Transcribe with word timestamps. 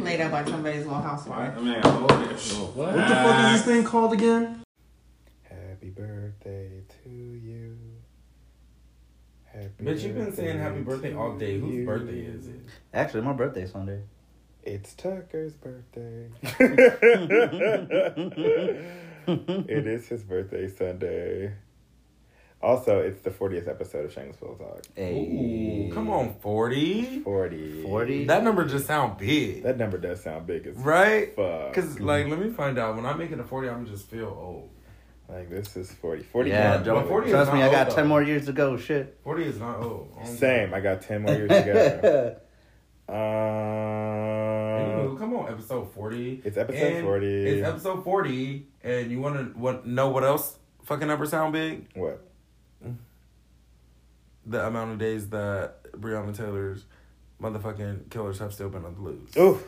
made 0.00 0.20
up 0.20 0.30
by 0.30 0.44
somebody's 0.44 0.86
little 0.86 1.00
housewife. 1.00 1.56
I 1.56 1.60
mean, 1.60 1.80
this. 2.28 2.54
Oh, 2.56 2.70
what 2.74 2.92
the 2.92 3.02
fuck 3.02 3.44
is 3.44 3.52
this 3.52 3.64
thing 3.64 3.84
called 3.84 4.12
again? 4.12 4.62
Happy 5.42 5.90
birthday 5.90 6.82
to 7.04 7.10
you. 7.10 7.76
Happy 9.44 9.84
Bitch, 9.84 10.02
you've 10.02 10.14
been 10.14 10.32
saying 10.32 10.58
happy 10.58 10.80
birthday 10.80 11.14
all 11.14 11.36
day. 11.36 11.54
to 11.54 11.60
Whose 11.60 11.86
birthday 11.86 12.20
is 12.20 12.46
it? 12.48 12.60
Actually, 12.92 13.22
my 13.22 13.32
birthday's 13.32 13.72
Sunday. 13.72 14.02
It's 14.62 14.94
Tucker's 14.94 15.54
birthday. 15.54 16.28
it 19.28 19.86
is 19.86 20.08
his 20.08 20.22
birthday 20.22 20.68
Sunday. 20.68 21.52
Also, 22.60 22.98
it's 22.98 23.20
the 23.20 23.30
40th 23.30 23.68
episode 23.68 24.04
of 24.04 24.12
Shameless 24.12 24.36
Pillow 24.36 24.54
Talk. 24.54 24.82
Hey. 24.96 25.86
Ooh, 25.88 25.94
come 25.94 26.10
on, 26.10 26.34
40? 26.40 27.20
40. 27.20 27.82
40? 27.84 28.24
That 28.24 28.42
number 28.42 28.64
just 28.64 28.86
sound 28.86 29.16
big. 29.16 29.62
That 29.62 29.78
number 29.78 29.96
does 29.96 30.22
sound 30.22 30.46
big 30.46 30.66
as 30.66 30.76
right? 30.76 31.34
fuck. 31.36 31.72
Because, 31.72 32.00
like, 32.00 32.26
let 32.26 32.40
me 32.40 32.50
find 32.50 32.78
out. 32.78 32.96
When 32.96 33.06
I 33.06 33.14
make 33.14 33.30
it 33.30 33.36
to 33.36 33.44
40, 33.44 33.68
I'm 33.68 33.86
just 33.86 34.10
feel 34.10 34.26
old. 34.26 34.70
Like, 35.28 35.50
this 35.50 35.76
is 35.76 35.92
40. 35.92 36.24
40 36.24 36.50
Yeah, 36.50 36.78
don't, 36.78 37.06
40 37.06 37.26
is 37.28 37.32
trust 37.32 37.52
me, 37.52 37.62
I 37.62 37.70
got 37.70 37.88
old, 37.88 37.96
10 37.96 38.04
though. 38.04 38.08
more 38.08 38.22
years 38.22 38.46
to 38.46 38.52
go. 38.52 38.76
Shit. 38.76 39.20
40 39.22 39.44
is 39.44 39.60
not 39.60 39.78
old. 39.78 40.12
Oh, 40.20 40.24
Same. 40.24 40.74
I 40.74 40.80
got 40.80 41.02
10 41.02 41.22
more 41.22 41.34
years 41.34 41.50
to 41.50 41.62
go. 41.62 42.36
Um, 43.10 43.16
Anywho, 43.16 45.18
come 45.18 45.34
on, 45.34 45.50
episode 45.50 45.90
40. 45.94 46.42
It's 46.44 46.58
episode 46.58 46.92
And 46.92 47.04
40. 47.06 47.46
It's 47.46 47.66
episode 47.66 48.04
40. 48.04 48.66
And 48.82 49.10
you 49.10 49.18
want 49.20 49.36
to 49.36 49.58
what, 49.58 49.86
know 49.86 50.10
what 50.10 50.24
else 50.24 50.58
fucking 50.84 51.08
number 51.08 51.24
sound 51.24 51.54
big? 51.54 51.86
what? 51.94 52.27
The 54.48 54.66
amount 54.66 54.92
of 54.92 54.98
days 54.98 55.28
that 55.30 55.92
Breonna 55.92 56.34
Taylor's 56.36 56.84
motherfucking 57.40 58.10
killers 58.10 58.38
have 58.38 58.52
still 58.52 58.68
been 58.68 58.84
on 58.84 58.94
the 58.94 59.00
loose. 59.00 59.36
Oof. 59.36 59.62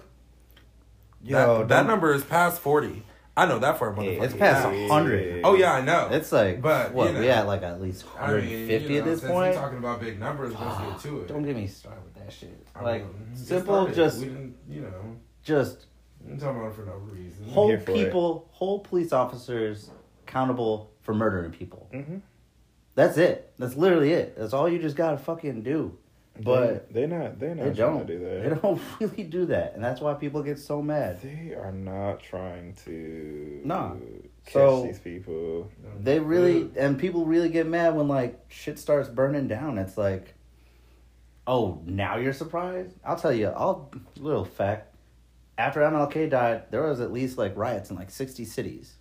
Yo, 1.22 1.58
that, 1.58 1.68
that 1.68 1.86
number 1.86 2.14
is 2.14 2.24
past 2.24 2.60
40. 2.62 3.02
I 3.36 3.46
know 3.46 3.58
that 3.58 3.78
for 3.78 3.88
a 3.90 3.94
Hey, 4.02 4.18
it's 4.18 4.34
past 4.34 4.64
Yeah. 4.74 4.88
100. 4.88 5.42
Oh, 5.44 5.54
yeah, 5.54 5.72
I 5.72 5.80
know. 5.82 6.08
It's 6.10 6.32
like, 6.32 6.60
But, 6.60 6.92
what, 6.92 7.08
you 7.08 7.14
know. 7.14 7.20
we 7.20 7.28
at 7.28 7.46
like 7.46 7.62
at 7.62 7.80
least 7.80 8.04
I 8.18 8.26
mean, 8.32 8.36
150 8.40 8.92
you 8.92 8.98
at 8.98 9.04
this 9.04 9.20
since 9.20 9.30
point? 9.32 9.54
We're 9.54 9.60
talking 9.60 9.78
about 9.78 10.00
big 10.00 10.18
numbers. 10.18 10.54
Let's 10.54 10.78
get 11.04 11.10
to 11.10 11.20
it. 11.20 11.28
Don't 11.28 11.42
get 11.44 11.54
me 11.56 11.66
started 11.66 12.02
with 12.04 12.14
that 12.14 12.32
shit. 12.32 12.66
I 12.74 12.82
Like, 12.82 13.02
mean, 13.04 13.36
simple, 13.36 13.86
just, 13.88 14.18
We 14.20 14.26
didn't, 14.26 14.56
you 14.68 14.80
know, 14.82 15.16
just 15.42 15.86
I'm 16.28 16.38
talking 16.38 16.58
about 16.60 16.72
it 16.72 16.74
for 16.76 16.84
no 16.84 16.94
reason. 16.94 17.48
hold 17.50 17.70
here 17.70 17.80
for 17.80 17.90
it. 17.92 17.94
people, 17.94 18.48
hold 18.52 18.84
police 18.84 19.12
officers 19.12 19.90
accountable 20.26 20.90
for 21.02 21.14
murdering 21.14 21.50
people. 21.52 21.88
Mm-hmm. 21.94 22.16
That's 23.00 23.16
it. 23.18 23.52
That's 23.58 23.76
literally 23.76 24.12
it. 24.12 24.36
That's 24.36 24.52
all 24.52 24.68
you 24.68 24.78
just 24.78 24.96
gotta 24.96 25.16
fucking 25.16 25.62
do. 25.62 25.96
But 26.42 26.92
they're 26.92 27.06
not. 27.06 27.38
They're 27.38 27.54
not 27.54 27.64
they 27.74 27.74
trying 27.74 27.96
don't. 27.98 28.06
to 28.06 28.18
do 28.18 28.40
They 28.48 28.54
don't 28.62 28.80
really 29.00 29.24
do 29.24 29.46
that, 29.46 29.74
and 29.74 29.82
that's 29.84 30.00
why 30.00 30.14
people 30.14 30.42
get 30.42 30.58
so 30.58 30.80
mad. 30.80 31.20
They 31.22 31.54
are 31.54 31.72
not 31.72 32.20
trying 32.22 32.74
to. 32.84 33.60
Nah. 33.64 33.94
Catch 34.46 34.52
So- 34.52 34.84
these 34.84 34.98
people. 34.98 35.70
They 35.98 36.18
really 36.18 36.70
and 36.76 36.98
people 36.98 37.24
really 37.26 37.48
get 37.50 37.66
mad 37.66 37.94
when 37.94 38.08
like 38.08 38.38
shit 38.48 38.78
starts 38.78 39.08
burning 39.08 39.48
down. 39.48 39.76
It's 39.78 39.96
like, 39.98 40.34
oh, 41.46 41.82
now 41.84 42.16
you're 42.16 42.32
surprised? 42.32 42.94
I'll 43.04 43.16
tell 43.16 43.32
you. 43.32 43.48
I'll 43.48 43.90
little 44.18 44.44
fact. 44.44 44.94
After 45.58 45.80
MLK 45.80 46.30
died, 46.30 46.70
there 46.70 46.82
was 46.82 47.00
at 47.00 47.12
least 47.12 47.36
like 47.36 47.54
riots 47.56 47.90
in 47.90 47.96
like 47.96 48.10
sixty 48.10 48.46
cities, 48.46 48.94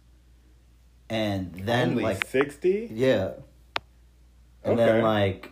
and 1.10 1.54
then 1.54 1.92
Only 1.92 2.04
like 2.04 2.26
sixty. 2.28 2.90
yeah, 2.92 3.32
and 4.64 4.74
Okay. 4.80 4.86
then 4.86 5.04
like 5.04 5.52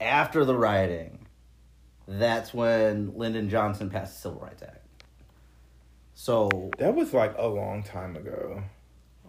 after 0.00 0.44
the 0.44 0.56
rioting, 0.56 1.26
that's 2.08 2.52
when 2.54 3.16
Lyndon 3.16 3.48
Johnson 3.50 3.90
passed 3.90 4.14
the 4.16 4.20
Civil 4.28 4.40
Rights 4.40 4.62
Act. 4.62 4.76
So 6.14 6.70
That 6.78 6.94
was 6.94 7.12
like 7.14 7.34
a 7.38 7.46
long 7.46 7.82
time 7.82 8.16
ago. 8.16 8.62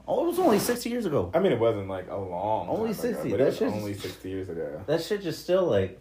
oh, 0.08 0.24
it 0.24 0.28
was 0.28 0.40
only 0.40 0.60
sixty 0.60 0.90
years 0.90 1.06
ago. 1.06 1.32
I 1.34 1.40
mean, 1.40 1.52
it 1.52 1.60
wasn't 1.60 1.88
like 1.88 2.10
a 2.10 2.16
long. 2.18 2.68
Only 2.70 2.94
time 2.94 3.06
ago, 3.06 3.14
60, 3.14 3.30
but 3.32 3.38
that 3.38 3.48
it 3.48 3.62
was 3.62 3.74
only 3.74 3.94
sixty 3.94 4.30
years 4.30 4.50
ago. 4.50 4.82
that 4.88 5.02
shit 5.04 5.22
just 5.22 5.42
still 5.44 5.66
like 5.66 6.00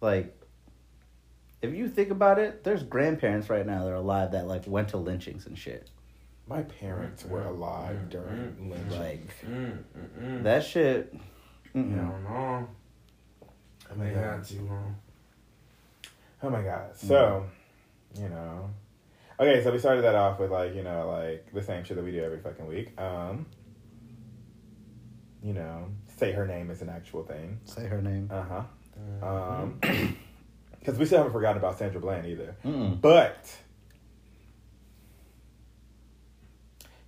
like 0.00 0.38
if 1.62 1.72
you 1.74 1.88
think 1.88 2.10
about 2.10 2.38
it 2.38 2.62
there's 2.62 2.82
grandparents 2.82 3.48
right 3.48 3.66
now 3.66 3.84
that 3.84 3.90
are 3.90 3.94
alive 3.94 4.32
that 4.32 4.46
like 4.46 4.66
went 4.66 4.88
to 4.88 4.98
lynchings 4.98 5.46
and 5.46 5.56
shit 5.58 5.88
My 6.46 6.60
parents 6.62 7.24
were 7.24 7.44
alive 7.44 8.10
during 8.10 8.68
lynching. 8.70 8.98
like 8.98 9.28
Mm, 9.46 9.78
mm, 9.96 10.22
mm. 10.22 10.42
that 10.42 10.62
shit 10.64 11.14
mm-mm. 11.74 11.94
Hell 11.94 12.18
no. 12.22 12.68
They 14.02 14.12
had 14.12 14.42
to, 14.44 14.68
huh? 14.68 16.10
Oh 16.42 16.50
my 16.50 16.62
god. 16.62 16.96
So, 16.96 17.46
you 18.18 18.28
know. 18.28 18.70
Okay, 19.40 19.62
so 19.64 19.72
we 19.72 19.78
started 19.78 20.02
that 20.02 20.14
off 20.14 20.38
with 20.38 20.50
like, 20.50 20.74
you 20.74 20.82
know, 20.82 21.08
like 21.08 21.52
the 21.52 21.62
same 21.62 21.84
shit 21.84 21.96
that 21.96 22.04
we 22.04 22.12
do 22.12 22.22
every 22.22 22.38
fucking 22.40 22.66
week. 22.66 22.98
Um 23.00 23.46
you 25.42 25.52
know, 25.52 25.88
say 26.16 26.32
her 26.32 26.46
name 26.46 26.70
is 26.70 26.80
an 26.82 26.88
actual 26.88 27.22
thing. 27.24 27.60
say 27.64 27.86
her 27.86 28.00
name 28.00 28.30
Uh-huh. 28.32 28.62
Um 29.26 29.80
cuz 30.84 30.98
we 30.98 31.04
still 31.04 31.18
haven't 31.18 31.32
forgotten 31.32 31.58
about 31.58 31.78
Sandra 31.78 32.00
Bland 32.00 32.26
either. 32.26 32.56
Mm-mm. 32.64 33.00
But 33.00 33.54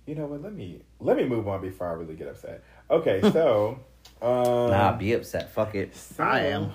you 0.05 0.15
know 0.15 0.25
what? 0.25 0.41
Let 0.41 0.53
me 0.53 0.81
let 0.99 1.17
me 1.17 1.25
move 1.25 1.47
on 1.47 1.61
before 1.61 1.87
I 1.87 1.93
really 1.93 2.15
get 2.15 2.27
upset. 2.27 2.63
Okay, 2.89 3.21
so 3.31 3.79
um 4.21 4.69
nah 4.71 4.93
be 4.95 5.13
upset 5.13 5.51
fuck 5.51 5.75
it 5.75 5.95
so- 5.95 6.23
i 6.23 6.39
am 6.41 6.71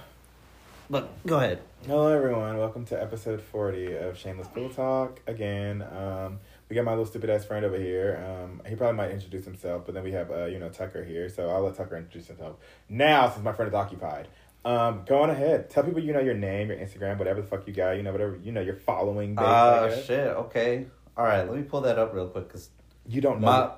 but 0.90 1.10
go 1.26 1.38
ahead 1.38 1.60
Hello, 1.84 2.06
everyone. 2.16 2.58
Welcome 2.58 2.84
to 2.86 3.02
episode 3.02 3.42
40 3.42 3.96
of 3.96 4.16
Shameless 4.16 4.46
Pillow 4.54 4.68
Talk. 4.68 5.18
Again, 5.26 5.82
um, 5.82 6.38
we 6.68 6.76
got 6.76 6.84
my 6.84 6.92
little 6.92 7.06
stupid 7.06 7.28
ass 7.28 7.44
friend 7.44 7.64
over 7.64 7.76
here. 7.76 8.24
Um, 8.24 8.62
he 8.68 8.76
probably 8.76 8.96
might 8.96 9.10
introduce 9.10 9.44
himself, 9.44 9.82
but 9.84 9.92
then 9.96 10.04
we 10.04 10.12
have, 10.12 10.30
uh, 10.30 10.44
you 10.44 10.60
know, 10.60 10.68
Tucker 10.68 11.02
here. 11.02 11.28
So 11.28 11.50
I'll 11.50 11.62
let 11.62 11.74
Tucker 11.74 11.96
introduce 11.96 12.28
himself 12.28 12.54
now 12.88 13.28
since 13.28 13.42
my 13.44 13.52
friend 13.52 13.68
is 13.68 13.74
occupied. 13.74 14.28
Um, 14.64 15.02
go 15.08 15.22
on 15.22 15.30
ahead. 15.30 15.70
Tell 15.70 15.82
people 15.82 16.00
you 16.00 16.12
know 16.12 16.20
your 16.20 16.34
name, 16.34 16.68
your 16.68 16.76
Instagram, 16.78 17.18
whatever 17.18 17.40
the 17.40 17.48
fuck 17.48 17.66
you 17.66 17.72
got. 17.74 17.96
You 17.96 18.04
know, 18.04 18.12
whatever, 18.12 18.38
you 18.40 18.52
know, 18.52 18.60
your 18.60 18.76
following 18.76 19.34
base. 19.34 19.44
Uh 19.44 20.02
shit 20.04 20.28
okay 20.28 20.86
all 21.16 21.24
right 21.24 21.48
let 21.50 21.56
me 21.56 21.64
pull 21.64 21.80
that 21.80 21.98
up 21.98 22.14
real 22.14 22.28
quick 22.28 22.46
because 22.46 22.70
You 23.08 23.20
don't 23.20 23.40
know. 23.40 23.46
my 23.48 23.70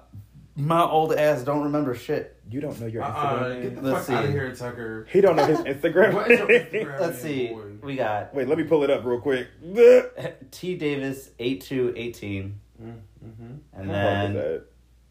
my 0.57 0.83
old 0.83 1.13
ass 1.15 1.43
don't 1.43 1.65
remember 1.65 1.95
shit 1.95 2.37
you 2.51 2.61
don't 2.61 2.79
know 2.81 2.87
your 2.87 3.03
Uh-uh, 3.03 3.45
Instagram. 3.45 3.63
get 3.63 3.75
the? 3.77 3.83
Let's 3.83 4.07
fuck 4.07 4.17
out 4.17 4.23
see. 4.23 4.29
of 4.29 4.35
here, 4.35 4.55
Tucker. 4.55 5.07
He 5.11 5.21
don't 5.21 5.35
know 5.37 5.47
his 5.47 5.59
Instagram. 5.75 6.15
What 6.15 6.31
is 6.31 6.39
your. 6.39 6.49
Instagram? 6.49 7.01
let's 7.01 7.23
name, 7.25 7.49
see 7.49 7.49
boy? 7.55 7.63
we 7.83 7.97
got 7.97 8.35
Wait, 8.35 8.47
let 8.49 8.59
me 8.59 8.65
pull 8.65 8.85
it 8.85 8.91
up 8.91 9.05
real 9.05 9.21
quick. 9.21 9.49
t 10.51 10.77
davis 10.77 11.31
8218 11.39 12.61
Mm-hmm. 12.83 12.91
and 13.23 13.63
How 13.73 13.81
hard 13.81 13.85
was 13.85 13.93
then 13.93 14.35
that? 14.35 14.65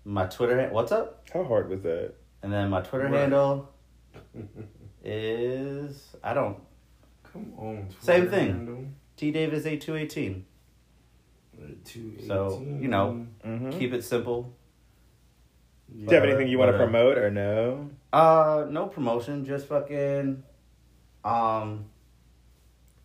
my 0.06 0.26
twitter 0.28 0.62
ha- 0.62 0.72
what's 0.74 0.92
up 0.92 1.28
How 1.34 1.44
hard 1.46 1.70
was 1.70 1.81
that? 1.81 2.14
And 2.44 2.52
then 2.54 2.70
my 2.70 2.81
Twitter 2.81 3.06
Right. 3.06 3.22
handle 3.22 3.70
is 5.04 6.16
I 6.24 6.34
don't 6.34 6.58
Come 7.31 7.54
on. 7.58 7.88
Same 8.00 8.30
thing. 8.30 8.48
handle. 8.52 8.86
T 9.18 9.31
Davis 9.31 9.66
eight 9.66 9.81
two 9.81 9.96
eighteen. 9.96 10.46
So, 12.28 12.50
218. 12.60 12.81
you 12.84 12.88
know. 12.90 13.25
Mm-hmm. 13.46 13.70
Keep 13.80 13.94
it 13.94 14.04
simple. 14.04 14.54
Do 15.94 16.00
you 16.00 16.09
have 16.16 16.24
anything 16.24 16.48
you 16.48 16.58
want 16.58 16.72
to 16.72 16.78
promote 16.78 17.18
or 17.18 17.30
no? 17.30 17.90
Uh, 18.12 18.66
no 18.70 18.88
promotion, 18.88 19.46
just 19.46 19.68
fucking, 19.68 20.44
um, 21.24 21.86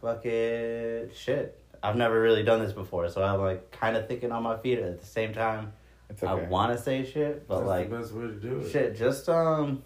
fucking 0.00 1.10
shit. 1.14 1.62
I've 1.82 1.96
never 1.96 2.20
really 2.20 2.42
done 2.42 2.60
this 2.60 2.72
before, 2.72 3.08
so 3.08 3.22
I'm 3.22 3.40
like 3.40 3.70
kind 3.70 3.96
of 3.96 4.08
thinking 4.08 4.32
on 4.32 4.42
my 4.42 4.56
feet 4.56 4.78
at 4.78 5.00
the 5.00 5.06
same 5.06 5.32
time. 5.32 5.72
It's 6.10 6.22
okay. 6.22 6.30
I 6.32 6.48
want 6.48 6.76
to 6.76 6.82
say 6.82 7.04
shit, 7.04 7.46
but 7.46 7.58
That's 7.58 7.68
like 7.68 7.90
the 7.90 7.98
best 7.98 8.12
way 8.12 8.22
to 8.22 8.32
do 8.32 8.60
it. 8.60 8.70
shit, 8.70 8.96
just 8.96 9.28
um, 9.28 9.82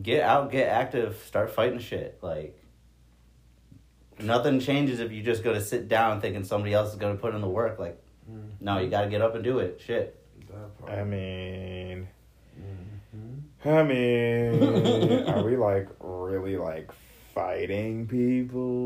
get 0.00 0.22
out, 0.22 0.50
get 0.50 0.68
active, 0.68 1.22
start 1.26 1.50
fighting 1.50 1.78
shit. 1.78 2.18
Like 2.22 2.58
nothing 4.18 4.58
changes 4.60 4.98
if 4.98 5.12
you 5.12 5.22
just 5.22 5.44
go 5.44 5.52
to 5.52 5.60
sit 5.60 5.88
down 5.88 6.20
thinking 6.20 6.42
somebody 6.42 6.72
else 6.74 6.90
is 6.90 6.96
gonna 6.96 7.16
put 7.16 7.34
in 7.34 7.40
the 7.42 7.48
work. 7.48 7.78
Like 7.78 8.02
Mm, 8.30 8.50
no, 8.60 8.78
you 8.78 8.90
got 8.90 9.02
to 9.02 9.08
get 9.08 9.22
up 9.22 9.34
and 9.34 9.42
do 9.42 9.58
it. 9.58 9.80
Shit. 9.84 10.17
That 10.80 10.86
part. 10.86 10.98
I 10.98 11.04
mean, 11.04 12.08
Mhm. 12.60 13.42
I 13.66 13.82
mean, 13.82 15.28
are 15.28 15.42
we 15.44 15.56
like 15.56 15.88
really 16.00 16.56
like 16.56 16.90
fighting 17.34 18.06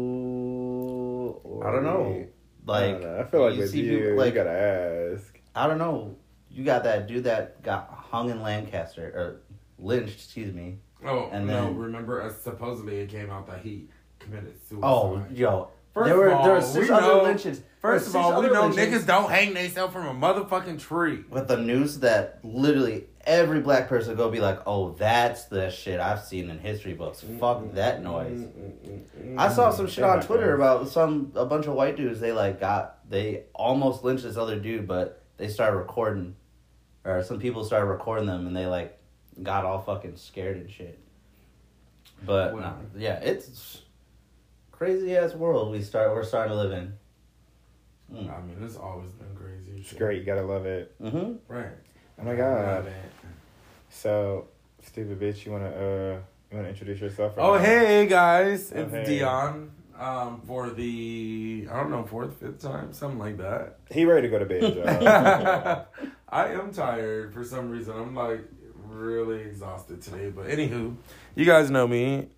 people? 0.03 1.41
Or 1.45 1.67
I 1.67 1.73
don't 1.73 1.85
know. 1.85 2.27
Like 2.65 2.97
I, 2.97 2.99
know. 2.99 3.19
I 3.21 3.25
feel 3.25 3.43
like 3.45 3.55
you 3.55 3.61
with 3.61 3.71
see 3.71 3.83
you, 3.83 3.99
people- 3.99 4.17
like- 4.17 4.35
you 4.35 4.45
gotta 4.45 5.13
ask. 5.15 5.39
I 5.55 5.67
don't 5.67 5.79
know. 5.79 6.17
You 6.51 6.65
got 6.65 6.85
that 6.85 7.07
dude 7.09 7.25
that 7.25 7.63
got 7.63 7.89
hung 7.91 8.31
in 8.31 8.43
Lancaster 8.43 9.07
or 9.15 9.41
lynched, 9.79 10.15
excuse 10.15 10.53
me. 10.53 10.79
Oh 11.05 11.29
And 11.33 11.47
no! 11.47 11.53
then- 11.65 11.77
Remember, 11.79 12.23
uh, 12.23 12.31
supposedly 12.31 13.01
it 13.01 13.09
came 13.09 13.31
out 13.31 13.47
that 13.49 13.61
he 13.63 13.89
committed 14.19 14.55
suicide. 14.69 14.87
Oh, 14.87 15.25
yo, 15.33 15.69
First 15.95 16.07
there 16.09 16.17
were 16.17 16.29
of 16.29 16.39
all, 16.39 16.45
there 16.45 16.55
were 16.55 16.63
six 16.63 16.89
we 16.89 16.95
other 16.95 17.07
know, 17.07 17.23
lynchings. 17.23 17.61
First 17.81 18.07
of 18.09 18.17
all, 18.17 18.41
we 18.41 18.49
know 18.49 18.69
lynchings 18.69 19.03
niggas 19.03 19.07
don't 19.07 19.31
hang 19.31 19.53
themselves 19.55 19.93
from 19.93 20.07
a 20.07 20.15
motherfucking 20.15 20.81
tree. 20.81 21.25
with 21.29 21.49
the 21.49 21.57
news 21.59 21.99
that 22.01 22.39
literally 22.43 23.05
every 23.25 23.61
black 23.61 23.89
person 23.89 24.17
go 24.17 24.31
be 24.31 24.41
like, 24.41 24.61
oh, 24.67 24.93
that's 24.93 25.45
the 25.45 25.71
shit 25.71 26.01
I've 26.01 26.23
seen 26.23 26.49
in 26.49 26.59
history 26.59 26.95
books. 26.95 27.25
Fuck 27.39 27.75
that 27.75 28.03
noise. 28.03 28.47
I 29.37 29.53
saw 29.53 29.71
some 29.71 29.87
shit 29.87 30.05
on 30.05 30.23
Twitter 30.23 30.55
about 30.55 30.89
some 30.89 31.33
a 31.35 31.45
bunch 31.45 31.67
of 31.67 31.75
white 31.75 31.97
dudes. 31.97 32.21
They 32.21 32.33
like 32.33 32.59
got 32.59 32.99
they 33.11 33.45
almost 33.55 34.03
lynched 34.03 34.25
this 34.25 34.37
other 34.37 34.59
dude, 34.59 34.87
but 34.89 35.23
they 35.37 35.49
started 35.49 35.77
recording, 35.77 36.37
or 37.05 37.23
some 37.23 37.39
people 37.39 37.65
started 37.65 37.87
recording 37.87 38.27
them, 38.27 38.47
and 38.47 38.57
they 38.57 38.67
like 38.67 38.99
got 39.43 39.65
all 39.67 39.83
fucking 39.83 40.17
scared 40.17 40.57
and 40.57 40.71
shit. 40.71 40.99
But 42.25 42.55
Wow. 42.55 42.61
nah, 42.61 42.75
yeah, 42.97 43.17
it's 43.17 43.83
crazy 44.83 45.17
ass 45.17 45.33
world 45.35 45.71
we 45.71 45.81
start 45.81 46.11
we're 46.13 46.25
starting 46.25 46.51
to 46.53 46.59
live 46.59 46.73
in. 46.73 46.93
I 48.13 48.41
mean, 48.43 48.57
it's 48.63 48.77
always 48.77 49.13
been 49.13 49.33
crazy. 49.37 49.79
It's 49.81 49.93
great. 49.93 50.19
You 50.19 50.25
gotta 50.25 50.43
love 50.43 50.67
it. 50.67 50.93
Mm-hmm. 51.01 51.35
Right. 51.47 51.69
Oh 52.19 52.25
my 52.25 52.35
god. 52.35 52.93
So, 53.91 54.49
stupid 54.85 55.21
bitch, 55.21 55.47
you 55.47 55.53
wanna 55.53 55.69
uh, 55.71 56.19
you 56.51 56.57
wanna 56.57 56.69
introduce 56.71 57.01
yourself? 57.01 57.37
or 57.37 57.41
Oh, 57.43 57.53
not? 57.55 57.61
hey 57.65 58.07
guys, 58.09 58.73
Oh, 58.75 58.81
it's 58.81 58.91
hey. 58.93 59.05
Dion. 59.05 59.71
Um, 59.97 60.43
for 60.49 60.69
the 60.71 61.69
I 61.71 61.77
don't 61.77 61.91
know 61.93 62.03
fourth, 62.05 62.41
fifth 62.41 62.61
time, 62.61 62.93
something 62.93 63.21
like 63.21 63.39
that. 63.39 63.79
He 63.89 64.05
ready 64.05 64.29
to 64.29 64.31
go 64.37 64.41
to 64.41 64.47
bed. 64.47 65.87
I 66.29 66.49
am 66.49 66.73
tired 66.73 67.33
for 67.33 67.45
some 67.45 67.71
reason. 67.71 67.95
I'm 67.97 68.17
like 68.17 68.41
really 68.89 69.43
exhausted 69.43 70.03
today. 70.03 70.31
But 70.31 70.47
anywho, 70.49 70.97
you 71.37 71.45
guys 71.45 71.71
know 71.71 71.87
me, 71.87 72.31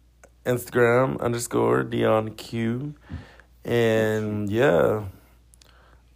Instagram 0.45 1.21
underscore 1.21 1.83
Dion 1.83 2.35
Q, 2.35 2.95
and 3.65 4.51
yeah, 4.51 5.05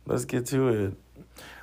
let's 0.07 0.25
get 0.25 0.47
to 0.47 0.69
it. 0.69 0.95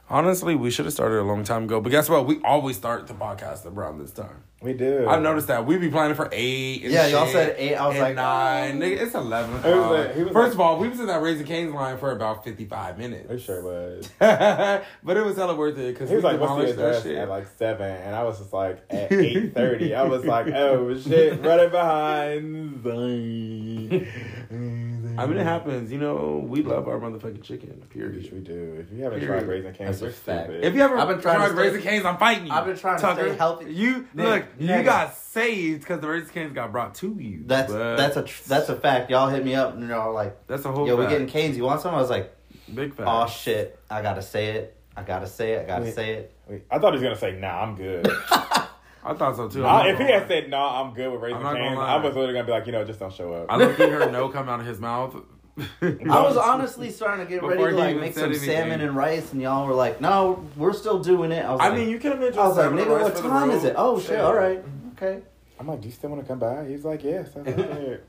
Honestly, 0.10 0.56
we 0.56 0.70
should 0.70 0.86
have 0.86 0.94
started 0.94 1.20
a 1.20 1.24
long 1.24 1.44
time 1.44 1.64
ago. 1.64 1.82
But 1.82 1.90
guess 1.90 2.10
what? 2.10 2.28
We 2.28 2.40
always 2.44 2.78
start 2.78 3.08
the 3.08 3.14
podcast 3.14 3.66
around 3.66 4.00
this 4.00 4.12
time. 4.12 4.44
We 4.66 4.74
do. 4.74 5.08
I've 5.08 5.22
noticed 5.22 5.48
that 5.48 5.66
we 5.66 5.78
be 5.78 5.90
planning 5.90 6.16
for 6.16 6.28
eight. 6.34 6.84
And 6.84 6.92
Yeah, 6.92 7.08
y'all 7.08 7.28
said 7.28 7.56
eight. 7.58 7.76
I 7.76 7.88
was 7.88 7.98
like, 7.98 8.16
nine. 8.16 8.82
oh. 8.82 8.86
Nigga, 8.86 9.02
it's 9.02 9.16
eleven. 9.16 9.52
He 9.52 9.56
was 9.70 9.78
o'clock. 9.78 9.92
like- 9.92 10.16
he 10.16 10.24
was 10.24 10.34
First 10.34 10.44
like- 10.48 10.54
of 10.56 10.60
all, 10.60 10.80
we 10.80 10.90
was 10.90 11.00
in 11.00 11.08
that 11.08 11.22
Raising 11.22 11.46
Cane's 11.46 11.74
line 11.74 11.98
for 11.98 12.12
about 12.12 12.44
fifty 12.44 12.66
five 12.66 12.98
minutes. 12.98 13.30
It 13.32 13.40
sure 13.40 13.64
was. 13.64 14.10
but 14.20 15.18
it 15.18 15.24
was 15.24 15.38
hella 15.38 15.56
worth 15.56 15.78
it 15.78 15.94
because 15.94 16.10
He 16.10 16.16
was 16.16 16.26
like, 16.26 16.40
"What's 16.40 16.52
the 16.54 16.74
demolished 16.74 16.80
address?" 16.80 17.04
shit. 17.04 17.16
At 17.16 17.30
like 17.30 17.48
seven, 17.58 17.90
and 17.96 18.16
I 18.16 18.24
was 18.24 18.40
just 18.40 18.52
like, 18.52 18.84
at 18.90 19.12
eight 19.12 19.54
thirty, 19.54 19.96
I 19.96 20.04
was 20.04 20.26
like, 20.26 20.48
"Oh 20.48 20.98
shit, 20.98 21.42
running 21.44 21.70
behind." 21.70 22.84
I 25.18 25.26
mean, 25.26 25.38
it 25.38 25.44
happens. 25.44 25.92
You 25.92 25.98
know, 26.00 26.44
we 26.48 26.64
love 26.64 26.88
our 26.88 27.00
motherfucking 27.00 27.42
chicken. 27.44 27.80
Which 27.80 27.90
Period. 27.90 28.32
we 28.34 28.40
do. 28.40 28.78
If 28.80 28.92
you 28.96 29.04
haven't 29.04 29.20
Period. 29.20 29.40
tried 29.40 29.48
raising 29.50 29.74
canes, 29.74 30.00
That's 30.00 30.14
a 30.14 30.16
fact. 30.18 30.46
stupid. 30.50 30.64
If 30.66 30.74
you 30.76 30.82
ever 30.82 30.98
I've 30.98 31.08
been 31.08 31.22
trying 31.22 31.38
tried 31.38 31.48
to 31.50 31.54
stay- 31.54 31.62
Raising 31.64 31.82
Cane's, 31.82 32.06
I'm 32.06 32.18
fighting 32.18 32.48
you. 32.48 32.54
I've 32.54 32.66
been 32.66 32.78
trying 32.78 33.00
to 33.00 33.14
stay 33.16 33.36
healthy. 33.36 33.74
You 33.74 34.08
Nick, 34.14 34.26
look, 34.28 34.46
you 34.60 34.84
got 34.84 35.16
saved 35.16 35.82
because 35.82 36.00
the 36.02 36.08
Raising 36.08 36.30
Cane's 36.30 36.54
got 36.54 36.72
brought 36.72 36.96
to 36.96 37.16
you. 37.20 37.44
That's 37.46 37.72
but 37.72 37.96
that's 37.98 38.18
a 38.18 38.24
tr- 38.24 38.44
that's 38.48 38.70
a 38.70 38.76
fact. 38.76 39.10
Y'all 39.10 39.30
hit 39.30 39.44
me 39.46 39.56
up 39.56 39.74
and 39.76 39.88
y'all 39.88 40.14
like, 40.14 40.48
that's 40.48 40.66
a 40.66 40.72
whole. 40.72 40.88
yo, 40.88 40.96
we 40.96 41.04
fact. 41.04 41.12
getting 41.12 41.28
canes. 41.28 41.58
You 41.58 41.64
want 41.64 41.82
some? 41.82 41.94
I 41.94 41.98
was 42.02 42.10
like, 42.10 42.36
big 42.74 42.94
fact. 42.96 43.10
oh 43.12 43.28
shit, 43.28 43.80
I 43.90 44.02
gotta 44.02 44.22
say 44.22 44.48
it. 44.58 44.78
I 44.98 45.04
gotta 45.04 45.28
say 45.28 45.54
it. 45.54 45.64
I 45.64 45.66
gotta 45.68 45.84
Wait. 45.86 45.94
say 45.94 46.12
it. 46.14 46.32
Wait, 46.48 46.64
I 46.72 46.80
thought 46.80 46.94
he 46.94 47.00
was 47.00 47.04
gonna 47.04 47.16
say, 47.18 47.38
"Nah, 47.40 47.62
I'm 47.64 47.76
good." 47.76 48.08
I 49.06 49.14
thought 49.14 49.36
so 49.36 49.48
too. 49.48 49.62
Nah, 49.62 49.86
if 49.86 49.98
he 50.00 50.04
had 50.06 50.24
lie. 50.24 50.28
said, 50.28 50.50
"Nah, 50.50 50.82
I'm 50.82 50.94
good 50.94 51.12
with 51.12 51.22
raising 51.22 51.38
I'm 51.38 51.44
not 51.44 51.54
gonna 51.54 51.66
canes," 51.66 51.78
lie. 51.78 51.94
I 51.94 51.96
was 51.98 52.16
literally 52.16 52.34
gonna 52.34 52.46
be 52.46 52.52
like, 52.52 52.66
you 52.66 52.72
know, 52.72 52.84
just 52.84 53.00
don't 53.00 53.14
show 53.14 53.34
up. 53.34 53.46
I 53.50 53.58
looked 53.58 53.80
at 53.80 53.90
her 53.90 54.12
no 54.12 54.30
come 54.30 54.50
out 54.50 54.60
of 54.60 54.66
his 54.66 54.80
mouth. 54.80 55.16
I 55.82 56.22
was 56.22 56.36
honestly 56.36 56.90
starting 56.90 57.26
to 57.26 57.32
get 57.32 57.42
ready 57.44 57.64
to 57.64 57.78
like 57.78 57.96
make 57.98 58.14
some 58.14 58.26
anything. 58.26 58.50
salmon 58.50 58.82
and 58.82 58.96
rice, 58.96 59.32
and 59.32 59.42
y'all 59.42 59.68
were 59.68 59.74
like, 59.74 60.02
"No, 60.02 60.46
we're 60.58 60.74
still 60.74 61.00
doing 61.00 61.32
it." 61.32 61.46
I 61.46 61.52
was 61.52 61.62
I 61.62 61.70
like, 61.70 61.78
mean, 61.78 61.90
you 61.90 62.00
could 62.00 62.12
have 62.12 62.20
mentioned. 62.20 62.42
I 62.42 62.48
was 62.48 62.58
like, 62.58 62.72
"Nigga, 62.72 63.02
what 63.02 63.16
time 63.16 63.52
is 63.52 63.64
it?" 63.64 63.76
Oh 63.78 64.00
shit! 64.00 64.20
All 64.20 64.34
right, 64.34 64.62
okay. 64.94 65.22
I'm 65.60 65.68
like, 65.68 65.82
"Do 65.82 65.88
you 65.88 65.94
still 65.94 66.10
want 66.10 66.24
to 66.24 66.28
come 66.28 66.40
by?" 66.40 66.66
He's 66.68 66.84
like, 66.84 67.04
"Yes." 67.04 67.30
I 67.36 67.40
was 67.42 67.56
like, 67.56 67.58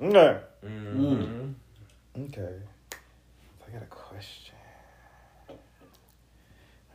"Yeah." 0.00 0.08
Okay. 0.08 0.40
Mhm. 0.64 1.54
Okay. 2.26 2.56
So 2.90 3.66
I 3.68 3.70
got 3.72 3.82
a 3.82 3.86
question. 3.86 4.54
I 5.50 5.52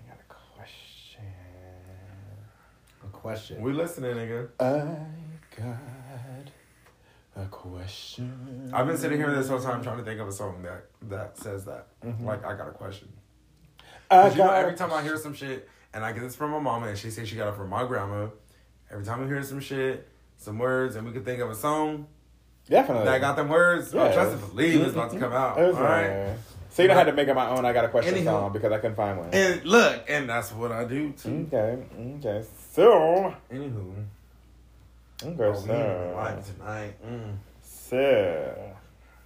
got 0.10 0.18
a 0.20 0.34
question. 0.34 1.24
A 3.04 3.08
question. 3.20 3.62
We 3.62 3.74
listening, 3.74 4.16
nigga. 4.16 4.50
I 4.60 4.96
got 5.58 5.76
a 7.36 7.46
question. 7.50 8.70
I've 8.74 8.88
been 8.88 8.98
sitting 8.98 9.18
here 9.18 9.34
this 9.34 9.48
whole 9.50 9.60
time 9.62 9.82
trying 9.84 9.98
to 9.98 10.04
think 10.04 10.20
of 10.20 10.28
a 10.28 10.32
song 10.32 10.62
that 10.64 10.86
that 11.10 11.38
says 11.38 11.66
that. 11.66 11.88
Mhm. 12.04 12.26
Like, 12.26 12.46
I 12.46 12.56
got 12.56 12.68
a 12.68 12.72
question. 12.72 13.10
I 14.12 14.24
'Cause 14.24 14.36
you 14.38 14.44
know, 14.44 14.52
every 14.52 14.74
time 14.76 14.92
I 14.92 15.04
hear 15.04 15.18
some 15.18 15.34
shit, 15.34 15.70
and 15.94 16.04
I 16.04 16.12
get 16.12 16.22
this 16.22 16.36
from 16.36 16.52
my 16.52 16.60
mama, 16.60 16.88
and 16.88 16.98
she 16.98 17.12
says 17.12 17.28
she 17.30 17.36
got 17.36 17.50
it 17.50 17.56
from 17.56 17.70
my 17.70 17.86
grandma. 17.86 18.28
Every 18.92 19.06
time 19.06 19.24
I 19.24 19.28
hear 19.28 19.44
some 19.44 19.60
shit, 19.60 20.08
some 20.38 20.58
words, 20.58 20.96
and 20.96 21.06
we 21.06 21.14
could 21.14 21.26
think 21.26 21.42
of 21.42 21.50
a 21.50 21.56
song 21.56 22.08
Definitely. 22.68 23.06
that 23.06 23.22
got 23.22 23.36
them 23.36 23.50
words, 23.50 23.94
Yeah. 23.94 24.06
I 24.06 24.14
trust 24.14 24.32
and 24.34 24.50
believe 24.50 24.82
it's 24.82 24.94
about 24.94 25.12
to 25.12 25.20
come 25.20 25.32
out. 25.34 25.60
All 25.60 25.72
right. 25.74 26.36
So 26.72 26.82
you 26.84 26.88
don't 26.88 26.98
have 26.98 27.08
to 27.08 27.14
make 27.14 27.28
up 27.28 27.36
my 27.36 27.50
own. 27.50 27.66
I 27.66 27.74
got 27.74 27.86
a 27.86 27.90
question 27.90 28.14
Anywho. 28.16 28.24
song 28.26 28.54
because 28.54 28.72
I 28.72 28.78
couldn't 28.78 28.96
find 28.96 29.18
one. 29.20 29.30
And 29.32 29.64
look, 29.66 30.04
and 30.08 30.30
that's 30.30 30.52
what 30.52 30.72
I 30.72 30.86
do 30.86 31.12
too. 31.12 31.48
Okay. 31.52 31.84
Okay. 32.18 32.46
So. 32.72 33.34
Anywho, 33.52 34.06
Okay. 35.24 35.44
oh, 35.44 35.52
we 35.52 35.54
in 35.54 35.58
So. 35.58 36.14
live 36.16 36.46
tonight. 36.56 36.94
Mm. 37.06 37.36
So. 37.62 38.74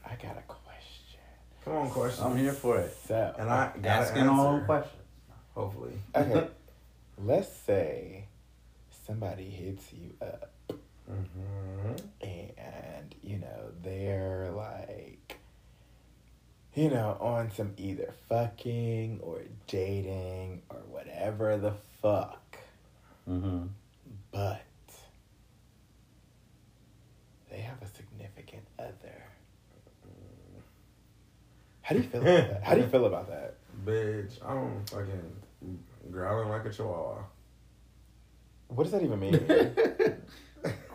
I 0.05 0.15
got 0.15 0.37
a 0.37 0.41
question. 0.47 1.19
Come 1.63 1.73
on, 1.73 1.89
question. 1.89 2.25
I'm 2.25 2.37
here 2.37 2.53
for 2.53 2.79
it. 2.79 2.95
So. 3.07 3.35
And 3.37 3.49
I 3.49 3.71
got 3.81 3.85
Asking 3.85 4.27
all 4.29 4.59
questions. 4.61 4.95
Hopefully. 5.55 5.93
Okay. 6.15 6.47
Let's 7.23 7.51
say 7.65 8.25
somebody 9.05 9.49
hits 9.49 9.91
you 9.93 10.13
up 10.21 10.49
Mm-hmm. 11.11 11.95
and 12.25 13.13
you 13.21 13.37
know 13.37 13.71
they're 13.83 14.49
like 14.55 15.37
you 16.73 16.89
know 16.89 17.17
on 17.19 17.51
some 17.51 17.73
either 17.75 18.13
fucking 18.29 19.19
or 19.21 19.41
dating 19.67 20.61
or 20.69 20.77
whatever 20.89 21.57
the 21.57 21.73
fuck 22.01 22.57
Mm-hmm. 23.29 23.67
but 24.31 24.61
they 27.49 27.59
have 27.61 27.81
a 27.81 27.87
significant 27.87 28.63
other 28.77 29.23
how 31.81 31.95
do 31.95 32.01
you 32.01 32.07
feel 32.09 32.21
about 32.21 32.49
that 32.49 32.63
how 32.63 32.75
do 32.75 32.81
you 32.81 32.87
feel 32.87 33.05
about 33.05 33.27
that 33.29 33.55
Bitch, 33.85 34.33
I'm 34.45 34.83
fucking 34.85 35.35
growling 36.11 36.49
like 36.49 36.65
a 36.65 36.69
chihuahua. 36.69 37.23
what 38.67 38.83
does 38.83 38.91
that 38.91 39.01
even 39.03 39.19
mean 39.19 39.33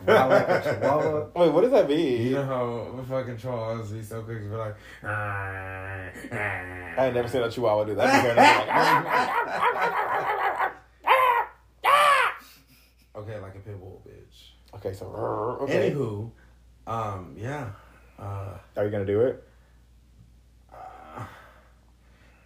Growl 0.06 0.28
like 0.30 0.48
a 0.48 0.60
chihuahua. 0.62 1.26
wait 1.34 1.52
what 1.52 1.60
does 1.62 1.72
that 1.72 1.88
mean 1.88 2.22
You 2.26 2.30
know 2.34 2.44
how 2.44 2.92
the 2.96 3.02
fucking 3.04 3.36
chihuahuas 3.36 3.92
be 3.92 4.02
so 4.02 4.22
quick 4.22 4.42
to 4.42 4.48
be 4.48 4.54
like, 4.56 4.76
I 5.02 6.10
ain't 6.98 7.14
never 7.14 7.28
seen 7.28 7.42
a 7.42 7.50
chihuahua 7.50 7.84
do 7.84 7.94
that. 7.96 10.34
Like, 13.18 13.28
okay, 13.28 13.40
like 13.40 13.54
a 13.54 13.58
pit 13.58 13.78
bull, 13.80 14.02
bitch. 14.06 14.76
okay, 14.76 14.92
so 14.92 15.06
okay. 15.62 15.90
Anywho, 15.90 16.30
um, 16.86 17.34
yeah. 17.38 17.70
Uh, 18.18 18.56
Are 18.76 18.84
you 18.84 18.90
gonna 18.90 19.04
do 19.04 19.20
it? 19.22 19.44
uh, 20.72 21.24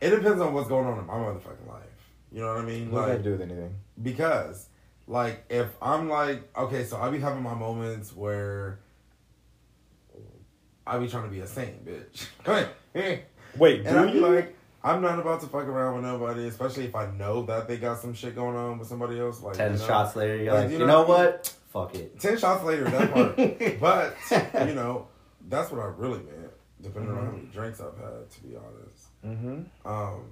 it 0.00 0.10
depends 0.10 0.40
on 0.40 0.52
what's 0.54 0.68
going 0.68 0.86
on 0.86 0.98
in 0.98 1.06
my 1.06 1.14
motherfucking 1.14 1.68
life. 1.68 1.82
You 2.30 2.40
know 2.40 2.48
what 2.48 2.58
I 2.58 2.64
mean? 2.64 2.90
What 2.90 3.06
does 3.06 3.16
that 3.18 3.22
do 3.22 3.32
with 3.32 3.42
anything? 3.42 3.74
because, 4.02 4.68
like, 5.06 5.44
if 5.50 5.68
I'm 5.82 6.08
like, 6.08 6.48
okay, 6.56 6.84
so 6.84 6.96
I 7.00 7.10
be 7.10 7.18
having 7.18 7.42
my 7.42 7.54
moments 7.54 8.14
where 8.14 8.78
I 10.86 10.98
be 10.98 11.08
trying 11.08 11.24
to 11.24 11.30
be 11.30 11.40
a 11.40 11.46
saint, 11.46 11.84
bitch. 11.86 12.26
come 12.44 12.64
Wait, 13.56 13.86
And 13.86 13.98
I 13.98 14.06
do 14.06 14.12
be 14.12 14.18
you? 14.18 14.26
like, 14.26 14.56
I'm 14.84 15.00
not 15.00 15.18
about 15.18 15.40
to 15.40 15.46
fuck 15.46 15.66
around 15.66 15.96
with 15.96 16.04
nobody, 16.04 16.48
especially 16.48 16.86
if 16.86 16.94
I 16.94 17.10
know 17.12 17.42
that 17.42 17.68
they 17.68 17.76
got 17.76 17.98
some 17.98 18.14
shit 18.14 18.34
going 18.34 18.56
on 18.56 18.78
with 18.78 18.88
somebody 18.88 19.20
else. 19.20 19.40
Like 19.40 19.56
Ten 19.56 19.74
you 19.74 19.78
know? 19.78 19.86
shots 19.86 20.16
later, 20.16 20.36
you're 20.36 20.52
Like, 20.52 20.64
like, 20.64 20.72
you 20.72 20.78
know 20.78 20.86
know, 20.86 21.02
what 21.02 21.08
what? 21.08 21.54
Fuck 21.72 21.94
it. 21.94 22.18
Ten 22.18 22.36
shots 22.36 22.64
later, 22.64 22.84
that 22.84 23.12
part. 23.12 23.36
but 23.80 24.16
you 24.68 24.74
know, 24.74 25.08
that's 25.48 25.70
what 25.70 25.80
I 25.80 25.86
really 25.86 26.18
meant. 26.18 26.50
Depending 26.80 27.12
on 27.12 27.24
how 27.24 27.30
many 27.30 27.46
drinks 27.46 27.80
I've 27.80 27.96
had, 27.96 28.28
to 28.28 28.40
be 28.42 28.56
honest. 28.56 29.24
mm-hmm. 29.24 29.88
Um, 29.88 30.24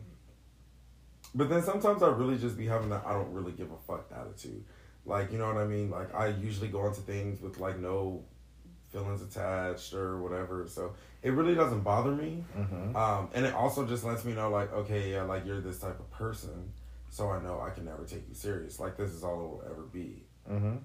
but 1.35 1.49
then 1.49 1.63
sometimes 1.63 2.03
I 2.03 2.09
really 2.09 2.37
just 2.39 2.59
be 2.59 2.67
having 2.67 2.91
that 2.91 3.05
I 3.07 3.13
don't 3.13 3.33
really 3.33 3.53
give 3.53 3.71
a 3.71 3.77
fuck 3.87 4.11
attitude. 4.13 4.65
Like, 5.07 5.31
you 5.33 5.39
know 5.39 5.47
what 5.47 5.59
I 5.59 5.67
mean? 5.67 5.91
Like, 5.91 6.13
I 6.15 6.29
usually 6.29 6.69
go 6.69 6.87
into 6.87 7.01
things 7.03 7.41
with 7.41 7.59
like 7.59 7.79
no 7.79 8.25
feelings 8.91 9.23
attached 9.23 9.95
or 9.95 10.21
whatever. 10.21 10.67
So 10.69 10.95
it 11.23 11.31
really 11.31 11.55
doesn't 11.55 11.81
bother 11.81 12.13
me. 12.13 12.45
Mm-hmm. 12.57 12.97
Um, 12.97 13.29
and 13.35 13.47
it 13.47 13.55
also 13.55 13.87
just 13.87 14.05
lets 14.05 14.25
me 14.25 14.33
know, 14.33 14.51
like, 14.51 14.73
okay, 14.73 15.13
yeah, 15.13 15.23
like 15.23 15.47
you're 15.47 15.61
this 15.61 15.79
type 15.79 15.99
of 15.99 16.11
person, 16.11 16.73
so 17.09 17.31
I 17.31 17.43
know 17.43 17.61
I 17.61 17.71
can 17.71 17.85
never 17.85 18.05
take 18.05 18.29
you 18.29 18.35
serious. 18.35 18.79
Like, 18.81 18.97
this 18.97 19.11
is 19.11 19.25
all 19.25 19.35
it 19.35 19.49
will 19.49 19.65
ever 19.67 19.83
be. 19.83 20.25
Mm-hmm. 20.51 20.77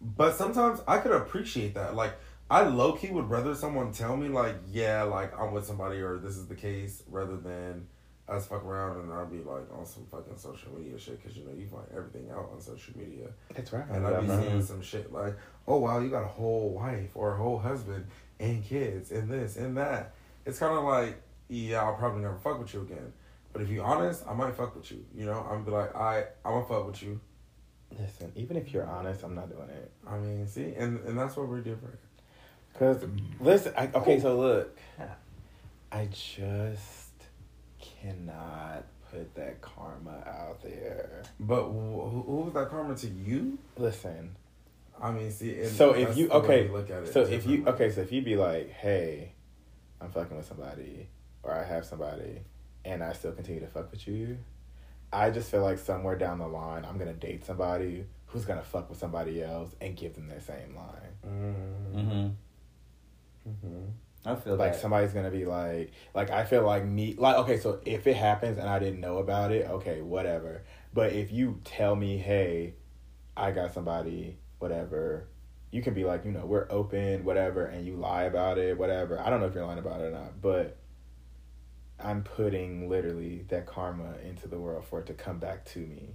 But 0.00 0.34
sometimes 0.34 0.80
I 0.86 0.98
could 0.98 1.12
appreciate 1.12 1.74
that. 1.74 1.94
Like, 1.94 2.14
I 2.50 2.62
low 2.64 2.92
key 2.92 3.10
would 3.10 3.30
rather 3.30 3.54
someone 3.54 3.92
tell 3.92 4.16
me 4.16 4.28
like, 4.28 4.56
yeah, 4.70 5.04
like 5.04 5.38
I'm 5.38 5.52
with 5.52 5.64
somebody 5.64 6.00
or 6.00 6.18
this 6.18 6.36
is 6.36 6.46
the 6.46 6.54
case, 6.54 7.02
rather 7.08 7.36
than 7.36 7.86
us 8.28 8.46
fuck 8.46 8.64
around 8.64 9.00
and 9.00 9.12
I'll 9.12 9.26
be 9.26 9.38
like 9.38 9.66
on 9.76 9.84
some 9.84 10.04
fucking 10.10 10.36
social 10.36 10.72
media 10.78 10.98
shit 10.98 11.20
because 11.20 11.36
you 11.36 11.44
know 11.44 11.52
you 11.52 11.66
find 11.66 11.84
everything 11.94 12.30
out 12.30 12.50
on 12.52 12.60
social 12.60 12.96
media, 12.96 13.28
That's 13.54 13.72
right. 13.72 13.84
and 13.90 14.06
I'd 14.06 14.20
be 14.22 14.26
Yeah, 14.28 14.38
seeing 14.40 14.52
man. 14.54 14.62
some 14.62 14.82
shit 14.82 15.12
like, 15.12 15.34
oh 15.66 15.78
wow, 15.78 15.98
you 15.98 16.08
got 16.08 16.22
a 16.22 16.28
whole 16.28 16.70
wife 16.70 17.10
or 17.14 17.34
a 17.34 17.36
whole 17.36 17.58
husband 17.58 18.06
and 18.40 18.64
kids 18.64 19.10
and 19.10 19.28
this 19.28 19.56
and 19.56 19.76
that. 19.76 20.14
It's 20.46 20.58
kind 20.58 20.76
of 20.76 20.84
like, 20.84 21.20
yeah, 21.48 21.82
I'll 21.82 21.94
probably 21.94 22.22
never 22.22 22.38
fuck 22.38 22.58
with 22.58 22.72
you 22.74 22.82
again. 22.82 23.12
But 23.52 23.62
if 23.62 23.68
you're 23.68 23.84
honest, 23.84 24.24
I 24.26 24.32
might 24.34 24.54
fuck 24.56 24.74
with 24.74 24.90
you. 24.90 25.04
You 25.14 25.26
know, 25.26 25.46
I'm 25.50 25.62
be 25.64 25.70
like, 25.72 25.94
I, 25.94 26.24
I'm 26.44 26.52
gonna 26.54 26.64
fuck 26.64 26.86
with 26.86 27.02
you. 27.02 27.20
Listen, 27.98 28.32
even 28.36 28.56
if 28.56 28.72
you're 28.72 28.86
honest, 28.86 29.22
I'm 29.24 29.34
not 29.34 29.50
doing 29.50 29.68
it. 29.68 29.90
I 30.08 30.16
mean, 30.18 30.46
see, 30.46 30.72
and 30.76 31.00
and 31.04 31.18
that's 31.18 31.36
what 31.36 31.48
we're 31.48 31.60
different. 31.60 31.98
Cause 32.78 33.04
listen, 33.40 33.74
I, 33.76 33.88
okay, 33.94 34.18
so 34.18 34.38
look, 34.38 34.78
I 35.92 36.06
just 36.06 37.01
cannot 38.02 38.84
put 39.10 39.34
that 39.34 39.60
karma 39.60 40.22
out 40.26 40.62
there. 40.62 41.22
But 41.38 41.64
who, 41.64 42.24
who 42.26 42.36
was 42.36 42.54
that 42.54 42.70
karma 42.70 42.94
to 42.96 43.08
you? 43.08 43.58
Listen, 43.76 44.36
I 45.00 45.10
mean, 45.10 45.30
see. 45.30 45.64
So 45.66 45.92
if 45.92 46.16
you 46.16 46.30
okay, 46.30 46.66
we 46.66 46.72
look 46.72 46.90
at 46.90 47.04
it 47.04 47.12
so 47.12 47.22
if 47.22 47.46
you 47.46 47.64
okay, 47.66 47.90
so 47.90 48.00
if 48.00 48.12
you 48.12 48.22
be 48.22 48.36
like, 48.36 48.70
hey, 48.70 49.32
I'm 50.00 50.10
fucking 50.10 50.36
with 50.36 50.46
somebody, 50.46 51.08
or 51.42 51.52
I 51.52 51.64
have 51.64 51.84
somebody, 51.84 52.40
and 52.84 53.02
I 53.02 53.12
still 53.12 53.32
continue 53.32 53.60
to 53.60 53.66
fuck 53.66 53.90
with 53.90 54.06
you, 54.06 54.38
I 55.12 55.30
just 55.30 55.50
feel 55.50 55.62
like 55.62 55.78
somewhere 55.78 56.16
down 56.16 56.38
the 56.38 56.48
line, 56.48 56.84
I'm 56.84 56.98
gonna 56.98 57.12
date 57.12 57.44
somebody 57.44 58.06
who's 58.26 58.44
gonna 58.44 58.62
fuck 58.62 58.88
with 58.88 58.98
somebody 58.98 59.42
else 59.42 59.74
and 59.80 59.96
give 59.96 60.14
them 60.14 60.28
that 60.28 60.42
same 60.42 60.74
line. 60.74 61.12
Mm-hmm. 61.26 62.28
Mm-hmm. 63.50 63.84
I 64.24 64.34
feel 64.36 64.56
like 64.56 64.72
that. 64.72 64.80
somebody's 64.80 65.12
gonna 65.12 65.30
be 65.30 65.44
like 65.44 65.92
like 66.14 66.30
i 66.30 66.44
feel 66.44 66.64
like 66.64 66.84
me 66.84 67.14
like 67.18 67.36
okay 67.38 67.58
so 67.58 67.80
if 67.84 68.06
it 68.06 68.16
happens 68.16 68.56
and 68.58 68.68
i 68.68 68.78
didn't 68.78 69.00
know 69.00 69.18
about 69.18 69.50
it 69.52 69.68
okay 69.68 70.00
whatever. 70.00 70.62
But 70.94 71.12
if 71.12 71.32
you 71.32 71.60
tell 71.64 71.96
me 71.96 72.18
hey 72.18 72.74
i 73.36 73.50
got 73.50 73.72
somebody 73.74 74.38
whatever 74.58 75.26
you 75.70 75.82
can 75.82 75.94
be 75.94 76.04
like 76.04 76.24
you 76.24 76.30
know 76.30 76.46
we're 76.46 76.66
open 76.70 77.24
whatever 77.24 77.64
and 77.64 77.84
you 77.86 77.96
lie 77.96 78.24
about 78.24 78.58
it 78.58 78.78
whatever. 78.78 79.18
I 79.18 79.30
don't 79.30 79.40
know 79.40 79.46
if 79.46 79.54
you're 79.54 79.66
lying 79.66 79.78
about 79.78 80.00
it 80.00 80.04
or 80.04 80.10
not 80.10 80.40
but 80.40 80.76
i'm 81.98 82.22
putting 82.22 82.88
literally 82.88 83.44
that 83.48 83.64
karma 83.66 84.14
into 84.24 84.48
the 84.48 84.58
world 84.58 84.84
for 84.84 85.00
it 85.00 85.06
to 85.06 85.14
come 85.14 85.38
back 85.38 85.64
to 85.64 85.78
me 85.78 86.10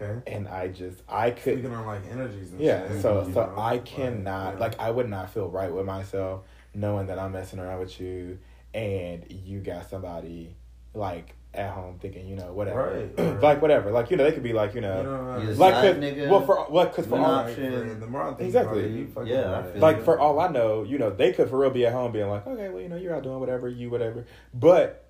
Okay. 0.00 0.32
and 0.32 0.48
i 0.48 0.68
just 0.68 1.02
i 1.08 1.30
could 1.30 1.54
Speaking 1.54 1.72
on 1.74 1.86
like 1.86 2.02
energies 2.10 2.50
and 2.52 2.60
yeah, 2.60 2.88
shit. 2.88 3.02
so 3.02 3.24
so 3.32 3.46
know, 3.46 3.54
I 3.56 3.72
like, 3.72 3.84
cannot 3.84 4.54
yeah. 4.54 4.60
like 4.60 4.80
I 4.80 4.90
would 4.90 5.08
not 5.08 5.30
feel 5.30 5.48
right 5.48 5.72
with 5.72 5.86
myself 5.86 6.42
knowing 6.74 7.06
that 7.06 7.18
I'm 7.18 7.32
messing 7.32 7.58
around 7.60 7.78
with 7.80 8.00
you 8.00 8.38
and 8.74 9.24
you 9.30 9.60
got 9.60 9.88
somebody 9.88 10.56
like 10.94 11.34
at 11.52 11.70
home 11.70 11.96
thinking 12.00 12.26
you 12.26 12.34
know 12.34 12.52
whatever 12.52 13.10
Right, 13.16 13.18
right. 13.32 13.40
like 13.40 13.62
whatever 13.62 13.92
like 13.92 14.10
you 14.10 14.16
know 14.16 14.24
they 14.24 14.32
could 14.32 14.42
be 14.42 14.52
like 14.52 14.74
you 14.74 14.80
know, 14.80 14.96
You 14.98 15.02
know, 15.04 15.38
You 15.42 15.50
uh, 15.50 15.54
like 15.54 15.74
side 15.74 15.94
'cause- 15.94 16.02
nigga, 16.02 16.28
well 16.28 16.44
for 16.44 16.56
what 16.64 16.90
because 16.90 17.06
for 17.06 17.16
you're 17.16 17.24
all 17.26 17.34
option. 17.34 18.00
the 18.00 18.06
more 18.08 18.22
I 18.22 18.42
Exactly. 18.42 18.80
about 18.80 18.90
it, 18.90 18.96
you 18.98 19.06
fucking 19.06 19.28
Yeah, 19.32 19.60
right. 19.60 19.78
like 19.78 19.98
you. 19.98 20.02
for 20.02 20.18
all 20.18 20.40
I 20.40 20.48
know 20.48 20.82
you 20.82 20.98
know 20.98 21.10
they 21.10 21.32
could 21.32 21.48
for 21.48 21.58
real 21.58 21.70
be 21.70 21.86
at 21.86 21.92
home 21.92 22.10
being 22.10 22.28
like 22.28 22.44
okay 22.48 22.68
well 22.70 22.82
you 22.82 22.88
know 22.88 22.96
you're 22.96 23.14
out 23.14 23.22
doing 23.22 23.38
whatever 23.38 23.68
you 23.68 23.88
whatever 23.90 24.26
but 24.52 25.03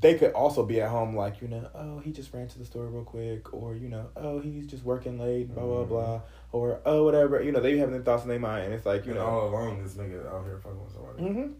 they 0.00 0.14
could 0.14 0.32
also 0.32 0.64
be 0.64 0.80
at 0.80 0.88
home 0.90 1.16
like 1.16 1.40
you 1.42 1.48
know 1.48 1.68
oh 1.74 1.98
he 1.98 2.12
just 2.12 2.32
ran 2.32 2.46
to 2.48 2.58
the 2.58 2.64
store 2.64 2.86
real 2.86 3.02
quick 3.04 3.52
or 3.52 3.74
you 3.74 3.88
know 3.88 4.08
oh 4.16 4.38
he's 4.40 4.66
just 4.66 4.84
working 4.84 5.18
late 5.18 5.52
blah 5.54 5.64
blah 5.64 5.84
blah 5.84 6.20
or 6.52 6.80
oh 6.86 7.04
whatever 7.04 7.42
you 7.42 7.50
know 7.52 7.60
they 7.60 7.72
be 7.72 7.78
having 7.78 7.92
their 7.94 8.02
thoughts 8.02 8.22
in 8.22 8.28
their 8.28 8.38
mind 8.38 8.64
and 8.66 8.74
it's 8.74 8.86
like 8.86 9.04
you 9.06 9.12
You 9.12 9.18
know, 9.18 9.26
know 9.26 9.30
all 9.40 9.48
along 9.48 9.82
this 9.82 9.94
nigga 9.94 10.26
out 10.32 10.44
here 10.44 10.58
fucking 10.62 10.82
with 10.84 10.92
somebody. 10.92 11.22
Mm-hmm. 11.22 11.52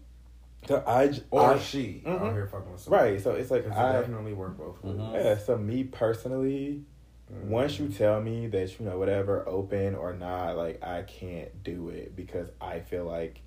So 0.67 0.83
I, 0.85 1.07
j- 1.07 1.23
Or 1.31 1.41
I- 1.53 1.59
she 1.59 2.03
Mhm. 2.05 2.21
out 2.21 2.33
here 2.33 2.47
fucking 2.47 2.71
with 2.71 2.81
somebody. 2.81 3.11
right. 3.13 3.21
So 3.21 3.31
it's 3.31 3.49
like 3.51 3.63
Because 3.63 3.77
I, 3.77 3.89
it 3.97 4.01
definitely 4.01 4.33
work 4.33 4.57
both 4.57 4.83
ways. 4.83 4.95
Mhm. 4.97 5.13
yeah. 5.13 5.37
So 5.37 5.57
me 5.57 5.83
personally, 5.85 6.83
Mhm. 7.31 7.45
once 7.49 7.79
you 7.79 7.87
tell 7.89 8.21
me 8.21 8.47
that 8.47 8.79
you 8.79 8.85
know 8.85 8.97
whatever 8.97 9.47
open 9.47 9.95
or 9.95 10.13
not, 10.13 10.57
like 10.57 10.83
I 10.83 11.03
can't 11.03 11.63
do 11.63 11.89
it 11.89 12.15
because 12.15 12.49
I 12.59 12.79
feel 12.81 13.05
like 13.05 13.41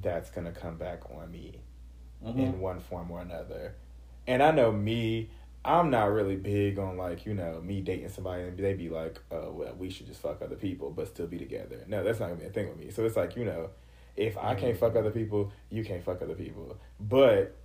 that's 0.00 0.30
gonna 0.30 0.52
come 0.52 0.76
back 0.76 1.10
on 1.10 1.30
me 1.30 1.60
Mhm. 2.24 2.38
in 2.38 2.60
one 2.60 2.80
form 2.80 3.10
or 3.10 3.20
another. 3.20 3.74
And 4.26 4.42
I 4.42 4.50
know 4.50 4.72
me, 4.72 5.30
I'm 5.64 5.90
not 5.90 6.12
really 6.12 6.36
big 6.36 6.78
on 6.78 6.96
like 6.96 7.24
you 7.24 7.34
know 7.34 7.60
me 7.62 7.80
dating 7.80 8.10
somebody 8.10 8.42
and 8.42 8.56
they 8.56 8.74
be 8.74 8.90
like, 8.90 9.18
oh 9.30 9.50
well, 9.52 9.74
we 9.78 9.90
should 9.90 10.06
just 10.06 10.20
fuck 10.20 10.42
other 10.42 10.56
people 10.56 10.90
but 10.90 11.08
still 11.08 11.26
be 11.26 11.38
together. 11.38 11.84
No, 11.86 12.04
that's 12.04 12.20
not 12.20 12.26
gonna 12.28 12.40
be 12.40 12.46
a 12.46 12.50
thing 12.50 12.68
with 12.68 12.78
me. 12.78 12.90
So 12.90 13.04
it's 13.04 13.16
like 13.16 13.36
you 13.36 13.44
know, 13.44 13.70
if 14.16 14.36
I 14.36 14.54
can't 14.54 14.76
fuck 14.76 14.92
mm. 14.92 14.98
other 14.98 15.10
people, 15.10 15.52
you 15.70 15.84
can't 15.84 16.04
fuck 16.04 16.20
other 16.20 16.34
people. 16.34 16.76
But 17.00 17.56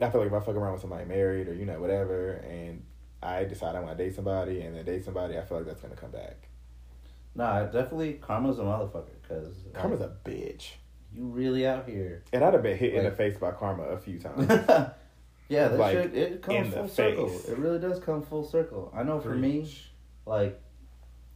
I 0.00 0.08
feel 0.08 0.20
like 0.20 0.28
if 0.28 0.34
I 0.34 0.40
fuck 0.40 0.54
around 0.54 0.72
with 0.72 0.80
somebody 0.80 1.04
married 1.04 1.48
or 1.48 1.54
you 1.54 1.66
know 1.66 1.78
whatever, 1.78 2.32
and 2.32 2.84
I 3.22 3.44
decide 3.44 3.76
I 3.76 3.80
want 3.80 3.98
to 3.98 4.04
date 4.04 4.14
somebody 4.14 4.62
and 4.62 4.74
then 4.74 4.84
date 4.86 5.04
somebody, 5.04 5.36
I 5.36 5.42
feel 5.42 5.58
like 5.58 5.66
that's 5.66 5.82
gonna 5.82 5.96
come 5.96 6.12
back. 6.12 6.48
Nah, 7.34 7.64
definitely 7.64 8.14
karma's 8.14 8.58
a 8.58 8.62
motherfucker 8.62 9.10
because 9.22 9.54
Karma's 9.74 10.00
a 10.00 10.12
bitch, 10.24 10.72
you 11.14 11.26
really 11.26 11.66
out 11.66 11.88
here. 11.88 12.24
and 12.32 12.42
I'd 12.42 12.54
have 12.54 12.62
been 12.62 12.78
hit 12.78 12.94
in 12.94 13.04
the 13.04 13.10
face 13.10 13.36
by 13.36 13.52
karma 13.52 13.84
a 13.84 13.98
few 13.98 14.18
times. 14.18 14.48
yeah, 15.50 15.68
that 15.68 15.78
Like, 15.78 15.92
shit 15.92 16.14
it 16.16 16.42
comes 16.42 16.72
full 16.72 16.88
circle. 16.88 17.28
face. 17.28 17.48
It 17.48 17.58
really 17.58 17.78
does 17.80 17.98
come 17.98 18.22
full 18.22 18.44
circle. 18.44 18.90
I 18.94 19.02
know 19.02 19.20
for 19.20 19.34
me, 19.34 19.68
like 20.24 20.58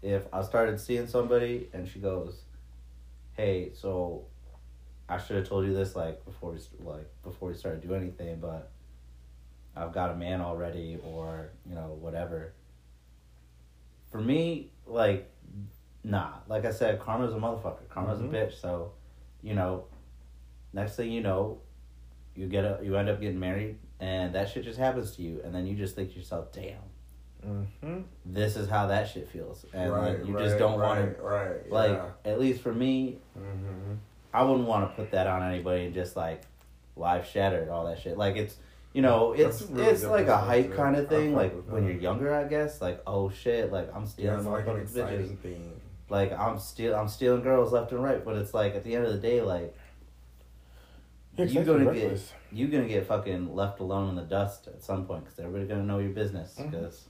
if 0.02 0.26
I 0.32 0.42
started 0.42 0.78
seeing 0.80 1.06
somebody 1.06 1.68
and 1.74 1.86
she 1.88 1.98
goes, 1.98 2.42
"Hey, 3.32 3.72
so 3.74 4.26
I 5.08 5.18
should 5.18 5.36
have 5.36 5.48
told 5.48 5.66
you 5.66 5.74
this 5.74 5.94
like 5.96 6.24
before 6.24 6.52
we 6.52 6.58
like 6.80 7.10
before 7.22 7.48
we 7.48 7.54
started 7.54 7.82
doing 7.86 8.02
anything, 8.02 8.38
but 8.40 8.70
I've 9.76 9.92
got 9.92 10.10
a 10.10 10.14
man 10.16 10.40
already, 10.40 10.98
or 11.04 11.50
you 11.68 11.74
know 11.74 11.98
whatever." 12.00 12.52
For 14.12 14.20
me, 14.20 14.70
like, 14.86 15.28
nah. 16.04 16.34
Like 16.46 16.64
I 16.64 16.70
said, 16.70 17.00
karma's 17.00 17.32
a 17.34 17.36
motherfucker. 17.36 17.88
Karma's 17.88 18.20
Mhm. 18.20 18.28
a 18.28 18.32
bitch. 18.32 18.52
So, 18.60 18.92
you 19.42 19.54
know, 19.56 19.86
next 20.72 20.94
thing 20.94 21.10
you 21.10 21.20
know, 21.20 21.58
you 22.34 22.46
get 22.46 22.64
a 22.64 22.78
you 22.82 22.96
end 22.96 23.08
up 23.08 23.20
getting 23.20 23.40
married, 23.40 23.78
and 24.00 24.34
that 24.34 24.50
shit 24.50 24.64
just 24.64 24.78
happens 24.78 25.16
to 25.16 25.22
you, 25.22 25.40
and 25.44 25.54
then 25.54 25.66
you 25.66 25.74
just 25.74 25.94
think 25.94 26.12
to 26.12 26.18
yourself, 26.18 26.52
"Damn." 26.52 26.78
mm-hmm. 27.46 28.00
this 28.24 28.56
is 28.56 28.68
how 28.68 28.86
that 28.86 29.08
shit 29.08 29.28
feels, 29.28 29.64
and 29.72 29.92
right, 29.92 30.18
like, 30.18 30.26
you 30.26 30.34
right, 30.34 30.44
just 30.44 30.58
don't 30.58 30.80
want 30.80 31.00
right, 31.00 31.16
to. 31.16 31.22
Right. 31.22 31.70
Like 31.70 31.92
yeah. 31.92 32.30
at 32.32 32.40
least 32.40 32.62
for 32.62 32.72
me, 32.72 33.18
Mm-hmm. 33.38 33.94
I 34.34 34.42
wouldn't 34.42 34.66
want 34.66 34.90
to 34.90 34.96
put 34.96 35.12
that 35.12 35.28
on 35.28 35.44
anybody 35.44 35.84
and 35.84 35.94
just 35.94 36.16
like 36.16 36.42
life 36.96 37.30
shattered 37.30 37.68
all 37.68 37.86
that 37.86 38.00
shit. 38.00 38.18
Like 38.18 38.36
it's 38.36 38.56
you 38.92 39.00
know 39.00 39.32
it's 39.32 39.62
really 39.62 39.90
it's 39.90 40.02
like 40.02 40.26
a 40.26 40.36
hype 40.36 40.74
kind 40.74 40.96
of 40.96 41.08
thing. 41.08 41.34
Like 41.34 41.54
when 41.68 41.84
that. 41.84 41.92
you're 41.92 42.00
younger, 42.00 42.34
I 42.34 42.44
guess. 42.44 42.80
Like 42.82 43.00
oh 43.06 43.30
shit, 43.30 43.72
like 43.72 43.94
I'm 43.94 44.06
stealing 44.06 44.38
it's 44.38 44.46
like 44.46 44.66
an 44.66 44.80
exciting 44.80 45.28
bitches. 45.28 45.38
thing. 45.38 45.80
Like 46.08 46.32
I'm 46.32 46.58
steal 46.58 46.96
I'm 46.96 47.08
stealing 47.08 47.42
girls 47.42 47.72
left 47.72 47.92
and 47.92 48.02
right. 48.02 48.24
But 48.24 48.36
it's 48.36 48.52
like 48.52 48.74
at 48.74 48.82
the 48.82 48.94
end 48.96 49.06
of 49.06 49.12
the 49.12 49.20
day, 49.20 49.40
like 49.40 49.76
Yeah, 51.36 51.44
'cause 51.44 51.54
you 51.54 51.60
that's 51.64 51.68
gonna 51.68 51.90
reckless. 51.90 52.32
get 52.50 52.58
you 52.58 52.68
gonna 52.68 52.88
get 52.88 53.06
fucking 53.06 53.54
left 53.54 53.80
alone 53.80 54.08
in 54.10 54.14
the 54.16 54.22
dust 54.22 54.68
at 54.68 54.82
some 54.82 55.06
point 55.06 55.24
because 55.24 55.38
everybody's 55.38 55.68
gonna 55.68 55.82
know 55.84 55.98
your 55.98 56.12
business 56.12 56.54
because 56.56 57.06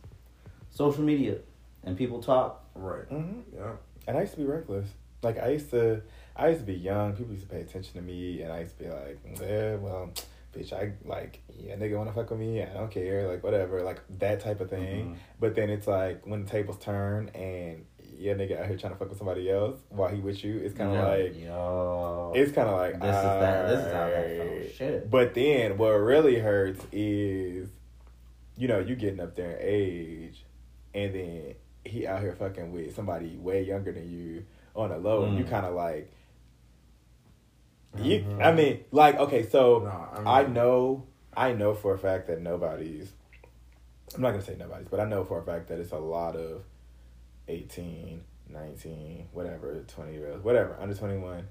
social 0.70 1.02
media 1.04 1.38
and 1.82 1.96
people 1.96 2.22
talk. 2.22 2.64
Right. 2.74 3.08
Mm-hmm. 3.10 3.56
Yeah. 3.56 3.72
And 4.06 4.16
I 4.16 4.22
used 4.22 4.32
to 4.34 4.38
be 4.40 4.46
reckless. 4.46 4.88
Like 5.22 5.38
I 5.38 5.48
used 5.50 5.70
to, 5.70 6.02
I 6.36 6.48
used 6.48 6.60
to 6.60 6.66
be 6.66 6.74
young. 6.74 7.14
People 7.14 7.32
used 7.32 7.48
to 7.48 7.50
pay 7.54 7.60
attention 7.62 7.94
to 7.94 8.02
me, 8.02 8.42
and 8.42 8.52
I 8.52 8.60
used 8.60 8.76
to 8.78 8.84
be 8.84 8.90
like, 8.90 9.18
"Yeah, 9.40 9.76
well, 9.76 10.10
bitch, 10.54 10.72
I 10.72 10.92
like, 11.06 11.40
yeah, 11.48 11.76
nigga 11.76 11.96
want 11.96 12.08
to 12.10 12.14
fuck 12.14 12.28
with 12.30 12.38
me. 12.40 12.62
I 12.62 12.72
don't 12.74 12.90
care, 12.90 13.26
like 13.28 13.42
whatever, 13.42 13.82
like 13.82 14.00
that 14.18 14.40
type 14.40 14.60
of 14.60 14.68
thing." 14.68 15.12
Mhm. 15.14 15.16
But 15.40 15.54
then 15.54 15.70
it's 15.70 15.86
like 15.86 16.26
when 16.26 16.44
the 16.44 16.50
tables 16.50 16.78
turn, 16.78 17.28
and 17.30 17.86
yeah, 18.24 18.32
nigga 18.32 18.58
out 18.58 18.66
here 18.68 18.78
trying 18.78 18.94
to 18.94 18.98
fuck 18.98 19.10
with 19.10 19.18
somebody 19.18 19.50
else 19.50 19.78
while 19.90 20.08
he 20.08 20.18
with 20.20 20.42
you. 20.42 20.56
It's 20.58 20.74
kind 20.74 20.96
of 20.96 21.04
like, 21.04 21.38
yo, 21.38 22.32
it's 22.34 22.52
kind 22.52 22.68
of 22.70 22.76
like 22.78 22.94
this 22.94 23.14
is 23.16 23.22
that. 23.22 23.68
This 23.68 23.78
is 23.80 23.92
how 23.92 24.06
that 24.08 24.36
felt. 24.38 24.74
Shit. 24.74 25.10
But 25.10 25.34
then 25.34 25.76
what 25.76 25.90
really 25.90 26.38
hurts 26.38 26.82
is, 26.90 27.68
you 28.56 28.66
know, 28.66 28.78
you 28.78 28.96
getting 28.96 29.20
up 29.20 29.36
there 29.36 29.50
in 29.50 29.58
age, 29.60 30.44
and 30.94 31.14
then 31.14 31.54
he 31.84 32.06
out 32.06 32.20
here 32.22 32.32
fucking 32.32 32.72
with 32.72 32.94
somebody 32.96 33.36
way 33.36 33.62
younger 33.62 33.92
than 33.92 34.10
you 34.10 34.46
on 34.74 34.90
a 34.90 34.96
low, 34.96 35.24
and 35.24 35.36
you 35.36 35.44
Mm. 35.44 35.50
kind 35.50 35.66
of 35.66 35.74
like, 35.74 36.10
you. 37.98 38.20
Mhm. 38.20 38.42
I 38.42 38.52
mean, 38.52 38.84
like, 38.90 39.16
okay, 39.18 39.44
so 39.46 39.80
Nah, 39.80 40.08
I, 40.12 40.18
mean, 40.18 40.26
I 40.26 40.52
know, 40.52 41.04
I 41.36 41.52
know 41.52 41.74
for 41.74 41.92
a 41.94 41.98
fact 41.98 42.26
that 42.28 42.40
nobody's. 42.40 43.12
I'm 44.14 44.22
not 44.22 44.30
gonna 44.30 44.42
say 44.42 44.56
nobody's, 44.58 44.88
but 44.88 44.98
I 45.00 45.04
know 45.04 45.24
for 45.24 45.38
a 45.40 45.42
fact 45.42 45.68
that 45.68 45.78
it's 45.78 45.92
a 45.92 45.98
lot 45.98 46.36
of 46.36 46.62
18, 47.48 48.22
19, 48.48 49.28
whatever, 49.32 49.84
20 49.86 50.12
year 50.12 50.30
olds, 50.32 50.44
whatever, 50.44 50.76
under 50.80 50.94
21. 50.94 51.46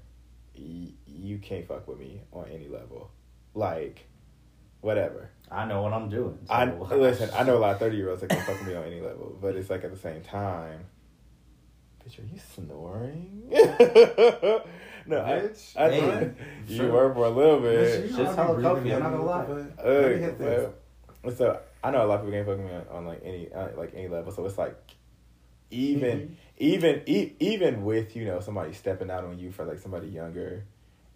Y- 0.56 0.92
you 1.06 1.38
can't 1.38 1.66
fuck 1.66 1.86
with 1.88 1.98
me 1.98 2.20
on 2.32 2.46
any 2.52 2.68
level, 2.68 3.10
like, 3.54 4.06
whatever. 4.80 5.30
I 5.50 5.64
know 5.66 5.82
what 5.82 5.92
I'm 5.92 6.08
doing. 6.08 6.38
so- 6.46 6.52
I 6.52 6.64
listen. 6.94 7.30
I 7.34 7.42
know 7.42 7.56
a 7.56 7.60
lot 7.60 7.72
of 7.74 7.78
30 7.80 7.96
year 7.96 8.08
olds 8.10 8.20
that 8.22 8.30
can 8.30 8.40
fuck 8.40 8.58
with 8.60 8.68
me 8.68 8.74
on 8.74 8.84
any 8.84 9.00
level, 9.00 9.36
but 9.40 9.56
it's 9.56 9.70
like 9.70 9.84
at 9.84 9.90
the 9.92 9.98
same 9.98 10.22
time, 10.22 10.80
Bitch, 12.06 12.18
are 12.18 12.26
you 12.26 12.38
snoring? 12.54 13.44
no, 13.50 15.16
Bitch. 15.20 15.74
I, 15.76 15.86
I 15.86 15.90
Hey. 15.90 16.00
think 16.00 16.36
you 16.68 16.88
were 16.88 17.14
for 17.14 17.24
a 17.24 17.30
little 17.30 17.60
bit. 17.60 18.10
Bitch, 18.10 18.16
Just 18.16 18.36
hella 18.36 18.60
comfy, 18.60 18.92
I'm 18.92 19.02
not 19.02 19.10
gonna 19.10 19.24
lie. 19.24 19.46
Let 19.46 20.12
me 20.16 20.18
hit 20.20 20.38
this. 20.38 20.70
Uh, 21.24 21.30
so 21.30 21.60
I 21.82 21.90
know 21.90 22.04
a 22.04 22.06
lot 22.06 22.20
of 22.20 22.26
people 22.26 22.32
can't 22.32 22.46
fuck 22.46 22.58
with 22.58 22.66
me 22.66 22.72
on, 22.74 22.86
on 22.90 23.06
like 23.06 23.22
any 23.24 23.50
uh, 23.52 23.68
like 23.76 23.92
any 23.94 24.08
level. 24.08 24.32
So 24.32 24.44
it's 24.44 24.58
like 24.58 24.76
even 25.74 26.18
Mm-hmm. 26.20 26.34
even 26.58 27.02
e- 27.06 27.32
even 27.40 27.84
with 27.84 28.16
you 28.16 28.24
know 28.24 28.40
somebody 28.40 28.72
stepping 28.72 29.10
out 29.10 29.24
on 29.24 29.38
you 29.38 29.50
for 29.52 29.64
like 29.64 29.78
somebody 29.78 30.08
younger, 30.08 30.64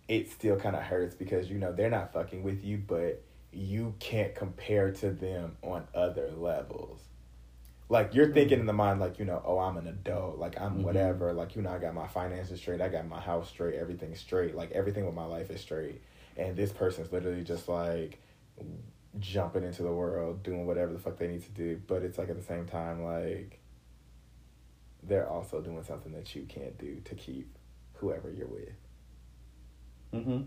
it 0.09 0.31
still 0.31 0.57
kind 0.57 0.77
of 0.77 0.83
hurts 0.83 1.15
because 1.15 1.51
you 1.51 1.59
know 1.59 1.73
they're 1.73 1.91
not 1.91 2.13
fucking 2.13 2.43
with 2.43 2.65
you, 2.65 2.79
but 2.79 3.23
you 3.53 3.95
can't 4.01 4.35
compare 4.35 4.91
to 4.93 5.11
them 5.11 5.57
on 5.63 5.87
other 5.95 6.31
levels. 6.37 7.01
Like 7.91 8.15
you're 8.15 8.33
thinking 8.33 8.61
in 8.61 8.67
the 8.67 8.73
mind, 8.75 9.01
like 9.01 9.19
you 9.19 9.25
know, 9.25 9.43
oh, 9.45 9.59
I'm 9.59 9.77
an 9.79 9.87
adult, 9.87 10.39
like 10.39 10.61
I'm 10.61 10.79
Mhm. 10.79 10.83
whatever, 10.83 11.33
like 11.33 11.57
you 11.57 11.63
know, 11.63 11.71
I 11.71 11.79
got 11.79 11.95
my 11.95 12.07
finances 12.09 12.61
straight, 12.61 12.81
I 12.83 12.89
got 12.89 13.07
my 13.09 13.21
house 13.21 13.49
straight, 13.49 13.77
everything's 13.77 14.21
straight, 14.21 14.55
like 14.55 14.73
everything 14.73 15.07
with 15.07 15.15
my 15.15 15.25
life 15.25 15.51
is 15.51 15.61
straight, 15.63 16.03
and 16.37 16.57
this 16.57 16.73
person's 16.73 17.13
literally 17.13 17.45
just 17.45 17.69
like 17.69 18.21
jumping 19.19 19.65
into 19.65 19.83
the 19.83 19.93
world, 19.93 20.43
doing 20.43 20.67
whatever 20.67 20.93
the 20.93 20.99
fuck 20.99 21.17
they 21.19 21.29
need 21.29 21.43
to 21.45 21.51
do, 21.51 21.81
but 21.87 22.03
it's 22.03 22.19
like 22.19 22.29
at 22.29 22.37
the 22.37 22.43
same 22.43 22.67
time, 22.67 23.03
like 23.05 23.58
they're 25.09 25.29
also 25.29 25.61
doing 25.61 25.83
something 25.83 26.13
that 26.13 26.35
you 26.37 26.43
can't 26.49 26.79
do 26.79 27.01
to 27.05 27.15
keep 27.15 27.57
whoever 27.95 28.31
you're 28.31 28.47
with. 28.47 28.75
Mm-hmm. 30.15 30.43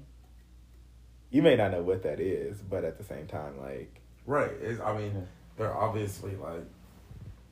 You 1.29 1.41
may 1.41 1.55
not 1.55 1.71
know 1.71 1.81
what 1.81 2.03
that 2.03 2.19
is, 2.19 2.57
but 2.59 2.83
at 2.83 2.97
the 2.97 3.03
same 3.03 3.27
time, 3.27 3.59
like 3.59 4.01
Right. 4.25 4.51
It's, 4.61 4.79
I 4.79 4.95
mean, 4.97 5.13
Yeah. 5.15 5.21
they're 5.57 5.75
obviously 5.75 6.35
like 6.35 6.65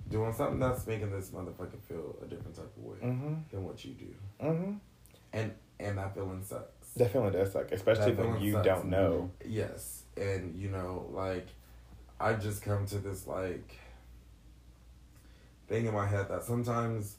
doing 0.09 0.33
something 0.33 0.59
that's 0.59 0.85
making 0.87 1.11
this 1.11 1.29
motherfucker 1.31 1.79
feel 1.87 2.15
a 2.23 2.25
different 2.25 2.55
type 2.55 2.71
of 2.77 2.83
way 2.83 2.97
mm-hmm, 3.03 3.33
than 3.51 3.63
what 3.63 3.83
you 3.85 3.93
do, 3.93 4.15
mm-hmm. 4.43 4.73
and 5.33 5.51
and 5.79 5.97
that 5.97 6.13
feeling 6.15 6.43
sucks. 6.43 6.89
that 6.95 7.11
feeling 7.11 7.31
does 7.31 7.51
suck, 7.53 7.71
especially 7.71 8.13
That 8.13 8.27
when 8.27 8.41
you 8.41 8.53
sucks. 8.53 8.65
don't 8.65 8.85
know. 8.89 9.31
Yes, 9.45 10.03
and 10.17 10.55
you 10.55 10.69
know, 10.69 11.07
like 11.11 11.47
I 12.19 12.33
just 12.33 12.61
come 12.63 12.85
to 12.87 12.97
this 12.97 13.27
like 13.27 13.77
thing 15.69 15.85
in 15.85 15.93
my 15.93 16.07
head 16.07 16.27
that 16.29 16.43
sometimes 16.43 17.15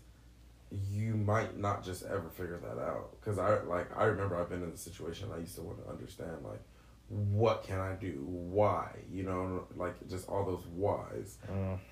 you 0.92 1.14
might 1.14 1.59
not 1.59 1.85
just 1.85 2.04
ever 2.04 2.28
figure 2.28 2.59
that 2.59 2.80
out. 2.80 3.12
Because 3.19 3.38
I 3.38 3.62
like 3.62 3.97
I 3.97 4.04
remember 4.04 4.37
I've 4.37 4.50
been 4.50 4.62
in 4.62 4.71
a 4.71 4.76
situation 4.76 5.28
I 5.35 5.38
used 5.38 5.54
to 5.57 5.62
want 5.62 5.83
to 5.83 5.90
understand 5.90 6.45
like 6.45 6.61
what 7.09 7.64
can 7.64 7.80
I 7.80 7.95
do? 7.95 8.25
Why? 8.26 8.90
You 9.11 9.23
know 9.25 9.64
like 9.76 9.95
just 10.09 10.28
all 10.28 10.45
those 10.45 10.64
whys. 10.66 11.38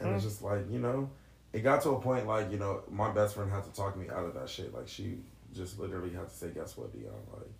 And 0.01 0.15
it's 0.15 0.25
just 0.25 0.43
like 0.43 0.71
you 0.71 0.79
know 0.79 1.11
it 1.53 1.61
got 1.61 1.83
to 1.83 1.91
a 1.91 2.01
point 2.01 2.27
like 2.27 2.51
you 2.53 2.59
know 2.59 2.83
my 2.91 3.11
best 3.11 3.35
friend 3.35 3.51
had 3.51 3.65
to 3.65 3.73
talk 3.73 3.97
me 3.97 4.09
out 4.11 4.25
of 4.25 4.35
that 4.35 4.49
shit. 4.49 4.75
Like 4.75 4.89
she 4.89 5.19
just 5.55 5.79
literally 5.79 6.11
had 6.11 6.29
to 6.29 6.35
say 6.35 6.49
guess 6.55 6.77
what 6.77 6.93
Dion? 6.93 7.15
Like 7.33 7.51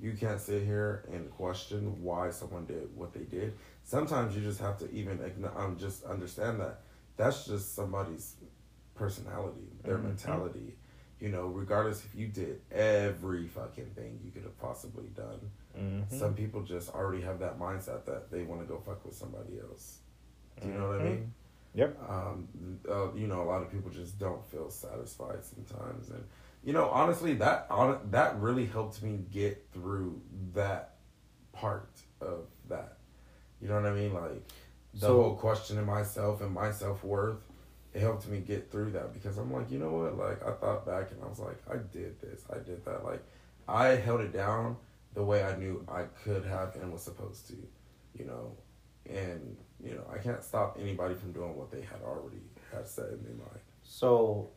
you 0.00 0.12
can't 0.12 0.40
sit 0.40 0.64
here 0.64 1.04
and 1.12 1.30
question 1.30 2.02
why 2.02 2.30
someone 2.30 2.64
did 2.66 2.88
what 2.96 3.12
they 3.12 3.20
did. 3.24 3.54
Sometimes 3.84 4.34
you 4.34 4.42
just 4.42 4.60
have 4.60 4.78
to 4.78 4.90
even 4.92 5.20
um, 5.56 5.76
just 5.78 6.04
understand 6.04 6.60
that 6.60 6.80
that's 7.16 7.46
just 7.46 7.74
somebody's 7.74 8.36
personality 8.94 9.68
their 9.82 9.98
Mhm. 9.98 10.04
mentality 10.04 10.76
you 11.20 11.28
know 11.28 11.46
regardless 11.46 12.04
if 12.04 12.14
you 12.14 12.28
did 12.28 12.60
every 12.70 13.48
fucking 13.48 13.90
thing 13.90 14.20
you 14.24 14.30
could 14.30 14.42
have 14.44 14.58
possibly 14.58 15.06
done 15.14 15.50
Mm-hmm. 15.76 16.16
some 16.18 16.34
people 16.34 16.62
just 16.62 16.94
already 16.94 17.20
have 17.22 17.40
that 17.40 17.58
mindset 17.58 18.04
that 18.04 18.30
they 18.30 18.42
want 18.44 18.60
to 18.60 18.66
go 18.66 18.78
fuck 18.78 19.04
with 19.04 19.14
somebody 19.14 19.58
else 19.60 19.98
do 20.60 20.68
you 20.68 20.74
know 20.74 20.86
what 20.88 20.96
i 20.96 20.98
Mhm. 21.00 21.04
mean 21.04 21.32
Yep. 21.74 21.98
um, 22.08 22.48
uh, 22.88 23.12
you 23.14 23.26
know, 23.26 23.42
a 23.42 23.48
lot 23.52 23.60
of 23.62 23.72
people 23.72 23.90
just 23.90 24.16
don't 24.16 24.46
feel 24.46 24.70
satisfied 24.70 25.42
sometimes, 25.44 26.08
and 26.10 26.24
you 26.62 26.72
know, 26.72 26.88
honestly, 26.88 27.34
that 27.34 27.66
on 27.68 27.98
that 28.12 28.38
really 28.38 28.64
helped 28.64 29.02
me 29.02 29.24
get 29.32 29.66
through 29.72 30.20
that 30.54 30.94
part 31.52 31.90
of 32.20 32.46
that. 32.68 32.98
You 33.60 33.66
know 33.66 33.74
what 33.74 33.86
I 33.86 33.92
mean? 33.92 34.14
Like 34.14 34.44
the 34.94 35.00
So- 35.00 35.22
whole 35.22 35.36
questioning 35.36 35.84
myself 35.84 36.40
and 36.40 36.52
my 36.52 36.70
self 36.70 37.02
worth. 37.04 37.42
It 37.92 38.00
helped 38.00 38.26
me 38.26 38.40
get 38.40 38.70
through 38.72 38.90
that 38.92 39.12
because 39.12 39.38
I'm 39.38 39.52
like, 39.52 39.70
you 39.70 39.78
know 39.78 39.90
what? 39.92 40.16
Like 40.18 40.44
I 40.44 40.52
thought 40.52 40.84
back 40.84 41.12
and 41.12 41.22
I 41.22 41.28
was 41.28 41.38
like, 41.38 41.58
I 41.70 41.76
did 41.76 42.20
this, 42.20 42.44
I 42.50 42.58
did 42.58 42.84
that. 42.84 43.04
Like 43.04 43.22
I 43.68 43.88
held 43.88 44.20
it 44.20 44.32
down 44.32 44.76
the 45.14 45.22
way 45.22 45.44
I 45.44 45.56
knew 45.56 45.84
I 45.88 46.02
could 46.24 46.44
have 46.44 46.74
and 46.76 46.92
was 46.92 47.02
supposed 47.02 47.46
to. 47.48 47.54
You 48.18 48.24
know, 48.26 48.56
and 49.08 49.56
you 49.82 49.94
know 49.94 50.04
I 50.12 50.18
can't 50.18 50.42
stop 50.42 50.76
anybody 50.80 51.14
from 51.14 51.32
doing 51.32 51.56
what 51.56 51.70
they 51.70 51.82
had 51.82 52.00
already 52.04 52.42
had 52.72 52.88
said 52.88 53.12
in 53.12 53.22
their 53.22 53.34
mind. 53.34 53.60
So, 53.84 54.50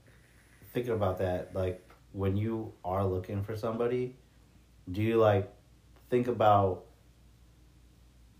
thinking 0.73 0.93
about 0.93 1.19
that, 1.19 1.53
like 1.55 1.87
when 2.13 2.37
you 2.37 2.73
are 2.83 3.05
looking 3.05 3.43
for 3.43 3.55
somebody, 3.55 4.15
do 4.91 5.01
you 5.03 5.17
like 5.17 5.51
think 6.09 6.27
about 6.27 6.85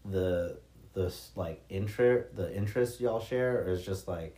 the 0.06 0.58
the 0.98 1.14
like 1.36 1.62
interest 1.70 2.36
the 2.36 2.54
interest 2.56 3.00
y'all 3.00 3.20
share, 3.20 3.64
or 3.64 3.70
is 3.72 3.86
just 3.86 4.08
like, 4.08 4.36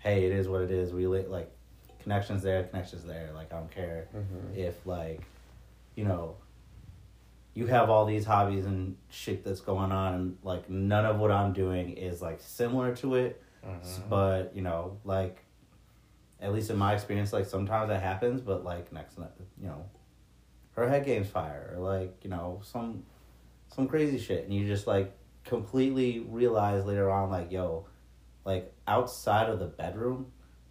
hey, 0.00 0.24
it 0.26 0.32
is 0.32 0.48
what 0.48 0.62
it 0.62 0.70
is. 0.70 0.92
We 0.92 1.06
li- 1.06 1.26
like 1.26 1.50
connections 2.02 2.42
there, 2.42 2.64
connections 2.64 3.04
there. 3.04 3.30
Like 3.34 3.52
I 3.52 3.56
don't 3.56 3.70
care 3.70 4.08
if 4.56 4.84
like, 4.86 5.22
you 5.94 6.04
know. 6.04 6.36
You 7.54 7.66
have 7.66 7.90
all 7.90 8.06
these 8.06 8.24
hobbies 8.24 8.66
and 8.66 8.96
shit 9.10 9.42
that's 9.44 9.60
going 9.60 9.90
on, 9.90 10.14
and 10.14 10.38
like 10.44 10.70
none 10.70 11.04
of 11.04 11.18
what 11.18 11.32
I'm 11.32 11.52
doing 11.52 11.90
is 11.90 12.22
like 12.22 12.40
similar 12.40 12.94
to 12.96 13.14
it 13.16 13.42
Mm-hmm. 13.66 14.08
but 14.08 14.54
you 14.54 14.62
know 14.62 14.98
like 15.04 15.36
at 16.40 16.54
least 16.54 16.70
in 16.70 16.76
my 16.76 16.94
experience 16.94 17.32
like 17.32 17.44
sometimes 17.44 17.88
that 17.88 18.00
happens 18.00 18.40
but 18.40 18.62
like 18.62 18.92
next 18.92 19.18
you 19.60 19.66
know 19.66 19.84
her 20.76 20.88
head 20.88 21.04
game's 21.04 21.28
fire 21.28 21.74
or 21.74 21.80
like 21.80 22.14
you 22.22 22.30
know 22.30 22.60
some 22.62 23.02
some 23.74 23.88
crazy 23.88 24.16
shit 24.16 24.44
and 24.44 24.54
you 24.54 24.64
just 24.68 24.86
like 24.86 25.12
completely 25.48 26.20
realize 26.28 26.84
later 26.84 27.10
on 27.10 27.30
like 27.30 27.50
yo 27.50 27.86
like 28.44 28.72
outside 28.86 29.48
of 29.48 29.58
the 29.58 29.66
bedroom 29.66 30.26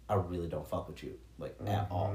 i 0.08 0.14
really 0.14 0.48
don't 0.48 0.66
fuck 0.66 0.88
with 0.88 1.02
you 1.02 1.14
like 1.38 1.54
at 1.66 1.86
all. 1.90 2.12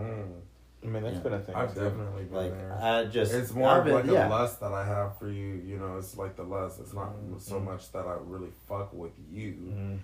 I 0.86 0.86
mean, 0.86 1.02
that's 1.02 1.16
Yeah. 1.16 1.22
been 1.22 1.34
a 1.34 1.40
thing. 1.40 1.56
I've 1.56 1.74
too. 1.74 1.80
definitely 1.80 2.26
been 2.26 2.36
like 2.36 2.52
there. 2.52 2.74
i 2.82 3.06
just 3.06 3.34
it's 3.34 3.54
more 3.54 3.70
I've 3.70 3.78
of 3.80 3.86
been- 3.86 3.94
like 3.96 4.06
yeah. 4.08 4.28
a 4.28 4.30
lust 4.30 4.60
that 4.60 4.74
I 4.74 4.84
have 4.86 5.18
for 5.18 5.30
you. 5.30 5.54
You 5.66 5.78
know, 5.78 5.96
it's 5.98 6.18
like 6.18 6.36
the 6.36 6.44
lust. 6.44 6.82
It's 6.82 6.94
not 6.94 7.14
so 7.38 7.56
Mhm. 7.62 7.64
much 7.64 7.90
that 7.94 8.06
I 8.06 8.16
really 8.20 8.50
fuck 8.68 8.92
with 8.92 9.14
you, 9.32 9.54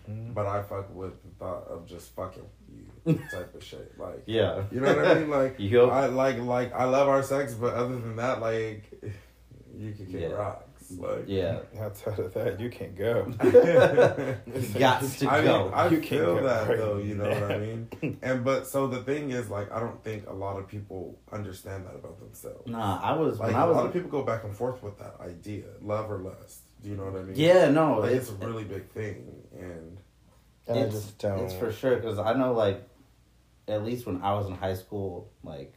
Mhm. 0.10 0.34
but 0.34 0.46
I 0.46 0.62
fuck 0.62 0.96
with 0.96 1.22
the 1.22 1.30
thought 1.38 1.68
of 1.68 1.86
just 1.86 2.16
fucking 2.16 2.46
you 3.06 3.14
type 3.30 3.54
of 3.54 3.62
shit. 3.62 4.00
Like, 4.00 4.24
yeah 4.26 4.64
you 4.72 4.80
know 4.80 4.96
what 4.96 5.06
I 5.06 5.16
mean? 5.16 5.30
Like, 5.30 5.56
Yo. 5.60 5.90
I 5.90 6.06
like 6.06 6.38
like 6.40 6.72
I 6.74 6.86
love 6.86 7.10
our 7.10 7.24
sex, 7.24 7.54
but 7.56 7.74
other 7.74 7.98
than 8.00 8.16
that, 8.16 8.40
like, 8.40 8.90
you 9.76 9.92
can 9.92 10.06
kick 10.06 10.22
Yeah. 10.22 10.28
rocks. 10.30 10.64
Like, 10.98 11.26
yeah 11.28 11.60
Outside 11.80 12.20
of 12.20 12.34
that, 12.34 12.60
you 12.60 12.70
can't 12.70 12.96
go. 12.96 13.26
got 14.80 15.02
to 15.04 15.30
I 15.30 15.44
go 15.44 15.66
mean, 15.66 15.74
I 15.74 15.88
You 15.88 15.98
can't 15.98 16.08
feel 16.08 16.36
go 16.36 16.44
that 16.44 16.68
right 16.68 16.78
though. 16.78 16.98
You 16.98 17.16
know 17.16 17.30
what 17.30 17.52
I 17.52 17.58
mean? 17.58 18.18
And 18.22 18.44
but 18.44 18.68
so 18.68 18.88
the 18.88 19.02
thing 19.02 19.32
is, 19.32 19.50
like, 19.50 19.72
I 19.72 19.80
don't 19.80 20.04
think 20.04 20.28
a 20.28 20.34
lot 20.34 20.58
of 20.58 20.68
people 20.68 21.20
understand 21.32 21.86
that 21.86 21.96
about 21.96 22.20
themselves. 22.20 22.68
nah 22.68 23.00
i 23.02 23.14
was 23.14 23.40
Like 23.40 23.50
when 23.50 23.56
i 23.56 23.64
a 23.64 23.68
was 23.68 23.78
lot 23.78 23.86
of 23.86 23.94
people 23.94 24.10
go 24.10 24.24
back 24.24 24.44
and 24.44 24.56
forth 24.56 24.82
with 24.82 24.98
that 25.00 25.16
idea, 25.22 25.66
love 25.82 26.12
or 26.12 26.20
lust. 26.20 26.62
Do 26.82 26.90
you 26.90 26.96
know 26.96 27.06
what 27.06 27.20
I 27.20 27.24
mean? 27.24 27.36
yeah 27.36 27.70
no 27.70 28.00
like 28.00 28.12
it's, 28.14 28.30
it's, 28.30 28.42
a 28.42 28.48
really 28.48 28.64
big 28.64 28.90
thing, 28.90 29.26
and 29.58 29.98
And 30.70 30.80
I 30.80 30.90
just 30.90 31.18
don't. 31.18 31.40
It's 31.40 31.54
for 31.54 31.72
sure 31.72 31.96
because 31.96 32.20
I 32.20 32.34
know, 32.34 32.54
like, 32.54 32.88
at 33.68 33.84
least 33.84 34.06
when 34.06 34.22
I 34.22 34.34
was 34.34 34.48
in 34.48 34.56
high 34.56 34.76
school, 34.76 35.32
like, 35.44 35.74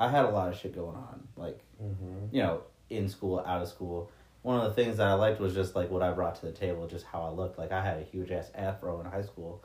I 0.00 0.08
had 0.08 0.24
a 0.24 0.30
lot 0.30 0.48
of 0.48 0.58
shit 0.58 0.74
going 0.74 0.96
on. 0.96 1.28
Like, 1.36 1.60
mm-hmm. 1.82 2.34
you 2.34 2.42
know, 2.42 2.62
in 2.90 3.08
school, 3.08 3.42
out 3.46 3.62
of 3.62 3.68
school. 3.68 4.10
One 4.44 4.60
of 4.60 4.64
the 4.64 4.74
things 4.82 4.98
that 4.98 5.06
I 5.06 5.14
liked 5.14 5.40
was 5.40 5.54
just 5.54 5.74
like 5.74 5.90
what 5.90 6.02
I 6.02 6.12
brought 6.12 6.34
to 6.36 6.44
the 6.44 6.52
table, 6.52 6.86
just 6.86 7.06
how 7.06 7.22
I 7.22 7.30
looked. 7.30 7.58
Like, 7.58 7.72
I 7.72 7.82
had 7.82 7.96
a 7.98 8.02
huge 8.02 8.30
ass 8.30 8.50
afro 8.54 9.00
in 9.00 9.06
high 9.06 9.22
school, 9.22 9.64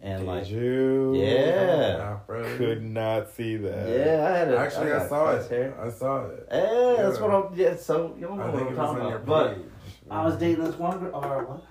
and 0.00 0.20
Did 0.20 0.26
like, 0.26 0.50
you? 0.50 1.14
yeah, 1.14 2.16
Afro. 2.16 2.56
Could 2.56 2.82
not 2.82 3.30
see 3.30 3.58
that. 3.58 3.86
yeah, 3.86 4.26
I 4.26 4.38
had 4.38 4.48
a, 4.48 4.56
Actually, 4.58 4.92
I, 4.92 4.98
got 5.00 5.08
saw 5.10 5.30
it. 5.32 5.48
Here. 5.50 5.74
I 5.78 5.90
saw 5.90 6.24
it. 6.24 6.48
Yeah, 6.50 7.02
that's 7.02 7.20
what 7.20 7.30
I'm. 7.34 7.54
Yeah, 7.54 7.76
so 7.76 8.14
you 8.18 8.26
don't 8.26 8.38
know 8.38 8.44
I 8.44 8.48
what 8.48 8.56
think 8.60 8.70
I'm 8.70 8.76
talking 8.76 9.02
on 9.02 9.08
your 9.10 9.18
about, 9.18 9.26
but. 9.26 9.56
page. 9.56 9.64
I 10.10 10.24
was 10.24 10.36
dating 10.38 10.64
this 10.64 10.74
one 10.76 10.98
girl, 10.98 11.14
or 11.24 11.44
what? 11.44 11.64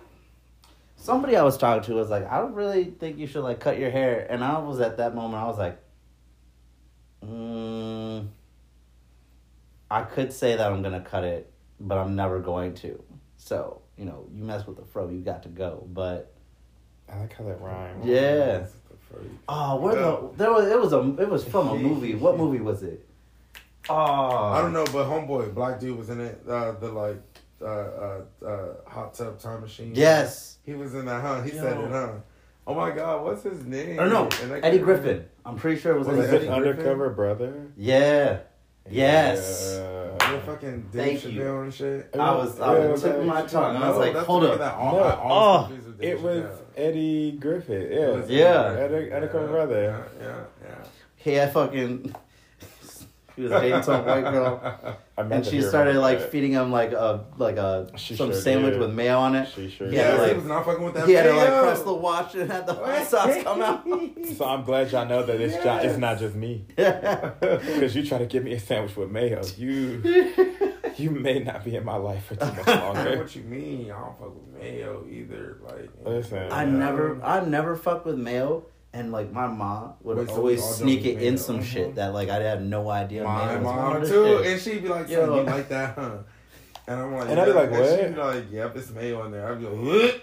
Somebody 0.95 1.35
I 1.35 1.43
was 1.43 1.57
talking 1.57 1.83
to 1.83 1.93
was 1.95 2.09
like, 2.09 2.25
I 2.31 2.37
don't 2.39 2.53
really 2.53 2.85
think 2.85 3.17
you 3.17 3.27
should 3.27 3.43
like 3.43 3.59
cut 3.59 3.77
your 3.77 3.89
hair, 3.91 4.25
and 4.29 4.43
I 4.43 4.57
was 4.59 4.79
at 4.79 4.97
that 4.97 5.13
moment, 5.15 5.43
I 5.43 5.47
was 5.47 5.57
like, 5.57 5.79
mm, 7.25 8.27
I 9.91 10.01
could 10.03 10.31
say 10.33 10.55
that 10.55 10.71
I'm 10.71 10.81
gonna 10.81 11.01
cut 11.01 11.23
it, 11.23 11.52
but 11.83 11.97
I'm 11.97 12.15
never 12.15 12.39
going 12.39 12.73
to. 12.75 13.01
So 13.37 13.81
you 13.97 14.05
know, 14.05 14.25
you 14.33 14.43
mess 14.43 14.65
with 14.65 14.77
the 14.77 14.85
fro, 14.85 15.09
you 15.09 15.19
got 15.21 15.43
to 15.43 15.49
go. 15.49 15.87
But 15.93 16.33
I 17.11 17.19
like 17.19 17.33
how 17.33 17.43
that 17.43 17.61
rhymes. 17.61 18.05
yeah, 18.05 18.45
That's 18.59 18.73
oh, 19.47 19.75
where 19.77 19.95
the 19.95 20.29
there 20.37 20.51
was 20.51 20.67
it 20.67 20.79
was 20.79 20.93
a 20.93 21.21
it 21.21 21.29
was 21.29 21.43
from 21.43 21.67
a 21.69 21.75
movie. 21.89 22.15
What 22.15 22.37
movie 22.37 22.59
was 22.61 22.81
it? 22.83 23.07
Oh, 23.89 23.95
I 23.95 24.61
don't 24.61 24.71
know, 24.73 24.85
but 24.85 25.05
homeboy, 25.07 25.53
black 25.53 25.79
dude 25.79 25.97
was 25.97 26.09
in 26.09 26.21
it. 26.21 26.41
Uh, 26.47 26.71
the 26.71 26.89
like 26.89 27.21
uh, 27.61 27.65
uh, 27.65 28.21
uh, 28.45 28.67
hot 28.87 29.13
tub 29.13 29.39
time 29.39 29.61
machine. 29.61 29.91
Yes, 29.93 30.57
he 30.65 30.73
was 30.73 30.95
in 30.95 31.05
that, 31.05 31.21
huh? 31.21 31.41
He 31.41 31.51
Yo. 31.55 31.61
said 31.61 31.77
it, 31.77 31.89
huh? 31.91 32.11
Oh 32.65 32.73
my 32.73 32.91
god, 32.91 33.25
what's 33.25 33.43
his 33.43 33.65
name? 33.65 33.99
Or 33.99 34.07
no, 34.07 34.23
And 34.41 34.51
that 34.51 34.63
Eddie 34.63 34.77
guy- 34.77 34.83
Griffin. 34.85 35.25
I'm 35.45 35.57
pretty 35.57 35.81
sure 35.81 35.93
it 35.95 35.99
was 35.99 36.07
Was 36.07 36.17
Eddie 36.19 36.27
it 36.27 36.29
Eddie 36.29 36.45
Griffin. 36.47 36.61
Griffin? 36.63 36.79
undercover 36.79 37.09
brother? 37.09 37.67
Yeah. 37.75 38.39
Yes. 38.89 39.77
Yeah. 39.81 40.12
The 40.31 40.39
fucking 40.45 40.89
Dave 40.91 41.21
Thank 41.21 41.33
you. 41.35 41.57
And 41.59 41.73
shit. 41.73 42.09
I 42.13 42.31
was, 42.35 42.59
I 42.59 42.77
Yeah, 42.79 42.87
was 42.87 43.01
tipping 43.01 43.27
my 43.27 43.41
tongue. 43.43 43.75
I 43.77 43.89
was 43.89 43.97
like, 43.99 44.15
hold 44.25 44.43
up. 44.45 44.57
That 44.57 44.73
all, 44.75 44.95
No. 44.97 45.03
I 45.03 45.15
always 45.15 45.23
Oh. 45.33 45.65
confused 45.67 45.87
with 45.87 45.99
Dave 46.01 46.09
It 46.11 46.21
was 46.21 46.43
Chappelle. 46.43 46.59
Eddie 46.77 47.31
Griffin. 47.39 47.91
Yeah. 47.91 48.07
Was 48.09 48.29
Yeah. 48.29 48.75
Eddie- 48.79 49.11
undercover 49.13 49.47
brother. 49.47 49.81
Yeah, 50.19 50.25
yeah, 50.27 50.35
yeah. 50.69 50.75
He 51.17 51.33
had 51.33 51.53
fucking. 51.53 52.15
He 53.35 53.41
was 53.43 53.51
dating 53.51 53.81
some 53.83 54.05
white 54.05 54.21
girl, 54.21 54.61
I 55.17 55.21
and 55.21 55.43
she 55.45 55.61
started 55.61 55.95
like 55.95 56.19
that. 56.19 56.29
feeding 56.31 56.51
him 56.51 56.71
like 56.71 56.91
a 56.91 57.25
like 57.37 57.57
a 57.57 57.89
She 57.97 58.15
some 58.15 58.31
sure 58.31 58.39
sandwich 58.39 58.73
did. 58.73 58.79
with 58.81 58.93
mayo 58.93 59.17
on 59.19 59.35
it. 59.35 59.49
She 59.53 59.69
sure 59.69 59.87
Yeah, 59.91 59.93
Yeah, 60.01 60.11
did. 60.11 60.19
like- 60.19 60.29
he 60.31 60.35
was 60.37 60.45
not 60.45 60.65
fucking 60.65 60.83
with 60.85 60.93
that. 60.93 61.07
He 61.07 61.13
had 61.13 61.23
to 61.23 61.33
like 61.33 61.49
mayo. 61.49 61.61
press 61.63 61.81
the 61.83 61.93
watch 61.93 62.35
and 62.35 62.51
had 62.51 62.67
the 62.67 62.73
hot 62.73 63.07
sauce 63.07 63.43
come 63.43 63.61
out. 63.61 63.83
So 64.37 64.45
I'm 64.45 64.63
glad 64.63 64.91
y'all 64.91 65.05
know 65.07 65.23
that 65.23 65.39
it's 65.41 65.61
jo- 65.63 65.77
it's 65.81 65.97
not 65.97 66.17
just 66.19 66.35
me. 66.35 66.65
Because 66.77 67.95
you 67.95 68.05
try 68.05 68.17
to 68.19 68.25
give 68.25 68.43
me 68.43 68.53
a 68.53 68.59
sandwich 68.59 68.95
with 68.95 69.09
mayo, 69.11 69.41
you 69.57 70.01
you 70.97 71.09
may 71.11 71.39
not 71.39 71.63
be 71.65 71.75
in 71.75 71.83
my 71.83 71.95
life 71.97 72.25
for 72.27 72.35
too 72.35 72.45
much 72.45 72.67
I 72.67 72.75
don't 72.75 72.93
know 72.95 73.03
longer. 73.03 73.17
what 73.17 73.35
you 73.35 73.43
mean. 73.43 73.91
I 73.91 73.99
don't 73.99 74.17
fuck 74.19 74.33
with 74.35 74.61
mayo 74.61 75.05
either. 75.09 75.57
Like, 75.63 75.89
Listen. 76.05 76.51
I 76.51 76.65
never, 76.65 77.19
I 77.23 77.43
never 77.43 77.75
fuck 77.75 78.05
with 78.05 78.17
mayo, 78.17 78.65
and 78.93 79.11
like 79.11 79.31
my 79.31 79.47
mom 79.47 79.93
would 80.03 80.17
Wait, 80.17 80.27
so 80.29 80.35
always 80.35 80.61
all 80.61 80.71
sneak 80.71 81.05
it 81.05 81.17
in 81.21 81.33
mayo. 81.33 81.35
some 81.37 81.63
shit 81.63 81.85
uh-huh. 81.87 81.95
that 81.95 82.13
like 82.13 82.29
I 82.29 82.35
had 82.41 82.63
no 82.65 82.89
idea. 82.89 83.23
My 83.23 83.47
mayo 83.55 83.61
mom 83.61 84.01
too, 84.01 84.07
shit. 84.07 84.45
and 84.47 84.61
she'd 84.61 84.83
be 84.83 84.89
like, 84.89 85.09
Yo. 85.09 85.25
"Son, 85.25 85.35
you 85.37 85.43
like 85.43 85.69
that, 85.69 85.95
huh?" 85.95 86.17
And 86.87 86.99
I'm 87.01 87.13
like, 87.15 87.29
And 87.29 87.39
I'd 87.39 87.45
be 87.45 87.51
"Yeah." 87.51 87.55
like, 87.57 87.71
And 87.71 87.99
she'd 88.07 88.15
be 88.15 88.21
like, 88.21 88.51
"Yep, 88.51 88.77
it's 88.77 88.91
mayo 88.91 89.25
in 89.25 89.31
there." 89.31 89.51
I'd 89.51 89.59
be 89.59 89.65
like, 89.67 89.85
"What?" 89.85 90.21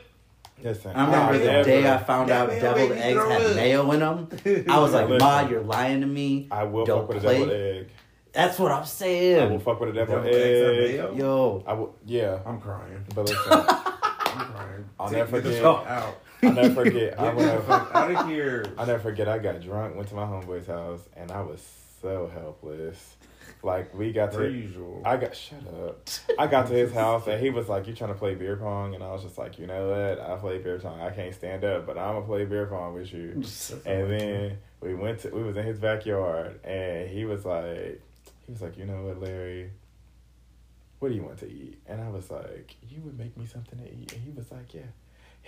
Listen. 0.62 0.92
I 0.94 1.04
remember 1.06 1.38
the 1.38 1.44
never- 1.46 1.64
day 1.64 1.90
I 1.90 1.96
found 1.98 2.28
That 2.28 2.42
out 2.42 2.48
mayo 2.48 2.60
deviled 2.60 2.90
made 2.90 2.98
eggs 2.98 3.18
had 3.18 3.42
up. 3.42 3.56
mayo 3.56 3.90
in 3.92 4.00
them. 4.00 4.28
I 4.68 4.78
was 4.78 4.92
like, 4.92 5.08
Listen. 5.08 5.26
Ma, 5.26 5.40
you're 5.48 5.62
lying 5.62 6.00
to 6.02 6.06
me. 6.06 6.48
I 6.50 6.64
will 6.64 6.84
Don't 6.84 7.00
fuck 7.06 7.08
with 7.08 7.16
a 7.18 7.20
play. 7.20 7.38
deviled 7.38 7.52
egg. 7.56 7.88
That's 8.32 8.58
what 8.58 8.70
I'm 8.70 8.84
saying. 8.84 9.40
I 9.40 9.46
will 9.46 9.58
fuck 9.58 9.80
with 9.80 9.88
a 9.88 9.92
deviled 9.94 10.22
Deviled 10.24 10.34
eggs 10.34 10.90
egg. 10.90 10.96
mayo? 11.00 11.14
Yo, 11.16 11.64
I 11.66 11.72
will, 11.72 11.94
yeah. 12.04 12.38
I'm 12.44 12.60
crying. 12.60 13.04
But 13.14 13.22
listen, 13.30 13.38
I'm 13.52 14.46
crying. 14.52 14.84
I'll 15.00 15.08
Take- 15.08 15.16
never 15.18 15.40
get 15.40 15.44
the 15.44 15.50
forget- 15.56 15.86
out. 15.86 16.14
I'll 16.42 16.52
never 16.52 16.84
forget. 16.84 17.18
I 17.18 17.24
Get 17.24 17.34
me 17.36 17.44
went 17.44 17.64
fuck 17.64 17.94
out 17.94 18.10
of 18.10 18.28
here. 18.28 18.64
I'll 18.78 18.86
never 18.86 19.02
forget. 19.02 19.28
I 19.28 19.38
got 19.38 19.60
drunk, 19.60 19.96
went 19.96 20.08
to 20.08 20.14
my 20.14 20.24
homeboy's 20.24 20.66
house, 20.66 21.00
and 21.16 21.30
I 21.30 21.42
was 21.42 21.66
so 22.00 22.30
helpless. 22.32 23.16
Like 23.62 23.94
we 23.94 24.12
got 24.12 24.32
to, 24.32 24.48
usual. 24.48 25.02
I 25.04 25.18
got 25.18 25.36
shut 25.36 25.66
up. 25.66 26.08
I 26.38 26.46
got 26.46 26.68
to 26.68 26.72
his 26.72 26.92
house, 26.92 27.26
and 27.26 27.38
he 27.40 27.50
was 27.50 27.68
like, 27.68 27.86
"You 27.86 27.94
trying 27.94 28.12
to 28.12 28.18
play 28.18 28.34
beer 28.34 28.56
pong?" 28.56 28.94
And 28.94 29.04
I 29.04 29.12
was 29.12 29.22
just 29.22 29.36
like, 29.36 29.58
"You 29.58 29.66
know 29.66 29.88
what? 29.88 30.18
I 30.18 30.36
play 30.36 30.58
beer 30.58 30.78
pong. 30.78 31.00
I 31.00 31.10
can't 31.10 31.34
stand 31.34 31.64
up, 31.64 31.84
but 31.86 31.98
I'm 31.98 32.14
gonna 32.14 32.26
play 32.26 32.44
beer 32.46 32.66
pong 32.66 32.94
with 32.94 33.12
you." 33.12 33.42
And 33.84 34.10
then 34.10 34.58
we 34.80 34.94
went 34.94 35.20
to, 35.20 35.30
we 35.30 35.42
was 35.42 35.56
in 35.58 35.66
his 35.66 35.78
backyard, 35.78 36.64
and 36.64 37.10
he 37.10 37.26
was 37.26 37.44
like, 37.44 38.00
he 38.46 38.52
was 38.52 38.62
like, 38.62 38.78
"You 38.78 38.86
know 38.86 39.02
what, 39.04 39.20
Larry? 39.20 39.72
What 41.00 41.08
do 41.10 41.14
you 41.14 41.22
want 41.22 41.38
to 41.40 41.46
eat?" 41.50 41.82
And 41.86 42.00
I 42.00 42.08
was 42.08 42.30
like, 42.30 42.76
"You 42.88 43.02
would 43.02 43.18
make 43.18 43.36
me 43.36 43.44
something 43.44 43.78
to 43.78 43.84
eat." 43.84 44.12
And 44.14 44.22
he 44.22 44.30
was 44.30 44.50
like, 44.50 44.72
"Yeah." 44.72 44.82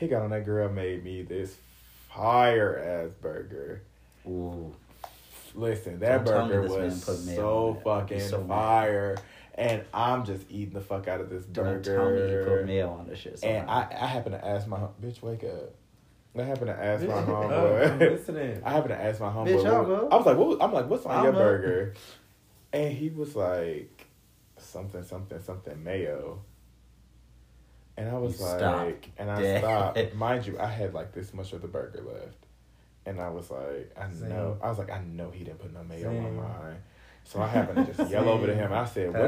He 0.02 0.08
got 0.08 0.22
on 0.22 0.30
that 0.30 0.44
girl 0.44 0.68
made 0.68 1.04
me 1.04 1.22
this 1.22 1.56
fire 2.12 2.76
ass 3.06 3.12
burger. 3.20 3.82
Ooh. 4.26 4.74
Listen, 5.54 6.00
that 6.00 6.24
Don't 6.24 6.48
burger 6.48 6.62
was 6.62 7.04
so 7.04 7.12
on 7.12 7.18
it. 7.28 7.70
I'd 7.70 7.76
be 7.76 7.84
fucking 7.84 8.20
so 8.28 8.38
mad. 8.40 8.48
fire, 8.48 9.16
and 9.54 9.84
I'm 9.94 10.24
just 10.24 10.42
eating 10.50 10.74
the 10.74 10.80
fuck 10.80 11.06
out 11.06 11.20
of 11.20 11.30
this 11.30 11.44
Don't 11.44 11.82
burger. 11.84 11.96
tell 11.96 12.10
me 12.10 12.32
you 12.32 12.44
put 12.44 12.66
mayo 12.66 12.90
on 12.90 13.06
this 13.06 13.20
shit. 13.20 13.38
and. 13.44 13.70
I, 13.70 13.86
I 13.92 14.06
happen 14.06 14.32
to 14.32 14.44
ask 14.44 14.66
my 14.66 14.80
bitch, 15.00 15.22
wake 15.22 15.44
up. 15.44 15.72
I 16.36 16.42
happen 16.42 16.66
to 16.66 16.72
ask 16.84 17.04
my 17.06 17.12
Oh, 17.14 17.18
I'm 17.20 17.98
homeboy. 18.00 18.00
listening. 18.12 18.60
I 18.64 18.72
happen 18.72 18.88
to 18.88 19.00
ask 19.00 19.20
my 19.20 19.28
homeboy. 19.28 19.46
Bitch, 19.46 19.64
what- 19.78 19.86
go. 19.86 20.08
I 20.10 20.16
was 20.16 20.26
like, 20.26 20.36
what, 20.36 20.60
I'm 20.62 20.72
like, 20.72 20.86
what's 20.90 21.06
on 21.06 21.12
I'll 21.12 21.22
your 21.24 21.32
go. 21.32 21.38
burger? 21.38 21.94
And 22.72 22.92
he 22.92 23.08
was 23.10 23.36
like, 23.36 24.06
something, 24.56 25.04
something, 25.04 25.38
something 25.40 25.84
mayo. 25.84 26.40
And 27.96 28.08
I 28.08 28.14
was 28.18 28.38
You 28.38 28.46
like, 28.46 28.58
stopped 28.58 29.08
and 29.18 29.30
I 29.30 29.40
dead. 29.40 29.60
stopped. 29.60 30.14
Mind 30.14 30.46
you, 30.46 30.58
I 30.58 30.66
had 30.66 30.94
like 30.94 31.12
this 31.12 31.34
much 31.34 31.52
of 31.52 31.62
the 31.62 31.68
burger 31.68 32.02
left. 32.02 32.36
And 33.04 33.20
I 33.20 33.28
was 33.30 33.50
like, 33.50 33.92
I 33.96 34.10
Same. 34.12 34.28
know. 34.30 34.56
I 34.62 34.68
was 34.68 34.78
like, 34.78 34.90
I 34.90 35.02
know 35.02 35.30
he 35.30 35.44
didn't 35.44 35.58
put 35.58 35.72
no 35.74 35.82
mayo 35.84 36.08
on 36.08 36.36
mine. 36.36 36.76
So 37.24 37.40
I 37.42 37.48
happened 37.48 37.86
to 37.86 37.92
just 37.94 38.10
yell 38.12 38.28
over 38.28 38.46
to 38.46 38.54
him. 38.54 38.72
I 38.72 38.84
said, 38.86 39.12
what 39.12 39.26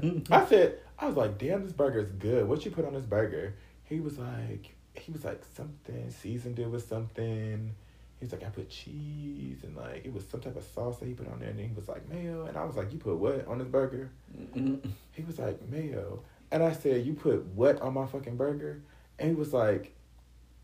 did 0.00 0.04
you 0.04 0.22
I 0.30 0.44
said, 0.46 0.78
I 0.98 1.06
was 1.06 1.16
like, 1.16 1.38
damn, 1.38 1.62
this 1.64 1.72
burger 1.72 2.00
is 2.00 2.10
good. 2.12 2.46
What 2.48 2.64
you 2.64 2.70
put 2.70 2.84
on 2.84 2.94
this 2.94 3.04
burger? 3.04 3.54
He 3.84 4.00
was 4.00 4.18
like, 4.18 4.74
he 4.94 5.12
was 5.12 5.24
like, 5.24 5.42
something, 5.54 6.10
seasoned 6.10 6.58
it 6.58 6.68
with 6.70 6.86
something. 6.88 7.74
He 8.18 8.24
was 8.24 8.32
like, 8.32 8.44
I 8.44 8.48
put 8.48 8.70
cheese 8.70 9.58
and 9.62 9.76
like, 9.76 10.04
it 10.06 10.12
was 10.12 10.26
some 10.26 10.40
type 10.40 10.56
of 10.56 10.64
sauce 10.64 10.98
that 10.98 11.06
he 11.06 11.12
put 11.14 11.28
on 11.30 11.38
there. 11.40 11.50
And 11.50 11.60
he 11.60 11.70
was 11.74 11.88
like, 11.88 12.08
mayo. 12.08 12.46
And 12.46 12.56
I 12.56 12.64
was 12.64 12.76
like, 12.76 12.92
you 12.92 12.98
put 12.98 13.16
what 13.16 13.46
on 13.46 13.58
this 13.58 13.68
burger? 13.68 14.10
Mm-hmm. 14.38 14.88
He 15.12 15.22
was 15.22 15.38
like, 15.38 15.66
mayo. 15.68 16.20
And 16.50 16.62
I 16.62 16.72
said, 16.72 17.04
you 17.04 17.14
put 17.14 17.44
what 17.46 17.80
on 17.80 17.94
my 17.94 18.06
fucking 18.06 18.36
burger? 18.36 18.82
And 19.18 19.30
he 19.30 19.34
was 19.34 19.52
like, 19.52 19.94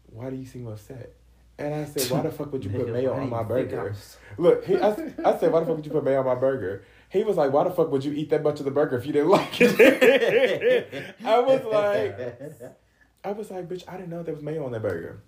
why 0.07 0.31
do 0.31 0.37
you 0.37 0.45
seem 0.45 0.67
upset? 0.67 1.15
And 1.59 1.75
I 1.75 1.85
said, 1.85 2.11
why 2.11 2.23
the 2.23 2.31
fuck 2.31 2.53
would 2.53 2.65
you 2.65 2.71
put 2.79 2.89
mayo 2.89 3.13
on 3.15 3.29
my 3.29 3.43
burger? 3.43 3.95
Look, 4.39 4.65
he, 4.65 4.77
I, 4.77 4.91
I 5.25 5.39
said, 5.39 5.53
why 5.53 5.61
the 5.61 5.67
fuck 5.67 5.77
would 5.77 5.87
you 5.87 5.93
put 5.93 6.05
mayo 6.05 6.21
on 6.21 6.27
my 6.27 6.35
burger? 6.35 6.85
He 7.09 7.25
was 7.25 7.37
like, 7.37 7.53
why 7.53 7.65
the 7.65 7.71
fuck 7.71 7.91
would 7.91 8.05
you 8.05 8.13
eat 8.13 8.31
that 8.31 8.43
much 8.43 8.59
of 8.59 8.65
the 8.65 8.71
burger 8.71 8.97
if 8.97 9.07
you 9.07 9.13
didn't 9.13 9.29
like 9.29 9.61
it? 9.61 11.15
I 11.25 11.39
was 11.41 11.65
like, 11.65 12.19
I 13.25 13.33
was 13.33 13.51
like, 13.51 13.69
bitch, 13.69 13.85
I 13.87 13.97
didn't 13.97 14.11
know 14.11 14.23
there 14.23 14.35
was 14.35 14.43
mayo 14.43 14.65
on 14.65 14.73
that 14.73 14.83
burger. 14.83 15.21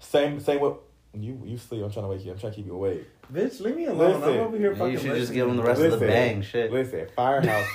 Same, 0.00 0.40
same 0.40 0.60
with 0.60 0.74
you. 1.14 1.40
You 1.44 1.56
sleep. 1.56 1.82
I'm 1.84 1.90
trying 1.90 2.04
to 2.04 2.08
wake 2.08 2.24
you. 2.24 2.32
I'm 2.32 2.38
trying 2.38 2.52
to 2.52 2.56
keep 2.56 2.66
you 2.66 2.74
awake. 2.74 3.06
Bitch, 3.32 3.60
leave 3.60 3.76
me 3.76 3.86
alone. 3.86 4.20
Listen. 4.20 4.34
I'm 4.34 4.40
over 4.40 4.56
here 4.58 4.74
fucking 4.74 4.92
you 4.92 4.98
should 4.98 5.16
just 5.16 5.32
give 5.32 5.48
him 5.48 5.56
the 5.56 5.62
rest 5.62 5.80
of 5.80 5.98
the 5.98 6.06
bang 6.06 6.42
shit. 6.42 6.72
Listen, 6.72 7.06
Firehouse, 7.14 7.66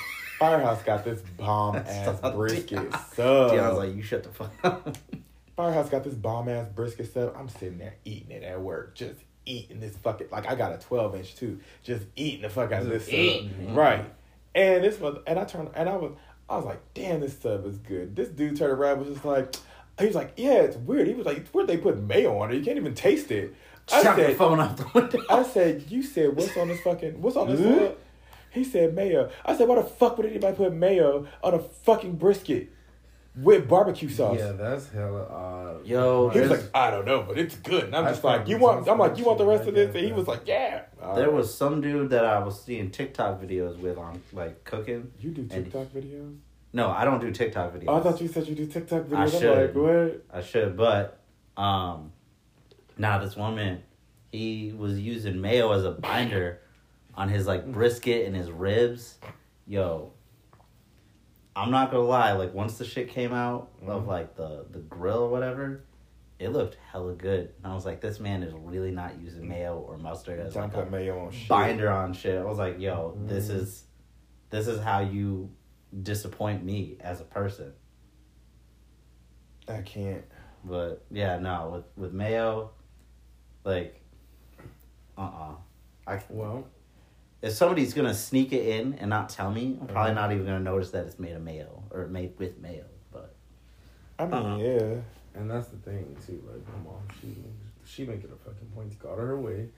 Firehouse 0.50 0.82
got 0.82 1.04
this 1.04 1.20
bomb 1.36 1.76
ass 1.76 2.20
brisket 2.34 2.90
Dion's 2.90 2.94
sub. 3.14 3.76
like, 3.76 3.94
you 3.94 4.02
shut 4.02 4.22
the 4.22 4.28
fuck 4.30 4.52
up. 4.62 4.96
Firehouse 5.56 5.88
got 5.88 6.04
this 6.04 6.14
bomb 6.14 6.48
ass 6.48 6.66
brisket 6.74 7.12
sub. 7.12 7.34
I'm 7.36 7.48
sitting 7.48 7.78
there 7.78 7.94
eating 8.04 8.30
it 8.30 8.42
at 8.42 8.60
work, 8.60 8.94
just 8.94 9.20
eating 9.46 9.78
this 9.80 9.96
fucking 9.98 10.28
like 10.32 10.46
I 10.46 10.54
got 10.54 10.72
a 10.72 10.78
12 10.78 11.14
inch 11.16 11.36
too, 11.36 11.60
just 11.82 12.02
eating 12.16 12.42
the 12.42 12.48
fuck 12.48 12.72
out 12.72 12.82
of 12.82 12.88
this 12.88 13.04
Just 13.06 13.10
sub. 13.10 13.20
eating. 13.20 13.74
Right. 13.74 14.04
And 14.54 14.84
this 14.84 14.98
was, 15.00 15.18
and 15.26 15.38
I 15.38 15.44
turned, 15.44 15.70
and 15.74 15.88
I 15.88 15.96
was, 15.96 16.12
I 16.48 16.56
was 16.56 16.64
like, 16.64 16.80
damn, 16.94 17.20
this 17.20 17.38
sub 17.38 17.66
is 17.66 17.78
good. 17.78 18.14
This 18.14 18.28
dude 18.28 18.56
turned 18.56 18.72
around 18.72 19.00
was 19.00 19.08
just 19.08 19.24
like, 19.24 19.54
he 19.98 20.06
was 20.06 20.14
like, 20.14 20.32
yeah, 20.36 20.54
it's 20.62 20.76
weird. 20.76 21.06
He 21.08 21.14
was 21.14 21.26
like, 21.26 21.48
where'd 21.48 21.66
they 21.68 21.76
put 21.76 21.98
mayo 22.00 22.38
on 22.38 22.52
it? 22.52 22.56
You 22.56 22.64
can't 22.64 22.76
even 22.76 22.94
taste 22.94 23.30
it. 23.30 23.54
I 23.92 24.02
Shut 24.02 24.16
the 24.16 24.26
said, 24.26 24.36
phone 24.36 24.60
out 24.60 24.76
the 24.76 24.86
window. 24.94 25.18
I 25.28 25.42
said, 25.42 25.84
you 25.90 26.02
said 26.02 26.34
what's 26.36 26.56
on 26.56 26.68
this 26.68 26.80
fucking 26.80 27.20
what's 27.20 27.36
on 27.36 27.48
this 27.48 27.60
sub? 27.60 27.96
He 28.54 28.64
said 28.64 28.94
mayo. 28.94 29.30
I 29.44 29.56
said, 29.56 29.68
why 29.68 29.74
the 29.76 29.82
fuck 29.82 30.16
would 30.16 30.26
anybody 30.26 30.56
put 30.56 30.72
mayo 30.72 31.26
on 31.42 31.54
a 31.54 31.58
fucking 31.58 32.16
brisket 32.16 32.70
with 33.36 33.68
barbecue 33.68 34.08
sauce? 34.08 34.38
Yeah, 34.38 34.52
that's 34.52 34.88
hella 34.90 35.26
odd. 35.26 35.86
Yo, 35.86 36.28
He 36.30 36.40
was 36.40 36.50
like, 36.50 36.70
I 36.72 36.90
don't 36.90 37.04
know, 37.04 37.22
but 37.22 37.36
it's 37.36 37.56
good. 37.56 37.84
And 37.84 37.96
I'm 37.96 38.04
I 38.06 38.10
just 38.10 38.22
like, 38.22 38.46
you 38.48 38.58
want? 38.58 38.88
I'm 38.88 38.98
like, 38.98 39.18
you 39.18 39.24
want 39.24 39.38
the 39.38 39.46
rest 39.46 39.66
of 39.68 39.74
this? 39.74 39.94
And 39.94 40.04
he 40.06 40.12
was 40.12 40.28
like, 40.28 40.42
yeah. 40.46 40.82
All 41.02 41.16
There 41.16 41.26
right. 41.26 41.34
was 41.34 41.52
some 41.52 41.80
dude 41.80 42.10
that 42.10 42.24
I 42.24 42.38
was 42.38 42.62
seeing 42.62 42.90
TikTok 42.90 43.42
videos 43.42 43.76
with 43.78 43.98
on 43.98 44.22
like 44.32 44.62
cooking. 44.64 45.10
You 45.20 45.30
do 45.30 45.40
and- 45.42 45.50
TikTok 45.50 45.88
videos? 45.88 46.36
No, 46.72 46.90
I 46.90 47.04
don't 47.04 47.20
do 47.20 47.30
TikTok 47.30 47.72
videos. 47.74 47.84
Oh, 47.88 47.96
I 47.96 48.00
thought 48.00 48.20
you 48.20 48.26
said 48.28 48.48
you 48.48 48.54
do 48.56 48.66
TikTok 48.66 49.02
videos. 49.04 49.16
I 49.16 49.22
I'm 49.22 49.30
should. 49.30 49.58
like, 49.58 49.74
what? 49.76 50.24
I 50.32 50.42
should, 50.42 50.76
but 50.76 51.20
um, 51.56 52.12
now 52.98 53.18
this 53.18 53.36
woman, 53.36 53.82
he 54.32 54.72
was 54.76 54.98
using 54.98 55.40
mayo 55.40 55.70
as 55.72 55.84
a 55.84 55.92
binder 55.92 56.60
on 57.16 57.28
his 57.28 57.46
like 57.46 57.70
brisket 57.70 58.26
and 58.26 58.34
his 58.36 58.50
ribs. 58.50 59.18
Yo, 59.66 60.12
I'm 61.56 61.70
not 61.70 61.90
gonna 61.90 62.04
lie. 62.04 62.32
Like 62.32 62.52
once 62.54 62.78
the 62.78 62.84
shit 62.84 63.08
came 63.10 63.32
out 63.32 63.70
of 63.86 64.04
Mhm. 64.04 64.06
like 64.06 64.34
the 64.36 64.66
the 64.70 64.80
grill 64.80 65.18
or 65.24 65.28
whatever, 65.30 65.84
it 66.38 66.48
looked 66.50 66.76
hella 66.90 67.14
good. 67.14 67.54
And 67.62 67.66
I 67.72 67.74
was 67.74 67.86
like, 67.86 68.00
this 68.00 68.18
man 68.20 68.42
is 68.42 68.52
really 68.54 68.90
not 68.90 69.18
using 69.20 69.48
mayo 69.48 69.78
or 69.78 69.96
mustard 69.96 70.40
as 70.40 70.54
Don't 70.54 70.64
like 70.64 70.72
put 70.72 70.88
a 70.88 70.90
mayo 70.90 71.18
on 71.26 71.30
shit. 71.30 71.48
binder 71.48 71.90
on 71.90 72.12
shit. 72.12 72.38
I 72.38 72.44
was 72.44 72.58
like, 72.58 72.78
yo, 72.80 73.16
this 73.26 73.48
Mhm. 73.48 73.54
is 73.54 73.84
this 74.50 74.68
is 74.68 74.80
how 74.80 75.00
you 75.00 75.50
disappoint 76.02 76.64
me 76.64 76.96
as 77.00 77.20
a 77.20 77.24
person. 77.24 77.72
I 79.68 79.80
can't. 79.82 80.24
But 80.64 81.04
yeah, 81.10 81.38
no, 81.38 81.70
with 81.70 81.84
with 81.96 82.12
mayo, 82.12 82.70
like, 83.64 84.00
uh, 85.16 85.20
uh 85.20 85.54
I 86.06 86.20
Well, 86.28 86.66
if 87.44 87.52
somebody's 87.52 87.92
gonna 87.94 88.14
sneak 88.14 88.52
it 88.52 88.66
in 88.66 88.94
and 88.94 89.08
not 89.10 89.28
tell 89.28 89.50
me, 89.50 89.78
I'm 89.80 89.86
probably 89.86 90.12
Mhm. 90.12 90.16
not 90.16 90.32
even 90.32 90.46
gonna 90.46 90.60
notice 90.60 90.90
that 90.92 91.06
it's 91.06 91.18
made 91.18 91.32
of 91.32 91.42
mayo 91.42 91.82
or 91.90 92.06
made 92.08 92.32
with 92.38 92.58
mayo. 92.60 92.84
But 93.12 93.34
I 94.18 94.24
mean, 94.26 94.34
Uh-uh. 94.34 94.56
yeah. 94.58 94.94
and 95.34 95.50
that's 95.50 95.68
the 95.68 95.76
thing 95.78 96.16
too. 96.26 96.42
Like 96.50 96.66
my 96.68 96.84
mom, 96.90 97.02
she 97.20 97.36
she 97.84 98.04
make 98.06 98.24
it 98.24 98.30
a 98.32 98.36
fucking 98.48 98.68
point 98.74 98.92
to 98.92 98.98
go 98.98 99.10
out 99.12 99.18
of 99.18 99.26
her 99.28 99.38
way 99.40 99.68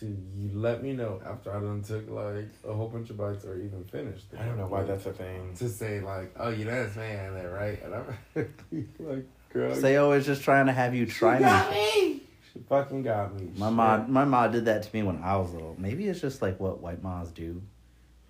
to 0.00 0.16
let 0.54 0.82
me 0.82 0.94
know 0.94 1.20
after 1.26 1.54
I 1.54 1.60
done 1.60 1.82
took 1.82 2.08
like 2.08 2.48
a 2.66 2.72
whole 2.72 2.88
bunch 2.88 3.10
of 3.10 3.18
bites 3.18 3.44
or 3.44 3.56
even 3.58 3.84
finished. 3.84 4.32
it. 4.32 4.38
I 4.40 4.46
don't 4.46 4.56
know 4.56 4.66
why 4.66 4.78
Like, 4.78 4.86
that's 4.88 5.04
a 5.04 5.12
thing. 5.12 5.54
to 5.56 5.68
say 5.68 6.00
like, 6.00 6.32
oh, 6.38 6.48
you 6.48 6.64
know 6.64 6.84
this 6.84 6.96
man 6.96 7.34
there, 7.34 7.50
right? 7.50 7.78
And 7.84 7.94
I'm 7.94 8.06
like, 9.00 9.26
Girl, 9.52 9.74
They 9.74 9.98
always 9.98 10.24
just 10.24 10.42
trying 10.44 10.64
to 10.64 10.72
have 10.72 10.94
you 10.94 11.04
try 11.04 11.38
me. 11.70 12.21
She 12.52 12.58
fucking 12.68 13.02
got 13.02 13.34
me. 13.34 13.50
My 13.56 13.70
mom, 13.70 14.12
my 14.12 14.24
mom 14.24 14.52
did 14.52 14.66
that 14.66 14.82
to 14.82 14.94
me 14.94 15.02
when 15.02 15.22
I 15.22 15.36
was 15.36 15.52
little. 15.52 15.74
Maybe 15.78 16.06
it's 16.08 16.20
just 16.20 16.42
like 16.42 16.60
what 16.60 16.80
white 16.80 17.02
moms 17.02 17.30
do. 17.30 17.62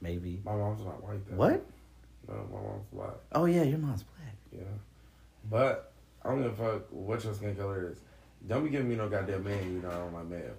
Maybe. 0.01 0.41
My 0.45 0.55
mom's 0.55 0.85
not 0.85 1.03
white 1.03 1.27
though. 1.29 1.37
What? 1.37 1.67
No, 2.29 2.35
my 2.53 2.61
mom's 2.61 2.87
black. 2.93 3.15
Oh 3.33 3.47
yeah, 3.47 3.63
your 3.65 3.79
mom's 3.79 4.05
black. 4.05 4.35
Yeah. 4.53 4.61
But 5.51 5.93
I 6.25 6.29
don't 6.29 6.43
give 6.43 6.59
a 6.59 6.73
fuck 6.73 6.83
what 6.91 7.25
your 7.25 7.35
skin 7.35 7.57
color 7.57 7.91
is. 7.91 7.99
Don't 8.47 8.65
be 8.65 8.71
giving 8.71 8.89
me 8.89 8.95
no 8.97 9.09
goddamn 9.09 9.45
man 9.45 9.73
you 9.75 9.81
know 9.81 9.89
I 9.91 9.95
don't 9.95 10.13
like 10.15 10.27
male. 10.27 10.55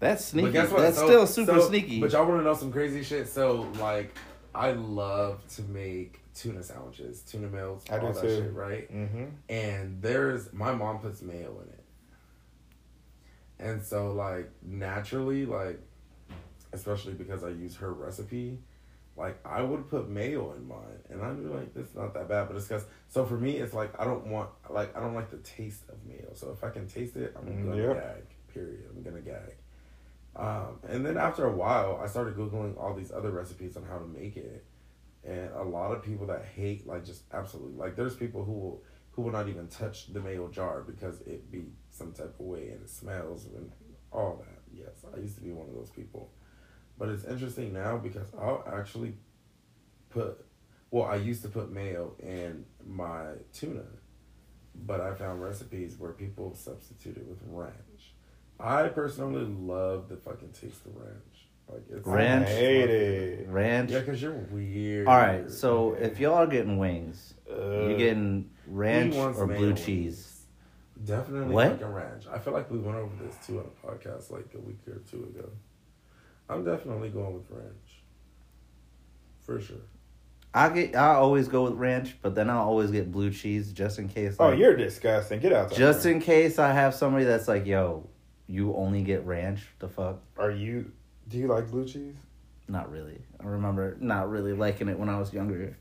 That's 0.00 0.24
sneaky. 0.24 0.46
But 0.48 0.52
guess 0.52 0.70
what? 0.70 0.80
That's 0.80 0.96
So- 0.98 1.06
still 1.06 1.26
super 1.26 1.60
so- 1.60 1.68
sneaky. 1.68 2.00
But 2.00 2.12
y'all 2.12 2.26
want 2.26 2.40
to 2.40 2.44
know 2.44 2.54
some 2.54 2.72
crazy 2.72 3.02
shit? 3.02 3.28
So 3.28 3.70
like, 3.80 4.14
I 4.54 4.72
love 4.72 5.46
to 5.56 5.62
make 5.62 6.20
tuna 6.34 6.62
sandwiches, 6.62 7.20
tuna 7.22 7.48
meals, 7.48 7.84
I 7.90 7.98
all 7.98 8.08
do 8.08 8.12
that 8.14 8.22
too. 8.22 8.28
shit, 8.44 8.52
right? 8.54 8.90
Mm-hmm. 8.94 9.24
And 9.48 10.00
there's 10.00 10.52
my 10.52 10.72
mom 10.72 11.00
puts 11.00 11.20
mayo 11.20 11.60
in 11.64 11.68
it, 11.72 11.77
and 13.58 13.82
so 13.82 14.12
like 14.12 14.50
naturally, 14.62 15.46
like 15.46 15.80
especially 16.72 17.14
because 17.14 17.44
I 17.44 17.48
use 17.50 17.76
her 17.76 17.92
recipe, 17.92 18.58
like 19.16 19.38
I 19.44 19.62
would 19.62 19.88
put 19.88 20.08
mayo 20.08 20.52
in 20.52 20.66
mine, 20.68 21.00
and 21.10 21.22
I'd 21.22 21.38
be 21.42 21.48
like, 21.48 21.70
"It's 21.76 21.94
not 21.94 22.14
that 22.14 22.28
bad," 22.28 22.48
but 22.48 22.56
it's 22.56 22.66
because 22.66 22.84
so 23.08 23.24
for 23.24 23.36
me, 23.36 23.56
it's 23.56 23.74
like 23.74 23.98
I 24.00 24.04
don't 24.04 24.26
want 24.26 24.50
like 24.70 24.96
I 24.96 25.00
don't 25.00 25.14
like 25.14 25.30
the 25.30 25.38
taste 25.38 25.88
of 25.88 25.96
mayo. 26.06 26.30
So 26.34 26.50
if 26.52 26.62
I 26.62 26.70
can 26.70 26.86
taste 26.86 27.16
it, 27.16 27.34
I'm 27.36 27.44
Mm, 27.46 27.64
gonna 27.70 27.82
yep. 27.82 27.94
gag. 27.94 28.24
Period. 28.54 28.84
I'm 28.94 29.02
gonna 29.02 29.20
gag. 29.20 29.54
Um, 30.36 30.78
and 30.88 31.04
then 31.04 31.16
after 31.16 31.46
a 31.46 31.52
while, 31.52 32.00
I 32.02 32.06
started 32.06 32.36
googling 32.36 32.78
all 32.78 32.94
these 32.94 33.10
other 33.10 33.30
recipes 33.30 33.76
on 33.76 33.82
how 33.84 33.98
to 33.98 34.06
make 34.06 34.36
it, 34.36 34.64
and 35.24 35.50
a 35.54 35.62
lot 35.64 35.90
of 35.90 36.02
people 36.02 36.26
that 36.28 36.44
hate 36.44 36.86
like 36.86 37.04
just 37.04 37.22
absolutely 37.32 37.76
like 37.76 37.96
there's 37.96 38.14
people 38.14 38.44
who 38.44 38.52
will 38.52 38.82
who 39.12 39.22
will 39.22 39.32
not 39.32 39.48
even 39.48 39.66
touch 39.66 40.12
the 40.12 40.20
mayo 40.20 40.48
jar 40.48 40.82
because 40.82 41.20
it 41.22 41.50
be 41.50 41.64
some 41.98 42.12
type 42.12 42.34
of 42.38 42.46
way 42.46 42.68
and 42.68 42.82
it 42.82 42.88
smells 42.90 43.44
and 43.46 43.72
all 44.12 44.36
that. 44.44 44.62
Yes, 44.72 45.04
I 45.14 45.18
used 45.20 45.34
to 45.36 45.42
be 45.42 45.50
one 45.50 45.68
of 45.68 45.74
those 45.74 45.90
people, 45.90 46.30
but 46.98 47.08
it's 47.08 47.24
interesting 47.24 47.72
now 47.72 47.96
because 47.98 48.28
I'll 48.38 48.64
actually 48.72 49.14
put 50.10 50.44
well 50.90 51.04
I 51.04 51.16
used 51.16 51.42
to 51.42 51.48
put 51.48 51.70
mayo 51.72 52.14
in 52.20 52.64
my 52.86 53.24
tuna, 53.52 53.82
but 54.86 55.00
I 55.00 55.14
found 55.14 55.42
recipes 55.42 55.96
where 55.98 56.12
people 56.12 56.54
substitute 56.54 57.16
it 57.16 57.26
with 57.26 57.40
ranch. 57.46 58.14
I 58.60 58.88
personally 58.88 59.44
love 59.44 60.08
the 60.08 60.16
fucking 60.16 60.52
taste 60.52 60.84
of 60.86 60.96
ranch. 60.96 61.34
Like 61.70 61.82
it's 61.90 62.06
Ranch? 62.06 62.48
I 62.48 63.44
ranch. 63.50 63.90
Yeah, 63.90 64.00
cause 64.02 64.22
you're 64.22 64.32
weird. 64.32 65.06
All 65.06 65.16
right, 65.18 65.50
so 65.50 65.94
if 65.94 66.18
y'all 66.18 66.34
are 66.34 66.46
getting 66.46 66.78
wings, 66.78 67.34
Uh, 67.50 67.88
you 67.88 67.96
getting 67.98 68.50
ranch 68.66 69.14
or 69.14 69.46
blue 69.46 69.68
wings. 69.68 69.84
cheese? 69.84 70.37
Definitely 71.04 71.54
What? 71.54 71.72
fucking 71.72 71.86
ranch. 71.92 72.24
I 72.30 72.38
feel 72.38 72.52
like 72.52 72.70
we 72.70 72.78
went 72.78 72.96
over 72.98 73.12
this 73.22 73.36
too 73.46 73.58
on 73.60 73.66
a 73.66 73.86
podcast 73.86 74.30
like 74.30 74.46
a 74.54 74.60
week 74.60 74.80
or 74.88 74.98
two 75.10 75.24
ago. 75.24 75.48
I'm 76.48 76.64
definitely 76.64 77.10
going 77.10 77.34
with 77.34 77.50
ranch. 77.50 78.02
For 79.40 79.60
sure. 79.60 79.76
I 80.54 80.70
get. 80.70 80.96
I 80.96 81.14
always 81.14 81.46
go 81.46 81.64
with 81.64 81.74
ranch, 81.74 82.16
but 82.22 82.34
then 82.34 82.48
I'll 82.50 82.62
always 82.66 82.90
get 82.90 83.12
blue 83.12 83.30
cheese 83.30 83.72
just 83.72 83.98
in 83.98 84.08
case. 84.08 84.36
Oh, 84.38 84.48
like- 84.48 84.58
you're 84.58 84.76
disgusting. 84.76 85.40
Get 85.40 85.52
out 85.52 85.70
there. 85.70 85.78
Just 85.78 86.06
in 86.06 86.20
case 86.20 86.58
I 86.58 86.72
have 86.72 86.94
somebody 86.94 87.24
that's 87.26 87.46
like, 87.48 87.66
"Yo, 87.66 88.08
you 88.46 88.74
only 88.74 89.02
get 89.02 89.24
ranch." 89.26 89.68
The 89.78 89.88
fuck? 89.88 90.20
Are 90.38 90.50
you? 90.50 90.90
Do 91.28 91.38
you 91.38 91.46
like 91.48 91.70
blue 91.70 91.84
cheese? 91.86 92.14
Not 92.66 92.90
really. 92.90 93.20
I 93.40 93.44
remember 93.46 93.96
not 94.00 94.30
really 94.30 94.54
liking 94.54 94.88
it 94.88 94.98
when 94.98 95.08
I 95.10 95.18
was 95.18 95.32
younger, 95.32 95.76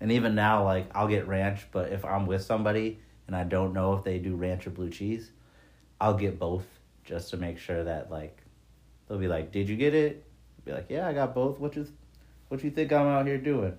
and 0.00 0.12
even 0.12 0.34
now, 0.34 0.64
like 0.64 0.90
I'll 0.94 1.08
get 1.08 1.26
ranch, 1.26 1.66
but 1.72 1.90
if 1.90 2.04
I'm 2.04 2.26
with 2.26 2.42
somebody 2.42 3.00
and 3.26 3.36
I 3.36 3.44
don't 3.44 3.72
know 3.72 3.94
if 3.94 4.04
they 4.04 4.18
do 4.18 4.34
ranch 4.34 4.66
or 4.66 4.70
blue 4.70 4.90
cheese, 4.90 5.30
I'll 6.00 6.16
get 6.16 6.38
both 6.38 6.66
just 7.04 7.30
to 7.30 7.36
make 7.36 7.58
sure 7.58 7.84
that 7.84 8.10
like 8.10 8.38
they'll 9.08 9.18
be 9.18 9.28
like, 9.28 9.52
"Did 9.52 9.68
you 9.68 9.76
get 9.76 9.94
it?" 9.94 10.24
Be 10.64 10.72
like, 10.72 10.86
"Yeah, 10.88 11.06
I 11.08 11.12
got 11.12 11.34
both." 11.34 11.58
What 11.58 11.74
you, 11.76 11.86
what 12.48 12.62
you 12.62 12.70
think 12.70 12.92
I'm 12.92 13.06
out 13.06 13.26
here 13.26 13.38
doing? 13.38 13.76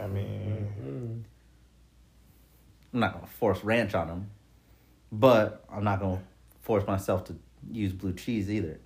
I 0.00 0.06
mean, 0.06 0.68
Mm-hmm. 0.82 1.20
I'm 2.92 3.00
not 3.00 3.14
gonna 3.14 3.26
force 3.26 3.62
ranch 3.64 3.94
on 3.94 4.06
them, 4.08 4.30
but 5.10 5.64
I'm 5.70 5.84
not 5.84 6.00
gonna 6.00 6.22
force 6.62 6.86
myself 6.86 7.24
to 7.24 7.36
use 7.72 7.92
blue 7.92 8.12
cheese 8.12 8.50
either. 8.50 8.78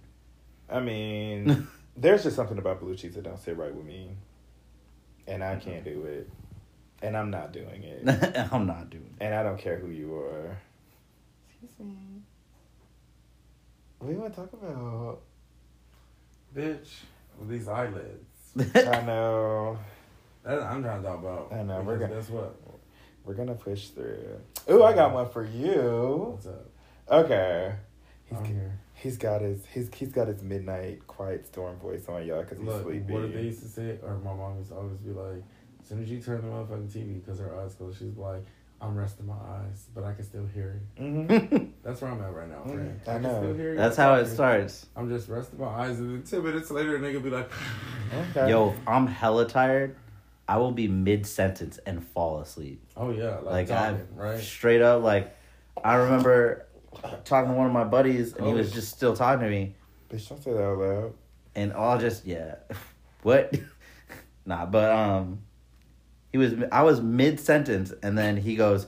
I 0.71 0.81
mean, 0.81 1.67
there's 1.97 2.23
just 2.23 2.37
something 2.37 2.59
about 2.59 2.81
blue 2.81 2.95
cheese 2.95 3.15
that 3.15 3.25
don't 3.25 3.39
sit 3.39 3.57
right 3.57 3.75
with 3.75 3.85
me, 3.85 4.13
and 5.27 5.43
I 5.45 5.57
can't 5.57 5.85
do 5.85 6.05
it, 6.05 6.31
and 7.03 7.17
I'm 7.17 7.31
not 7.31 7.53
doing 7.53 7.83
it, 7.83 8.49
I'm 8.53 8.67
not 8.67 8.91
doing. 8.91 9.15
It. 9.21 9.25
And 9.25 9.35
I 9.35 9.43
don't 9.43 9.59
care 9.59 9.79
who 9.79 9.89
you 9.91 10.15
are. 10.17 10.57
Excuse 11.51 11.79
me. 11.87 11.95
What 13.99 14.09
do 14.09 14.15
you 14.15 14.21
want 14.21 14.35
to 14.35 14.41
talk 14.41 14.53
about? 14.53 15.21
Bitch, 16.55 16.89
with 17.39 17.49
these 17.49 17.69
eyelids. 17.69 18.53
I 18.77 19.03
know. 19.03 19.79
That's 20.45 20.63
I'm 20.63 20.83
trying 20.83 21.03
to 21.03 21.09
talk 21.09 21.19
about. 21.19 21.53
I 21.53 21.63
know, 21.63 21.81
we're 21.83 21.99
gonna- 21.99 22.15
Guess 22.15 22.31
what? 22.31 22.57
We're 23.25 23.35
gonna 23.35 23.55
push 23.55 23.89
through. 23.89 24.41
Ooh, 24.71 24.83
I 24.85 24.95
got 24.95 25.13
one 25.13 25.29
for 25.29 25.45
you. 25.45 26.31
What's 26.33 26.47
up? 26.47 26.71
Okay. 27.11 27.75
He's, 28.25 28.39
I'm 28.39 28.45
here. 28.45 28.79
he's 28.95 29.17
got 29.19 29.41
his 29.43 29.67
he's 29.75 29.91
he's 29.95 30.13
got 30.13 30.29
his 30.29 30.43
midnight 30.43 31.07
quiet 31.07 31.47
storm 31.47 31.77
voice 31.79 32.09
on 32.09 32.27
y'all 32.27 32.43
because 32.43 32.59
he's 32.59 32.67
Look, 32.67 32.83
sleepy. 32.85 33.13
what 33.13 33.23
did 33.23 33.35
they 33.35 33.43
used 33.43 33.63
to 33.63 33.69
say? 33.69 33.99
Or 34.03 34.17
my 34.19 34.33
mom 34.35 34.57
used 34.59 34.71
to 34.71 34.77
always 34.77 34.97
be 34.99 35.11
like, 35.11 35.43
as 35.89 35.97
soon 35.97 36.03
as 36.03 36.11
you 36.11 36.21
turn 36.21 36.43
the 36.43 36.49
motherfucking 36.49 36.91
TV 36.93 37.15
because 37.25 37.39
her 37.41 37.59
eyes 37.59 37.73
closed, 37.73 37.99
she's 37.99 38.15
like, 38.19 38.45
I'm 38.79 38.95
resting 38.95 39.25
my 39.25 39.33
eyes, 39.33 39.87
but 39.95 40.05
I 40.05 40.13
can 40.13 40.23
still 40.23 40.45
hear 40.45 40.83
it. 40.99 41.03
hmm 41.03 41.27
That's 41.83 42.03
where 42.03 42.11
I'm 42.11 42.21
at 42.21 42.31
right 42.35 42.47
now, 42.47 42.57
Mm, 42.67 42.75
friend. 42.75 43.01
I 43.09 43.13
can 43.15 43.23
know. 43.23 43.37
still 43.39 43.55
hear 43.55 43.71
you 43.73 43.79
That's 43.79 43.97
how 43.97 44.13
it 44.17 44.27
starts. 44.27 44.85
I'm 44.95 45.09
just 45.09 45.31
resting 45.31 45.59
my 45.59 45.65
eyes, 45.69 45.99
and 45.99 46.11
then 46.11 46.23
10 46.25 46.45
minutes 46.45 46.71
later, 46.71 46.97
a 46.97 47.01
nigga 47.01 47.23
be 47.25 47.31
like, 47.31 47.51
Okay. 48.13 48.51
Yo, 48.51 48.73
if 48.73 48.79
I'm 48.87 49.07
hella 49.07 49.49
tired, 49.49 49.97
I 50.47 50.59
will 50.59 50.73
be 50.73 50.89
mid 50.89 51.27
sentence 51.27 51.79
and 51.87 52.05
fall 52.07 52.41
asleep. 52.41 52.83
oh 52.95 53.11
yeah, 53.11 53.37
like, 53.37 53.45
Like 53.45 53.71
I 53.71 53.91
talking, 53.93 54.07
right? 54.15 54.41
straight 54.41 54.83
up 54.83 55.03
like 55.03 55.35
I 55.83 55.95
remember 55.95 56.67
talking 57.25 57.51
to 57.53 57.57
one 57.57 57.67
of 57.67 57.73
my 57.73 57.85
buddies 57.85 58.35
and 58.35 58.47
he 58.47 58.53
was 58.53 58.71
Oh. 58.73 58.75
just 58.75 58.93
still 58.95 59.17
talking 59.17 59.41
to 59.45 59.49
me 59.51 59.75
Bitch, 60.11 60.29
don't 60.29 60.43
say 60.43 60.53
that 60.53 60.63
out 60.63 60.79
loud. 60.79 61.13
and 61.55 61.73
I'll 61.73 61.99
just 61.99 62.27
yeah. 62.27 62.57
What? 63.23 63.55
nah, 64.45 64.67
but 64.67 64.91
um 64.93 65.41
he 66.41 66.55
was 66.57 66.69
I 66.73 66.83
was 66.83 67.01
mid 67.01 67.41
sentence 67.41 67.93
and 68.03 68.17
then 68.17 68.37
he 68.37 68.57
goes, 68.57 68.87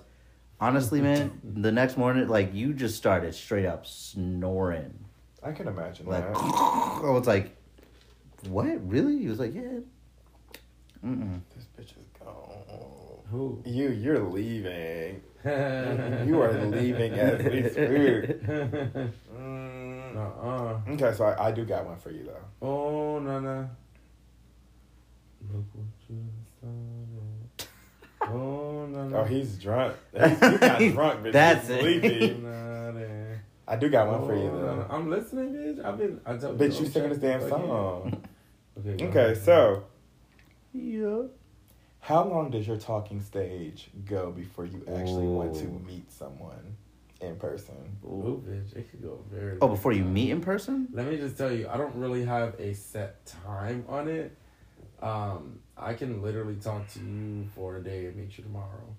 Honestly, 0.61 1.01
man, 1.09 1.41
the 1.43 1.73
next 1.73 1.97
morning 1.97 2.29
like 2.29 2.55
you 2.55 2.73
just 2.73 2.97
started 2.97 3.35
straight 3.35 3.67
up 3.67 3.87
snoring. 3.87 4.99
I 5.43 5.53
can 5.53 5.69
imagine 5.69 6.07
Like 6.07 6.27
that. 6.33 6.37
I 6.39 7.11
was 7.11 7.27
like, 7.27 7.57
What? 8.49 8.87
Really? 8.89 9.19
He 9.19 9.29
was 9.29 9.39
like, 9.39 9.55
Yeah. 9.55 9.81
Mm-mm. 11.05 11.41
This 11.57 11.67
bitch 11.79 11.97
is 11.99 12.07
gone. 12.23 12.37
Who? 13.31 13.63
You, 13.65 13.91
you're 13.91 14.23
leaving. 14.23 15.23
You 15.43 16.43
are 16.43 16.53
leaving 16.67 17.15
as 17.15 17.43
we 17.43 17.63
speak. 17.71 18.43
Mm. 19.35 20.17
Uh-uh. 20.17 20.81
Okay, 20.91 21.13
so 21.17 21.25
I, 21.25 21.49
I 21.49 21.51
do 21.51 21.65
got 21.65 21.87
one 21.87 21.99
for 21.99 22.11
you 22.11 22.25
though. 22.25 22.67
Oh, 22.67 23.19
no, 23.19 23.41
no. 23.41 23.51
Look 23.51 23.69
what 25.41 25.41
you 25.41 25.41
started. 25.41 25.43
Oh, 28.23 28.87
no, 28.87 29.09
no. 29.09 29.17
Oh, 29.19 29.25
he's 29.25 29.57
drunk. 29.59 29.97
He, 30.15 30.29
he 30.29 30.35
got 30.59 30.79
drunk, 30.93 31.25
bitch. 31.25 31.33
That's 31.33 31.67
he's 31.69 31.77
it. 31.77 31.81
sleepy. 31.81 32.35
Not 32.43 32.95
I 33.67 33.77
do 33.77 33.89
got 33.89 34.09
one 34.09 34.27
for 34.27 34.35
you 34.35 34.49
Oh, 34.51 34.53
no, 34.53 34.61
no. 34.61 34.77
though. 34.77 34.87
I'm 34.91 35.09
listening, 35.11 35.53
bitch. 35.55 35.85
I've 35.85 35.97
been. 35.97 36.21
I 36.27 36.37
told 36.37 36.59
Bitch, 36.59 36.77
I'm 36.79 36.85
you 36.85 36.91
singing 36.91 37.11
this 37.11 37.19
damn 37.19 37.41
checking, 37.41 37.51
but 37.51 37.61
yeah. 37.61 37.67
song. 37.69 38.23
Okay, 38.79 39.05
Okay, 39.07 39.25
ahead. 39.33 39.45
so 39.45 39.85
Yeah. 40.73 41.23
how 42.01 42.25
long 42.25 42.51
does 42.51 42.67
your 42.67 42.79
talking 42.79 43.21
stage 43.21 43.91
go 44.07 44.31
before 44.33 44.65
you 44.67 44.83
actually 44.89 45.27
want 45.29 45.55
to 45.57 45.67
meet 45.67 46.11
someone 46.11 46.77
in 47.21 47.37
person? 47.37 47.77
Ooh, 48.05 48.43
bitch, 48.47 48.75
it 48.77 48.91
could 48.91 49.03
go 49.03 49.21
very. 49.33 49.59
Oh, 49.61 49.69
before 49.69 49.93
you 49.93 50.05
meet 50.05 50.31
in 50.31 50.41
person? 50.41 50.89
Let 50.93 51.07
me 51.07 51.17
just 51.17 51.37
tell 51.39 51.53
you, 51.53 51.69
I 51.69 51.77
don't 51.77 51.95
really 51.95 52.25
have 52.25 52.59
a 52.59 52.75
set 52.75 53.25
time 53.27 53.85
on 53.89 54.09
it. 54.09 54.37
Um, 55.01 55.61
I 55.77 55.95
can 55.95 56.23
literally 56.23 56.57
talk 56.57 56.89
to 56.93 57.01
you 57.01 57.47
for 57.55 57.77
a 57.77 57.83
day 57.83 58.07
and 58.07 58.17
meet 58.17 58.37
you 58.37 58.45
tomorrow. 58.45 58.95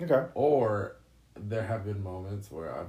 Okay. 0.00 0.26
Or 0.34 0.96
there 1.36 1.64
have 1.64 1.84
been 1.84 2.02
moments 2.02 2.50
where 2.50 2.74
I've 2.74 2.88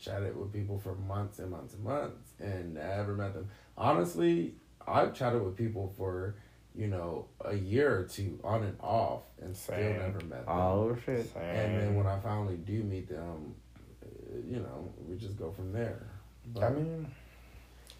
chatted 0.00 0.36
with 0.36 0.52
people 0.52 0.78
for 0.78 0.94
months 0.94 1.38
and 1.38 1.50
months 1.50 1.74
and 1.74 1.84
months 1.84 2.32
and 2.38 2.74
never 2.74 3.14
met 3.14 3.34
them. 3.34 3.48
Honestly, 3.78 4.54
I've 4.86 5.14
chatted 5.14 5.42
with 5.42 5.56
people 5.56 5.94
for, 5.96 6.34
you 6.74 6.86
know, 6.86 7.26
a 7.44 7.54
year 7.54 8.00
or 8.00 8.04
two 8.04 8.38
on 8.44 8.62
and 8.62 8.76
off 8.80 9.22
and 9.40 9.56
still 9.56 9.76
never 9.76 10.20
met 10.24 10.44
them. 10.44 10.48
Oh 10.48 10.96
shit. 11.04 11.34
And 11.34 11.80
then 11.80 11.94
when 11.94 12.06
I 12.06 12.18
finally 12.20 12.56
do 12.56 12.82
meet 12.82 13.08
them, 13.08 13.54
uh, 14.02 14.36
you 14.46 14.58
know, 14.58 14.92
we 15.08 15.16
just 15.16 15.38
go 15.38 15.50
from 15.50 15.72
there. 15.72 16.06
But 16.52 16.64
I 16.64 16.70
mean, 16.70 17.06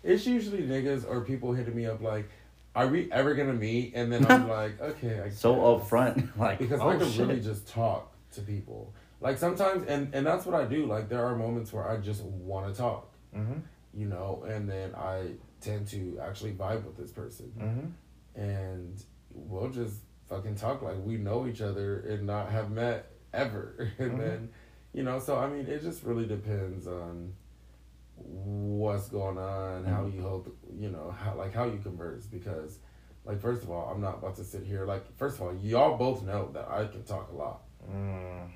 it's 0.04 0.26
usually 0.26 0.62
niggas 0.62 1.08
or 1.08 1.22
people 1.22 1.52
hitting 1.54 1.74
me 1.74 1.86
up 1.86 2.02
like, 2.02 2.28
"Are 2.76 2.86
we 2.88 3.10
ever 3.10 3.34
gonna 3.34 3.52
meet?" 3.54 3.94
And 3.96 4.12
then 4.12 4.24
I'm 4.30 4.48
like, 4.60 4.80
"Okay." 4.80 5.20
I 5.20 5.30
So 5.30 5.54
guess." 5.54 5.90
upfront. 5.90 6.28
Like 6.38 6.58
because 6.60 6.80
oh, 6.80 6.90
I 6.90 6.96
can 6.96 7.10
shit. 7.10 7.26
really 7.26 7.40
just 7.40 7.66
talk 7.66 8.12
to 8.32 8.40
people. 8.42 8.94
Like 9.20 9.38
sometimes, 9.38 9.86
and 9.88 10.14
and 10.14 10.26
that's 10.26 10.44
what 10.46 10.54
I 10.54 10.64
do. 10.66 10.86
Like 10.86 11.08
there 11.08 11.24
are 11.26 11.34
moments 11.34 11.72
where 11.72 11.88
I 11.90 11.96
just 11.96 12.22
want 12.22 12.72
to 12.72 12.78
talk, 12.78 13.12
Mm-hmm. 13.36 13.60
you 13.94 14.06
know, 14.06 14.44
and 14.48 14.68
then 14.68 14.94
I 14.94 15.32
tend 15.60 15.88
to 15.88 16.18
actually 16.22 16.52
vibe 16.52 16.84
with 16.84 16.96
this 16.96 17.10
person, 17.12 17.50
Mm-hmm. 17.58 18.40
and 18.40 19.02
we'll 19.32 19.70
just 19.70 19.96
fucking 20.28 20.54
talk 20.56 20.82
like 20.82 20.96
we 21.04 21.16
know 21.16 21.46
each 21.46 21.60
other 21.62 22.00
and 22.00 22.26
not 22.26 22.50
have 22.50 22.70
met 22.70 23.10
ever, 23.32 23.90
and 23.98 24.12
Mhm. 24.12 24.18
then, 24.18 24.48
you 24.92 25.02
know. 25.02 25.18
So 25.18 25.38
I 25.38 25.48
mean, 25.48 25.66
it 25.66 25.82
just 25.82 26.04
really 26.04 26.26
depends 26.26 26.86
on 26.86 27.32
what's 28.16 29.08
going 29.08 29.38
on, 29.38 29.84
how 29.84 30.06
you 30.06 30.22
hold, 30.22 30.50
you 30.78 30.90
know, 30.90 31.14
how 31.18 31.34
like 31.36 31.54
how 31.54 31.64
you 31.64 31.78
converse 31.78 32.26
because. 32.26 32.78
Like 33.24 33.40
first 33.40 33.64
of 33.64 33.72
all, 33.72 33.90
I'm 33.92 34.00
not 34.00 34.18
about 34.18 34.36
to 34.36 34.44
sit 34.44 34.62
here. 34.62 34.86
Like 34.86 35.04
first 35.18 35.34
of 35.34 35.42
all, 35.42 35.52
y'all 35.56 35.96
both 35.98 36.22
know 36.22 36.48
that 36.54 36.68
I 36.70 36.84
can 36.86 37.02
talk 37.02 37.28
a 37.32 37.34
lot, 37.34 37.62
Mm. 37.90 38.48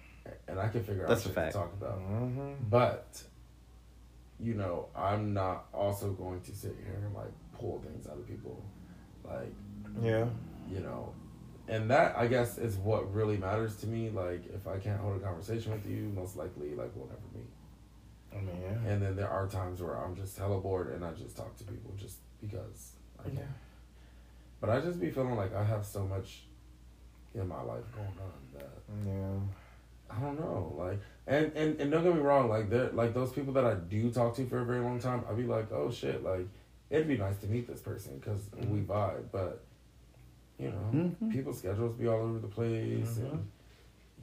and 0.46 0.60
I 0.60 0.68
can 0.68 0.84
figure 0.84 1.04
That's 1.08 1.26
out 1.26 1.34
what 1.34 1.46
to 1.46 1.52
talk 1.52 1.72
about. 1.72 1.98
Mm-hmm. 1.98 2.52
But, 2.68 3.20
you 4.38 4.54
know, 4.54 4.86
I'm 4.94 5.34
not 5.34 5.64
also 5.74 6.12
going 6.12 6.40
to 6.42 6.54
sit 6.54 6.76
here 6.84 7.02
and 7.04 7.12
like 7.16 7.32
pull 7.58 7.80
things 7.80 8.06
out 8.06 8.16
of 8.18 8.28
people. 8.28 8.64
Like, 9.24 9.52
Yeah. 10.00 10.26
you 10.70 10.78
know, 10.78 11.14
and 11.66 11.90
that 11.90 12.16
I 12.16 12.28
guess 12.28 12.56
is 12.56 12.76
what 12.76 13.12
really 13.12 13.38
matters 13.38 13.74
to 13.78 13.88
me. 13.88 14.10
Like, 14.10 14.44
if 14.54 14.68
I 14.68 14.78
can't 14.78 15.00
hold 15.00 15.16
a 15.16 15.18
conversation 15.24 15.72
with 15.72 15.84
you, 15.84 16.12
most 16.14 16.36
likely, 16.36 16.76
like, 16.76 16.92
we'll 16.94 17.08
never 17.08 17.20
meet. 17.34 17.50
I 18.32 18.36
mean, 18.36 18.60
yeah. 18.62 18.90
And 18.92 19.02
then 19.02 19.16
there 19.16 19.28
are 19.28 19.46
times 19.46 19.82
where 19.82 19.94
I'm 19.96 20.14
just 20.16 20.38
hella 20.38 20.60
bored 20.60 20.92
and 20.92 21.04
I 21.04 21.12
just 21.12 21.36
talk 21.36 21.56
to 21.58 21.64
people 21.64 21.92
just 21.96 22.18
because 22.40 22.92
I 23.18 23.24
can. 23.24 23.36
Yeah. 23.36 23.42
But 24.60 24.70
I 24.70 24.80
just 24.80 25.00
be 25.00 25.10
feeling 25.10 25.36
like 25.36 25.54
I 25.54 25.64
have 25.64 25.84
so 25.84 26.06
much 26.06 26.42
in 27.34 27.46
my 27.48 27.62
life 27.62 27.84
going 27.94 28.08
on 28.08 28.32
that 28.54 28.70
Yeah. 29.06 29.38
I 30.16 30.20
don't 30.20 30.40
know, 30.40 30.74
like, 30.76 30.98
and, 31.28 31.52
and 31.54 31.80
and 31.80 31.90
don't 31.92 32.02
get 32.02 32.14
me 32.14 32.20
wrong, 32.20 32.48
like 32.48 32.68
there, 32.68 32.90
like 32.90 33.14
those 33.14 33.32
people 33.32 33.52
that 33.52 33.64
I 33.64 33.74
do 33.74 34.10
talk 34.10 34.34
to 34.36 34.46
for 34.46 34.58
a 34.60 34.64
very 34.64 34.80
long 34.80 34.98
time, 34.98 35.22
I'd 35.28 35.36
be 35.36 35.44
like, 35.44 35.70
oh 35.70 35.90
shit, 35.92 36.24
like 36.24 36.46
it'd 36.90 37.06
be 37.06 37.16
nice 37.16 37.36
to 37.38 37.46
meet 37.46 37.68
this 37.68 37.80
person 37.80 38.18
because 38.18 38.40
we 38.68 38.80
vibe, 38.80 39.26
but 39.30 39.62
you 40.58 40.70
know, 40.72 40.90
Mhm. 40.92 41.30
people's 41.32 41.58
schedules 41.58 41.94
be 41.94 42.08
all 42.08 42.18
over 42.20 42.40
the 42.40 42.48
place, 42.48 43.18
Mhm. 43.18 43.32
and 43.32 43.50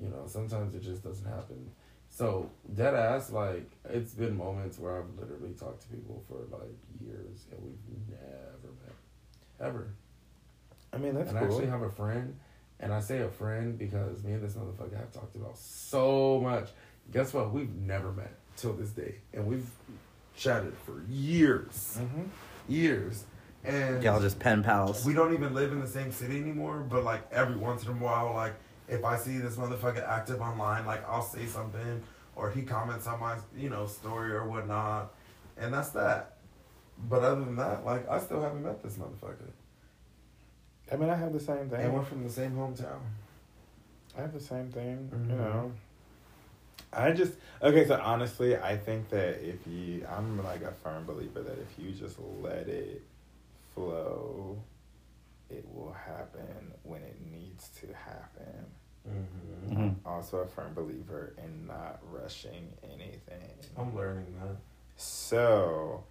you 0.02 0.10
know, 0.10 0.24
sometimes 0.28 0.76
it 0.76 0.82
just 0.82 1.04
doesn't 1.04 1.26
happen. 1.26 1.72
So 2.18 2.50
dead 2.74 2.96
ass, 2.96 3.32
like 3.32 3.70
it's 3.88 4.16
been 4.16 4.36
moments 4.36 4.80
where 4.80 4.98
I've 4.98 5.20
literally 5.20 5.54
talked 5.54 5.84
to 5.84 5.88
people 5.90 6.24
for 6.28 6.38
like 6.50 6.74
years 7.00 7.46
and 7.52 7.62
we've 7.62 8.10
never 8.10 8.74
met, 8.84 9.68
ever. 9.68 9.94
I 10.92 10.98
mean, 10.98 11.14
that's 11.14 11.30
and 11.30 11.38
I 11.38 11.44
actually 11.44 11.68
have 11.68 11.84
a 11.84 11.92
friend, 11.92 12.36
and 12.80 12.92
I 12.92 13.02
say 13.02 13.20
a 13.20 13.30
friend 13.30 13.78
because 13.78 14.24
me 14.24 14.34
and 14.34 14.44
this 14.44 14.54
motherfucker 14.54 14.98
have 14.98 15.12
talked 15.12 15.36
about 15.36 15.60
so 15.60 16.40
much. 16.42 16.70
Guess 17.12 17.36
what? 17.36 17.54
We've 17.54 17.76
never 17.76 18.12
met 18.12 18.34
till 18.56 18.74
this 18.74 18.90
day, 18.90 19.18
and 19.32 19.46
we've 19.46 19.70
chatted 20.36 20.74
for 20.88 21.04
years, 21.08 22.00
mm-hmm. 22.02 22.24
years, 22.68 23.26
and 23.64 24.02
Y'all 24.02 24.20
just 24.20 24.40
pen 24.40 24.64
pals. 24.64 25.06
we 25.06 25.14
don't 25.14 25.36
even 25.36 25.54
live 25.54 25.72
in 25.72 25.82
the 25.82 25.88
same 25.88 26.12
city 26.12 26.40
anymore. 26.40 26.80
But 26.80 27.04
like 27.04 27.32
every 27.32 27.58
once 27.58 27.84
in 27.84 27.90
a 27.90 27.94
while, 27.94 28.34
like 28.34 28.56
if 28.88 29.04
I 29.04 29.18
see 29.18 29.38
this 29.40 29.56
motherfucker 29.56 30.08
active 30.08 30.42
online, 30.42 30.86
like 30.86 31.08
I'll 31.08 31.22
say 31.22 31.46
something, 31.46 32.02
or 32.36 32.50
he 32.52 32.62
comments 32.64 33.08
on 33.08 33.20
my 33.20 33.36
you 33.56 33.70
know 33.70 33.86
story 33.88 34.32
or 34.32 34.48
whatnot, 34.48 35.14
and 35.58 35.74
that's 35.74 35.90
that. 35.90 36.34
But 37.10 37.24
other 37.24 37.42
than 37.46 37.56
that, 37.58 37.86
like 37.86 38.10
I 38.10 38.20
still 38.20 38.42
haven't 38.42 38.64
met 38.64 38.82
this 38.82 38.96
motherfucker, 38.96 39.52
I 40.92 40.96
mean, 40.96 41.10
I 41.10 41.16
have 41.16 41.34
the 41.34 41.40
same 41.40 41.70
thing. 41.70 41.82
and 41.82 41.94
we're 41.94 42.04
from 42.04 42.24
the 42.24 42.30
same 42.30 42.52
hometown. 42.56 43.00
I 44.18 44.22
have 44.22 44.34
the 44.34 44.40
same 44.40 44.72
thing, 44.72 45.10
Mhm. 45.14 45.30
you 45.30 45.36
know. 45.36 45.72
I 46.94 47.12
just 47.12 47.34
okay. 47.62 47.86
So 47.86 48.00
honestly, 48.02 48.56
I 48.58 48.78
think 48.78 49.10
that 49.10 49.46
if 49.48 49.68
you, 49.68 50.08
I'm 50.10 50.42
like 50.44 50.62
a 50.64 50.72
firm 50.72 51.06
believer 51.06 51.42
that 51.44 51.58
if 51.60 51.78
you 51.78 51.92
just 51.92 52.18
let 52.42 52.68
it 52.68 53.04
flow, 53.76 54.58
it 55.50 55.66
will 55.74 55.92
happen 55.94 56.74
when 56.84 57.02
it 57.04 57.18
needs 57.30 57.70
to 57.82 57.88
happen. 57.94 58.66
Mm-hmm. 59.08 59.78
Mhm. 59.82 59.96
Also, 60.06 60.38
a 60.40 60.48
firm 60.48 60.74
believer 60.74 61.34
in 61.44 61.68
not 61.68 62.00
rushing 62.12 62.74
anything. 62.84 63.54
I'm 63.78 63.96
learning 63.96 64.34
that. 64.42 64.56
So, 64.96 66.04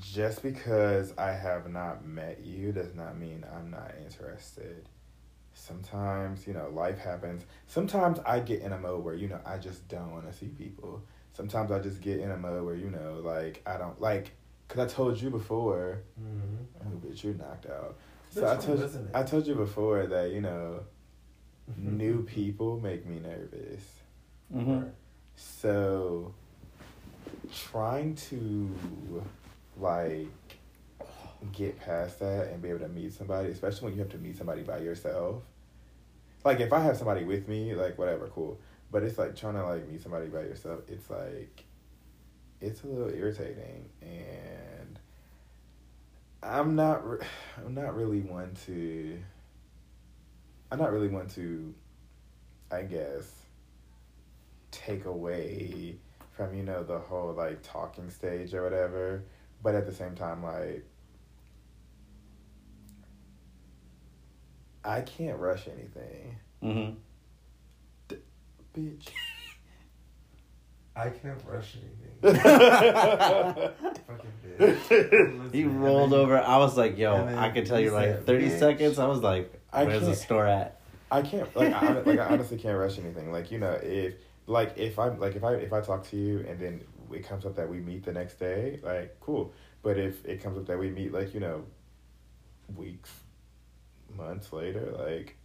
just 0.00 0.42
because 0.42 1.12
I 1.18 1.32
have 1.32 1.70
not 1.70 2.04
met 2.06 2.40
you 2.44 2.72
does 2.72 2.94
not 2.94 3.18
mean 3.18 3.44
I'm 3.54 3.70
not 3.70 3.92
interested. 4.02 4.88
Sometimes, 5.52 6.46
you 6.46 6.54
know, 6.54 6.68
life 6.70 6.98
happens. 6.98 7.44
Sometimes 7.66 8.18
I 8.24 8.40
get 8.40 8.62
in 8.62 8.72
a 8.72 8.78
mode 8.78 9.04
where, 9.04 9.14
you 9.14 9.28
know, 9.28 9.40
I 9.44 9.58
just 9.58 9.86
don't 9.88 10.12
want 10.12 10.30
to 10.30 10.36
see 10.36 10.46
people. 10.46 11.02
Sometimes 11.32 11.70
I 11.70 11.80
just 11.80 12.00
get 12.00 12.18
in 12.20 12.30
a 12.30 12.36
mode 12.36 12.64
where, 12.64 12.74
you 12.76 12.90
know, 12.90 13.20
like, 13.22 13.62
I 13.66 13.76
don't, 13.76 14.00
like, 14.00 14.32
because 14.66 14.90
I 14.90 14.94
told 14.94 15.20
you 15.20 15.30
before, 15.30 16.02
Mm-hmm. 16.20 16.88
oh, 16.88 17.06
bitch, 17.06 17.24
you're 17.24 17.34
knocked 17.34 17.66
out. 17.66 17.96
So 18.30 18.46
I 18.50 18.56
told, 18.56 18.78
listening. 18.78 19.08
I 19.12 19.22
told 19.24 19.46
you 19.46 19.54
before 19.54 20.06
that, 20.06 20.30
you 20.30 20.40
know, 20.40 20.80
new 21.76 22.22
people 22.22 22.80
make 22.80 23.06
me 23.06 23.20
nervous. 23.20 23.84
hmm 24.52 24.82
So, 25.36 26.34
trying 27.70 28.14
to 28.14 29.22
like 29.78 30.28
get 31.52 31.80
past 31.80 32.18
that 32.20 32.48
and 32.48 32.60
be 32.60 32.68
able 32.68 32.80
to 32.80 32.88
meet 32.88 33.12
somebody, 33.12 33.48
especially 33.50 33.86
when 33.86 33.94
you 33.94 34.00
have 34.00 34.10
to 34.10 34.18
meet 34.18 34.36
somebody 34.36 34.62
by 34.62 34.78
yourself. 34.78 35.42
Like 36.44 36.60
if 36.60 36.72
I 36.72 36.80
have 36.80 36.96
somebody 36.96 37.24
with 37.24 37.48
me, 37.48 37.74
like 37.74 37.98
whatever, 37.98 38.28
cool. 38.28 38.58
But 38.90 39.02
it's 39.02 39.18
like 39.18 39.36
trying 39.36 39.54
to 39.54 39.64
like 39.64 39.88
meet 39.88 40.02
somebody 40.02 40.26
by 40.26 40.40
yourself. 40.40 40.80
It's 40.88 41.08
like 41.10 41.64
it's 42.60 42.82
a 42.82 42.86
little 42.86 43.10
irritating, 43.14 43.88
and 44.02 44.98
I'm 46.42 46.74
not. 46.76 47.08
Re- 47.08 47.26
I'm 47.56 47.74
not 47.74 47.94
really 47.94 48.20
one 48.20 48.54
to. 48.66 49.18
I'm 50.70 50.78
not 50.78 50.92
really 50.92 51.08
one 51.08 51.26
to. 51.30 51.74
I 52.72 52.82
guess 52.82 53.24
take 54.70 55.04
away 55.04 55.96
from 56.30 56.54
you 56.54 56.62
know 56.62 56.84
the 56.84 56.98
whole 57.00 57.32
like 57.32 57.60
talking 57.62 58.08
stage 58.08 58.54
or 58.54 58.62
whatever 58.62 59.24
but 59.64 59.74
at 59.74 59.84
the 59.84 59.92
same 59.92 60.14
time 60.14 60.44
like 60.44 60.84
i 64.84 65.00
can't 65.00 65.38
rush 65.38 65.66
anything 65.66 66.36
Mm-hmm. 66.62 66.94
bitch 68.74 69.08
I 70.96 71.08
can't 71.08 71.40
rush 71.46 71.76
anything. 71.76 72.42
Fucking 74.06 74.32
bitch. 74.58 75.52
He 75.52 75.64
rolled 75.64 76.12
over. 76.12 76.38
I 76.38 76.58
was 76.58 76.76
like, 76.76 76.98
"Yo, 76.98 77.14
And 77.14 77.28
then 77.28 77.38
I 77.38 77.48
could 77.50 77.64
tell 77.64 77.80
you 77.80 77.90
like 77.92 78.24
thirty 78.26 78.48
"Bitch." 78.50 78.58
seconds." 78.58 78.98
I 78.98 79.06
was 79.06 79.20
like, 79.20 79.59
I 79.72 79.84
"Where's 79.84 80.06
the 80.06 80.14
store 80.14 80.46
at?" 80.46 80.80
i 81.10 81.22
can't 81.22 81.54
like 81.56 81.72
I, 81.72 81.92
like 82.00 82.18
I 82.18 82.26
honestly 82.26 82.56
can't 82.56 82.78
rush 82.78 82.98
anything. 82.98 83.32
Like 83.32 83.50
you 83.50 83.58
know 83.58 83.72
if 83.82 84.14
like 84.46 84.78
if 84.78 84.98
I'm 84.98 85.18
like 85.18 85.36
if 85.36 85.44
i 85.44 85.54
if 85.54 85.72
i 85.72 85.80
talk 85.80 86.08
to 86.10 86.16
you 86.16 86.44
and 86.48 86.58
then 86.60 86.82
it 87.12 87.26
comes 87.28 87.44
up 87.44 87.56
that 87.56 87.68
we 87.68 87.80
meet 87.80 88.04
the 88.04 88.12
next 88.12 88.38
day 88.38 88.80
like 88.82 89.18
cool. 89.20 89.52
But 89.82 89.98
if 89.98 90.24
it 90.24 90.42
comes 90.42 90.58
up 90.58 90.66
that 90.66 90.78
we 90.78 90.90
meet 90.90 91.12
like 91.12 91.34
you 91.34 91.40
know 91.40 91.64
weeks 92.76 93.10
months 94.16 94.52
later 94.52 94.92
like 94.98 95.36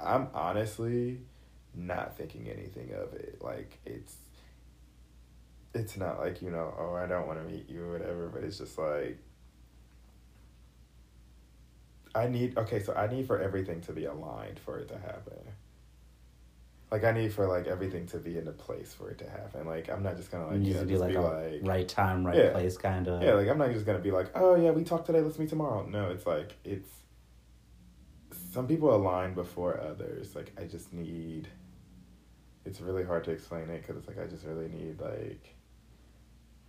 i'm 0.00 0.28
honestly 0.34 1.20
not 1.74 2.16
thinking 2.16 2.48
anything 2.48 2.92
of 2.92 3.12
it. 3.14 3.38
Like 3.40 3.78
it's 3.84 4.16
it's 5.74 5.96
not 5.96 6.20
like 6.20 6.40
you 6.40 6.50
know 6.50 6.72
oh 6.78 6.94
i 6.94 7.06
don't 7.06 7.26
want 7.26 7.44
to 7.44 7.52
meet 7.52 7.68
you 7.68 7.82
or 7.82 7.92
whatever 7.92 8.28
but 8.28 8.44
it's 8.44 8.58
just 8.58 8.78
like 8.78 9.18
i 12.14 12.26
need 12.28 12.56
okay 12.56 12.80
so 12.82 12.92
i 12.94 13.06
need 13.06 13.26
for 13.26 13.40
everything 13.40 13.80
to 13.80 13.92
be 13.92 14.04
aligned 14.04 14.58
for 14.58 14.78
it 14.78 14.88
to 14.88 14.94
happen 14.98 15.38
like 16.90 17.02
i 17.04 17.10
need 17.12 17.32
for 17.32 17.46
like 17.48 17.66
everything 17.66 18.06
to 18.06 18.18
be 18.18 18.38
in 18.38 18.46
a 18.46 18.52
place 18.52 18.94
for 18.94 19.10
it 19.10 19.18
to 19.18 19.28
happen 19.28 19.66
like 19.66 19.88
i'm 19.90 20.02
not 20.02 20.16
just 20.16 20.30
gonna 20.30 20.46
like 20.46 20.60
you 20.62 20.74
know, 20.74 20.80
to 20.80 20.86
be 20.86 20.96
like 20.96 21.12
be 21.12 21.18
like 21.18 21.60
right 21.62 21.88
time, 21.88 22.24
right 22.26 22.36
Yeah. 22.36 22.50
place, 22.50 22.76
kind 22.76 23.08
of. 23.08 23.22
yeah, 23.22 23.34
like 23.34 23.48
I'm 23.48 23.58
not 23.58 23.72
just 23.72 23.84
gonna 23.86 23.98
be 23.98 24.10
like, 24.10 24.30
oh 24.34 24.54
yeah, 24.54 24.70
we 24.70 24.84
talked 24.84 25.06
today, 25.06 25.20
let's 25.20 25.38
meet 25.38 25.48
tomorrow. 25.48 25.86
No, 25.86 26.10
it's 26.10 26.26
like 26.26 26.54
it's 26.64 26.88
some 28.52 28.68
people 28.68 28.94
align 28.94 29.34
before 29.34 29.80
others. 29.80 30.36
Like 30.36 30.52
I 30.60 30.64
just 30.64 30.92
need. 30.92 31.48
It's 32.64 32.80
really 32.80 33.04
hard 33.04 33.24
to 33.24 33.30
explain 33.32 33.68
it 33.68 33.82
because 33.82 33.96
it's 33.96 34.06
like 34.06 34.18
I 34.18 34.26
just 34.26 34.44
really 34.44 34.68
need 34.68 35.00
like. 35.00 35.54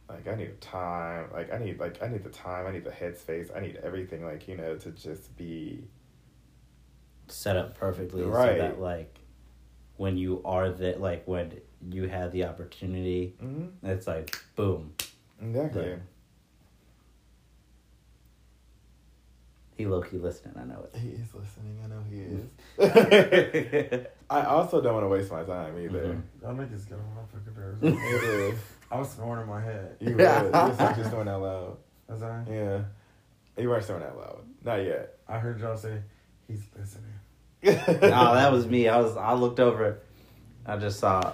Like 0.07 0.27
I 0.27 0.35
need 0.35 0.61
time. 0.61 1.29
Like 1.33 1.51
I 1.53 1.57
need 1.57 1.79
like 1.79 2.01
I 2.03 2.07
need 2.07 2.23
the 2.23 2.29
time. 2.29 2.67
I 2.67 2.71
need 2.71 2.83
the 2.83 2.91
headspace. 2.91 3.55
I 3.55 3.59
need 3.59 3.77
everything. 3.83 4.23
Like 4.23 4.47
you 4.47 4.55
know 4.57 4.75
to 4.77 4.91
just 4.91 5.35
be. 5.37 5.83
set 7.27 7.57
up 7.57 7.75
perfectly 7.77 8.21
Right. 8.23 8.57
so 8.57 8.61
that 8.61 8.79
like 8.79 9.17
when 9.97 10.15
you 10.17 10.41
are 10.45 10.69
the 10.69 10.95
like 10.99 11.27
when 11.27 11.59
you 11.89 12.07
have 12.07 12.31
the 12.31 12.45
opportunity, 12.45 13.33
Mm-hmm. 13.43 13.85
it's 13.87 14.05
like 14.07 14.37
boom. 14.55 14.93
Exactly. 15.41 15.81
There. 15.81 16.01
He 19.77 19.85
low 19.85 20.01
key 20.01 20.17
listening. 20.17 20.53
I 20.57 20.63
know 20.63 20.87
it. 20.93 20.97
He 20.99 21.09
is 21.09 21.27
listening. 21.33 21.77
I 21.83 21.87
know 21.87 22.01
he 22.09 22.21
is. 22.21 24.07
I 24.29 24.43
also 24.43 24.79
don't 24.81 24.93
want 24.93 25.03
to 25.03 25.09
waste 25.09 25.31
my 25.31 25.43
time 25.43 25.77
either. 25.79 25.99
Mhm. 26.15 26.21
Y'all 26.41 26.53
niggas 26.55 26.87
get 26.87 26.97
on 26.97 27.13
my 27.13 27.25
fucking 27.33 27.55
nerves. 27.55 27.83
It 27.83 28.53
is. 28.53 28.59
I 28.91 28.99
was 28.99 29.09
snoring 29.11 29.41
in 29.43 29.47
my 29.49 29.61
head. 29.61 29.97
You 29.99 30.15
were. 30.15 30.21
You 30.45 30.51
just 30.51 30.79
like 30.79 30.95
just 30.95 31.09
snoring 31.09 31.27
out 31.27 31.41
loud. 31.41 31.77
Was 32.07 32.21
I? 32.21 32.43
Yeah. 32.49 32.81
You 33.57 33.69
weren't 33.69 33.83
snoring 33.83 34.03
out 34.03 34.17
loud. 34.17 34.41
Not 34.63 34.83
yet. 34.83 35.17
I 35.27 35.39
heard 35.39 35.59
y'all 35.59 35.77
say 35.77 36.01
he's 36.47 36.61
listening. 36.77 37.03
no, 37.63 38.35
that 38.35 38.51
was 38.51 38.67
me. 38.67 38.87
I 38.87 38.99
was. 38.99 39.17
I 39.17 39.33
looked 39.33 39.59
over 39.59 39.85
it. 39.85 40.05
I 40.67 40.77
just 40.77 40.99
saw, 40.99 41.33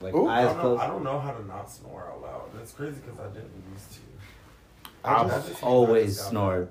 like 0.00 0.14
Ooh. 0.14 0.26
I 0.28 0.42
don't, 0.42 0.56
know, 0.56 0.60
closed. 0.62 0.82
I 0.82 0.86
don't 0.86 1.04
know 1.04 1.18
how 1.18 1.32
to 1.32 1.44
not 1.46 1.70
snore 1.70 2.08
out 2.10 2.22
loud. 2.22 2.50
It's 2.62 2.72
crazy 2.72 3.00
because 3.04 3.18
I 3.20 3.28
didn't 3.28 3.50
used 3.72 3.92
to. 3.92 3.98
I 5.04 5.22
I've 5.22 5.28
just- 5.30 5.48
just- 5.48 5.62
always 5.62 6.04
I 6.04 6.06
just- 6.18 6.28
snored. 6.30 6.68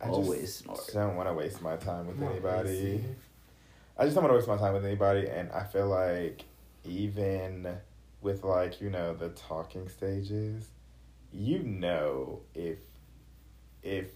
I 0.00 0.06
just 0.06 0.18
Always 0.18 0.54
snore. 0.56 0.76
don't 0.92 1.16
want 1.16 1.28
to 1.28 1.34
waste 1.34 1.62
my 1.62 1.76
time 1.76 2.06
with 2.06 2.20
anybody. 2.22 2.68
AC. 2.70 3.04
I 3.96 4.04
just 4.04 4.14
don't 4.14 4.24
want 4.24 4.32
to 4.32 4.36
waste 4.36 4.48
my 4.48 4.56
time 4.56 4.74
with 4.74 4.84
anybody, 4.84 5.28
and 5.28 5.50
I 5.52 5.64
feel 5.64 5.86
like 5.86 6.44
even 6.84 7.66
with 8.24 8.42
like 8.42 8.80
you 8.80 8.90
know 8.90 9.14
the 9.14 9.28
talking 9.28 9.88
stages, 9.88 10.68
you 11.32 11.60
know 11.60 12.40
if 12.54 12.78
if 13.84 14.06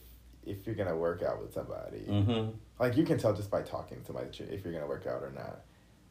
if 0.45 0.67
you're 0.67 0.75
gonna 0.75 0.97
work 0.97 1.23
out 1.23 1.41
with 1.41 1.53
somebody, 1.53 2.01
Mm-hmm. 2.09 2.51
like 2.81 2.97
you 2.97 3.05
can 3.05 3.19
tell 3.19 3.35
just 3.35 3.51
by 3.51 3.63
talking 3.63 4.01
to 4.01 4.05
somebody 4.07 4.27
that 4.29 4.41
you- 4.41 4.47
if 4.51 4.65
you're 4.65 4.73
gonna 4.73 4.87
work 4.89 5.07
out 5.07 5.23
or 5.23 5.31
not. 5.31 5.61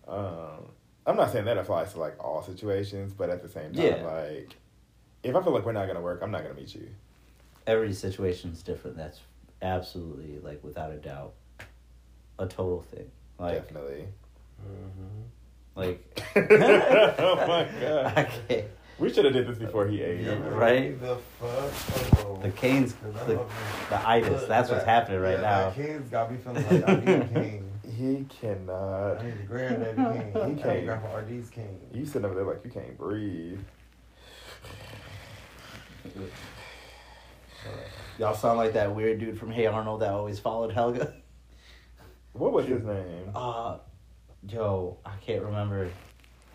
Um, 0.08 0.72
I'm 1.08 1.18
not 1.18 1.32
saying 1.32 1.46
that 1.46 1.58
applies 1.58 1.94
to 1.94 2.00
like 2.00 2.24
all 2.24 2.42
situations, 2.44 3.14
but 3.14 3.30
at 3.30 3.42
the 3.42 3.50
same 3.50 3.74
time, 3.74 3.84
Yeah. 3.84 4.04
like 4.06 4.56
if 5.24 5.36
I 5.36 5.42
feel 5.44 5.52
like 5.54 5.66
we're 5.66 5.72
not 5.74 5.88
gonna 5.88 6.02
work, 6.02 6.22
I'm 6.22 6.32
not 6.32 6.44
gonna 6.44 6.54
meet 6.54 6.76
you. 6.76 6.88
Every 7.66 7.92
situation 7.94 8.52
is 8.52 8.62
different. 8.62 8.96
That's 8.96 9.20
absolutely 9.62 10.38
like 10.40 10.64
without 10.64 10.92
a 10.92 10.98
doubt 10.98 11.34
a 12.40 12.46
total 12.46 12.84
thing. 12.84 13.10
Like 13.40 13.56
Definitely. 13.56 14.08
Mm-hmm. 14.62 15.22
Like. 15.78 16.22
oh 16.36 17.36
my 17.48 17.68
god. 17.80 18.14
I 18.18 18.24
can't. 18.48 18.66
We 19.00 19.14
should 19.14 19.26
have 19.26 19.34
did 19.36 19.48
this 19.48 19.60
before 19.60 19.88
he 19.88 20.02
ate. 20.02 20.22
Yeah, 20.22 20.40
right? 20.50 21.00
The 21.00 21.18
fuck 21.40 22.26
alone. 22.26 22.42
The 22.42 22.50
canes, 22.50 22.94
'Cause 22.94 23.16
I 23.16 23.24
the, 23.26 23.46
the 23.90 24.08
itis. 24.10 24.30
Look, 24.32 24.48
That's 24.48 24.70
what's 24.72 24.86
happening 24.86 25.20
right 25.20 25.36
yeah, 25.40 25.42
now. 25.42 25.70
That 25.70 25.76
cane's 25.76 26.10
got 26.10 26.32
me 26.32 26.38
feeling 26.38 26.64
like 26.68 26.90
I 26.90 26.96
need 26.96 27.10
a 27.10 27.28
cane. 27.34 27.72
He 27.96 28.26
cannot. 28.42 29.20
I 29.20 29.24
need 29.26 29.34
a 29.40 29.44
granddaddy 29.44 29.96
cane. 30.34 30.56
He 30.58 30.62
can't. 30.64 30.86
Grandpa 30.86 31.16
RD's 31.18 31.50
cane. 31.52 31.80
You 31.94 32.06
sitting 32.06 32.26
over 32.26 32.34
there 32.34 32.44
like 32.44 32.66
you 32.66 32.72
can't 32.72 32.98
breathe. 32.98 33.60
Y'all 38.18 38.34
sound 38.34 38.58
like 38.58 38.74
that 38.74 38.96
weird 38.96 39.20
dude 39.20 39.38
from 39.38 39.52
Hey 39.52 39.68
Arnold 39.68 40.02
that 40.02 40.12
always 40.12 40.40
followed 40.40 40.72
Helga. 40.74 41.14
What 42.34 42.52
was 42.54 42.66
his 42.66 42.84
name? 42.84 43.30
Uh, 43.36 43.78
yo, 44.48 44.98
I 45.06 45.16
can't 45.26 45.44
remember. 45.44 45.90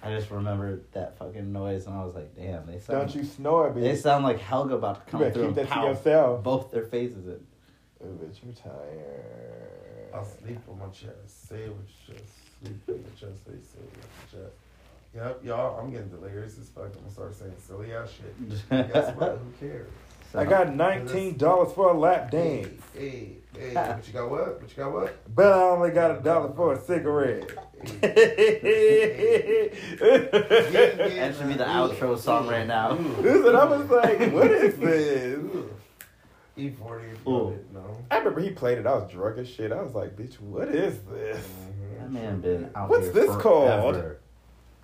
I 0.04 0.10
just 0.10 0.30
remember 0.30 0.80
that 0.92 1.16
fucking 1.18 1.52
noise, 1.52 1.86
and 1.86 1.94
I 1.94 2.04
was 2.04 2.14
like, 2.14 2.34
"Damn, 2.34 2.66
they 2.66 2.80
sound." 2.80 2.98
Don't 2.98 3.14
you 3.14 3.24
snore, 3.24 3.70
bitch. 3.70 3.82
They 3.82 3.96
sound 3.96 4.24
like 4.24 4.38
Helga 4.40 4.74
about 4.74 5.04
to 5.04 5.10
come 5.10 5.20
better 5.20 5.32
through 5.32 5.48
keep 5.48 5.58
and 5.58 5.68
that 5.68 5.74
to 5.74 5.88
yourself. 5.88 6.42
both 6.42 6.70
their 6.72 6.84
faces 6.84 7.26
in. 7.26 7.46
Oh, 8.02 8.06
bitch, 8.06 8.44
you 8.44 8.52
tired. 8.52 10.10
I'll 10.12 10.24
sleep 10.24 10.58
on 10.68 10.78
my 10.80 10.86
chest. 10.86 11.48
Say 11.48 11.56
it 11.62 11.68
with 11.68 11.88
your 12.08 12.16
chest. 12.18 12.32
Sleep 12.60 12.82
on 12.88 12.94
your 12.96 13.04
chest. 13.30 13.44
Say 13.44 13.52
say 13.52 13.78
it 13.78 13.90
with 13.96 14.32
your 14.32 14.42
chest. 14.42 14.56
Yep, 15.14 15.44
y'all, 15.44 15.78
I'm 15.78 15.90
getting 15.90 16.08
delirious 16.08 16.58
as 16.58 16.68
fuck. 16.70 16.86
I'm 16.86 16.92
gonna 16.92 17.10
start 17.10 17.34
saying 17.34 17.54
silly 17.58 17.92
ass 17.94 18.10
shit. 18.10 18.68
Guess 18.70 19.14
what? 19.16 19.38
Who 19.60 19.66
cares? 19.66 19.90
I 20.34 20.44
got 20.44 20.74
nineteen 20.74 21.36
dollars 21.36 21.72
for 21.74 21.90
a 21.90 21.92
lap 21.98 22.30
dance, 22.30 22.68
Hey, 22.94 23.36
hey, 23.54 23.60
hey, 23.60 23.74
but 23.74 24.06
you 24.06 24.12
got 24.12 24.30
what? 24.30 24.60
But 24.60 24.70
you 24.70 24.76
got 24.76 24.92
what? 24.92 25.34
but 25.34 25.52
I 25.52 25.62
only 25.70 25.90
got 25.90 26.18
a 26.18 26.20
dollar 26.22 26.52
for 26.54 26.72
a 26.74 26.80
cigarette. 26.80 27.50
That 30.02 31.34
should 31.36 31.48
be 31.48 31.54
the 31.54 31.64
outro 31.64 32.18
song 32.18 32.48
right 32.48 32.66
now. 32.66 32.92
Listen, 32.92 33.54
I 33.56 33.64
was 33.64 33.88
like, 33.90 34.32
what 34.32 34.50
is 34.50 34.76
this? 34.78 35.38
E 36.56 36.70
forty, 36.70 37.06
Ooh. 37.26 37.58
no. 37.72 37.96
I 38.10 38.18
remember 38.18 38.40
he 38.40 38.50
played 38.50 38.78
it. 38.78 38.86
I 38.86 38.94
was 38.94 39.10
drunk 39.10 39.38
as 39.38 39.48
shit. 39.48 39.72
I 39.72 39.80
was 39.82 39.94
like, 39.94 40.16
bitch, 40.16 40.38
what 40.40 40.68
is 40.68 40.98
this? 41.10 41.46
That 41.98 42.10
man 42.10 42.40
been 42.40 42.70
out 42.74 42.90
What's 42.90 43.04
here 43.04 43.12
this 43.12 43.26
forever. 43.26 43.40
called? 43.40 43.96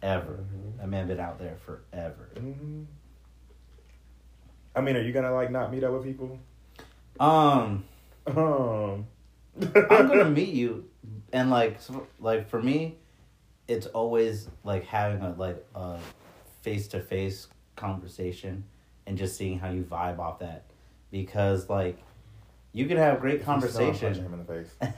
Ever. 0.03 0.33
Mhm. 0.41 0.79
That 0.79 0.89
man 0.89 1.09
been 1.09 1.21
out 1.21 1.39
there 1.39 1.57
forever. 1.67 2.29
hmm 2.39 2.85
I 4.79 4.81
mean, 4.81 4.97
are 4.97 5.03
you 5.03 5.13
gonna 5.13 5.33
like 5.33 5.51
not 5.51 5.73
meet 5.73 5.83
up 5.85 5.93
with 5.93 6.05
people? 6.05 6.39
Um, 7.19 7.85
Um, 8.27 9.07
I'm 9.61 10.07
gonna 10.09 10.31
meet 10.41 10.51
you, 10.55 10.89
and 11.33 11.51
like, 11.51 11.81
so, 11.81 12.07
like 12.21 12.49
for 12.49 12.63
me, 12.63 12.97
it's 13.67 13.87
always 13.89 14.49
like 14.63 14.85
having 14.87 15.21
a 15.23 15.33
like 15.33 15.65
a 15.75 15.99
face 16.63 16.87
to 16.89 17.01
face 17.01 17.49
conversation 17.77 18.65
and 19.07 19.19
just 19.19 19.37
seeing 19.37 19.59
how 19.59 19.71
you 19.71 19.83
vibe 19.83 20.19
off 20.21 20.39
that, 20.39 20.65
because 21.11 21.69
like, 21.69 21.99
you 22.73 22.87
can 22.87 22.99
have 22.99 23.21
great 23.21 23.41
If 23.41 23.47
you 23.47 23.53
him, 23.53 23.61
punch 23.61 23.73
conversation. 23.75 24.25
him 24.25 24.33
in 24.35 24.39
the 24.39 24.45
face. 24.45 24.77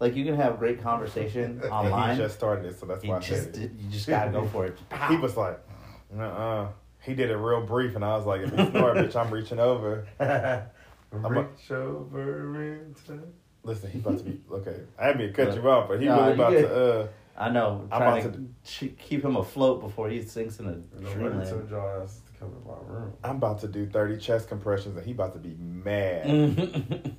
Like 0.00 0.16
you 0.16 0.24
can 0.24 0.34
have 0.34 0.58
great 0.58 0.82
conversation 0.82 1.60
online. 1.70 2.16
He 2.16 2.22
just 2.22 2.34
started 2.34 2.64
it, 2.64 2.80
so 2.80 2.86
that's 2.86 3.04
you 3.04 3.10
why 3.10 3.16
I 3.16 3.20
just 3.20 3.52
said 3.52 3.62
it. 3.64 3.70
you 3.78 3.90
just 3.90 4.08
gotta 4.08 4.30
go 4.30 4.46
for 4.46 4.64
it. 4.64 4.78
He 5.10 5.16
was 5.16 5.36
like, 5.36 5.60
uh 6.18 6.22
uh 6.22 6.68
He 7.10 7.16
did 7.16 7.28
it 7.28 7.36
real 7.36 7.66
brief, 7.66 7.96
and 7.96 8.04
I 8.04 8.16
was 8.16 8.24
like, 8.24 8.42
if 8.42 8.52
you 8.56 8.66
snore, 8.70 8.94
bitch, 8.94 9.16
I'm 9.16 9.32
reaching 9.34 9.58
over. 9.58 10.06
I'm 10.20 11.26
Reach 11.32 11.72
over 11.72 12.62
into. 12.62 13.18
Listen, 13.64 13.90
he 13.90 13.98
about 13.98 14.18
to 14.18 14.22
be 14.24 14.40
okay. 14.52 14.76
I 14.96 15.12
mean 15.14 15.32
cut 15.32 15.56
you 15.56 15.68
off, 15.68 15.88
but 15.88 16.00
he 16.00 16.06
Nah, 16.06 16.18
really 16.18 16.28
you 16.28 16.34
about 16.34 16.52
good. 16.52 16.62
to. 16.68 17.00
uh 17.02 17.08
I 17.36 17.50
know. 17.50 17.88
I'm 17.90 18.00
Trying 18.00 18.26
about 18.26 18.34
to, 18.34 18.48
ch- 18.64 18.96
keep 18.96 19.24
him 19.24 19.34
afloat 19.34 19.80
before 19.80 20.08
he 20.08 20.22
sinks 20.22 20.60
in 20.60 20.66
a 20.68 20.70
Nobody 21.00 21.12
dreamland. 21.14 21.50
told 21.50 21.68
y'all 21.68 22.00
asses 22.00 22.20
to 22.32 22.38
come 22.38 22.50
in 22.56 22.64
my 22.70 22.78
room. 22.86 23.12
I'm 23.24 23.36
about 23.38 23.58
to 23.62 23.66
do 23.66 23.86
30 23.86 24.16
chest 24.18 24.48
compressions, 24.48 24.96
and 24.96 25.04
he 25.04 25.10
about 25.10 25.32
to 25.32 25.40
be 25.40 25.56
mad, 25.58 26.26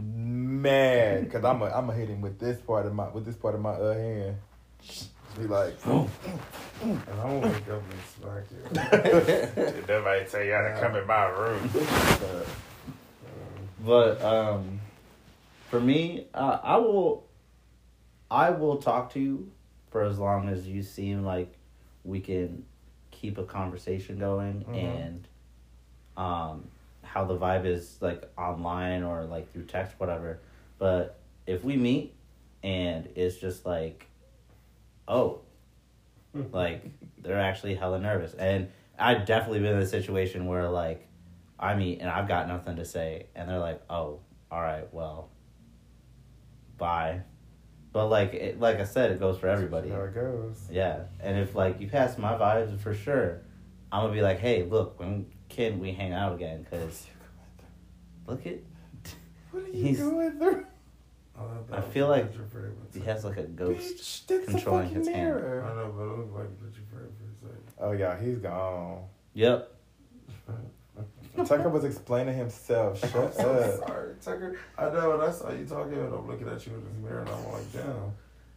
mad, 0.00 1.24
because 1.24 1.44
I'm 1.44 1.58
gonna 1.58 1.74
I'm 1.74 1.86
gonna 1.86 1.98
hit 1.98 2.08
him 2.08 2.20
with 2.20 2.38
this 2.38 2.60
part 2.60 2.86
of 2.86 2.94
my 2.94 3.08
with 3.08 3.24
this 3.24 3.34
part 3.36 3.56
of 3.56 3.60
my 3.60 3.70
uh 3.72 3.94
hand. 3.94 4.36
Be 5.38 5.44
like, 5.46 5.74
And 5.86 6.10
I'm 6.82 7.40
gonna 7.40 7.40
wake 7.40 7.68
up 7.70 7.82
and 7.90 8.02
smack 8.18 8.44
you. 8.50 9.62
did 9.72 9.88
nobody 9.88 10.24
tell 10.26 10.42
you 10.42 10.52
how 10.52 10.62
to 10.62 10.80
come 10.80 10.96
in 10.96 11.06
my 11.06 11.24
room? 11.26 11.70
But 13.84 14.20
um, 14.22 14.80
for 15.70 15.80
me, 15.80 16.26
uh, 16.34 16.58
I 16.62 16.76
will, 16.78 17.24
I 18.28 18.50
will 18.50 18.78
talk 18.78 19.12
to 19.12 19.20
you 19.20 19.52
for 19.92 20.02
as 20.02 20.18
long 20.18 20.48
as 20.48 20.66
you 20.66 20.82
seem 20.82 21.24
like 21.24 21.54
we 22.04 22.18
can 22.18 22.64
keep 23.12 23.38
a 23.38 23.44
conversation 23.44 24.18
going 24.18 24.64
Mhm. 24.68 24.76
and 24.76 25.28
um, 26.16 26.64
how 27.02 27.24
the 27.24 27.36
vibe 27.38 27.64
is 27.66 27.96
like 28.00 28.28
online 28.36 29.04
or 29.04 29.22
like 29.24 29.52
through 29.52 29.64
text, 29.66 29.94
whatever. 29.98 30.40
But 30.78 31.16
if 31.46 31.62
we 31.62 31.76
meet 31.76 32.14
and 32.64 33.08
it's 33.14 33.36
just 33.36 33.64
like, 33.64 34.07
oh, 35.08 35.40
hmm. 36.32 36.42
like 36.52 36.84
they're 37.22 37.40
actually 37.40 37.74
hella 37.74 37.98
nervous, 37.98 38.34
and 38.34 38.68
I've 38.98 39.26
definitely 39.26 39.60
been 39.60 39.74
in 39.76 39.82
a 39.82 39.86
situation 39.86 40.46
where 40.46 40.68
like 40.68 41.06
I 41.58 41.74
meet 41.74 41.98
and 42.00 42.08
I've 42.08 42.28
got 42.28 42.46
nothing 42.46 42.76
to 42.76 42.84
say, 42.84 43.26
and 43.34 43.48
they're 43.48 43.58
like, 43.58 43.82
"Oh, 43.90 44.20
all 44.50 44.60
right, 44.62 44.86
well, 44.92 45.30
bye." 46.76 47.22
But 47.92 48.08
like, 48.08 48.34
it, 48.34 48.60
like 48.60 48.78
I 48.78 48.84
said, 48.84 49.10
it 49.10 49.18
goes 49.18 49.38
for 49.38 49.48
everybody. 49.48 49.88
How 49.88 50.02
it 50.02 50.14
goes. 50.14 50.68
Yeah, 50.70 51.04
and 51.20 51.38
if 51.38 51.54
like 51.54 51.80
you 51.80 51.88
pass 51.88 52.18
my 52.18 52.32
vibes 52.34 52.78
for 52.78 52.94
sure, 52.94 53.40
I'm 53.90 54.02
gonna 54.04 54.12
be 54.14 54.20
like, 54.22 54.38
"Hey, 54.38 54.62
look, 54.62 55.00
when 55.00 55.26
can 55.48 55.80
we 55.80 55.92
hang 55.92 56.12
out 56.12 56.34
again?" 56.34 56.66
Because 56.68 57.06
look 58.26 58.46
at 58.46 58.58
What 59.50 59.64
are 59.64 59.68
you 59.72 59.84
He's- 59.84 59.98
going 59.98 60.38
through? 60.38 60.66
Oh, 61.40 61.76
I 61.76 61.80
feel 61.80 62.08
like 62.08 62.32
he 62.92 63.00
has 63.00 63.24
like 63.24 63.36
a 63.36 63.44
ghost. 63.44 64.28
Bitch, 64.28 64.42
a 64.42 64.46
controlling 64.50 64.88
fucking 64.88 64.98
his 64.98 65.08
hand. 65.08 65.20
I 65.20 65.24
mirror. 65.24 65.62
know, 65.76 65.94
but 65.96 66.02
it 66.02 66.18
looked 66.18 66.34
like 66.34 66.44
a 66.44 66.64
picture 66.64 66.82
frame 66.90 67.08
for 67.16 67.46
a 67.46 67.50
second. 67.50 67.72
Oh 67.78 67.92
yeah, 67.92 68.20
he's 68.20 68.38
gone. 68.38 69.04
Yep. 69.34 69.74
Tucker 71.46 71.68
was 71.68 71.84
explaining 71.84 72.36
himself. 72.36 72.98
Shut 73.12 73.14
up. 73.14 73.34
sorry, 73.34 74.14
Tucker. 74.20 74.58
I 74.76 74.90
know 74.90 75.10
when 75.10 75.20
I 75.20 75.30
saw 75.30 75.52
you 75.52 75.64
talking, 75.64 75.94
and 75.94 76.12
I'm 76.12 76.26
looking 76.26 76.48
at 76.48 76.66
you 76.66 76.74
in 76.74 76.84
this 76.84 76.94
mirror, 77.02 77.20
and 77.20 77.30
I'm 77.30 77.52
like, 77.52 77.72
damn, 77.72 78.12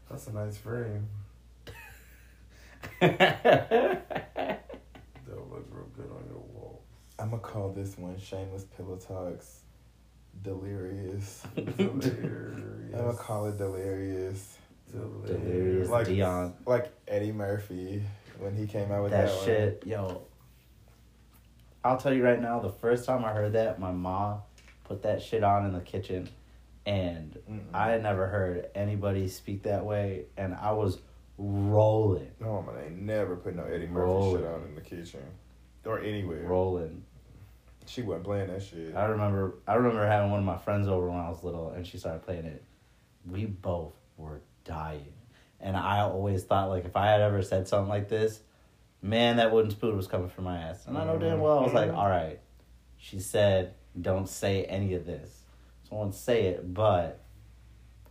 that's 0.09 0.27
a 0.27 0.33
nice 0.33 0.57
frame. 0.57 1.07
that 2.99 4.01
looks 5.29 5.69
real 5.69 5.87
good 5.95 6.09
on 6.09 6.23
your 6.27 6.39
wall. 6.53 6.81
I'm 7.19 7.29
gonna 7.29 7.41
call 7.41 7.69
this 7.69 7.97
one 7.97 8.19
Shameless 8.19 8.65
Pillow 8.75 8.95
Talks 8.95 9.61
Delirious. 10.43 11.43
Delirious. 11.55 12.59
I'm 12.93 13.01
gonna 13.05 13.13
call 13.17 13.45
it 13.47 13.57
Delirious. 13.57 14.57
Delirious 14.91 15.89
Like- 15.89 16.07
Dion. 16.07 16.53
Like 16.65 16.91
Eddie 17.07 17.31
Murphy 17.31 18.03
when 18.39 18.55
he 18.55 18.65
came 18.67 18.91
out 18.91 19.03
with 19.03 19.11
That 19.11 19.27
that, 19.27 19.35
one. 19.35 19.45
shit, 19.45 19.83
yo. 19.85 20.23
I'll 21.83 21.97
tell 21.97 22.13
you 22.13 22.23
right 22.23 22.41
now, 22.41 22.59
the 22.59 22.69
first 22.71 23.05
time 23.05 23.23
I 23.25 23.31
heard 23.33 23.53
that, 23.53 23.79
my 23.79 23.91
mom 23.91 24.41
put 24.83 25.03
that 25.03 25.21
shit 25.21 25.43
on 25.43 25.65
in 25.65 25.73
the 25.73 25.79
kitchen, 25.79 26.29
and 26.85 27.37
Mm-mm. 27.49 27.59
I 27.73 27.89
had 27.91 28.03
never 28.03 28.27
heard 28.27 28.67
anybody 28.75 29.27
speak 29.27 29.63
that 29.63 29.83
way, 29.85 30.25
and 30.37 30.53
I 30.53 30.71
was 30.73 30.99
rolling, 31.37 32.29
No, 32.39 32.61
man, 32.61 32.75
ain't 32.85 33.01
never 33.01 33.35
put 33.35 33.55
no 33.55 33.63
Eddie 33.63 33.87
Murphy 33.87 34.05
Rolling. 34.11 34.41
shit 34.41 34.47
on 34.51 34.63
in 34.63 34.75
the 34.75 34.81
kitchen 34.81 35.21
or 35.85 35.99
anywhere. 35.99 36.43
rolling. 36.43 37.03
She 37.85 38.01
wasn't 38.01 38.25
playing 38.25 38.47
that 38.47 38.61
shit. 38.63 38.95
I 38.95 39.05
remember 39.05 39.55
I 39.67 39.73
remember 39.75 40.05
having 40.05 40.31
one 40.31 40.39
of 40.39 40.45
my 40.45 40.57
friends 40.57 40.87
over 40.87 41.09
when 41.09 41.19
I 41.19 41.29
was 41.29 41.43
little 41.43 41.71
and 41.71 41.85
she 41.85 41.97
started 41.97 42.23
playing 42.23 42.45
it. 42.45 42.63
We 43.29 43.45
both 43.45 43.93
were 44.17 44.41
dying. 44.63 45.13
And 45.59 45.75
I 45.77 45.99
always 46.01 46.43
thought 46.43 46.69
like 46.69 46.85
if 46.85 46.95
I 46.95 47.07
had 47.07 47.21
ever 47.21 47.41
said 47.41 47.67
something 47.67 47.89
like 47.89 48.07
this, 48.09 48.39
man, 49.01 49.37
that 49.37 49.51
wooden 49.51 49.71
spoon 49.71 49.97
was 49.97 50.07
coming 50.07 50.29
from 50.29 50.45
my 50.45 50.57
ass. 50.57 50.85
And 50.87 50.97
I 50.97 51.05
know 51.05 51.17
damn 51.17 51.39
well 51.39 51.59
I 51.59 51.63
was 51.63 51.73
like, 51.73 51.91
Mhm. 51.91 51.97
all 51.97 52.09
right. 52.09 52.39
She 52.97 53.19
said, 53.19 53.73
don't 53.99 54.29
say 54.29 54.63
any 54.65 54.93
of 54.93 55.05
this. 55.05 55.41
So 55.89 55.95
I 55.95 55.99
won't 55.99 56.15
say 56.15 56.45
it, 56.45 56.73
but 56.73 57.19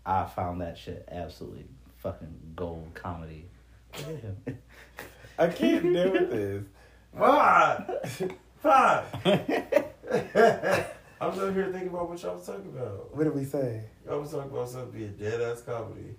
I 0.04 0.24
found 0.26 0.60
that 0.60 0.76
shit 0.76 1.08
absolutely 1.10 1.64
fucking 1.98 2.52
gold 2.56 2.90
comedy. 2.94 3.46
I 5.38 5.46
can't 5.48 5.82
deal 5.84 6.12
with 6.12 6.30
this. 6.30 6.64
Five! 7.16 8.32
Five! 8.62 9.06
I'm 11.20 11.34
sitting 11.34 11.54
here 11.54 11.70
thinking 11.72 11.88
about 11.88 12.10
what 12.10 12.22
y'all 12.22 12.36
was 12.36 12.46
talking 12.46 12.66
about. 12.76 13.16
What 13.16 13.24
did 13.24 13.34
we 13.34 13.44
say? 13.44 13.84
Y'all 14.06 14.20
was 14.20 14.32
talking 14.32 14.50
about 14.50 14.68
something 14.68 14.90
being 14.90 15.16
dead 15.16 15.40
ass 15.40 15.62
comedy. 15.62 16.16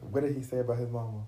What 0.00 0.22
did 0.22 0.34
he 0.34 0.42
say 0.42 0.58
about 0.58 0.78
his 0.78 0.90
mama? 0.90 1.22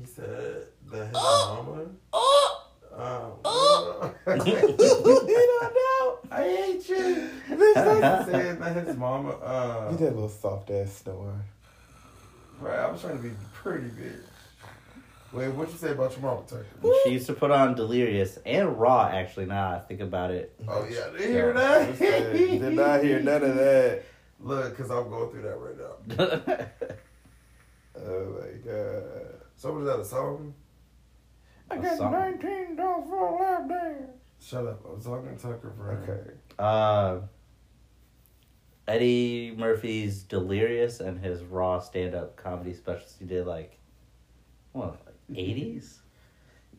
He 0.00 0.06
said 0.06 0.66
that 0.90 1.04
his 1.06 1.12
mama. 1.12 1.86
Oh, 2.12 2.66
um, 2.94 3.32
oh. 3.44 4.14
you 4.26 4.34
don't 4.34 5.74
know. 5.74 6.18
I 6.30 6.42
hate 6.42 6.88
you. 6.88 7.28
Bitch, 7.50 8.24
He 8.26 8.30
said 8.32 8.58
that 8.60 8.86
his 8.86 8.96
mama. 8.96 9.30
Uh, 9.30 9.88
You 9.98 10.06
a 10.06 10.10
little 10.10 10.28
soft 10.28 10.70
ass 10.70 11.02
snore. 11.04 11.34
right, 12.60 12.78
I 12.80 12.90
was 12.90 13.00
trying 13.00 13.18
to 13.18 13.22
be 13.22 13.34
pretty 13.54 13.88
big. 13.88 14.14
Wait, 15.32 15.48
what'd 15.48 15.72
you 15.72 15.78
say 15.78 15.92
about 15.92 16.12
your 16.12 16.20
mom? 16.20 16.44
She 17.04 17.10
used 17.10 17.26
to 17.26 17.32
put 17.32 17.50
on 17.50 17.74
Delirious 17.74 18.38
and 18.44 18.78
Raw. 18.78 19.08
Actually, 19.08 19.46
now 19.46 19.70
I 19.70 19.78
think 19.78 20.00
about 20.00 20.30
it. 20.30 20.54
Oh 20.68 20.86
yeah, 20.90 21.08
did 21.16 21.30
hear 21.30 21.52
that? 21.54 21.98
did 21.98 22.74
not 22.74 23.02
hear 23.02 23.20
none 23.20 23.42
of 23.42 23.54
that. 23.54 24.04
Look, 24.40 24.76
cause 24.76 24.90
I'm 24.90 25.08
going 25.08 25.30
through 25.30 25.42
that 25.42 25.56
right 25.56 25.78
now. 25.78 26.66
oh 27.96 28.40
my 28.40 28.72
god! 28.72 29.40
So 29.56 29.72
was 29.72 29.86
that 29.86 30.00
a 30.00 30.04
song? 30.04 30.54
I 31.70 31.76
got 31.78 31.96
song. 31.96 32.12
nineteen 32.12 32.76
dollars 32.76 33.04
for 33.08 33.28
a 33.28 33.34
lap 33.36 33.68
dance. 33.68 34.10
Shut 34.38 34.66
up! 34.66 34.80
I 34.86 34.92
was 34.92 35.04
talking 35.04 35.34
to 35.34 35.42
Tucker 35.42 35.72
for 35.76 35.92
okay. 35.92 36.30
Uh, 36.58 37.20
Eddie 38.86 39.54
Murphy's 39.56 40.24
Delirious 40.24 41.00
and 41.00 41.18
his 41.24 41.42
Raw 41.42 41.78
stand-up 41.78 42.36
comedy 42.36 42.74
specials 42.74 43.14
he 43.18 43.24
did 43.24 43.46
like 43.46 43.78
well, 44.72 44.96
80s? 45.30 45.98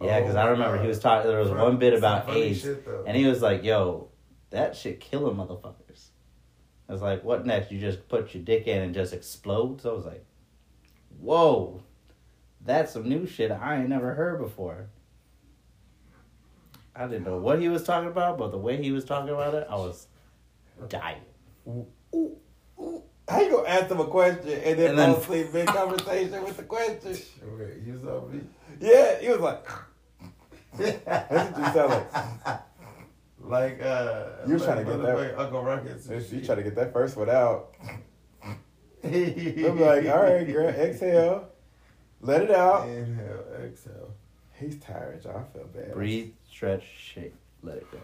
Yeah, 0.02 0.20
because 0.20 0.36
oh, 0.36 0.39
I 0.39 0.46
remember 0.48 0.78
God. 0.78 0.84
he 0.84 0.88
was 0.88 1.00
talking. 1.00 1.30
There 1.30 1.39
was 1.39 1.50
right. 1.50 1.64
one 1.64 1.78
bit 1.78 1.94
about 1.94 2.30
AIDS, 2.30 2.62
shit, 2.62 2.86
and 3.08 3.16
he 3.16 3.26
was 3.26 3.41
like, 3.41 3.64
"Yo, 3.64 4.10
that 4.50 4.76
shit 4.76 5.00
killing 5.00 5.36
motherfuckers." 5.36 6.08
I 6.89 6.91
was 6.91 7.02
like, 7.02 7.24
"What 7.24 7.46
next? 7.46 7.72
You 7.72 7.80
just 7.80 8.08
put 8.10 8.34
your 8.34 8.44
dick 8.44 8.68
in 8.68 8.82
and 8.82 8.94
just 8.94 9.14
explode?" 9.14 9.82
So 9.82 9.91
I 9.91 9.96
was 9.96 10.06
like, 10.06 10.26
"Whoa, 11.20 11.84
that's 12.60 12.94
some 12.94 13.08
new 13.08 13.26
shit 13.26 13.52
I 13.52 13.80
ain't 13.80 13.89
never 13.89 14.14
heard 14.16 14.41
before." 14.41 14.89
I 16.96 17.08
didn't 17.08 17.24
know 17.24 17.38
what 17.38 17.60
he 17.60 17.70
was 17.70 17.84
talking 17.84 18.10
about, 18.10 18.38
but 18.38 18.52
the 18.52 18.58
way 18.58 18.82
he 18.82 18.91
was 18.91 19.06
talking 19.06 19.34
about 19.34 19.54
it, 19.56 19.68
I 19.70 19.76
was 19.76 20.08
dying. 20.89 21.22
How 23.28 23.39
you 23.41 23.51
gonna 23.51 23.67
ask 23.69 23.89
him 23.89 23.99
a 23.99 24.05
question 24.05 24.49
and 24.49 24.80
then 24.80 24.89
And 24.91 24.99
then- 24.99 25.13
fall 25.13 25.21
asleep 25.24 25.53
mid 25.53 25.67
conversation 25.80 26.43
with 26.43 26.57
the 26.57 26.63
question? 26.63 27.11
Okay, 27.11 27.80
he 27.86 27.91
was 27.91 28.03
on 28.03 28.32
me. 28.36 28.41
Yeah, 28.80 29.19
he 29.19 29.30
was 29.30 29.39
like. 29.39 29.65
That's 30.78 31.51
what 31.51 31.57
you 31.67 31.74
sound 31.74 31.89
like. 31.89 32.59
Like 33.45 33.82
uh, 33.84 34.26
You 34.47 34.57
like, 34.57 34.63
trying 34.65 34.86
to 34.86 34.91
get 34.91 35.01
that- 35.03 35.17
like 35.17 35.38
Uncle 35.38 35.63
Ruckus. 35.63 36.07
and 36.07 36.21
You 36.21 36.28
shit. 36.28 36.45
try 36.45 36.55
to 36.55 36.63
get 36.63 36.76
that 36.76 36.91
first 36.93 37.15
one 37.17 37.30
out. 37.30 37.76
I'm 39.03 39.80
like, 39.80 40.05
all 40.07 40.24
right, 40.24 40.45
girl, 40.47 40.69
exhale, 40.69 41.49
let 42.21 42.41
it 42.43 42.51
out. 42.51 42.88
Inhale, 42.88 43.43
exhale. 43.63 44.13
He's 44.53 44.80
tired, 44.80 45.24
y'all. 45.26 45.39
I 45.39 45.53
feel 45.53 45.65
bad. 45.65 45.93
Breathe, 45.93 46.32
stretch, 46.49 46.84
shake, 46.97 47.34
let 47.63 47.78
it 47.78 47.88
go. 47.91 47.97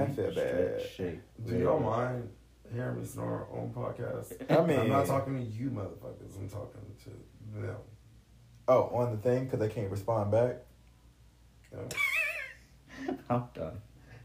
I 0.00 0.06
feel 0.06 0.26
bad. 0.34 0.80
Stretch, 0.82 0.94
shake. 0.94 1.20
Do 1.46 1.56
y'all 1.58 1.80
mind 1.80 2.28
hearing 2.72 2.98
me 3.00 3.04
snore 3.06 3.46
on 3.52 3.70
podcast? 3.74 4.32
I 4.50 4.64
mean, 4.66 4.80
I'm 4.80 4.88
not 4.88 5.06
talking 5.06 5.36
to 5.38 5.42
you, 5.44 5.70
motherfuckers. 5.70 6.36
I'm 6.38 6.48
talking 6.48 6.80
to 7.04 7.60
them. 7.60 7.76
Oh, 8.68 8.84
on 8.94 9.10
the 9.12 9.16
thing 9.18 9.44
because 9.44 9.60
they 9.60 9.68
can't 9.68 9.90
respond 9.90 10.30
back. 10.30 10.56
Yeah, 11.72 11.80
I'm 13.30 13.44
done. 13.54 13.80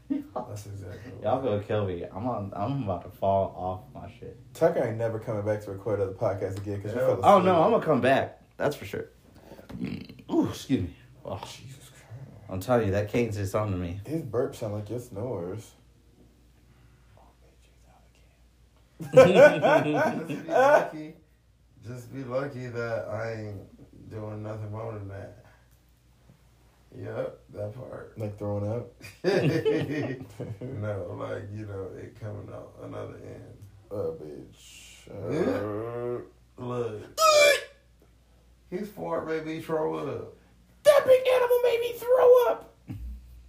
that's 0.08 0.66
exactly. 0.66 1.12
what- 1.12 1.22
Y'all 1.22 1.42
gonna 1.42 1.62
kill 1.62 1.86
me. 1.86 2.04
I'm 2.04 2.26
on. 2.26 2.52
I'm 2.54 2.84
about 2.84 3.02
to 3.04 3.10
fall 3.10 3.54
off 3.56 3.94
my 4.02 4.10
shit. 4.18 4.38
Tucker 4.54 4.82
ain't 4.84 4.96
never 4.96 5.18
coming 5.18 5.44
back 5.44 5.62
to 5.64 5.72
record 5.72 6.00
other 6.00 6.12
podcasts 6.12 6.56
again 6.58 6.76
because 6.76 6.92
you 6.94 6.98
fell. 7.00 7.20
Oh 7.22 7.40
no, 7.40 7.62
I'm 7.62 7.70
gonna 7.72 7.84
come 7.84 8.00
back. 8.00 8.42
That's 8.56 8.76
for 8.76 8.84
sure. 8.86 9.06
Mm. 9.76 10.30
Ooh, 10.32 10.48
excuse 10.48 10.82
me. 10.82 10.94
Oh, 11.24 11.38
Jesus 11.44 11.90
Christ. 11.90 12.04
I'm 12.48 12.60
telling 12.60 12.86
you, 12.86 12.92
that 12.92 13.08
cane 13.10 13.30
did 13.30 13.46
something 13.48 13.72
to 13.72 13.78
me. 13.78 14.00
His 14.06 14.22
burps 14.22 14.56
sound 14.56 14.74
like 14.74 14.88
your 14.88 14.98
snores. 15.00 15.72
Just 19.00 19.14
be 19.14 20.36
lucky. 20.48 21.14
Just 21.86 22.14
be 22.14 22.24
lucky 22.24 22.66
that 22.66 23.08
I 23.08 23.32
ain't 23.32 24.10
doing 24.10 24.42
nothing 24.42 24.72
more 24.72 24.92
than 24.92 25.08
that. 25.08 25.44
Yep, 26.96 27.38
that 27.54 27.74
part. 27.74 28.18
like 28.18 28.38
throwing 28.38 28.70
up. 28.70 28.92
no, 29.22 31.16
like 31.18 31.44
you 31.54 31.66
know, 31.66 31.88
it 31.96 32.18
coming 32.18 32.48
out 32.52 32.74
another 32.82 33.16
end. 33.16 33.58
Oh, 33.90 34.16
bitch. 34.20 35.08
Uh, 35.10 36.20
Look, 36.58 37.20
his 38.70 38.88
fart 38.88 39.26
made 39.28 39.46
me 39.46 39.60
throw 39.60 39.94
up. 39.96 40.34
that 40.82 41.02
big 41.06 41.26
animal 41.26 41.60
made 41.62 41.80
me 41.80 41.92
throw 41.92 42.46
up. 42.48 42.74
And 42.88 42.98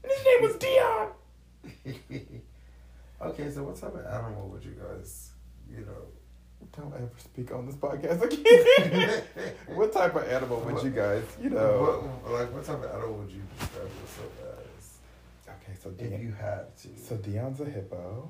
his 0.04 0.26
name 0.26 0.42
was 0.42 0.56
Dion. 0.58 2.42
okay, 3.22 3.52
so 3.52 3.64
what 3.64 3.76
type 3.76 3.96
of 3.96 4.06
animal 4.06 4.48
would 4.50 4.64
you 4.64 4.72
guys, 4.80 5.29
you 5.72 5.86
know? 5.86 6.06
Don't 6.78 6.94
ever 6.94 7.10
speak 7.18 7.52
on 7.54 7.66
this 7.66 7.76
podcast 7.76 8.22
again. 8.22 9.24
what 9.76 9.92
type 9.94 10.16
of 10.16 10.24
animal 10.28 10.60
would 10.62 10.84
you 10.84 10.90
guys, 10.92 11.24
you 11.42 11.50
know? 11.50 12.02
what, 12.24 12.32
like 12.34 12.54
what 12.54 12.64
type 12.64 12.84
of 12.84 12.92
animal 12.92 13.16
would 13.16 13.32
you 13.32 13.42
describe 13.60 13.88
yourself 14.02 14.32
as 14.78 14.98
Okay, 15.48 15.78
so 15.82 15.92
if 15.98 16.22
you 16.22 16.32
had 16.32 16.76
to? 16.78 16.90
so 17.02 17.16
Dion's 17.18 17.60
a 17.62 17.66
hippo. 17.66 18.30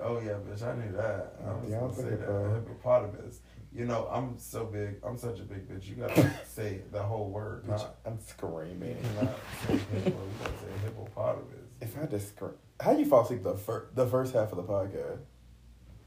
Oh 0.00 0.20
yeah, 0.20 0.32
bitch, 0.48 0.62
I 0.62 0.74
knew 0.76 0.92
that. 0.96 1.34
I 1.46 1.52
was 1.54 1.70
Yeah, 1.70 1.80
gonna 1.80 1.94
say 1.94 2.02
a 2.02 2.10
that 2.10 2.18
hippo. 2.20 2.54
hippopotamus. 2.54 3.40
You 3.72 3.84
know, 3.86 4.08
I'm 4.10 4.38
so 4.38 4.64
big. 4.66 4.96
I'm 5.04 5.18
such 5.18 5.40
a 5.40 5.42
big 5.42 5.68
bitch. 5.68 5.88
You 5.88 5.96
gotta 5.96 6.30
say 6.46 6.82
the 6.92 7.02
whole 7.02 7.28
word. 7.28 7.64
Bitch, 7.64 7.70
Not, 7.70 7.96
I'm 8.06 8.12
you 8.14 8.18
screaming. 8.26 8.96
cannot 9.18 9.34
say 9.66 9.72
hippo. 9.92 10.10
You 10.10 10.14
gotta 10.38 10.52
say 10.52 10.84
hippopotamus. 10.84 11.44
If 11.80 11.98
I 12.00 12.06
just 12.06 12.28
scream, 12.28 12.52
how 12.80 12.92
you 12.92 13.04
fall 13.04 13.24
asleep 13.24 13.42
the 13.42 13.56
fir- 13.56 13.88
the 13.94 14.06
first 14.06 14.32
half 14.32 14.52
of 14.52 14.56
the 14.56 14.62
podcast? 14.64 15.18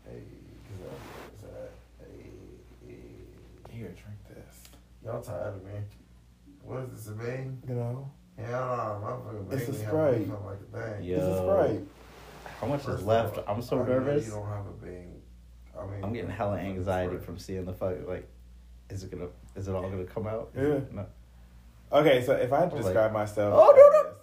Hey, 0.09 0.21
cause 0.67 1.49
I, 1.49 2.03
hey, 2.03 2.29
hey, 2.87 3.73
Here, 3.75 3.87
drink 3.89 4.17
this. 4.29 4.59
y'all 5.03 5.21
tired 5.21 5.55
of 5.55 5.63
me? 5.65 5.71
What 6.63 6.83
is 6.83 6.91
this 7.05 7.07
a 7.07 7.11
bang? 7.17 7.61
You 7.67 7.75
know, 7.75 8.11
Hell 8.37 8.47
no, 8.49 9.07
motherfucker. 9.07 9.53
It's 9.53 9.67
a 9.69 9.71
bang 9.71 9.81
me, 9.81 9.87
Sprite. 9.87 10.15
I'm 10.15 10.45
like 10.45 10.57
a 10.61 10.77
thing. 10.95 11.03
Yeah. 11.03 11.15
this 11.17 11.25
is 11.25 11.37
Sprite. 11.37 11.81
How 12.61 12.67
much 12.67 12.81
First 12.83 12.99
is 12.99 13.05
left? 13.05 13.37
all, 13.37 13.43
I'm 13.47 13.61
so 13.61 13.75
I 13.77 13.79
know 13.79 13.85
nervous. 13.99 14.25
You 14.25 14.31
don't 14.33 14.47
have 14.47 14.65
a 14.67 14.71
bang. 14.85 15.21
I 15.79 15.85
mean, 15.85 16.03
I'm 16.03 16.13
getting 16.13 16.29
hella 16.31 16.57
anxiety 16.57 17.17
from 17.17 17.37
seeing 17.37 17.65
the 17.65 17.73
fuck. 17.73 17.95
Like, 18.07 18.27
is 18.89 19.03
it 19.03 19.11
gonna? 19.11 19.27
Is 19.55 19.67
it 19.67 19.75
all 19.75 19.81
gonna 19.89 20.05
come 20.05 20.25
out? 20.27 20.51
Yeah. 20.55 20.79
No. 20.91 21.05
Okay, 21.91 22.23
so 22.25 22.33
if 22.33 22.51
I 22.51 22.61
had 22.61 22.69
to 22.71 22.75
Like- 22.77 22.85
describe 22.85 23.11
myself, 23.13 23.53
Oh, 23.55 23.73
no, 23.75 24.01
no. 24.01 24.15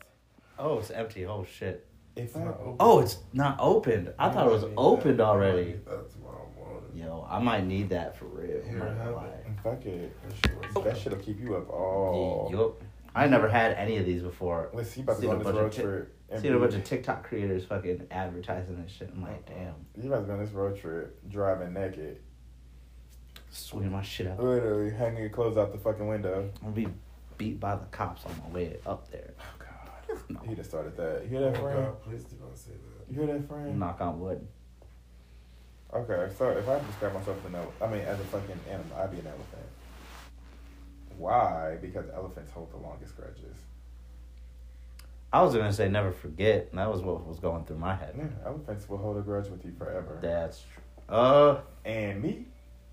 Oh, 0.58 0.78
it's 0.78 0.90
empty. 0.90 1.26
Oh 1.26 1.44
shit. 1.44 1.86
If 2.16 2.24
It's 2.26 2.36
not 2.36 2.58
open. 2.60 2.76
Oh, 2.80 3.00
it's 3.00 3.18
not 3.32 3.56
opened. 3.60 4.12
I 4.18 4.30
thought 4.30 4.46
it 4.46 4.52
was 4.52 4.62
You 4.62 4.68
might 4.68 4.74
need 4.76 4.78
opened 4.78 5.18
that. 5.18 5.22
You 5.22 5.26
might 5.26 5.30
already. 5.30 5.64
need 5.64 5.84
that 5.86 6.10
tomorrow 6.12 6.48
morning. 6.56 6.90
Yo, 6.94 7.26
I 7.28 7.38
might 7.40 7.66
need 7.66 7.88
that 7.90 8.16
for 8.16 8.26
real. 8.26 8.62
I'm 8.64 8.70
Here, 8.70 8.94
have 9.02 9.24
it. 9.24 9.46
fuck 9.62 9.84
it, 9.86 10.84
that 10.84 10.96
shit'll 10.96 11.18
keep 11.18 11.40
you 11.40 11.56
up 11.56 11.68
all. 11.70 12.48
Yup. 12.52 12.82
I 13.16 13.26
never 13.28 13.48
had 13.48 13.72
any 13.72 13.96
of 13.98 14.06
these 14.06 14.22
before. 14.22 14.70
Let's 14.72 14.90
see 14.90 15.00
about 15.02 15.14
to 15.16 15.20
Seen 15.20 15.30
go 15.30 15.36
a 15.36 15.38
on 15.38 15.44
this 15.44 15.52
bunch 15.52 15.56
of 15.56 15.62
road 15.62 15.72
ti- 15.72 15.82
trip. 15.82 16.16
and 16.30 16.40
Seeing 16.42 16.54
a 16.54 16.58
bunch 16.58 16.74
of 16.74 16.84
TikTok 16.84 17.22
creators 17.24 17.64
fucking 17.64 18.06
advertising 18.10 18.82
this 18.82 18.92
shit. 18.92 19.10
I'm 19.14 19.22
like, 19.22 19.48
uh-huh. 19.48 19.72
damn, 19.94 20.02
You 20.04 20.08
about 20.12 20.20
to 20.22 20.26
go 20.26 20.32
on 20.34 20.40
this 20.44 20.50
road 20.52 20.76
trip 20.80 21.18
driving 21.28 21.72
naked, 21.74 22.18
swinging 23.50 23.92
my 23.92 24.02
shit 24.02 24.26
out. 24.26 24.42
literally 24.42 24.90
hanging 24.90 25.20
your 25.20 25.30
clothes 25.30 25.56
out 25.56 25.72
the 25.72 25.78
fucking 25.78 26.06
window. 26.08 26.50
I'm 26.64 26.72
gonna 26.72 26.86
be 26.88 26.88
beat 27.38 27.58
by 27.60 27.76
the 27.76 27.84
cops 27.86 28.24
on 28.24 28.32
my 28.48 28.54
way 28.54 28.76
up 28.86 29.10
there. 29.10 29.30
Oh 30.14 30.34
God. 30.34 30.46
He 30.46 30.54
just 30.54 30.70
started 30.70 30.96
that. 30.96 31.22
You 31.24 31.28
hear 31.28 31.40
that, 31.50 31.58
Oh, 31.58 31.62
friend? 31.62 31.84
God, 31.84 32.02
please 32.02 32.24
do 32.24 32.36
not 32.40 32.56
say 32.56 32.72
that. 32.72 33.12
You 33.14 33.20
hear 33.24 33.34
that, 33.38 33.48
friend? 33.48 33.78
Knock 33.78 34.00
on 34.00 34.20
wood. 34.20 34.46
Okay, 35.92 36.32
so 36.36 36.50
if 36.50 36.68
I 36.68 36.80
describe 36.80 37.14
myself 37.14 37.38
as 37.38 37.44
an 37.46 37.54
ele- 37.54 37.72
I 37.80 37.86
mean, 37.86 38.00
as 38.00 38.18
a 38.18 38.24
fucking 38.24 38.58
animal, 38.68 38.96
I'd 38.98 39.12
be 39.12 39.20
an 39.20 39.28
elephant. 39.28 39.68
Why? 41.16 41.78
Because 41.80 42.06
elephants 42.12 42.50
hold 42.50 42.72
the 42.72 42.78
longest 42.78 43.16
grudges. 43.16 43.56
I 45.32 45.42
was 45.42 45.54
gonna 45.54 45.72
say 45.72 45.88
never 45.88 46.10
forget. 46.12 46.68
And 46.70 46.78
that 46.78 46.90
was 46.90 47.02
what 47.02 47.24
was 47.26 47.38
going 47.38 47.64
through 47.64 47.78
my 47.78 47.94
head. 47.94 48.14
Yeah, 48.16 48.24
elephants 48.46 48.88
will 48.88 48.98
hold 48.98 49.16
a 49.18 49.20
grudge 49.20 49.48
with 49.48 49.64
you 49.64 49.72
forever. 49.78 50.18
That's 50.20 50.62
true. 50.62 51.14
Uh, 51.14 51.60
And 51.84 52.22
me, 52.22 52.46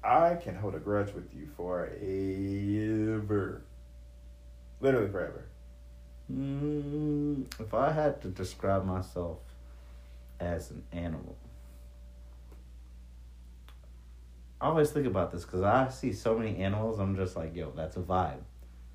I 0.04 0.36
can 0.36 0.56
hold 0.56 0.76
a 0.76 0.80
grudge 0.80 1.14
with 1.14 1.34
you 1.34 1.48
forever. 1.56 3.62
Literally 4.80 5.10
forever. 5.10 5.46
Mm, 6.32 7.46
if 7.60 7.74
I 7.74 7.92
had 7.92 8.22
to 8.22 8.28
describe 8.30 8.86
myself 8.86 9.40
as 10.40 10.72
an 10.72 10.84
animal, 10.92 11.36
I 14.60 14.68
always 14.68 14.92
think 14.92 15.08
about 15.08 15.32
this 15.32 15.44
because 15.44 15.64
I 15.64 15.90
see 15.90 16.14
so 16.14 16.38
many 16.38 16.58
animals. 16.58 17.00
I'm 17.00 17.16
just 17.16 17.36
like, 17.36 17.56
yo, 17.56 17.72
that's 17.76 17.98
a 17.98 18.02
vibe. 18.02 18.42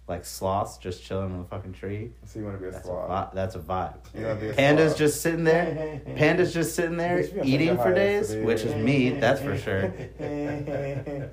Like 0.06 0.24
sloths 0.24 0.78
just 0.78 1.02
chilling 1.02 1.32
on 1.34 1.40
a 1.40 1.44
fucking 1.44 1.72
tree. 1.72 2.12
So 2.24 2.38
you 2.38 2.44
want 2.44 2.58
to 2.58 2.62
be 2.62 2.68
a 2.68 2.70
That's 2.70 2.84
a, 2.84 2.88
sloth? 2.88 3.08
vi- 3.08 3.30
that's 3.34 3.56
a 3.56 3.58
vibe. 3.58 3.96
You 4.14 4.22
wanna 4.26 4.40
be 4.40 4.48
a 4.50 4.52
Pandas 4.54 4.86
sloth? 4.90 4.98
just 4.98 5.20
sitting 5.20 5.42
there. 5.42 6.00
Pandas 6.06 6.54
just 6.54 6.76
sitting 6.76 6.96
there 6.96 7.18
Bitch, 7.18 7.30
you 7.30 7.36
got 7.38 7.46
eating 7.46 7.76
for 7.76 7.92
days, 7.92 8.30
ass 8.32 8.44
which 8.44 8.62
is 8.62 8.72
me. 8.76 9.18
That's 9.18 9.40
for 9.40 9.58
sure. 9.58 9.80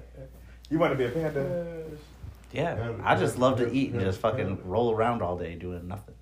you 0.72 0.80
want 0.80 0.93
to 0.93 0.97
be 0.97 1.06
a 1.06 1.10
panda? 1.10 1.86
Yeah, 2.54 2.93
I 3.04 3.16
just 3.16 3.39
love 3.39 3.58
to 3.58 3.72
eat 3.74 3.91
and 3.93 4.01
just 4.01 4.20
fucking 4.20 4.60
roll 4.64 4.91
around 4.93 5.22
all 5.24 5.38
day 5.38 5.56
doing 5.56 5.88
nothing. 5.88 6.14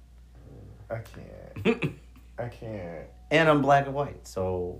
I 0.89 0.99
can't. 0.99 1.93
I 2.39 2.47
can't. 2.47 3.05
And 3.29 3.49
I'm 3.49 3.61
black 3.61 3.86
and 3.86 3.93
white, 3.93 4.25
so 4.27 4.79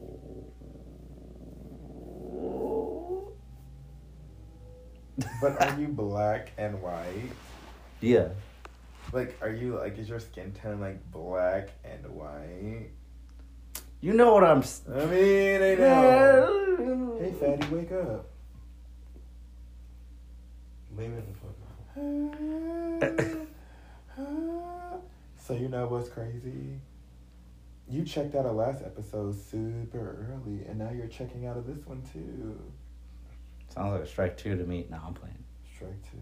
But 5.42 5.62
are 5.62 5.80
you 5.80 5.88
black 5.90 6.52
and 6.58 6.82
white? 6.82 7.32
yeah. 8.00 8.30
Like, 9.14 9.38
are 9.42 9.52
you 9.52 9.78
like, 9.78 9.98
is 9.98 10.08
your 10.08 10.20
skin 10.22 10.54
tone 10.54 10.80
like 10.80 11.12
black 11.12 11.70
and 11.84 12.06
white? 12.16 12.92
You 14.00 14.14
know 14.14 14.34
what 14.34 14.44
I'm. 14.46 14.64
I 14.96 15.06
mean, 15.06 15.62
I 15.62 15.76
know. 15.80 17.18
Hey, 17.20 17.34
fatty, 17.34 17.76
wake 17.76 17.92
up. 17.92 18.31
Leave 20.98 21.12
it 21.14 21.26
the 21.28 21.34
fuck 21.40 21.56
out. 23.18 23.38
so 25.48 25.54
you 25.54 25.68
know 25.70 25.88
what's 25.88 26.10
crazy? 26.10 26.80
You 27.90 28.04
checked 28.04 28.36
out 28.36 28.46
our 28.46 28.54
last 28.54 28.84
episode 28.84 29.36
super 29.36 30.30
early, 30.32 30.66
and 30.66 30.80
now 30.80 30.92
you're 30.92 31.08
checking 31.08 31.46
out 31.46 31.58
of 31.58 31.66
this 31.68 31.86
one 31.86 32.02
too. 32.14 32.60
Sounds 33.74 33.94
like 33.94 34.02
a 34.02 34.08
strike 34.08 34.38
two 34.38 34.58
to 34.58 34.64
me. 34.64 34.86
Now 34.90 35.04
I'm 35.08 35.14
playing. 35.14 35.44
Strike 35.76 36.02
two. 36.10 36.18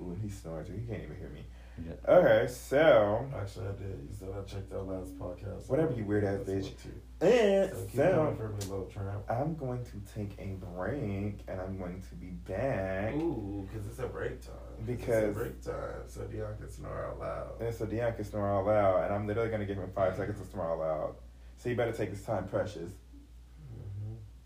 Ooh, 0.00 0.10
and 0.12 0.22
he 0.22 0.28
snores. 0.28 0.68
He 0.68 0.86
can't 0.86 1.02
even 1.02 1.16
hear 1.16 1.30
me. 1.30 1.44
Yeah. 1.84 1.92
Okay, 2.08 2.46
so 2.50 3.26
Actually, 3.38 3.66
I 3.68 3.72
did. 3.72 4.08
You 4.08 4.16
said 4.18 4.28
I 4.36 4.42
checked 4.44 4.72
out 4.72 4.86
last 4.88 5.18
podcast. 5.18 5.68
Whatever, 5.68 5.92
you 5.92 6.04
weird 6.04 6.24
ass 6.24 6.38
That's 6.46 6.50
bitch. 6.50 6.62
what 6.70 6.78
too. 6.82 7.26
and 7.26 7.70
So 7.70 7.96
so 7.96 8.34
for 8.38 8.48
me, 8.48 8.56
little 8.60 8.86
tramp. 8.86 9.30
I'm 9.30 9.56
going 9.56 9.84
to 9.84 10.14
take 10.14 10.38
a 10.38 10.54
break, 10.74 11.40
and 11.48 11.60
I'm 11.60 11.76
going 11.78 12.00
to 12.08 12.14
be 12.14 12.28
back. 12.28 13.14
Ooh, 13.14 13.68
because 13.68 13.86
it's 13.86 13.98
a 13.98 14.06
break 14.06 14.40
time. 14.40 14.54
Because- 14.86 15.08
it's 15.08 15.36
a 15.36 15.40
break 15.40 15.62
time, 15.62 16.02
so 16.06 16.22
Dion 16.22 16.56
can 16.56 16.70
snore 16.70 17.06
out 17.06 17.18
loud. 17.18 17.60
And 17.60 17.74
so 17.74 17.84
Dion 17.84 18.14
can 18.14 18.24
snore 18.24 18.50
all 18.50 18.64
loud, 18.64 19.04
and 19.04 19.14
I'm 19.14 19.26
literally 19.26 19.50
gonna 19.50 19.66
give 19.66 19.76
him 19.76 19.90
five 19.94 20.16
seconds 20.16 20.40
to 20.40 20.46
snore 20.46 20.72
out 20.72 20.78
loud. 20.78 21.14
So 21.58 21.68
you 21.68 21.76
better 21.76 21.92
take 21.92 22.10
this 22.10 22.22
time, 22.22 22.48
precious. 22.48 22.90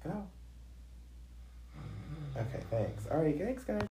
Mm-hmm. 0.04 0.08
Go. 0.08 0.26
Okay, 2.36 2.60
thanks. 2.70 3.06
All 3.10 3.18
right, 3.18 3.36
thanks, 3.38 3.64
guys. 3.64 3.89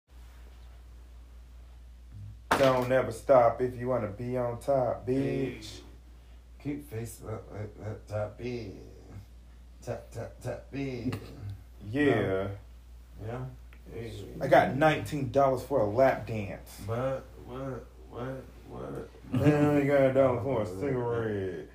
Don't 2.59 2.91
ever 2.91 3.13
stop 3.13 3.61
if 3.61 3.79
you 3.79 3.89
wanna 3.89 4.09
be 4.09 4.37
on 4.37 4.59
top, 4.59 5.07
bitch. 5.07 5.79
Keep 6.63 6.91
facing 6.91 7.29
up 7.29 7.45
top 8.09 8.41
in. 8.41 8.81
Tap, 9.81 10.11
tap, 10.11 10.33
tap 10.43 10.65
in. 10.73 11.15
Yeah. 11.89 12.49
Yeah? 13.25 13.45
Hey. 13.95 14.13
I 14.41 14.49
got 14.49 14.75
nineteen 14.75 15.31
dollars 15.31 15.63
for 15.63 15.81
a 15.83 15.87
lap 15.87 16.27
dance. 16.27 16.81
But, 16.85 17.25
what, 17.47 17.87
what, 18.11 18.45
what? 18.69 19.09
Man, 19.33 19.77
you 19.77 19.85
got 19.93 20.03
a 20.03 20.13
dollar 20.13 20.43
for 20.43 20.63
a 20.63 20.67
cigarette. 20.67 21.69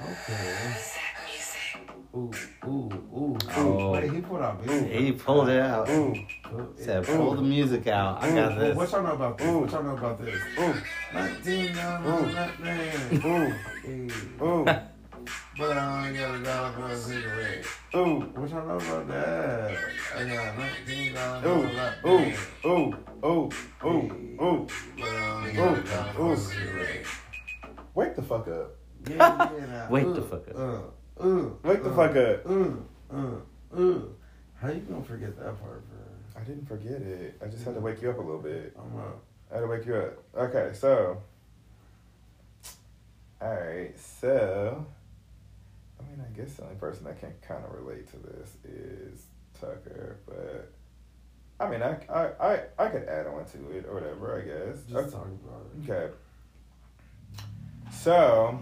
Okay. 0.00 0.74
Ooh, 2.14 2.30
ooh, 2.66 2.90
ooh. 3.16 3.38
Oh. 3.56 3.92
Wait, 3.92 4.12
he 4.12 4.20
pulled 4.20 4.42
out 4.42 4.64
music. 4.66 4.92
He 4.92 5.12
pulled 5.12 5.48
it 5.48 5.60
out. 5.60 5.88
Ooh, 5.88 6.14
Ooh, 6.52 6.74
Said, 6.76 7.06
pull 7.06 7.34
the 7.34 7.40
music 7.42 7.86
out. 7.86 8.22
I 8.22 8.34
got 8.34 8.58
this. 8.58 8.76
What 8.76 8.92
y'all 8.92 9.02
know 9.02 9.12
about 9.12 9.38
this? 9.38 9.46
What 9.46 9.70
y'all 9.72 9.82
know 9.82 9.96
about 9.96 10.20
this? 10.20 10.42
ooh, 10.58 10.74
19 11.14 11.74
dollars 11.74 12.48
Ooh. 13.24 13.54
ooh, 13.88 14.44
ooh, 14.44 14.64
But 15.56 15.76
I 15.78 16.06
only 16.06 16.18
got 16.18 16.34
a 16.34 16.42
dollar 16.42 16.72
for 16.72 16.86
a 16.88 16.96
cigarette. 16.96 17.66
ooh, 17.96 18.20
What 18.34 18.50
y'all 18.50 18.66
know 18.66 18.76
about 18.76 19.08
that? 19.08 19.78
I 20.14 20.24
got 20.24 20.58
19 20.58 21.14
dollars 21.14 21.46
ooh, 21.46 21.66
on 21.66 21.76
that 21.76 21.94
ooh, 22.06 22.68
ooh, 22.68 22.94
ooh, 23.24 23.50
ooh, 23.86 24.42
ooh. 24.42 24.66
But 25.00 25.08
I 25.08 25.30
only 25.30 25.52
got 25.52 25.78
a 25.78 25.80
Ooh, 25.80 25.82
dollar 25.82 26.12
for 26.12 26.20
ooh. 26.20 26.32
a 26.32 26.36
cigarette. 26.36 27.06
Wake 27.94 28.16
the 28.16 28.22
fuck 28.22 28.48
up. 28.48 28.72
Yeah, 29.08 29.16
yeah, 29.58 29.66
nah. 29.66 29.88
Wake 29.90 30.06
Ooh, 30.06 30.14
the 30.14 30.22
fuck 30.22 30.48
up. 30.50 30.56
Uh, 30.56 30.78
uh, 31.22 31.50
Wake 31.62 31.82
the 31.82 31.90
uh, 31.90 31.96
fuck 31.96 32.16
up. 32.16 32.46
Uh. 32.46 33.98
How 34.60 34.68
you 34.68 34.80
gonna 34.80 35.02
forget 35.04 35.36
that 35.38 35.60
part, 35.60 35.82
bro? 35.88 35.98
I 36.40 36.44
didn't 36.44 36.66
forget 36.66 37.02
it. 37.02 37.38
I 37.42 37.46
just 37.46 37.64
had 37.64 37.74
to 37.74 37.80
wake 37.80 38.00
you 38.02 38.10
up 38.10 38.18
a 38.18 38.20
little 38.20 38.40
bit. 38.40 38.76
I'm 38.78 38.98
up. 38.98 39.22
I 39.50 39.54
had 39.56 39.60
to 39.62 39.66
wake 39.66 39.86
you 39.86 39.94
up. 39.96 40.22
Okay, 40.36 40.70
so. 40.74 41.20
Alright, 43.42 43.98
so. 43.98 44.86
I 45.98 46.02
mean, 46.10 46.24
I 46.24 46.36
guess 46.36 46.54
the 46.54 46.62
only 46.64 46.76
person 46.76 47.04
that 47.04 47.18
can 47.20 47.32
kind 47.46 47.64
of 47.64 47.72
relate 47.74 48.08
to 48.12 48.16
this 48.18 48.50
is 48.64 49.22
Tucker, 49.60 50.18
but. 50.26 50.72
I 51.60 51.68
mean, 51.68 51.82
I, 51.82 51.96
I, 52.12 52.30
I, 52.40 52.60
I 52.78 52.88
could 52.88 53.04
add 53.04 53.26
on 53.26 53.44
to 53.44 53.70
it 53.76 53.84
or 53.88 53.94
whatever, 53.94 54.36
I 54.36 54.42
guess. 54.42 54.82
Just 54.84 54.96
Okay. 54.96 55.10
talk 55.10 55.26
about 55.26 55.66
it. 55.86 55.90
Okay. 55.90 56.12
So, 57.92 58.58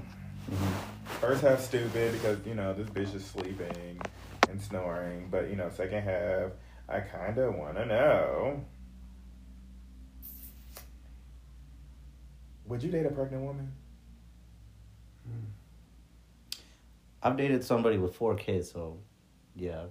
first 1.21 1.43
half 1.43 1.61
stupid 1.61 2.13
because 2.13 2.39
you 2.47 2.55
know 2.55 2.73
this 2.73 2.89
bitch 2.89 3.15
is 3.15 3.25
sleeping 3.25 4.01
and 4.49 4.61
snoring, 4.61 5.29
but 5.31 5.49
you 5.51 5.57
know 5.57 5.69
second 5.71 6.03
half 6.03 6.51
I 6.89 7.01
kind 7.01 7.39
of 7.39 7.55
want 7.55 7.77
to 7.77 7.87
know. 7.87 8.65
Would 12.67 12.83
you 12.83 12.91
date 12.91 13.07
a 13.07 13.11
pregnant 13.11 13.43
woman? 13.45 13.73
I've 17.23 17.37
dated 17.37 17.63
somebody 17.65 17.99
with 17.99 18.15
four 18.15 18.35
kids, 18.35 18.71
so 18.73 18.97
yeah. 19.55 19.85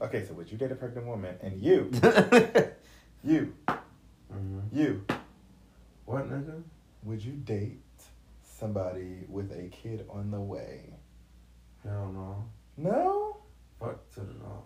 Okay, 0.00 0.24
so 0.24 0.34
would 0.34 0.50
you 0.52 0.56
date 0.58 0.70
a 0.70 0.74
pregnant 0.76 1.06
woman? 1.06 1.34
And 1.42 1.60
you, 1.60 1.90
you, 3.24 3.52
Mm-hmm. 4.32 4.58
you, 4.72 5.04
What, 6.04 6.28
nigga? 6.30 6.62
would 7.02 7.22
you 7.24 7.32
date 7.32 7.80
somebody 8.58 9.24
with 9.28 9.52
a 9.52 9.68
kid 9.68 10.06
on 10.10 10.30
the 10.30 10.40
way? 10.40 10.94
Hell 11.84 12.10
no. 12.12 12.44
No. 12.76 13.36
Fuck 13.78 14.10
to 14.14 14.20
the 14.20 14.32
no. 14.34 14.64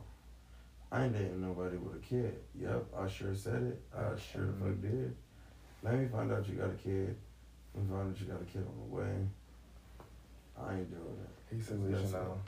I 0.92 1.04
ain't 1.04 1.12
dating 1.12 1.40
nobody 1.40 1.76
with 1.76 1.96
a 1.96 1.98
kid. 1.98 2.36
Yep, 2.60 2.86
I 2.98 3.08
sure 3.08 3.34
said 3.34 3.62
it. 3.62 3.82
I 3.96 4.18
sure 4.18 4.46
the 4.46 4.52
fuck 4.52 4.80
did. 4.80 5.14
Let 5.82 5.98
me 5.98 6.08
find 6.08 6.32
out 6.32 6.48
you 6.48 6.54
got 6.54 6.70
a 6.70 6.74
kid. 6.74 7.16
Let 7.74 7.84
me 7.84 7.90
find 7.90 8.10
out 8.10 8.20
you 8.20 8.26
got 8.26 8.42
a 8.42 8.44
kid 8.44 8.64
on 8.66 8.88
the 8.88 8.96
way. 8.96 9.26
I 10.60 10.74
ain't 10.74 10.90
doing 10.90 11.18
it. 11.22 11.54
He's 11.54 11.66
That's 11.66 11.80
delusional. 11.80 12.40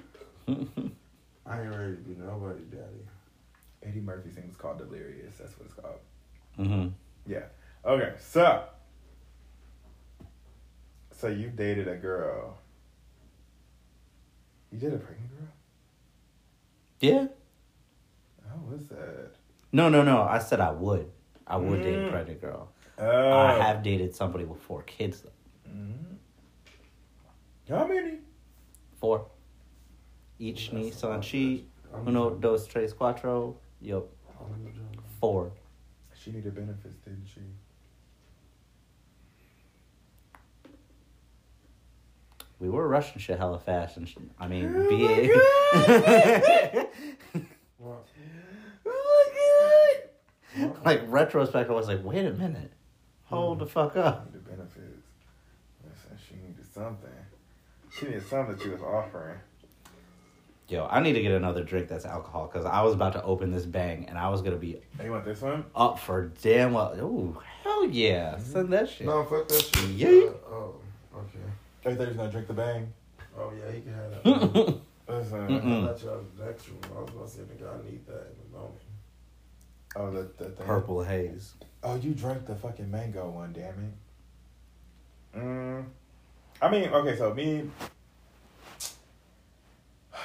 I 1.47 1.61
ain't 1.61 1.71
ready 1.71 1.97
to 1.97 2.03
be 2.03 2.15
nobody 2.17 2.63
daddy. 2.71 3.07
Eddie 3.83 4.01
Murphy 4.01 4.31
thing 4.31 4.49
is 4.51 4.57
called 4.57 4.79
Delirious. 4.79 5.35
That's 5.39 5.59
what 5.59 5.67
it's 5.67 5.75
called. 5.75 5.99
hmm 6.57 6.89
Yeah. 7.27 7.45
Okay, 7.85 8.13
so 8.21 8.65
so 11.23 11.29
you 11.29 11.51
dated 11.51 11.87
a 11.87 11.95
girl. 11.95 12.59
You 14.73 14.79
did 14.81 14.93
a 14.93 14.99
pregnant 14.99 15.31
girl? 15.39 15.49
Yeah. 16.99 17.27
How 18.49 18.57
was 18.69 18.89
that? 18.89 19.31
No, 19.71 19.89
no, 19.89 20.03
no. 20.03 20.23
I 20.23 20.41
said 20.41 20.59
I 20.61 20.73
would. 20.73 21.09
I 21.47 21.59
would 21.59 21.81
date 21.83 21.95
a 21.95 21.99
Mm. 21.99 22.11
pregnant 22.11 22.41
girl. 22.41 22.71
Oh. 22.99 23.31
I 23.39 23.53
have 23.53 23.85
dated 23.85 24.17
somebody 24.17 24.45
with 24.45 24.61
four 24.63 24.83
kids 24.83 25.23
though. 25.23 25.71
Mhm. 25.71 26.17
How 27.69 27.87
many? 27.87 28.19
Four. 28.99 29.27
Each 30.41 30.71
That's 30.73 30.87
Nissan 30.87 31.05
a 31.05 31.09
lot, 31.09 31.23
Chi, 31.23 31.65
uno, 32.09 32.31
dos, 32.35 32.67
tres, 32.67 32.93
cuatro. 32.95 33.55
Yup. 33.81 34.09
Four. 35.21 35.53
She 36.17 36.33
needed 36.33 36.53
benefits, 36.57 36.97
didn't 36.97 37.27
she? 37.27 37.43
We 42.63 42.71
were 42.71 42.87
rushing 42.87 43.19
shit 43.19 43.39
hella 43.39 43.59
fast, 43.59 43.97
and 43.97 44.09
sh- 44.09 44.17
I 44.39 44.47
mean, 44.47 44.73
Oh 44.75 44.89
be 44.89 45.03
my 45.05 46.87
What? 50.55 50.85
like 50.85 51.03
retrospect, 51.07 51.71
I 51.71 51.73
was 51.73 51.89
like, 51.89 52.05
wait 52.05 52.25
a 52.27 52.33
minute, 52.33 52.73
hold 53.25 53.59
the 53.59 53.67
fuck 53.67 53.97
up. 53.97 54.31
The 54.33 54.39
benefits. 54.39 55.07
Listen, 55.85 56.19
she 56.29 56.35
needed 56.37 56.65
something. 56.73 57.09
She 57.99 58.07
needed 58.07 58.27
something 58.27 58.55
that 58.57 58.63
she 58.63 58.69
was 58.69 58.81
offering. 58.83 59.39
Yo, 60.69 60.87
I 60.91 61.01
need 61.01 61.15
to 61.15 61.23
get 61.23 61.33
another 61.33 61.65
drink 61.65 61.89
that's 61.89 62.05
alcohol 62.05 62.47
because 62.51 62.65
I 62.65 62.83
was 62.83 62.95
about 62.95 63.13
to 63.15 63.23
open 63.25 63.51
this 63.51 63.67
bang 63.67 64.07
and 64.09 64.17
I 64.17 64.29
was 64.29 64.41
gonna 64.43 64.57
be 64.57 64.81
Hey, 64.99 65.07
you 65.07 65.11
want 65.11 65.25
this 65.25 65.41
one? 65.43 65.65
up 65.75 65.99
for 65.99 66.27
damn 66.43 66.73
well. 66.75 66.95
Ooh, 67.01 67.37
hell 67.65 67.87
yeah, 67.87 68.35
Mm-hmm. 68.35 68.53
send 68.53 68.73
that 68.73 68.89
shit. 68.89 69.07
No, 69.07 69.25
fuck 69.25 69.49
that 69.49 69.61
shit. 69.63 69.99
Yeet. 69.99 70.29
Uh, 70.29 70.33
oh, 70.55 70.75
okay. 71.17 71.52
Oh, 71.85 71.91
you 71.91 71.97
thought 71.97 72.03
he 72.03 72.09
was 72.09 72.17
gonna 72.17 72.31
drink 72.31 72.47
the 72.47 72.55
bang? 72.55 72.93
Oh 73.37 73.53
yeah, 73.59 73.73
he 73.73 73.81
can 73.81 73.95
have 73.95 74.11
that. 74.11 74.23
Listen. 75.09 75.43
I 75.43 75.49
thought 75.89 76.03
you 76.03 76.09
was 76.11 76.27
next 76.39 76.69
room. 76.69 76.79
I 76.97 77.01
was 77.01 77.11
gonna 77.11 77.29
say, 77.29 77.41
nigga, 77.43 77.69
I 77.75 77.77
need 77.85 78.07
that 78.07 78.29
in 78.31 78.37
the 78.53 78.57
moment. 78.57 78.81
Oh, 79.97 80.11
the, 80.11 80.23
the 80.43 80.51
thing. 80.51 80.67
Purple 80.67 81.03
haze. 81.03 81.55
Oh, 81.83 81.97
you 81.97 82.15
drank 82.15 82.47
the 82.47 82.55
fucking 82.55 82.91
mango 82.91 83.29
one, 83.29 83.53
damn 83.53 83.95
it. 85.35 85.39
Mm. 85.39 85.85
I 86.61 86.71
mean, 86.71 86.89
okay, 86.89 87.17
so 87.17 87.35
me. 87.35 87.69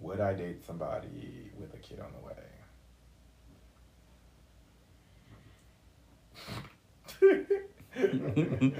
Would 0.00 0.20
I 0.20 0.34
date 0.34 0.66
somebody 0.66 1.50
with 1.58 1.72
a 1.74 1.78
kid 1.78 2.00
on 2.00 2.12
the 2.12 2.18
way? 2.26 2.34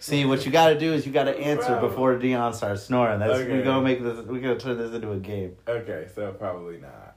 See, 0.00 0.24
what 0.24 0.46
you 0.46 0.52
got 0.52 0.68
to 0.68 0.78
do 0.78 0.92
is 0.92 1.04
you 1.06 1.12
got 1.12 1.24
to 1.24 1.36
answer 1.36 1.78
before 1.80 2.16
Dion 2.18 2.52
starts 2.54 2.84
snoring. 2.84 3.18
That's 3.18 3.32
Okay. 3.40 3.50
we're 3.52 3.64
gonna 3.64 3.82
make 3.82 4.02
this. 4.02 4.24
We're 4.24 4.40
gonna 4.40 4.58
turn 4.58 4.78
this 4.78 4.92
into 4.94 5.10
a 5.12 5.18
game. 5.18 5.56
okay, 5.66 6.06
so 6.14 6.32
probably 6.32 6.78
not. 6.78 7.16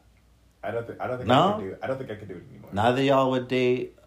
I 0.64 0.72
don't 0.72 0.86
think. 0.88 1.00
I 1.00 1.08
don't 1.08 1.18
think 1.18 1.28
No? 1.28 1.50
I 1.50 1.52
can 1.54 1.62
do. 1.62 1.76
I 1.84 1.88
don't 1.88 1.98
think 1.98 2.12
I 2.12 2.16
can 2.16 2.28
do 2.28 2.34
it 2.36 2.44
anymore. 2.50 2.70
Neither 2.74 3.04
y'all 3.04 3.30
would 3.32 3.48
date 3.48 3.98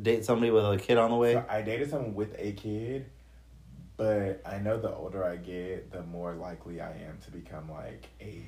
date 0.00 0.24
somebody 0.24 0.50
with 0.50 0.64
a 0.64 0.76
kid 0.78 0.96
on 0.96 1.10
the 1.10 1.16
way. 1.16 1.34
So 1.34 1.44
I 1.48 1.62
dated 1.62 1.90
someone 1.90 2.14
with 2.14 2.34
a 2.38 2.52
kid, 2.52 3.06
but 3.96 4.40
I 4.46 4.58
know 4.58 4.80
the 4.80 4.94
older 4.94 5.24
I 5.24 5.36
get, 5.36 5.90
the 5.92 6.02
more 6.02 6.34
likely 6.34 6.80
I 6.80 6.92
am 6.92 7.18
to 7.24 7.30
become 7.32 7.70
like 7.70 8.06
a 8.20 8.42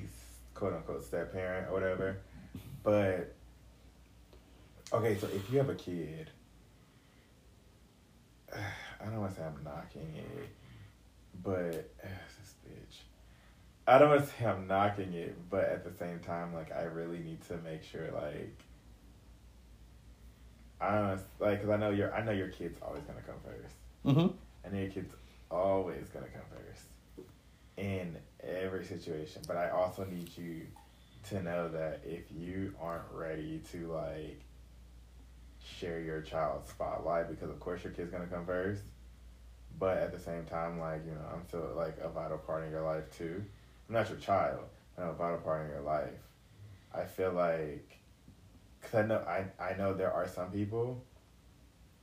quote 0.55 0.73
unquote 0.73 1.03
step 1.03 1.33
parent 1.33 1.67
or 1.69 1.73
whatever. 1.73 2.17
But 2.83 3.33
okay, 4.93 5.17
so 5.17 5.27
if 5.27 5.51
you 5.51 5.57
have 5.57 5.69
a 5.69 5.75
kid, 5.75 6.29
I 9.01 9.05
don't 9.05 9.19
want 9.19 9.33
to 9.33 9.39
say 9.39 9.45
I'm 9.45 9.63
knocking 9.63 10.13
it, 10.15 10.49
but 11.43 11.71
this 12.01 12.53
bitch. 12.67 12.97
I 13.87 13.97
don't 13.97 14.09
want 14.09 14.21
to 14.21 14.27
say 14.27 14.45
I'm 14.45 14.67
knocking 14.67 15.13
it, 15.13 15.37
but 15.49 15.65
at 15.65 15.83
the 15.83 15.91
same 15.97 16.19
time, 16.19 16.53
like 16.53 16.71
I 16.71 16.83
really 16.83 17.19
need 17.19 17.41
to 17.47 17.57
make 17.57 17.83
sure, 17.83 18.09
like 18.13 18.57
I 20.79 20.91
don't 20.91 21.07
know, 21.07 21.19
like, 21.39 21.61
cause 21.61 21.69
I 21.69 21.77
know 21.77 21.91
your, 21.91 22.13
I 22.13 22.23
know 22.23 22.31
your 22.31 22.49
kid's 22.49 22.79
always 22.81 23.03
gonna 23.03 23.21
come 23.21 23.35
first. 23.45 23.75
Mm-hmm. 24.05 24.35
I 24.65 24.73
know 24.73 24.81
your 24.81 24.91
kid's 24.91 25.13
always 25.49 26.09
gonna 26.09 26.27
come 26.27 26.43
first 26.49 26.85
in 27.77 28.17
every 28.41 28.85
situation. 28.85 29.41
But 29.47 29.57
I 29.57 29.69
also 29.69 30.05
need 30.05 30.29
you 30.37 30.67
to 31.29 31.41
know 31.41 31.69
that 31.69 32.01
if 32.05 32.23
you 32.31 32.73
aren't 32.81 33.09
ready 33.11 33.61
to 33.71 33.87
like 33.87 34.41
share 35.63 35.99
your 36.01 36.21
child's 36.21 36.69
spotlight, 36.69 37.29
because 37.29 37.49
of 37.49 37.59
course 37.59 37.83
your 37.83 37.93
kid's 37.93 38.11
gonna 38.11 38.27
come 38.27 38.45
first. 38.45 38.83
But 39.79 39.97
at 39.97 40.11
the 40.11 40.19
same 40.19 40.45
time, 40.45 40.79
like 40.79 41.05
you 41.05 41.11
know, 41.11 41.25
I'm 41.33 41.45
still 41.47 41.73
like 41.75 41.97
a 42.01 42.09
vital 42.09 42.37
part 42.37 42.63
in 42.63 42.71
your 42.71 42.83
life 42.83 43.05
too. 43.17 43.43
I'm 43.87 43.95
not 43.95 44.09
your 44.09 44.19
child. 44.19 44.65
I'm 44.97 45.09
a 45.09 45.13
vital 45.13 45.39
part 45.39 45.65
in 45.65 45.71
your 45.71 45.81
life. 45.81 46.09
I 46.93 47.05
feel 47.05 47.31
like 47.31 47.97
because 48.79 48.95
I 48.99 49.07
know 49.07 49.17
I, 49.27 49.45
I 49.61 49.75
know 49.77 49.93
there 49.93 50.11
are 50.11 50.27
some 50.27 50.51
people 50.51 51.03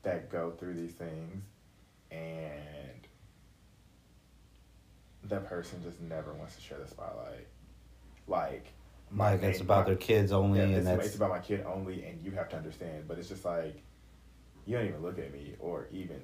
that 0.03 0.31
go 0.31 0.51
through 0.53 0.75
these 0.75 0.93
things 0.93 1.45
and 2.11 3.07
that 5.25 5.47
person 5.47 5.83
just 5.83 6.01
never 6.01 6.33
wants 6.33 6.57
to 6.57 6.63
share 6.63 6.79
the 6.79 6.89
spotlight. 6.89 7.47
Like 8.27 8.67
Like 9.17 9.43
it's 9.43 9.61
about 9.61 9.87
their 9.87 9.97
kids 9.97 10.31
only, 10.33 10.59
yeah, 10.59 10.67
and 10.67 10.75
it's, 10.77 10.87
that's 10.87 11.07
it's 11.07 11.17
about 11.17 11.31
my 11.31 11.41
kid 11.41 11.65
only, 11.67 12.05
and 12.05 12.23
you 12.23 12.31
have 12.33 12.49
to 12.51 12.57
understand. 12.57 13.09
But 13.09 13.19
it's 13.19 13.29
just 13.29 13.45
like 13.45 13.83
you 14.67 14.77
don't 14.77 14.87
even 14.87 15.03
look 15.03 15.19
at 15.19 15.33
me 15.33 15.55
or 15.59 15.89
even 15.91 16.21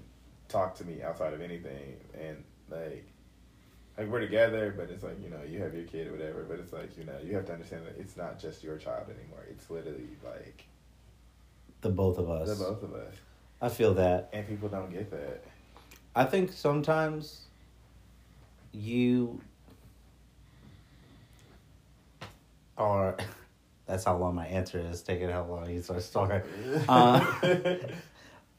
talk 0.49 0.77
to 0.77 0.85
me 0.85 1.03
outside 1.03 1.35
of 1.35 1.41
anything, 1.41 1.97
and 2.15 2.45
like 2.71 3.07
like 3.99 4.09
we're 4.09 4.21
together, 4.21 4.73
but 4.77 4.91
it's 4.91 5.03
like 5.03 5.21
you 5.23 5.31
know 5.31 5.41
you 5.49 5.61
have 5.61 5.75
your 5.75 5.85
kid 5.85 6.07
or 6.07 6.13
whatever. 6.13 6.45
But 6.45 6.61
it's 6.61 6.73
like 6.73 6.97
you 6.97 7.05
know 7.05 7.17
you 7.25 7.35
have 7.35 7.47
to 7.47 7.53
understand 7.53 7.87
that 7.87 7.99
it's 7.99 8.17
not 8.17 8.39
just 8.39 8.63
your 8.63 8.77
child 8.77 9.07
anymore. 9.09 9.45
It's 9.51 9.69
literally 9.69 10.09
like 10.25 10.65
the 11.81 11.89
both 11.91 12.19
of 12.19 12.31
us. 12.31 12.57
the 12.57 12.65
both 12.65 12.83
of 12.83 12.95
us, 12.95 13.15
I 13.61 13.69
feel 13.69 13.95
that. 13.95 14.31
and 14.33 14.47
people 14.47 14.69
don't 14.69 14.93
get 14.93 15.11
that. 15.11 15.43
I 16.15 16.25
think 16.25 16.53
sometimes 16.53 17.43
you 18.73 19.41
are. 22.77 23.17
That's 23.87 24.05
how 24.05 24.17
long 24.17 24.35
my 24.35 24.47
answer 24.47 24.81
is. 24.81 25.03
Taking 25.03 25.31
how 25.31 25.45
long 25.45 25.69
he 25.69 25.81
starts 25.81 26.11
talking. 26.11 26.43
Uh, 26.89 27.21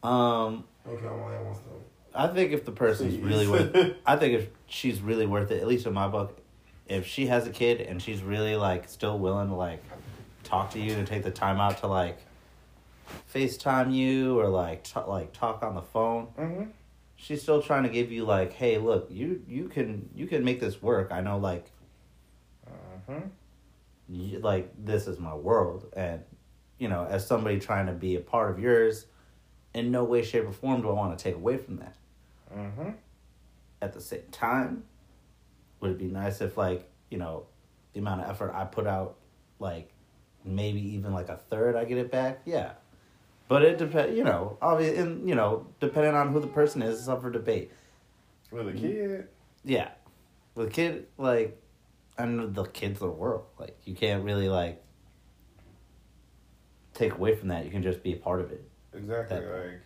um, 0.07 0.63
Okay, 0.87 1.05
I'm 1.05 1.13
only 1.13 1.37
wants 1.43 1.59
to. 1.59 1.65
I 2.15 2.27
think 2.27 2.53
if 2.53 2.65
the 2.65 2.71
person's 2.71 3.15
Please. 3.15 3.23
really 3.23 3.47
worth, 3.47 3.95
I 4.05 4.15
think 4.15 4.33
if 4.35 4.47
she's 4.67 5.01
really 5.01 5.25
worth 5.25 5.51
it, 5.51 5.61
at 5.61 5.67
least 5.67 5.85
in 5.85 5.93
my 5.93 6.07
book, 6.07 6.39
if 6.87 7.05
she 7.05 7.27
has 7.27 7.45
a 7.45 7.49
kid 7.49 7.81
and 7.81 8.01
she's 8.01 8.23
really 8.23 8.55
like 8.55 8.87
still 8.87 9.19
willing 9.19 9.49
to 9.49 9.55
like 9.55 9.83
talk 10.43 10.71
to 10.71 10.79
you 10.79 10.93
and 10.93 11.05
take 11.05 11.23
the 11.23 11.31
time 11.31 11.59
out 11.59 11.79
to 11.79 11.87
like 11.87 12.19
FaceTime 13.33 13.93
you 13.93 14.39
or 14.39 14.47
like 14.47 14.85
t- 14.85 14.99
like 15.05 15.33
talk 15.33 15.61
on 15.61 15.75
the 15.75 15.81
phone, 15.81 16.27
mm-hmm. 16.39 16.63
she's 17.17 17.41
still 17.41 17.61
trying 17.61 17.83
to 17.83 17.89
give 17.89 18.11
you 18.11 18.23
like, 18.23 18.53
hey, 18.53 18.77
look, 18.77 19.07
you 19.11 19.43
you 19.47 19.67
can 19.67 20.09
you 20.15 20.25
can 20.25 20.45
make 20.45 20.61
this 20.61 20.81
work. 20.81 21.11
I 21.11 21.19
know 21.19 21.37
like 21.37 21.65
Mm-hmm. 23.09 23.27
Like 24.09 24.71
this 24.77 25.07
is 25.07 25.19
my 25.19 25.35
world. 25.35 25.91
And 25.95 26.21
you 26.77 26.87
know 26.87 27.05
as 27.09 27.25
somebody 27.25 27.59
trying 27.59 27.87
to 27.87 27.93
be 27.93 28.15
a 28.15 28.19
part 28.19 28.51
of 28.51 28.59
yours 28.59 29.05
in 29.73 29.91
no 29.91 30.03
way 30.03 30.23
shape 30.23 30.45
or 30.45 30.51
form 30.51 30.81
do 30.81 30.89
i 30.89 30.93
want 30.93 31.17
to 31.17 31.21
take 31.21 31.35
away 31.35 31.57
from 31.57 31.77
that. 31.77 31.95
Mm-hmm. 32.55 32.91
at 33.81 33.93
the 33.93 33.99
same 33.99 34.21
time 34.31 34.83
would 35.81 35.91
it 35.91 35.97
be 35.97 36.05
nice 36.05 36.39
if 36.39 36.57
like 36.57 36.89
you 37.09 37.17
know 37.17 37.45
the 37.93 37.99
amount 37.99 38.21
of 38.21 38.29
effort 38.29 38.53
i 38.53 38.63
put 38.63 38.87
out 38.87 39.17
like 39.59 39.91
maybe 40.45 40.79
even 40.79 41.13
like 41.13 41.29
a 41.29 41.37
third 41.37 41.75
i 41.75 41.83
get 41.83 41.97
it 41.97 42.11
back? 42.11 42.41
Yeah. 42.45 42.73
But 43.49 43.63
it 43.63 43.77
depends 43.77 44.15
you 44.17 44.23
know 44.23 44.57
obviously 44.61 44.97
and 44.97 45.27
you 45.27 45.35
know 45.35 45.67
depending 45.79 46.13
on 46.13 46.31
who 46.31 46.39
the 46.39 46.47
person 46.47 46.81
is 46.81 46.99
it's 46.99 47.07
up 47.07 47.21
for 47.21 47.29
debate. 47.29 47.71
With 48.51 48.69
a 48.69 48.73
kid, 48.73 49.27
yeah. 49.65 49.89
With 50.55 50.67
a 50.67 50.71
kid 50.71 51.07
like 51.17 51.61
and 52.17 52.55
the 52.55 52.63
kids 52.65 53.01
of 53.01 53.07
the 53.07 53.15
world 53.15 53.45
like 53.59 53.77
you 53.85 53.93
can't 53.95 54.23
really 54.23 54.49
like 54.49 54.83
take 56.93 57.13
away 57.13 57.35
from 57.35 57.49
that 57.49 57.65
you 57.65 57.71
can 57.71 57.83
just 57.83 58.01
be 58.01 58.13
a 58.13 58.17
part 58.17 58.41
of 58.41 58.51
it 58.51 58.67
exactly. 58.93 59.39
That- 59.39 59.45
like 59.45 59.81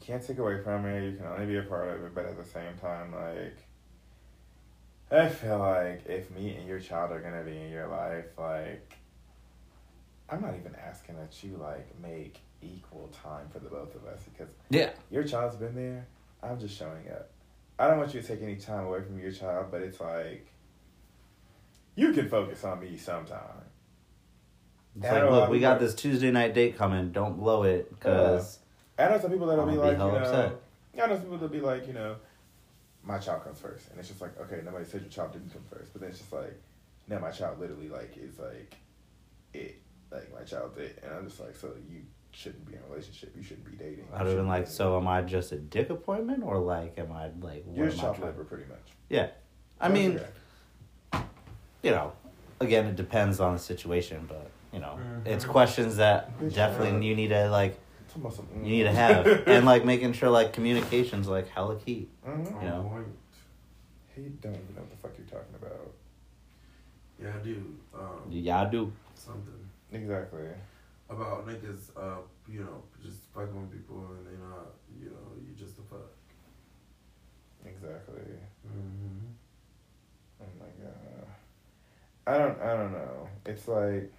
you 0.00 0.06
can't 0.06 0.26
take 0.26 0.38
away 0.38 0.60
from 0.62 0.84
it. 0.86 1.12
You 1.12 1.16
can 1.16 1.26
only 1.26 1.46
be 1.46 1.58
a 1.58 1.62
part 1.62 1.88
of 1.88 2.04
it. 2.04 2.12
But 2.14 2.26
at 2.26 2.36
the 2.36 2.44
same 2.44 2.74
time, 2.80 3.14
like 3.14 3.56
I 5.10 5.28
feel 5.28 5.58
like 5.58 6.06
if 6.06 6.30
me 6.32 6.56
and 6.56 6.66
your 6.66 6.80
child 6.80 7.12
are 7.12 7.20
gonna 7.20 7.44
be 7.44 7.56
in 7.56 7.70
your 7.70 7.86
life, 7.86 8.26
like 8.38 8.96
I'm 10.28 10.40
not 10.40 10.54
even 10.58 10.74
asking 10.74 11.16
that 11.18 11.44
you 11.44 11.56
like 11.56 11.86
make 12.00 12.40
equal 12.62 13.08
time 13.22 13.48
for 13.52 13.58
the 13.58 13.68
both 13.68 13.94
of 13.94 14.04
us 14.06 14.22
because 14.24 14.52
yeah 14.70 14.90
your 15.10 15.22
child's 15.24 15.56
been 15.56 15.74
there. 15.74 16.06
I'm 16.42 16.58
just 16.58 16.76
showing 16.76 17.08
up. 17.10 17.30
I 17.78 17.86
don't 17.86 17.98
want 17.98 18.14
you 18.14 18.20
to 18.22 18.26
take 18.26 18.42
any 18.42 18.56
time 18.56 18.86
away 18.86 19.02
from 19.02 19.20
your 19.20 19.32
child, 19.32 19.66
but 19.70 19.82
it's 19.82 20.00
like 20.00 20.51
you 21.94 22.12
can 22.12 22.28
focus 22.28 22.64
on 22.64 22.80
me 22.80 22.96
sometime. 22.96 23.38
it's 24.96 25.04
like 25.04 25.12
know 25.14 25.28
a 25.28 25.30
lot 25.30 25.40
look 25.42 25.50
we 25.50 25.60
got 25.60 25.80
this 25.80 25.94
tuesday 25.94 26.30
night 26.30 26.54
date 26.54 26.76
coming 26.76 27.12
don't 27.12 27.38
blow 27.38 27.62
it 27.64 27.90
because 27.90 28.58
I 28.98 29.08
know 29.08 29.20
some 29.20 29.30
people 29.30 29.46
that'll 29.46 29.66
be 29.66 29.72
like, 29.72 29.92
you 29.92 29.98
know, 29.98 30.16
upset. 30.16 30.52
I 30.94 31.06
know 31.06 31.14
some 31.14 31.22
people 31.22 31.38
that'll 31.38 31.48
be 31.48 31.60
like, 31.60 31.86
you 31.86 31.94
know, 31.94 32.16
my 33.02 33.18
child 33.18 33.42
comes 33.44 33.58
first, 33.58 33.88
and 33.90 33.98
it's 33.98 34.08
just 34.08 34.20
like, 34.20 34.38
okay, 34.40 34.60
nobody 34.64 34.84
said 34.84 35.00
your 35.00 35.10
child 35.10 35.32
didn't 35.32 35.52
come 35.52 35.62
first, 35.70 35.92
but 35.92 36.02
then 36.02 36.10
it's 36.10 36.18
just 36.18 36.32
like, 36.32 36.60
no, 37.08 37.18
my 37.18 37.30
child 37.30 37.58
literally 37.58 37.88
like 37.88 38.16
is 38.16 38.38
like, 38.38 38.76
it, 39.54 39.80
like 40.10 40.32
my 40.32 40.42
child 40.44 40.76
did, 40.76 41.00
and 41.02 41.12
I'm 41.12 41.26
just 41.26 41.40
like, 41.40 41.56
so 41.56 41.72
you 41.90 42.02
shouldn't 42.30 42.66
be 42.66 42.74
in 42.74 42.80
a 42.86 42.90
relationship, 42.90 43.34
you 43.36 43.42
shouldn't 43.42 43.70
be 43.70 43.76
dating. 43.76 44.06
I'd 44.12 44.26
have 44.26 44.36
been 44.36 44.48
like 44.48 44.66
so 44.66 44.96
am 44.98 45.06
i 45.06 45.20
just 45.22 45.52
a 45.52 45.56
dick 45.56 45.90
appointment 45.90 46.42
or 46.42 46.58
like 46.58 46.98
am 46.98 47.12
i 47.12 47.28
like 47.40 47.64
what 47.66 47.88
I 47.88 47.94
child 47.94 48.20
labor 48.20 48.44
pretty 48.44 48.64
much. 48.68 48.80
yeah 49.10 49.28
i 49.80 49.88
That's 49.88 50.00
mean. 50.00 50.20
You 51.82 51.90
know 51.90 52.12
again 52.60 52.86
it 52.86 52.96
depends 52.96 53.40
on 53.40 53.54
the 53.54 53.58
situation 53.58 54.24
but 54.28 54.50
you 54.72 54.78
know 54.80 54.98
Mhm. 55.00 55.26
it's 55.26 55.44
questions 55.44 55.96
that 55.96 56.36
Good 56.38 56.54
definitely 56.54 56.92
job. 56.92 57.02
you 57.02 57.14
need 57.16 57.28
to 57.28 57.48
like 57.50 57.78
Talking 58.08 58.22
about 58.26 58.66
you 58.66 58.70
need 58.76 58.82
to 58.84 58.92
have, 58.92 59.26
and 59.48 59.64
like 59.64 59.84
making 59.86 60.12
sure 60.12 60.28
like 60.28 60.52
communications 60.52 61.26
like 61.28 61.48
hella 61.48 61.76
key. 61.76 62.08
Mhm. 62.26 62.60
You 62.62 62.68
know? 62.68 62.82
Point. 62.82 63.06
He 64.14 64.22
don't 64.42 64.52
even 64.54 64.74
know 64.74 64.82
what 64.82 64.90
the 64.90 64.96
fuck 64.98 65.12
you're 65.16 65.26
talking 65.26 65.54
about. 65.54 65.92
Yeah, 67.18 67.30
I 67.34 67.42
do. 67.42 67.74
Um, 67.94 68.20
Yeah, 68.28 68.60
I 68.62 68.64
do. 68.66 68.92
something 69.14 69.70
Exactly. 69.92 70.48
about 71.08 71.46
niggas, 71.46 71.88
uh, 71.96 72.20
you 72.46 72.60
know, 72.60 72.82
just 73.02 73.20
fucking 73.34 73.58
with 73.58 73.72
people 73.72 74.10
and 74.18 74.26
they 74.26 74.36
not, 74.38 74.74
you 75.00 75.06
know, 75.08 75.32
you 75.40 75.54
just 75.56 75.78
a 75.78 75.82
fuck. 75.82 76.12
Exactly. 77.64 78.36
Mm-hmm. 78.66 79.26
Oh 80.42 80.44
my 80.60 80.66
god. 80.84 81.21
I 82.26 82.38
don't. 82.38 82.60
I 82.60 82.76
don't 82.76 82.92
know. 82.92 83.28
It's 83.46 83.66
like. 83.68 84.12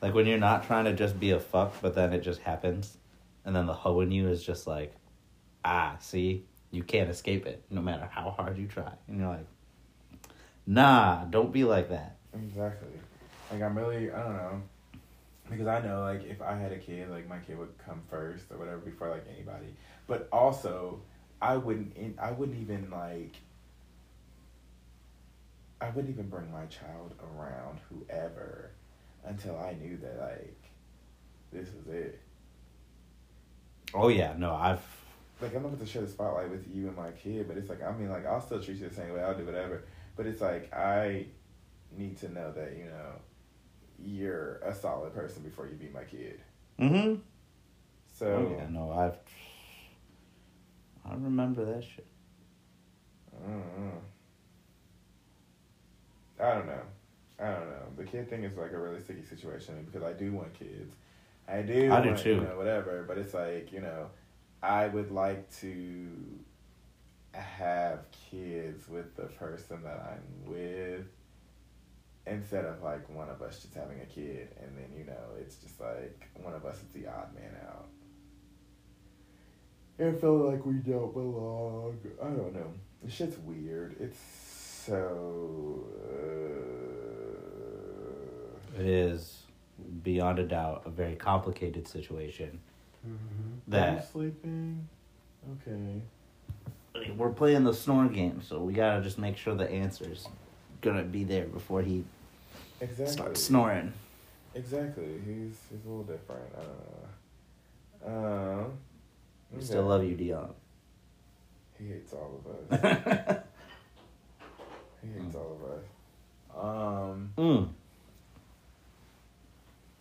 Like 0.00 0.14
when 0.14 0.26
you're 0.26 0.38
not 0.38 0.66
trying 0.66 0.86
to 0.86 0.92
just 0.92 1.18
be 1.20 1.30
a 1.30 1.38
fuck, 1.40 1.74
but 1.80 1.94
then 1.94 2.12
it 2.12 2.20
just 2.20 2.40
happens, 2.40 2.96
and 3.44 3.54
then 3.54 3.66
the 3.66 3.72
hoe 3.72 4.00
in 4.00 4.10
you 4.10 4.28
is 4.28 4.42
just 4.42 4.66
like, 4.66 4.92
ah, 5.64 5.96
see, 6.00 6.44
you 6.72 6.82
can't 6.82 7.08
escape 7.08 7.46
it, 7.46 7.62
no 7.70 7.80
matter 7.80 8.08
how 8.10 8.30
hard 8.30 8.58
you 8.58 8.66
try, 8.66 8.92
and 9.06 9.18
you're 9.20 9.28
like, 9.28 9.46
nah, 10.66 11.24
don't 11.26 11.52
be 11.52 11.62
like 11.62 11.90
that. 11.90 12.16
Exactly. 12.34 12.88
Like 13.50 13.62
I'm 13.62 13.76
really 13.76 14.10
I 14.10 14.22
don't 14.22 14.36
know. 14.36 14.62
Because 15.50 15.66
I 15.66 15.80
know 15.82 16.00
like 16.00 16.24
if 16.24 16.40
I 16.40 16.56
had 16.56 16.72
a 16.72 16.78
kid, 16.78 17.10
like 17.10 17.28
my 17.28 17.38
kid 17.38 17.58
would 17.58 17.76
come 17.78 18.00
first 18.08 18.50
or 18.50 18.58
whatever 18.58 18.78
before 18.78 19.10
like 19.10 19.26
anybody. 19.32 19.74
But 20.06 20.28
also 20.32 21.00
I 21.40 21.56
wouldn't 21.56 22.18
I 22.18 22.32
wouldn't 22.32 22.58
even 22.58 22.90
like 22.90 23.36
I 25.82 25.90
wouldn't 25.90 26.14
even 26.14 26.28
bring 26.28 26.50
my 26.52 26.66
child 26.66 27.14
around 27.20 27.80
whoever 27.90 28.70
until 29.24 29.58
I 29.58 29.74
knew 29.74 29.96
that 29.98 30.18
like 30.20 30.62
this 31.52 31.68
was 31.74 31.92
it. 31.94 32.20
Oh 33.94 34.08
yeah, 34.08 34.34
no, 34.38 34.54
I've 34.54 34.80
Like 35.40 35.54
I'm 35.54 35.62
not 35.64 35.78
to 35.78 35.86
share 35.86 36.02
the 36.02 36.08
spotlight 36.08 36.50
with 36.50 36.66
you 36.72 36.86
and 36.88 36.96
my 36.96 37.10
kid, 37.10 37.48
but 37.48 37.56
it's 37.56 37.68
like 37.68 37.82
I 37.82 37.92
mean 37.92 38.10
like 38.10 38.26
I'll 38.26 38.40
still 38.40 38.62
treat 38.62 38.78
you 38.78 38.88
the 38.88 38.94
same 38.94 39.12
way, 39.12 39.22
I'll 39.22 39.36
do 39.36 39.44
whatever. 39.44 39.82
But 40.16 40.26
it's 40.26 40.40
like 40.40 40.72
I 40.72 41.26
need 41.96 42.18
to 42.18 42.32
know 42.32 42.52
that, 42.52 42.76
you 42.76 42.84
know, 42.84 43.12
you're 43.98 44.56
a 44.64 44.74
solid 44.74 45.14
person 45.14 45.42
before 45.42 45.66
you 45.66 45.74
be 45.74 45.88
my 45.92 46.04
kid. 46.04 46.40
mm-hmm. 46.78 47.14
So 48.18 48.26
Oh 48.26 48.56
yeah, 48.56 48.68
no, 48.70 48.92
I've 48.92 49.18
I 51.04 51.14
remember 51.14 51.64
that 51.64 51.82
shit. 51.84 52.06
mm, 53.34 54.00
I 56.42 56.54
don't 56.54 56.66
know. 56.66 56.82
I 57.38 57.50
don't 57.50 57.70
know. 57.70 57.86
The 57.96 58.04
kid 58.04 58.28
thing 58.28 58.44
is 58.44 58.56
like 58.56 58.72
a 58.72 58.78
really 58.78 59.00
sticky 59.00 59.24
situation 59.24 59.84
because 59.84 60.02
I 60.02 60.12
do 60.12 60.32
want 60.32 60.54
kids. 60.54 60.94
I 61.48 61.62
do. 61.62 61.92
I 61.92 62.00
do 62.00 62.08
want, 62.08 62.18
too. 62.18 62.34
You 62.34 62.40
know, 62.40 62.56
whatever. 62.56 63.04
But 63.06 63.18
it's 63.18 63.34
like 63.34 63.72
you 63.72 63.80
know, 63.80 64.08
I 64.62 64.88
would 64.88 65.10
like 65.10 65.50
to 65.60 66.08
have 67.32 68.00
kids 68.30 68.88
with 68.88 69.16
the 69.16 69.24
person 69.24 69.82
that 69.84 69.98
I'm 70.12 70.52
with 70.52 71.06
instead 72.26 72.64
of 72.64 72.82
like 72.82 73.08
one 73.08 73.28
of 73.28 73.42
us 73.42 73.60
just 73.60 73.74
having 73.74 74.00
a 74.00 74.06
kid 74.06 74.48
and 74.60 74.76
then 74.76 74.86
you 74.96 75.04
know 75.04 75.12
it's 75.40 75.56
just 75.56 75.80
like 75.80 76.28
one 76.40 76.54
of 76.54 76.64
us 76.64 76.76
is 76.76 77.02
the 77.02 77.08
odd 77.08 77.34
man 77.34 77.56
out. 77.66 77.86
It 79.98 80.20
felt 80.20 80.46
like 80.46 80.64
we 80.64 80.74
don't 80.74 81.12
belong. 81.12 81.98
I 82.20 82.26
don't 82.26 82.54
know. 82.54 82.72
The 83.02 83.10
shit's 83.10 83.38
weird. 83.38 83.96
It's 84.00 84.18
so. 84.86 85.84
Uh, 88.76 88.80
It 88.80 88.86
is 88.86 89.42
beyond 90.02 90.38
a 90.38 90.44
doubt 90.46 90.82
a 90.86 90.90
very 90.90 91.14
complicated 91.14 91.86
situation. 91.86 92.58
Mm-hmm. 93.06 93.74
Are 93.74 93.78
you 93.78 93.96
That 93.96 94.10
sleeping? 94.10 94.88
Okay. 95.66 96.00
we're 97.16 97.30
playing 97.30 97.64
the 97.64 97.74
snore 97.74 98.06
game, 98.06 98.40
so 98.42 98.60
we 98.60 98.72
gotta 98.72 99.02
just 99.02 99.18
make 99.18 99.36
sure 99.36 99.54
the 99.54 99.70
answer's 99.70 100.28
gonna 100.80 101.02
be 101.04 101.24
there 101.24 101.46
before 101.46 101.82
he 101.82 102.04
Exactly. 102.80 103.06
starts 103.12 103.42
snoring. 103.42 103.92
Exactly. 104.54 105.04
He's 105.24 105.56
he's 105.70 105.84
a 105.84 105.88
little 105.88 106.04
different. 106.04 106.42
I 106.56 106.62
don't 106.62 108.14
know. 108.24 108.60
Um. 108.64 108.72
We 109.50 109.56
okay. 109.58 109.66
still 109.66 109.84
love 109.84 110.02
you, 110.04 110.14
Dion. 110.16 110.54
He 111.78 111.88
hates 111.88 112.12
all 112.14 112.40
of 112.40 112.82
us. 112.82 113.38
he 115.02 115.20
hates 115.20 115.34
all 115.34 115.58
of 115.60 115.70
us. 115.72 115.84
Um. 116.56 117.32
mm. 117.36 117.68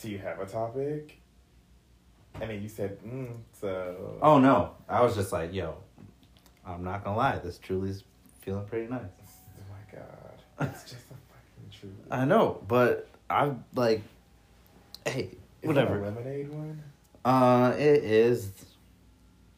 Do 0.01 0.09
you 0.09 0.17
have 0.17 0.39
a 0.39 0.45
topic? 0.45 1.17
I 2.41 2.45
mean, 2.45 2.63
you 2.63 2.69
said 2.69 2.97
mm, 3.03 3.33
so. 3.53 4.17
Oh 4.21 4.39
no, 4.39 4.71
I 4.89 5.01
was 5.01 5.15
just 5.15 5.31
like, 5.31 5.53
yo, 5.53 5.75
I'm 6.65 6.83
not 6.83 7.03
gonna 7.03 7.17
lie, 7.17 7.37
this 7.39 7.57
truly's 7.57 8.03
feeling 8.41 8.65
pretty 8.65 8.89
nice. 8.89 9.01
Oh 9.57 9.63
my 9.69 9.99
god! 9.99 10.69
It's 10.73 10.83
just 10.83 10.95
a 10.95 11.13
fucking 11.13 11.69
truth. 11.71 11.93
I 12.09 12.25
know, 12.25 12.61
but 12.67 13.07
I'm 13.29 13.63
like, 13.75 14.01
hey, 15.05 15.29
Is 15.61 15.67
whatever. 15.67 15.99
Lemonade 15.99 16.49
one? 16.49 16.81
Uh, 17.23 17.73
it 17.77 18.03
is 18.03 18.51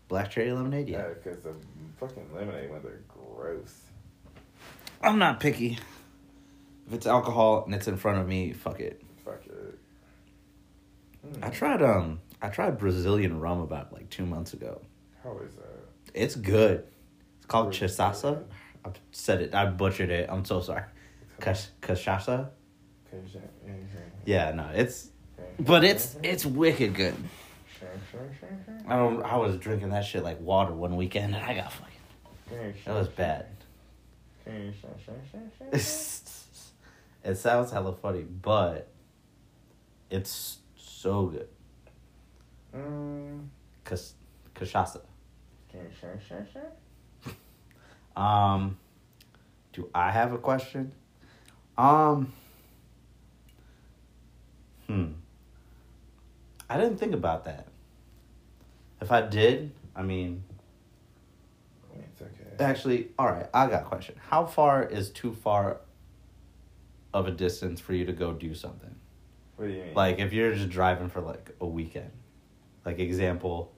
black 0.09 0.29
cherry 0.29 0.51
lemonade. 0.51 0.89
Yeah, 0.89 1.07
because 1.13 1.39
the 1.43 1.53
fucking 1.99 2.27
lemonade 2.35 2.69
ones 2.69 2.85
are 2.85 3.01
gross. 3.07 3.81
I'm 5.03 5.19
not 5.19 5.39
picky. 5.39 5.77
If 6.87 6.93
it's 6.93 7.07
alcohol 7.07 7.63
and 7.65 7.75
it's 7.75 7.87
in 7.87 7.97
front 7.97 8.19
of 8.19 8.27
me, 8.27 8.53
fuck 8.53 8.79
it. 8.79 9.01
Fuck 9.23 9.45
it. 9.45 9.79
Mm. 11.27 11.43
I 11.43 11.49
tried 11.49 11.81
um, 11.81 12.21
I 12.41 12.49
tried 12.49 12.77
Brazilian 12.77 13.39
rum 13.39 13.61
about 13.61 13.93
like 13.93 14.09
two 14.09 14.25
months 14.25 14.53
ago. 14.53 14.81
How 15.23 15.37
is 15.39 15.53
that? 15.55 16.13
It's 16.13 16.35
good. 16.35 16.85
It's 17.37 17.45
called 17.45 17.69
Brazilian. 17.69 18.11
cachaça. 18.11 18.43
I 18.85 18.89
said 19.11 19.41
it. 19.41 19.53
I 19.53 19.65
butchered 19.65 20.09
it. 20.09 20.29
I'm 20.29 20.45
so 20.45 20.61
sorry. 20.61 20.83
Cachaça. 21.39 22.49
Okay, 23.13 23.39
yeah, 24.25 24.51
no, 24.51 24.69
it's 24.73 25.09
but 25.59 25.83
it's 25.83 26.15
it's 26.23 26.45
wicked 26.45 26.95
good. 26.95 27.15
I 28.87 28.95
don't. 28.97 29.21
I 29.23 29.37
was 29.37 29.57
drinking 29.57 29.89
that 29.89 30.05
shit 30.05 30.23
like 30.23 30.39
water 30.39 30.73
one 30.73 30.95
weekend, 30.95 31.35
and 31.35 31.43
I 31.43 31.55
got 31.55 31.71
fucking. 31.71 32.73
That 32.85 32.93
was 32.95 33.07
bad. 33.07 33.45
Okay, 33.45 33.53
sure, 33.53 33.53
sure, 33.53 33.53
sure, 33.53 33.53
sure. 33.53 34.32
it 37.23 37.35
sounds 37.35 37.71
hella 37.71 37.93
funny, 37.93 38.23
but 38.23 38.87
it's 40.09 40.57
so 40.75 41.27
good. 41.27 41.47
Mm, 42.75 43.47
Cause 43.83 44.13
cachaça. 44.55 45.01
okay, 45.69 45.87
sure, 45.99 46.19
sure, 46.27 46.45
sure. 46.51 46.71
Um, 48.15 48.77
do 49.71 49.89
I 49.93 50.11
have 50.11 50.33
a 50.33 50.37
question? 50.37 50.91
Um, 51.77 52.31
hmm. 54.87 55.05
I 56.69 56.77
didn't 56.77 56.97
think 56.97 57.13
about 57.13 57.45
that. 57.45 57.67
If 59.01 59.11
I 59.11 59.21
did, 59.21 59.71
I 59.95 60.03
mean. 60.03 60.43
Actually, 62.59 63.09
all 63.17 63.27
right. 63.27 63.47
I 63.53 63.67
got 63.67 63.83
a 63.83 63.85
question. 63.85 64.15
How 64.29 64.45
far 64.45 64.83
is 64.83 65.09
too 65.09 65.33
far 65.33 65.77
of 67.13 67.27
a 67.27 67.31
distance 67.31 67.79
for 67.79 67.93
you 67.93 68.05
to 68.05 68.13
go 68.13 68.33
do 68.33 68.53
something? 68.55 68.95
What 69.55 69.67
do 69.67 69.71
you 69.71 69.83
mean? 69.83 69.93
Like 69.93 70.19
if 70.19 70.33
you're 70.33 70.53
just 70.53 70.69
driving 70.69 71.09
for 71.09 71.21
like 71.21 71.55
a 71.61 71.65
weekend, 71.65 72.11
like 72.85 72.99
example, 72.99 73.71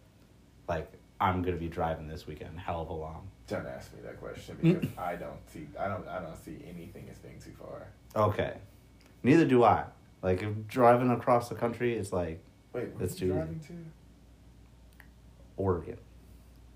like 0.67 0.91
I'm 1.19 1.41
gonna 1.41 1.57
be 1.57 1.67
driving 1.67 2.07
this 2.07 2.25
weekend, 2.25 2.59
hell 2.59 2.81
of 2.81 2.89
a 2.89 2.93
long. 2.93 3.27
don't 3.47 3.67
ask 3.67 3.93
me 3.93 3.99
that 4.03 4.19
question 4.19 4.57
because 4.61 4.89
mm. 4.89 4.97
I 4.97 5.15
don't 5.15 5.39
see. 5.51 5.67
I 5.79 5.87
don't. 5.87 6.07
I 6.07 6.19
don't 6.19 6.37
see 6.43 6.57
anything 6.67 7.07
as 7.11 7.17
being 7.19 7.39
too 7.39 7.51
far. 7.59 7.87
Okay. 8.15 8.53
Neither 9.23 9.45
do 9.45 9.63
I. 9.63 9.85
Like 10.21 10.41
if 10.41 10.67
driving 10.67 11.11
across 11.11 11.49
the 11.49 11.55
country, 11.55 11.95
it's 11.95 12.13
like 12.13 12.41
Wait, 12.73 12.89
what's 12.97 13.15
too 13.15 13.25
easy. 13.25 13.33
driving 13.33 13.59
to? 13.59 13.73
Oregon. 15.57 15.97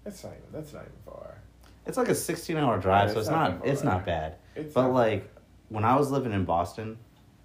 That's 0.03 0.23
not 0.23 0.33
even. 0.33 0.51
That's 0.51 0.73
not 0.73 0.83
even 0.83 0.93
far. 1.05 1.41
It's 1.89 1.97
like 1.97 2.07
a 2.09 2.13
16 2.15 2.55
hour 2.55 2.77
drive, 2.77 3.07
Yeah, 3.07 3.13
so 3.15 3.19
it's 3.19 3.29
not 3.29 3.57
not 3.59 3.67
it's 3.67 3.83
not 3.83 4.05
bad. 4.05 4.35
It's 4.55 4.73
But 4.75 4.83
not- 4.83 4.93
like 4.93 5.35
when 5.69 5.83
I 5.83 5.95
was 5.95 6.11
living 6.11 6.31
in 6.31 6.45
Boston, 6.45 6.99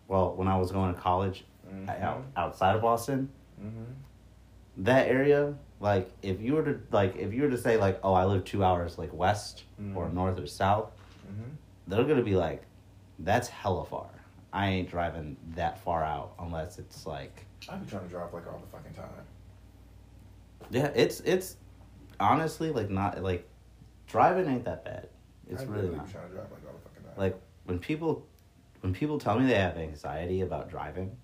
well, 0.06 0.34
when 0.36 0.48
I 0.48 0.58
was 0.58 0.70
going 0.70 0.94
to 0.94 1.00
college 1.00 1.46
Mhm. 1.66 1.88
out, 2.02 2.24
outside 2.36 2.76
of 2.76 2.82
Boston, 2.82 3.30
Mhm. 3.58 3.86
that 4.76 5.08
area, 5.08 5.54
like 5.80 6.10
if 6.22 6.42
you 6.42 6.54
were 6.56 6.62
to 6.62 6.78
like 6.92 7.16
if 7.16 7.32
you 7.32 7.42
were 7.42 7.50
to 7.50 7.56
say 7.56 7.78
like, 7.78 7.98
oh, 8.04 8.12
I 8.12 8.26
live 8.26 8.44
two 8.44 8.62
hours 8.62 8.98
like 8.98 9.12
west 9.14 9.64
or 9.94 10.06
Mhm. 10.08 10.12
north 10.12 10.38
or 10.38 10.46
south, 10.46 10.90
Mhm. 11.26 11.56
they're 11.88 12.04
gonna 12.04 12.22
be 12.22 12.36
like, 12.36 12.66
that's 13.20 13.48
hella 13.48 13.86
far. 13.86 14.10
I 14.52 14.68
ain't 14.68 14.90
driving 14.90 15.38
that 15.56 15.78
far 15.78 16.04
out 16.04 16.34
unless 16.38 16.78
it's 16.78 17.06
like, 17.06 17.46
I 17.66 17.76
be 17.76 17.86
trying 17.86 18.02
to 18.04 18.08
drive 18.10 18.34
like 18.34 18.46
all 18.46 18.58
the 18.58 18.66
fucking 18.66 18.92
time. 18.92 19.08
yeah, 20.70 20.90
it's 20.94 21.20
it's 21.20 21.56
honestly 22.20 22.70
like 22.70 22.90
not 22.90 23.22
like 23.22 23.48
driving 24.14 24.46
ain't 24.48 24.64
that 24.64 24.84
bad. 24.84 25.08
It's 25.50 25.62
I 25.62 25.66
really 25.66 25.88
not. 25.96 26.10
trying 26.10 26.28
to 26.28 26.34
drive 26.34 26.46
like 26.52 26.60
all 26.66 26.72
the 26.72 26.88
fucking 26.88 27.02
time. 27.04 27.12
Like 27.16 27.36
when 27.64 27.78
people 27.80 28.26
when 28.80 28.92
people 28.94 29.18
tell 29.18 29.38
me 29.38 29.46
they 29.46 29.54
have 29.58 29.76
anxiety 29.76 30.40
about 30.42 30.70
driving, 30.70 31.16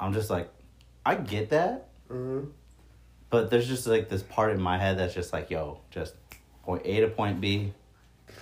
I'm 0.00 0.12
just 0.12 0.30
like, 0.30 0.48
I 1.04 1.14
get 1.16 1.50
that, 1.50 1.88
Mm-hmm. 2.10 2.48
but 3.28 3.50
there's 3.50 3.68
just 3.68 3.86
like 3.86 4.08
this 4.08 4.22
part 4.22 4.52
in 4.52 4.60
my 4.60 4.78
head 4.78 4.98
that's 4.98 5.12
just 5.14 5.32
like, 5.32 5.50
yo, 5.50 5.80
just 5.90 6.14
point 6.62 6.82
A 6.86 7.00
to 7.00 7.08
point 7.08 7.40
B, 7.40 7.72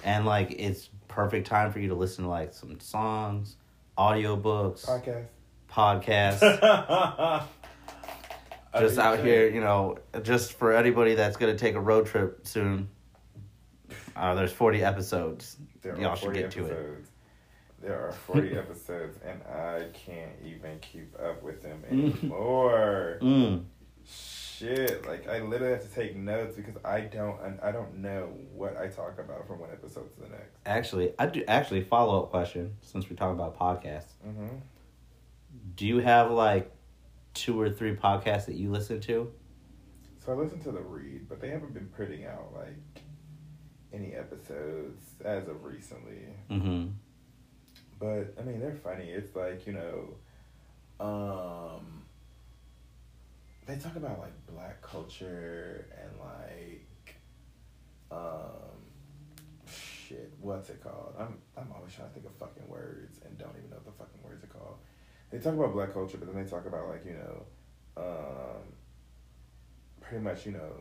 and 0.05 0.25
like 0.25 0.53
it's 0.53 0.89
perfect 1.09 1.47
time 1.49 1.73
for 1.73 1.81
you 1.81 1.89
to 1.89 1.95
listen 1.97 2.23
to 2.25 2.31
like 2.31 2.55
some 2.55 2.79
songs, 2.79 3.57
audiobooks, 3.99 4.85
Podcast. 4.87 5.27
podcasts. 5.71 7.43
just 8.81 8.99
out 8.99 9.21
here, 9.21 9.49
you 9.49 9.61
know, 9.61 9.99
just 10.23 10.55
for 10.55 10.73
anybody 10.73 11.15
that's 11.15 11.37
gonna 11.37 11.57
take 11.57 11.75
a 11.75 11.81
road 11.81 12.07
trip 12.07 12.47
soon. 12.47 12.89
Uh, 14.15 14.35
there's 14.35 14.53
40 14.53 14.83
episodes. 14.83 15.57
There 15.83 15.99
Y'all 16.01 16.15
should 16.15 16.27
40 16.27 16.39
get 16.41 16.51
to 16.53 16.67
it. 16.67 17.05
There 17.83 18.01
are 18.09 18.13
40 18.13 18.57
episodes, 18.57 19.19
and 19.25 19.43
I 19.45 19.85
can't 19.93 20.33
even 20.45 20.79
keep 20.81 21.15
up 21.21 21.43
with 21.43 21.63
them 21.63 21.83
Mm. 21.91 22.23
anymore. 22.23 23.19
Mm. 23.21 23.65
Shit, 24.05 25.07
like 25.07 25.29
I 25.29 25.41
literally 25.41 25.75
have 25.75 25.87
to 25.87 25.95
take 25.95 26.17
notes 26.17 26.57
because 26.57 26.77
I 26.85 27.01
don't, 27.03 27.39
I 27.63 27.71
don't 27.73 27.99
know 27.99 28.31
what 28.55 28.77
I 28.77 28.87
talk 28.89 29.19
about 29.19 29.47
from 29.47 29.59
one 29.61 29.71
episode 29.71 30.09
to 30.15 30.21
the 30.23 30.29
next. 30.29 30.57
Actually, 30.65 31.13
I 31.19 31.27
do. 31.27 31.45
Actually, 31.47 31.83
follow 31.83 32.23
up 32.23 32.31
question 32.31 32.77
since 32.81 33.11
we're 33.11 33.17
talking 33.17 33.39
about 33.39 33.59
podcasts. 33.59 34.15
Mm-hmm. 34.27 34.47
Do 35.75 35.87
you 35.87 35.99
have 35.99 36.31
like 36.31 36.71
two 37.37 37.61
or 37.61 37.71
three 37.71 37.95
podcasts 37.95 38.47
that 38.47 38.57
you 38.57 38.71
listen 38.71 39.01
to? 39.03 39.31
So 40.25 40.33
I 40.33 40.35
listen 40.35 40.61
to 40.65 40.73
the 40.73 40.81
read, 40.81 41.29
but 41.29 41.41
they 41.41 41.51
haven't 41.51 41.75
been 41.75 41.89
putting 41.97 42.25
out 42.25 42.53
like 42.55 43.05
any 43.93 44.15
episodes 44.15 45.03
as 45.25 45.47
of 45.47 45.63
recently. 45.65 46.27
Mm-hmm. 46.51 46.89
But 48.01 48.35
I 48.39 48.43
mean, 48.43 48.61
they're 48.61 48.75
funny. 48.75 49.11
It's 49.11 49.37
like 49.37 49.67
you 49.67 49.75
know, 49.75 50.15
um, 51.05 52.03
they 53.67 53.77
talk 53.77 53.97
about 53.97 54.19
like 54.19 54.47
black 54.47 54.83
culture 54.83 55.87
and 56.03 56.11
like, 56.19 57.17
um, 58.11 59.71
shit. 60.09 60.33
What's 60.41 60.71
it 60.71 60.83
called? 60.83 61.15
I'm 61.19 61.39
I'm 61.57 61.73
always 61.75 61.95
trying 61.95 62.09
to 62.09 62.15
think 62.15 62.27
of 62.27 62.35
fucking 62.35 62.69
words 62.69 63.21
and 63.25 63.39
don't 63.39 63.55
even 63.57 63.71
know 63.71 63.79
the 63.85 63.93
fucking 63.93 64.23
words 64.25 64.25
are 64.25 64.25
called. 64.25 64.26
They 65.37 65.43
talk 65.43 65.53
about 65.53 65.75
black 65.75 65.93
culture, 65.93 66.17
but 66.17 66.33
then 66.33 66.43
they 66.43 66.49
talk 66.49 66.65
about 66.65 66.89
like 66.89 67.05
you 67.05 67.13
know, 67.13 67.43
um, 67.99 68.63
pretty 70.01 70.25
much 70.25 70.47
you 70.47 70.53
know, 70.53 70.73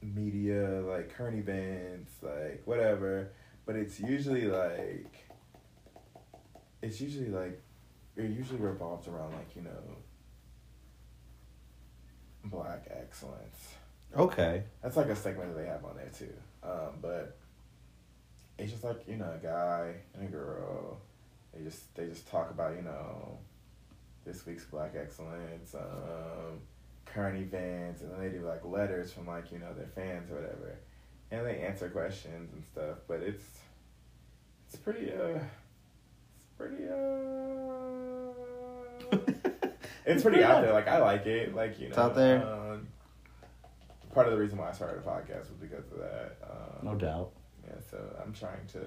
media 0.00 0.80
like 0.80 1.14
current 1.14 1.36
events, 1.38 2.10
like 2.22 2.62
whatever. 2.64 3.28
But 3.66 3.76
it's 3.76 4.00
usually 4.00 4.46
like 4.46 5.14
it's 6.80 7.02
usually 7.02 7.28
like 7.28 7.60
it 8.16 8.30
usually 8.30 8.60
revolves 8.60 9.08
around 9.08 9.34
like 9.34 9.54
you 9.56 9.62
know 9.62 9.96
black 12.46 12.86
excellence 12.90 13.74
Okay. 14.16 14.62
that's 14.82 14.96
like 14.96 15.08
a 15.08 15.16
segment 15.16 15.54
that 15.54 15.60
they 15.62 15.66
have 15.66 15.84
on 15.84 15.96
there 15.96 16.10
too 16.16 16.32
um, 16.62 16.98
but 17.00 17.36
it's 18.58 18.70
just 18.70 18.84
like 18.84 19.02
you 19.08 19.16
know 19.16 19.32
a 19.32 19.42
guy 19.42 19.94
and 20.14 20.28
a 20.28 20.30
girl 20.30 21.00
they 21.54 21.62
just 21.64 21.94
they 21.94 22.06
just 22.06 22.28
talk 22.28 22.50
about 22.50 22.74
you 22.76 22.82
know 22.82 23.38
this 24.24 24.44
week's 24.46 24.64
black 24.64 24.94
excellence 24.98 25.74
um, 25.74 26.58
current 27.04 27.38
events 27.38 28.00
and 28.02 28.10
then 28.12 28.20
they 28.20 28.28
do 28.30 28.44
like 28.44 28.64
letters 28.64 29.12
from 29.12 29.26
like 29.26 29.52
you 29.52 29.58
know 29.58 29.72
their 29.74 29.86
fans 29.94 30.30
or 30.30 30.36
whatever 30.36 30.76
and 31.30 31.46
they 31.46 31.58
answer 31.60 31.88
questions 31.88 32.52
and 32.52 32.64
stuff 32.72 32.98
but 33.06 33.20
it's 33.20 33.44
it's 34.66 34.76
pretty 34.76 35.12
uh 35.12 35.38
it's 35.38 36.48
pretty 36.56 36.84
uh 36.88 36.92
it's 40.06 40.22
pretty 40.22 40.42
out 40.42 40.62
there 40.62 40.72
like 40.72 40.88
i 40.88 40.98
like 40.98 41.26
it 41.26 41.54
like 41.54 41.78
you 41.78 41.84
know 41.86 41.90
It's 41.90 41.98
out 41.98 42.14
there. 42.14 42.42
um, 42.46 42.86
part 44.12 44.26
of 44.26 44.32
the 44.32 44.38
reason 44.38 44.58
why 44.58 44.68
i 44.70 44.72
started 44.72 44.98
a 44.98 45.02
podcast 45.08 45.50
was 45.50 45.58
because 45.60 45.84
of 45.92 45.98
that 45.98 46.36
um, 46.50 46.84
No 46.84 46.94
doubt. 46.94 47.30
yeah 47.66 47.74
so 47.90 47.98
i'm 48.24 48.32
trying 48.32 48.66
to 48.72 48.80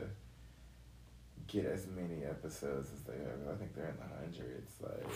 get 1.48 1.66
as 1.66 1.88
many 1.88 2.24
episodes 2.24 2.90
as 2.94 3.02
they 3.04 3.14
have 3.14 3.54
i 3.54 3.56
think 3.58 3.74
they're 3.76 3.90
in 3.90 3.98
the 3.98 4.16
hundreds 4.20 4.74
like 4.82 5.14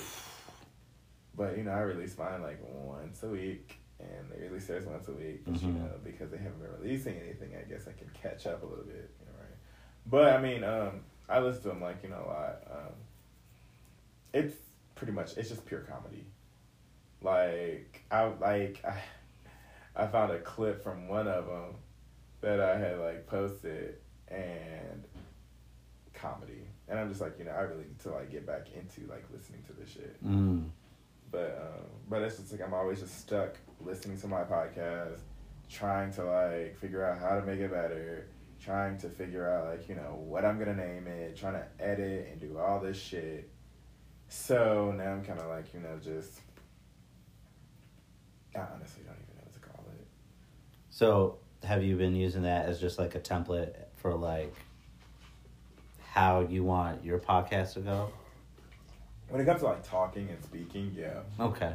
but 1.36 1.58
you 1.58 1.64
know 1.64 1.72
i 1.72 1.80
release 1.80 2.18
mine 2.18 2.42
like 2.42 2.60
once 2.62 3.24
a 3.24 3.28
week 3.28 3.80
and 4.00 4.32
they 4.32 4.48
release 4.48 4.68
theirs 4.68 4.86
once 4.86 5.08
a 5.08 5.12
week 5.12 5.42
but 5.46 5.62
you 5.62 5.72
know 5.72 5.92
because 6.04 6.32
they 6.32 6.38
haven't 6.38 6.60
been 6.60 6.72
releasing 6.82 7.18
anything 7.18 7.52
i 7.56 7.70
guess 7.70 7.88
i 7.88 7.92
can 7.92 8.10
catch 8.20 8.48
up 8.48 8.64
a 8.64 8.66
little 8.66 8.86
bit 8.86 9.12
you 9.20 9.26
know 9.26 9.40
right? 9.40 9.58
But 10.08 10.34
i 10.34 10.42
mean 10.42 10.64
um 10.64 11.02
i 11.30 11.40
listen 11.40 11.62
to 11.64 11.68
them 11.70 11.82
like 11.82 12.02
you 12.04 12.10
know 12.10 12.24
a 12.26 12.28
lot 12.28 12.56
um 12.72 12.94
it's 14.34 14.56
pretty 14.96 15.14
much 15.14 15.38
it's 15.38 15.50
just 15.50 15.66
pure 15.66 15.82
comedy. 15.82 16.26
Like 17.22 18.04
i 18.10 18.24
like 18.24 18.84
i 18.86 18.98
i 19.96 20.08
found 20.08 20.32
a 20.32 20.40
clip 20.40 20.84
from 20.84 21.08
one 21.08 21.28
of 21.28 21.48
them 21.48 21.76
that 22.42 22.60
i 22.60 22.78
had 22.78 23.00
like 23.00 23.28
posted 23.28 23.96
and 24.28 25.04
comedy 26.22 26.68
and 26.88 27.00
i'm 27.00 27.10
just 27.10 27.22
like 27.22 27.38
you 27.40 27.46
know 27.46 27.52
i 27.52 27.62
really 27.62 27.84
need 27.84 28.00
to 28.00 28.10
like 28.12 28.30
get 28.32 28.46
back 28.46 28.68
into 28.76 29.10
like 29.10 29.24
listening 29.34 29.62
to 29.68 29.74
this 29.74 29.90
shit 29.90 30.24
Mm. 30.26 30.70
but 31.32 31.58
um, 31.62 31.86
but 32.10 32.22
it's 32.22 32.38
just 32.38 32.52
like 32.52 32.62
I'm 32.62 32.74
always 32.74 33.00
just 33.00 33.18
stuck 33.20 33.56
listening 33.80 34.18
to 34.20 34.28
my 34.28 34.44
podcast, 34.44 35.20
trying 35.70 36.12
to 36.14 36.24
like 36.26 36.78
figure 36.78 37.06
out 37.06 37.18
how 37.20 37.40
to 37.40 37.46
make 37.46 37.60
it 37.60 37.72
better, 37.72 38.28
trying 38.62 38.98
to 39.00 39.10
figure 39.10 39.50
out 39.50 39.70
like 39.72 39.88
you 39.88 39.96
know 39.96 40.22
what 40.28 40.44
I'm 40.44 40.60
gonna 40.60 40.76
name 40.76 41.08
it, 41.08 41.38
trying 41.38 41.54
to 41.54 41.66
edit 41.80 42.28
and 42.32 42.40
do 42.42 42.58
all 42.60 42.80
this 42.82 42.98
shit. 43.02 43.50
So 44.28 44.94
now 44.98 45.12
I'm 45.14 45.24
kind 45.24 45.40
of 45.40 45.48
like 45.48 45.74
you 45.74 45.80
know 45.80 45.98
just 46.04 46.42
I 48.56 48.60
honestly 48.76 49.04
don't 49.06 49.16
even 49.24 49.36
know 49.38 49.44
what 49.44 49.54
to 49.54 49.60
call 49.62 49.86
it. 49.98 50.08
So, 50.90 51.38
have 51.64 51.84
you 51.84 51.96
been 51.96 52.16
using 52.16 52.44
that 52.44 52.66
as 52.66 52.80
just 52.82 53.00
like 53.00 53.16
a 53.16 53.20
template 53.20 53.74
for 53.96 54.14
like 54.16 54.54
how 56.12 56.42
you 56.42 56.62
want 56.62 57.06
your 57.06 57.20
podcast 57.20 57.74
to 57.76 57.80
go? 57.80 58.12
When 59.30 59.40
it 59.42 59.46
comes 59.46 59.62
to 59.62 59.68
like 59.68 59.88
talking 59.88 60.28
and 60.30 60.44
speaking, 60.44 60.94
yeah. 60.94 61.22
Okay. 61.40 61.74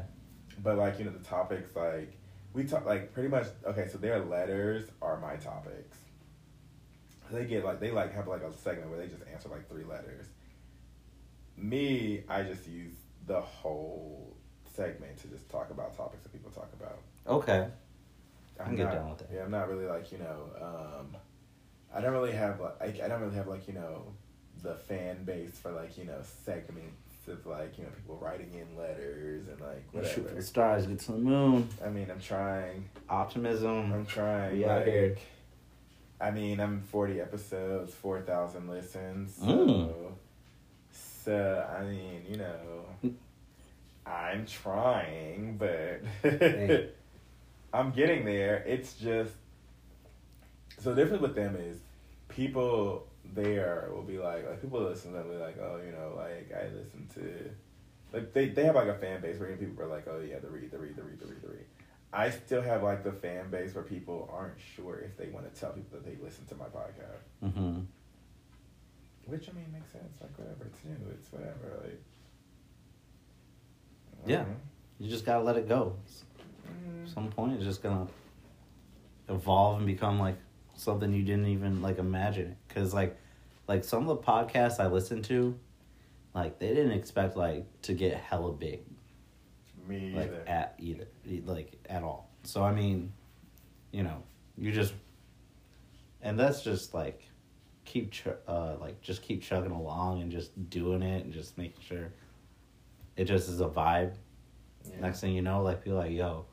But 0.62 0.76
like 0.76 0.98
you 0.98 1.06
know 1.06 1.10
the 1.10 1.24
topics 1.24 1.74
like 1.74 2.12
we 2.52 2.64
talk 2.64 2.84
like 2.84 3.14
pretty 3.14 3.30
much 3.30 3.46
okay. 3.64 3.88
So 3.90 3.96
their 3.96 4.18
letters 4.22 4.90
are 5.00 5.18
my 5.20 5.36
topics. 5.36 5.96
They 7.30 7.46
get 7.46 7.64
like 7.64 7.80
they 7.80 7.90
like 7.90 8.12
have 8.14 8.28
like 8.28 8.42
a 8.42 8.52
segment 8.52 8.90
where 8.90 8.98
they 8.98 9.06
just 9.06 9.22
answer 9.32 9.48
like 9.48 9.70
three 9.70 9.84
letters. 9.84 10.26
Me, 11.56 12.22
I 12.28 12.42
just 12.42 12.68
use 12.68 12.92
the 13.26 13.40
whole 13.40 14.36
segment 14.74 15.16
to 15.22 15.28
just 15.28 15.48
talk 15.48 15.70
about 15.70 15.96
topics 15.96 16.24
that 16.24 16.32
people 16.32 16.50
talk 16.50 16.70
about. 16.78 16.98
Okay. 17.26 17.66
I 18.60 18.62
I'm 18.62 18.68
can 18.68 18.76
get 18.76 18.84
not- 18.84 18.92
down 18.94 19.08
with 19.10 19.18
that. 19.20 19.28
Yeah, 19.34 19.44
I'm 19.44 19.50
not 19.50 19.66
really 19.70 19.86
like 19.86 20.12
you 20.12 20.18
know. 20.18 20.50
Um, 20.60 21.16
I 21.94 22.02
don't 22.02 22.12
really 22.12 22.32
have 22.32 22.60
like 22.60 22.74
I, 22.82 23.04
I 23.06 23.08
don't 23.08 23.22
really 23.22 23.36
have 23.36 23.48
like 23.48 23.66
you 23.66 23.72
know 23.72 24.12
the 24.66 24.74
fan 24.74 25.24
base 25.24 25.52
for 25.62 25.70
like 25.72 25.96
you 25.98 26.04
know 26.04 26.18
segments 26.44 26.92
of 27.28 27.44
like 27.46 27.76
you 27.78 27.84
know 27.84 27.90
people 27.90 28.18
writing 28.20 28.50
in 28.54 28.78
letters 28.80 29.46
and 29.48 29.60
like 29.60 29.84
Shoot 29.92 30.14
for 30.14 30.20
whatever. 30.22 30.36
the 30.36 30.42
stars, 30.42 30.86
get 30.86 30.98
to 31.00 31.12
the 31.12 31.18
moon. 31.18 31.68
I 31.84 31.88
mean, 31.88 32.10
I'm 32.10 32.20
trying. 32.20 32.88
Optimism. 33.08 33.92
I'm 33.92 34.06
trying. 34.06 34.58
We 34.58 34.64
out 34.64 34.78
like, 34.82 34.86
here. 34.86 35.16
I 36.20 36.30
mean, 36.30 36.60
I'm 36.60 36.80
40 36.82 37.20
episodes, 37.20 37.92
4,000 37.94 38.68
listens. 38.70 39.34
So, 39.36 39.44
Mm. 39.44 40.12
so, 41.24 41.68
I 41.78 41.84
mean, 41.84 42.22
you 42.28 42.36
know, 42.38 43.12
I'm 44.06 44.46
trying, 44.46 45.56
but 45.58 46.00
Hey. 46.22 46.88
I'm 47.74 47.90
getting 47.90 48.24
there. 48.24 48.62
It's 48.66 48.94
just, 48.94 49.32
so 50.78 50.94
the 50.94 51.02
difference 51.02 51.20
with 51.22 51.34
them 51.34 51.56
is 51.56 51.78
people 52.28 53.05
there 53.34 53.90
will 53.92 54.02
be 54.02 54.18
like, 54.18 54.48
like 54.48 54.60
people 54.60 54.80
listen 54.80 55.12
to 55.12 55.18
them, 55.18 55.30
be 55.30 55.36
like, 55.36 55.58
oh, 55.60 55.80
you 55.84 55.92
know, 55.92 56.14
like, 56.16 56.50
I 56.52 56.68
listen 56.74 57.08
to, 57.14 57.50
like, 58.12 58.32
they, 58.32 58.48
they 58.48 58.64
have 58.64 58.74
like 58.74 58.88
a 58.88 58.98
fan 58.98 59.20
base 59.20 59.38
where 59.38 59.54
people 59.56 59.84
are 59.84 59.88
like, 59.88 60.06
oh, 60.08 60.20
yeah, 60.20 60.38
the 60.38 60.48
read, 60.48 60.70
the 60.70 60.78
read, 60.78 60.96
the 60.96 61.02
read, 61.02 61.20
the 61.20 61.26
read, 61.26 61.42
the 61.42 61.48
read. 61.48 61.64
I 62.12 62.30
still 62.30 62.62
have 62.62 62.82
like 62.82 63.04
the 63.04 63.12
fan 63.12 63.50
base 63.50 63.74
where 63.74 63.84
people 63.84 64.30
aren't 64.32 64.58
sure 64.74 65.00
if 65.00 65.16
they 65.18 65.28
want 65.28 65.52
to 65.52 65.60
tell 65.60 65.72
people 65.72 65.98
that 65.98 66.04
they 66.04 66.16
listen 66.24 66.46
to 66.46 66.54
my 66.54 66.64
podcast. 66.66 67.26
Mm-hmm. 67.44 67.80
Which 69.26 69.48
I 69.50 69.52
mean 69.52 69.66
makes 69.72 69.90
sense. 69.90 70.04
Like 70.20 70.38
whatever, 70.38 70.64
it's 70.66 70.84
new, 70.84 70.96
it's 71.10 71.30
whatever. 71.32 71.82
Like 71.84 72.00
Yeah. 74.24 74.44
Mhm. 74.44 74.54
You 74.98 75.10
just 75.10 75.26
gotta 75.26 75.42
let 75.42 75.56
it 75.56 75.68
go. 75.68 75.96
Mm. 76.66 77.04
At 77.04 77.10
some 77.10 77.28
point, 77.30 77.54
it's 77.54 77.64
just 77.64 77.82
gonna 77.82 78.06
evolve 79.28 79.78
and 79.78 79.86
become 79.86 80.18
like 80.18 80.36
something 80.76 81.12
you 81.12 81.22
didn't 81.22 81.46
even 81.46 81.82
like 81.82 81.98
imagine. 81.98 82.56
Cause 82.68 82.94
like, 82.94 83.16
like 83.68 83.84
some 83.84 84.08
of 84.08 84.16
the 84.16 84.22
podcasts 84.22 84.78
I 84.78 84.86
listened 84.86 85.24
to, 85.24 85.58
like 86.34 86.58
they 86.58 86.68
didn't 86.68 86.92
expect 86.92 87.36
like 87.36 87.64
to 87.82 87.94
get 87.94 88.14
hella 88.14 88.52
big, 88.52 88.80
Me 89.88 90.12
like 90.14 90.26
either. 90.28 90.44
at 90.46 90.74
either, 90.78 91.06
like 91.46 91.72
at 91.88 92.02
all. 92.02 92.30
So 92.44 92.62
I 92.62 92.72
mean, 92.72 93.12
you 93.90 94.02
know, 94.02 94.22
you 94.56 94.70
just, 94.72 94.94
and 96.22 96.38
that's 96.38 96.62
just 96.62 96.94
like, 96.94 97.22
keep 97.84 98.10
ch- 98.10 98.26
uh 98.48 98.74
like 98.80 99.00
just 99.00 99.22
keep 99.22 99.40
chugging 99.42 99.70
along 99.70 100.20
and 100.20 100.30
just 100.32 100.50
doing 100.70 101.02
it 101.02 101.24
and 101.24 101.32
just 101.32 101.56
making 101.56 101.80
sure 101.88 102.08
it 103.16 103.26
just 103.26 103.48
is 103.48 103.60
a 103.60 103.68
vibe 103.68 104.12
Yeah. 104.90 105.00
Next 105.02 105.20
thing 105.20 105.34
you 105.34 105.42
know, 105.42 105.62
like 105.62 105.84
people 105.84 105.98
like, 105.98 106.10
yo, 106.10 106.46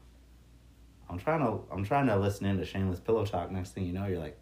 I'm 1.09 1.17
trying 1.19 1.39
to 1.41 1.59
I'm 1.71 1.83
trying 1.83 2.07
to 2.07 2.15
listen 2.17 2.45
into 2.45 2.65
Shameless 2.65 2.99
Pillow 2.99 3.25
Talk. 3.25 3.51
Next 3.51 3.71
thing 3.71 3.85
you 3.85 3.93
know, 3.93 4.05
you're 4.07 4.19
like, 4.19 4.37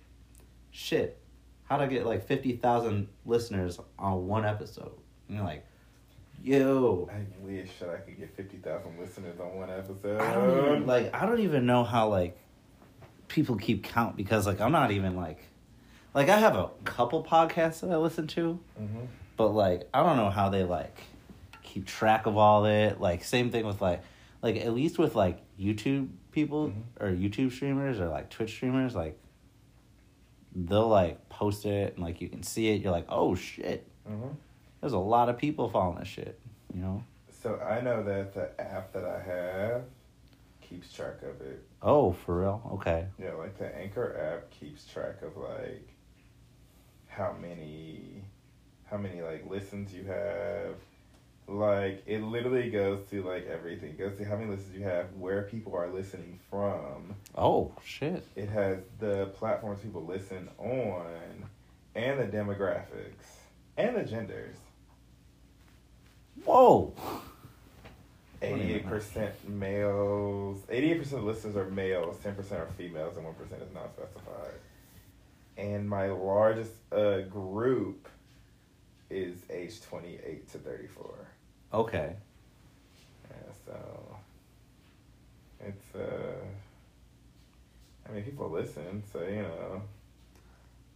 shit, 0.71 1.19
how'd 1.65 1.81
I 1.81 1.87
get 1.87 2.05
like 2.05 2.25
fifty 2.27 2.55
thousand 2.55 3.07
listeners 3.25 3.79
on 3.99 4.27
one 4.27 4.45
episode? 4.45 4.91
And 5.27 5.37
you're 5.37 5.45
like, 5.45 5.65
yo, 6.43 7.09
I 7.11 7.25
wish 7.45 7.69
that 7.79 7.89
I 7.89 7.97
could 7.97 8.17
get 8.17 8.35
fifty 8.35 8.57
thousand 8.57 8.99
listeners 8.99 9.39
on 9.39 9.55
one 9.55 9.69
episode. 9.69 10.21
I 10.21 10.33
don't 10.33 10.67
even 10.67 10.87
like 10.87 11.13
I 11.15 11.25
don't 11.25 11.39
even 11.41 11.65
know 11.65 11.83
how 11.83 12.09
like 12.09 12.37
people 13.27 13.55
keep 13.57 13.83
count 13.83 14.15
because 14.15 14.45
like 14.47 14.61
I'm 14.61 14.71
not 14.71 14.91
even 14.91 15.15
like 15.15 15.43
like 16.13 16.29
I 16.29 16.37
have 16.39 16.55
a 16.55 16.69
couple 16.83 17.23
podcasts 17.23 17.81
that 17.81 17.91
I 17.91 17.97
listen 17.97 18.27
to, 18.27 18.59
Mhm. 18.79 19.07
but 19.37 19.49
like 19.49 19.87
I 19.93 20.03
don't 20.03 20.17
know 20.17 20.29
how 20.29 20.49
they 20.49 20.63
like 20.63 20.97
keep 21.63 21.85
track 21.85 22.25
of 22.25 22.37
all 22.37 22.65
it. 22.65 22.99
Like 22.99 23.23
same 23.23 23.49
thing 23.51 23.65
with 23.65 23.81
like 23.81 24.01
like 24.41 24.57
at 24.57 24.73
least 24.73 24.97
with 24.97 25.15
like 25.15 25.39
YouTube 25.59 26.09
people 26.31 26.69
Mhm. 26.69 26.83
or 26.99 27.07
YouTube 27.09 27.51
streamers 27.51 27.99
or 27.99 28.07
like 28.07 28.29
Twitch 28.29 28.51
streamers 28.51 28.95
like 28.95 29.17
they'll 30.53 30.87
like 30.87 31.29
post 31.29 31.65
it 31.65 31.95
and 31.95 32.03
like 32.03 32.19
you 32.21 32.27
can 32.29 32.43
see 32.43 32.69
it. 32.69 32.81
You're 32.81 32.91
like, 32.91 33.05
oh 33.09 33.35
shit, 33.35 33.87
Mhm. 34.09 34.35
there's 34.81 34.93
a 34.93 34.97
lot 34.99 35.29
of 35.29 35.37
people 35.37 35.69
following 35.69 35.99
this 35.99 36.07
shit. 36.07 36.39
You 36.73 36.81
know? 36.81 37.03
So 37.29 37.57
I 37.59 37.81
know 37.81 38.03
that 38.03 38.33
the 38.33 38.59
app 38.61 38.91
that 38.93 39.05
I 39.05 39.19
have 39.21 39.83
keeps 40.61 40.91
track 40.93 41.21
of 41.23 41.41
it. 41.41 41.63
Oh, 41.81 42.11
for 42.13 42.41
real? 42.41 42.61
Okay. 42.73 43.07
Yeah, 43.17 43.33
like 43.33 43.57
the 43.57 43.73
Anchor 43.75 44.15
app 44.17 44.49
keeps 44.51 44.85
track 44.85 45.21
of 45.21 45.35
like 45.37 45.87
how 47.07 47.33
many 47.33 48.23
how 48.85 48.97
many 48.97 49.21
like 49.21 49.49
listens 49.49 49.93
you 49.93 50.03
have. 50.05 50.75
Like 51.51 52.03
it 52.05 52.23
literally 52.23 52.69
goes 52.69 53.01
to 53.09 53.23
like 53.23 53.45
everything. 53.45 53.89
It 53.89 53.99
goes 53.99 54.17
to 54.17 54.23
how 54.23 54.37
many 54.37 54.51
listens 54.51 54.73
you 54.73 54.83
have, 54.83 55.07
where 55.19 55.43
people 55.43 55.75
are 55.75 55.89
listening 55.89 56.39
from. 56.49 57.13
Oh 57.37 57.73
shit. 57.83 58.25
It 58.37 58.47
has 58.47 58.77
the 58.99 59.25
platforms 59.35 59.81
people 59.81 60.05
listen 60.05 60.47
on 60.57 61.49
and 61.93 62.19
the 62.19 62.25
demographics 62.25 63.25
and 63.75 63.97
the 63.97 64.03
genders. 64.03 64.55
Whoa. 66.45 66.93
Eighty-eight 68.41 68.87
percent 68.87 69.49
males. 69.49 70.63
Eighty-eight 70.69 70.99
percent 70.99 71.19
of 71.19 71.25
listeners 71.25 71.57
are 71.57 71.69
males. 71.69 72.17
Ten 72.23 72.33
percent 72.33 72.61
are 72.61 72.69
females, 72.77 73.17
and 73.17 73.25
one 73.25 73.35
percent 73.35 73.61
is 73.61 73.73
not 73.73 73.91
specified. 73.93 74.53
And 75.57 75.89
my 75.89 76.07
largest 76.07 76.71
uh, 76.93 77.19
group 77.21 78.07
is 79.09 79.37
age 79.49 79.81
twenty-eight 79.81 80.49
to 80.53 80.57
thirty-four. 80.59 81.27
Okay. 81.73 82.15
Yeah, 83.29 83.53
so 83.65 84.17
it's 85.59 85.95
uh, 85.95 86.35
I 88.07 88.11
mean, 88.13 88.23
people 88.23 88.49
listen, 88.49 89.03
so 89.11 89.21
you 89.23 89.41
know. 89.43 89.81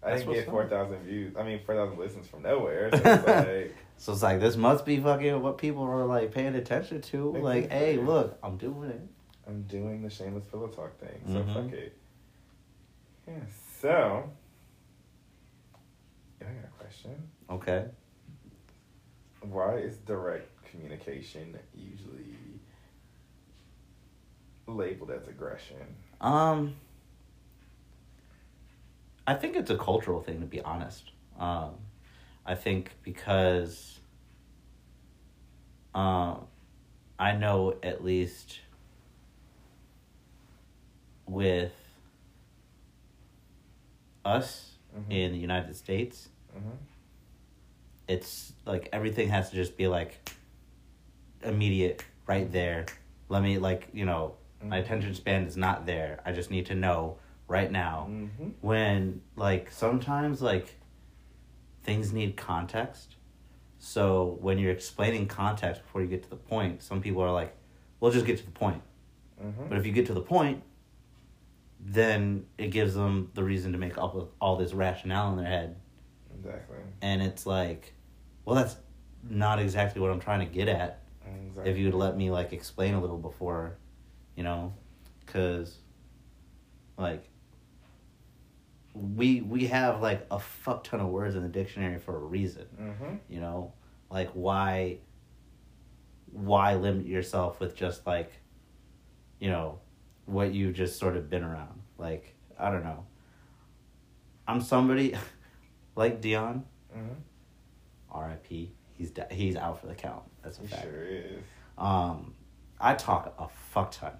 I 0.03 0.09
That's 0.11 0.21
didn't 0.23 0.35
get 0.35 0.49
four 0.49 0.67
thousand 0.67 0.99
views. 1.03 1.35
I 1.35 1.43
mean, 1.43 1.59
four 1.65 1.75
thousand 1.75 1.97
listens 1.97 2.27
from 2.27 2.43
nowhere. 2.43 2.91
So 2.91 2.97
it's 2.97 3.25
like, 3.27 3.75
So 3.97 4.13
it's 4.13 4.21
like 4.21 4.39
this 4.39 4.55
must 4.55 4.85
be 4.85 4.99
fucking 4.99 5.41
what 5.41 5.57
people 5.57 5.83
are 5.83 6.05
like 6.05 6.31
paying 6.31 6.55
attention 6.55 7.01
to. 7.01 7.31
Like, 7.31 7.71
hey, 7.71 7.97
look, 7.97 8.37
I'm 8.43 8.57
doing 8.57 8.89
it. 8.91 9.01
I'm 9.47 9.63
doing 9.63 10.01
the 10.03 10.09
shameless 10.09 10.45
pillow 10.45 10.67
talk 10.67 10.99
thing, 10.99 11.21
so 11.25 11.39
Mhm. 11.39 11.53
fuck 11.53 11.73
it. 11.73 11.97
Yeah. 13.27 13.33
So, 13.81 14.29
I 16.41 16.43
got 16.45 16.51
a 16.65 16.83
question. 16.83 17.11
Okay. 17.49 17.85
Why 19.41 19.75
is 19.77 19.97
direct 19.97 20.54
communication 20.75 21.57
usually 21.73 22.35
labeled 24.67 25.11
as 25.11 25.27
aggression? 25.27 25.77
Um 26.21 26.75
I 29.27 29.33
think 29.33 29.55
it's 29.55 29.71
a 29.71 29.77
cultural 29.77 30.21
thing 30.21 30.39
to 30.41 30.45
be 30.45 30.61
honest. 30.61 31.11
Um 31.39 31.75
I 32.45 32.55
think 32.55 32.91
because 33.03 33.99
um 35.93 36.47
I 37.17 37.31
know 37.33 37.75
at 37.81 38.03
least 38.03 38.59
with 41.27 41.73
us 44.23 44.73
Mhm. 44.95 45.11
in 45.11 45.31
the 45.31 45.37
United 45.37 45.75
States, 45.75 46.29
Mhm. 46.55 46.77
it's 48.07 48.53
like 48.65 48.89
everything 48.91 49.29
has 49.29 49.49
to 49.49 49.55
just 49.55 49.77
be 49.77 49.87
like 49.87 50.29
immediate 51.45 52.03
right 52.27 52.51
there 52.51 52.85
let 53.29 53.41
me 53.43 53.57
like 53.57 53.87
you 53.93 54.05
know 54.05 54.35
my 54.63 54.77
Mhm. 54.79 54.83
attention 54.83 55.13
span 55.13 55.43
is 55.43 55.55
not 55.57 55.85
there 55.85 56.19
i 56.25 56.31
just 56.31 56.49
need 56.51 56.65
to 56.67 56.75
know 56.75 57.17
right 57.47 57.71
now 57.71 58.07
Mhm. 58.09 58.53
when 58.61 59.21
like 59.35 59.69
sometimes 59.71 60.41
like 60.41 60.75
things 61.83 62.11
need 62.11 62.35
context 62.35 63.15
so 63.77 64.37
when 64.41 64.57
you're 64.57 64.71
explaining 64.71 65.27
context 65.27 65.83
before 65.83 66.01
you 66.01 66.07
get 66.07 66.23
to 66.23 66.29
the 66.29 66.35
point 66.35 66.81
some 66.81 67.01
people 67.01 67.21
are 67.21 67.31
like 67.31 67.55
well 67.99 68.11
just 68.11 68.25
get 68.25 68.37
to 68.39 68.45
the 68.45 68.51
point 68.51 68.81
Mhm. 69.43 69.69
but 69.69 69.77
if 69.77 69.85
you 69.85 69.91
get 69.91 70.05
to 70.07 70.13
the 70.13 70.21
point 70.21 70.63
then 71.79 72.45
it 72.57 72.67
gives 72.71 72.95
them 72.95 73.29
the 73.35 73.43
reason 73.43 73.71
to 73.73 73.77
make 73.77 73.97
up 73.97 74.15
with 74.15 74.27
all 74.41 74.55
this 74.55 74.73
rationale 74.73 75.29
in 75.31 75.37
their 75.37 75.45
head 75.47 75.75
Exactly. 76.35 76.77
and 77.01 77.21
it's 77.21 77.45
like 77.45 77.93
well 78.45 78.55
that's 78.55 78.77
not 79.29 79.59
exactly 79.59 80.01
what 80.01 80.09
i'm 80.11 80.19
trying 80.19 80.39
to 80.39 80.45
get 80.51 80.67
at 80.67 81.01
exactly. 81.55 81.71
if 81.71 81.77
you'd 81.77 81.93
let 81.93 82.15
me 82.17 82.29
like 82.31 82.53
explain 82.53 82.93
a 82.93 83.01
little 83.01 83.17
before 83.17 83.77
you 84.35 84.43
know 84.43 84.73
because 85.25 85.77
like 86.97 87.27
we 88.93 89.41
we 89.41 89.67
have 89.67 90.01
like 90.01 90.25
a 90.31 90.39
fuck 90.39 90.83
ton 90.85 90.99
of 91.01 91.07
words 91.07 91.35
in 91.35 91.43
the 91.43 91.49
dictionary 91.49 91.99
for 91.99 92.15
a 92.15 92.19
reason 92.19 92.65
Mhm. 92.79 93.19
you 93.29 93.39
know 93.41 93.73
like 94.09 94.29
why 94.31 94.99
why 96.31 96.75
limit 96.75 97.05
yourself 97.05 97.59
with 97.59 97.75
just 97.75 98.05
like 98.07 98.31
you 99.39 99.49
know 99.49 99.79
what 100.25 100.53
you've 100.53 100.73
just 100.75 100.97
sort 100.97 101.15
of 101.17 101.29
been 101.29 101.43
around 101.43 101.81
like 101.97 102.35
i 102.57 102.71
don't 102.71 102.83
know 102.83 103.05
i'm 104.47 104.61
somebody 104.61 105.13
like 105.95 106.21
dion 106.21 106.63
Mhm. 106.95 107.15
rip 108.29 108.47
he's 108.97 109.11
de- 109.11 109.27
he's 109.31 109.55
out 109.55 109.79
for 109.81 109.87
the 109.87 109.95
count 109.95 110.23
that's 110.43 110.57
a 110.57 110.61
He 110.61 110.67
fact 110.67 110.83
sure 110.83 111.03
is. 111.03 111.43
um, 111.77 112.33
I 112.79 112.93
talk 112.95 113.33
a 113.39 113.47
fuck 113.71 113.91
ton, 113.91 114.13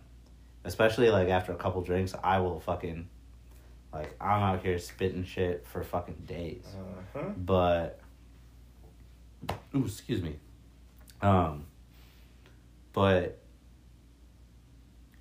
especially 0.63 1.09
like 1.09 1.29
after 1.29 1.51
a 1.51 1.55
couple 1.55 1.81
drinks. 1.81 2.13
I 2.23 2.39
will 2.39 2.59
fucking 2.59 3.07
like 3.93 4.15
I'm 4.21 4.41
out 4.43 4.61
here 4.63 4.77
spitting 4.79 5.23
shit 5.23 5.65
for 5.67 5.83
fucking 5.83 6.23
days. 6.25 6.65
Uh-huh. 7.15 7.29
But 7.37 7.99
ooh, 9.75 9.85
excuse 9.85 10.21
me. 10.21 10.35
Um, 11.21 11.65
but 12.93 13.39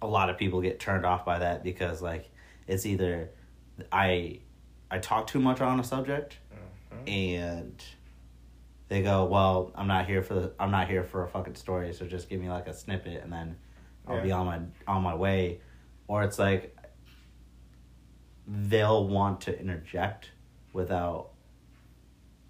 a 0.02 0.06
lot 0.06 0.28
of 0.30 0.36
people 0.38 0.60
get 0.60 0.78
turned 0.80 1.04
off 1.06 1.24
by 1.24 1.38
that 1.38 1.62
because 1.64 2.02
like 2.02 2.30
it's 2.66 2.84
either 2.86 3.30
I 3.90 4.40
I 4.90 4.98
talk 4.98 5.26
too 5.26 5.40
much 5.40 5.60
on 5.60 5.80
a 5.80 5.84
subject 5.84 6.36
Mhm. 7.04 7.08
and 7.10 7.84
they 8.88 9.02
go, 9.02 9.24
"Well, 9.24 9.72
I'm 9.74 9.86
not 9.86 10.06
here 10.06 10.22
for 10.22 10.34
the 10.34 10.52
I'm 10.58 10.70
not 10.70 10.88
here 10.88 11.04
for 11.04 11.24
a 11.24 11.28
fucking 11.28 11.54
story, 11.56 11.92
so 11.92 12.06
just 12.06 12.28
give 12.28 12.40
me 12.40 12.48
like 12.50 12.66
a 12.66 12.74
snippet 12.74 13.22
and 13.22 13.32
then 13.32 13.56
I'll 14.06 14.16
be 14.22 14.32
on 14.32 14.46
my 14.46 14.60
on 14.86 15.02
my 15.02 15.14
way." 15.14 15.60
Or 16.06 16.22
it's 16.22 16.38
like 16.38 16.76
they'll 18.46 19.08
want 19.08 19.40
to 19.42 19.58
interject 19.58 20.30
without 20.72 21.30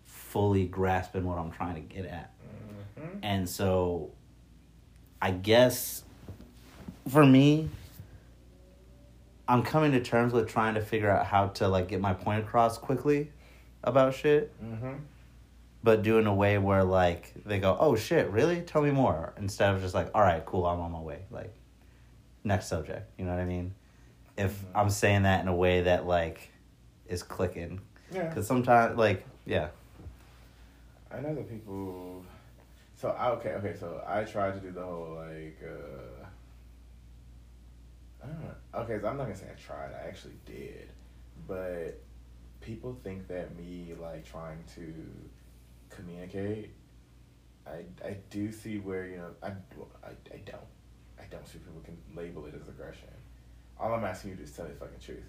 fully 0.05 0.67
grasping 0.67 1.25
what 1.25 1.39
I'm 1.39 1.53
trying 1.53 1.75
to 1.77 1.81
get 1.81 2.05
at. 2.07 2.33
Mhm. 2.99 3.19
And 3.23 3.49
so 3.49 4.11
I 5.23 5.31
guess 5.31 6.03
for 7.09 7.25
me 7.25 7.71
I'm 9.47 9.63
coming 9.63 9.93
to 9.93 10.01
terms 10.01 10.33
with 10.33 10.49
trying 10.49 10.75
to 10.75 10.81
figure 10.81 11.11
out 11.11 11.27
how 11.27 11.49
to 11.49 11.69
like 11.69 11.89
get 11.89 12.01
my 12.01 12.15
point 12.15 12.43
across 12.43 12.79
quickly 12.79 13.31
about 13.83 14.15
shit 14.15 14.53
Mhm. 14.63 15.01
But 15.85 16.03
do 16.03 16.19
in 16.19 16.27
a 16.27 16.35
way 16.35 16.57
where 16.59 16.83
like 16.83 17.33
they 17.45 17.59
go, 17.61 17.77
"Oh 17.79 17.95
shit, 17.95 18.29
really? 18.31 18.63
Tell 18.63 18.81
me 18.83 18.91
more." 18.91 19.35
Instead 19.37 19.75
of 19.75 19.83
just 19.83 19.95
like, 19.95 20.11
"All 20.15 20.23
right, 20.23 20.45
cool, 20.47 20.65
I'm 20.67 20.81
on 20.81 20.91
my 20.91 21.01
way." 21.01 21.21
Like 21.31 21.55
next 22.43 22.67
subject, 22.69 23.09
you 23.19 23.25
know 23.27 23.33
what 23.33 23.41
I 23.41 23.45
mean? 23.45 23.75
If 24.37 24.51
Mhm. 24.63 24.67
I'm 24.75 24.91
saying 24.91 25.23
that 25.25 25.43
in 25.43 25.49
a 25.49 25.55
way 25.55 25.83
that 25.83 26.07
like 26.07 26.51
is 27.07 27.23
clicking 27.23 27.81
Yeah. 28.11 28.33
cuz 28.33 28.47
sometimes 28.47 28.97
like, 28.97 29.25
yeah. 29.45 29.69
I 31.11 31.21
know 31.21 31.35
that 31.35 31.49
people. 31.49 32.25
So 32.97 33.11
I, 33.11 33.31
okay, 33.33 33.51
okay. 33.51 33.75
So 33.79 34.03
I 34.07 34.25
tried 34.25 34.55
to 34.55 34.61
do 34.61 34.71
the 34.73 34.83
whole 34.83 35.17
like. 35.17 35.59
uh 35.63 36.25
I 38.23 38.27
don't 38.27 38.41
know. 38.41 38.81
Okay, 38.81 38.99
so 39.01 39.07
I'm 39.09 39.19
not 39.19 39.25
gonna 39.25 39.37
say 39.37 39.51
I 39.55 39.61
tried. 39.61 39.93
I 39.93 40.09
actually 40.09 40.39
did, 40.47 40.89
but 41.47 42.01
people 42.63 42.99
think 43.05 43.29
that 43.29 43.55
me 43.55 43.95
like 44.01 44.25
trying 44.25 44.65
to 44.77 44.83
communicate. 45.97 46.71
I 47.67 47.85
I 48.05 48.17
do 48.31 48.53
see 48.53 48.79
where 48.79 49.07
you 49.07 49.17
know 49.17 49.31
I 49.43 49.49
I 50.07 50.11
I 50.33 50.39
don't. 50.45 50.71
I 51.19 51.25
don't 51.31 51.47
see 51.49 51.59
people 51.59 51.81
can 51.85 51.97
label 52.15 52.47
it 52.47 52.55
as 52.61 52.69
aggression. 52.69 53.09
All 53.79 53.93
I'm 53.93 54.05
asking 54.05 54.31
you 54.31 54.37
to 54.37 54.43
do 54.43 54.49
is 54.49 54.55
tell 54.55 54.67
me 54.67 54.73
the 54.73 54.79
fucking 54.79 55.01
truth. 55.01 55.25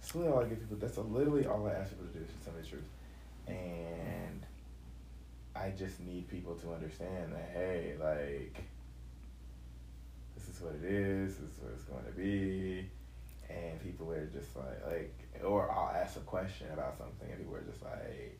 That's 0.00 0.14
literally 0.14 0.36
all 0.36 0.44
I 0.44 0.48
give 0.48 0.60
people. 0.60 0.76
That's 0.76 0.98
literally 0.98 1.46
all 1.46 1.66
I 1.66 1.72
ask 1.72 1.90
people 1.90 2.06
to 2.06 2.18
do 2.18 2.24
is 2.24 2.30
tell 2.44 2.54
me 2.54 2.60
the 2.62 2.68
truth. 2.68 2.90
And 3.46 4.46
I 5.56 5.70
just 5.70 6.00
need 6.00 6.28
people 6.28 6.54
to 6.56 6.72
understand 6.72 7.32
that 7.32 7.50
hey, 7.52 7.94
like 8.00 8.62
this 10.34 10.48
is 10.54 10.60
what 10.60 10.74
it 10.74 10.84
is. 10.84 11.36
This 11.36 11.50
is 11.50 11.58
what 11.62 11.72
it's 11.74 11.84
going 11.84 12.04
to 12.04 12.12
be. 12.12 12.88
And 13.48 13.80
people 13.82 14.10
are 14.10 14.26
just 14.26 14.54
like 14.56 14.86
like, 14.86 15.14
or 15.44 15.70
I'll 15.70 15.94
ask 15.94 16.16
a 16.16 16.20
question 16.20 16.66
about 16.72 16.96
something, 16.98 17.28
and 17.28 17.38
people 17.38 17.54
are 17.54 17.62
just 17.70 17.82
like, 17.82 18.38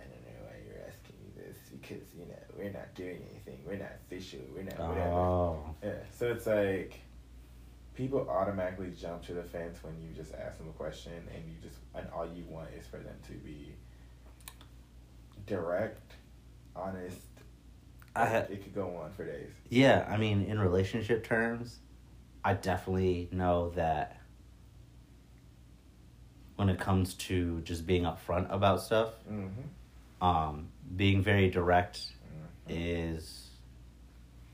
I 0.00 0.04
don't 0.04 0.22
know 0.22 0.44
why 0.44 0.56
you're 0.66 0.84
asking 0.86 1.16
me 1.20 1.32
this 1.36 1.56
because 1.86 2.04
you 2.14 2.26
know 2.26 2.34
we're 2.56 2.70
not 2.72 2.94
doing 2.94 3.22
anything. 3.30 3.60
We're 3.66 3.76
not 3.78 3.92
official. 4.06 4.40
We're 4.54 4.62
not 4.64 4.78
whatever. 4.78 5.10
Oh. 5.10 5.74
Yeah. 5.82 5.92
So 6.16 6.30
it's 6.32 6.46
like 6.46 7.00
people 7.94 8.28
automatically 8.28 8.92
jump 8.98 9.22
to 9.26 9.34
the 9.34 9.42
fence 9.42 9.78
when 9.82 9.94
you 10.00 10.08
just 10.14 10.34
ask 10.34 10.58
them 10.58 10.68
a 10.68 10.72
question 10.72 11.12
and 11.34 11.44
you 11.46 11.54
just 11.62 11.78
and 11.94 12.06
all 12.14 12.26
you 12.26 12.44
want 12.48 12.68
is 12.78 12.86
for 12.86 12.96
them 12.98 13.16
to 13.28 13.32
be 13.34 13.74
direct, 15.46 16.14
honest. 16.74 17.18
I 18.16 18.26
ha- 18.26 18.46
it 18.50 18.62
could 18.62 18.74
go 18.74 18.96
on 18.96 19.10
for 19.12 19.24
days. 19.26 19.50
Yeah, 19.68 20.06
I 20.08 20.16
mean, 20.16 20.44
in 20.44 20.60
relationship 20.60 21.24
terms, 21.24 21.80
I 22.44 22.54
definitely 22.54 23.28
know 23.32 23.70
that 23.70 24.20
when 26.56 26.68
it 26.68 26.78
comes 26.78 27.14
to 27.14 27.60
just 27.62 27.86
being 27.86 28.04
upfront 28.04 28.52
about 28.54 28.80
stuff, 28.82 29.10
Mm-hmm. 29.30 29.62
Um, 30.20 30.68
being 30.96 31.22
very 31.22 31.50
direct 31.50 32.00
is, 32.68 33.48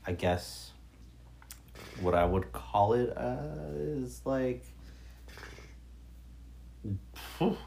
I 0.05 0.11
guess, 0.13 0.71
what 2.01 2.13
I 2.15 2.25
would 2.25 2.51
call 2.51 2.93
it 2.93 3.15
uh, 3.15 3.71
is 3.73 4.21
like. 4.25 4.63
phew, 7.37 7.57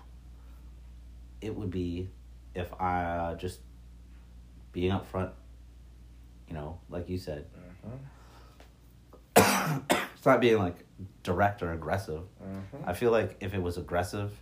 It 1.41 1.55
would 1.55 1.71
be 1.71 2.09
if 2.55 2.73
I 2.81 3.03
uh, 3.05 3.35
just 3.37 3.61
being 4.73 4.91
upfront, 4.93 5.31
you 6.49 6.55
know, 6.55 6.81
like 6.89 7.09
you 7.09 7.19
said, 7.19 7.47
Mm-hmm. 7.87 7.97
it's 10.17 10.25
not 10.25 10.41
being 10.41 10.59
like 10.59 10.85
direct 11.23 11.63
or 11.63 11.73
aggressive. 11.73 12.23
Mm-hmm. 12.43 12.89
I 12.89 12.93
feel 12.95 13.11
like 13.11 13.37
if 13.41 13.53
it 13.53 13.61
was 13.63 13.77
aggressive, 13.77 14.33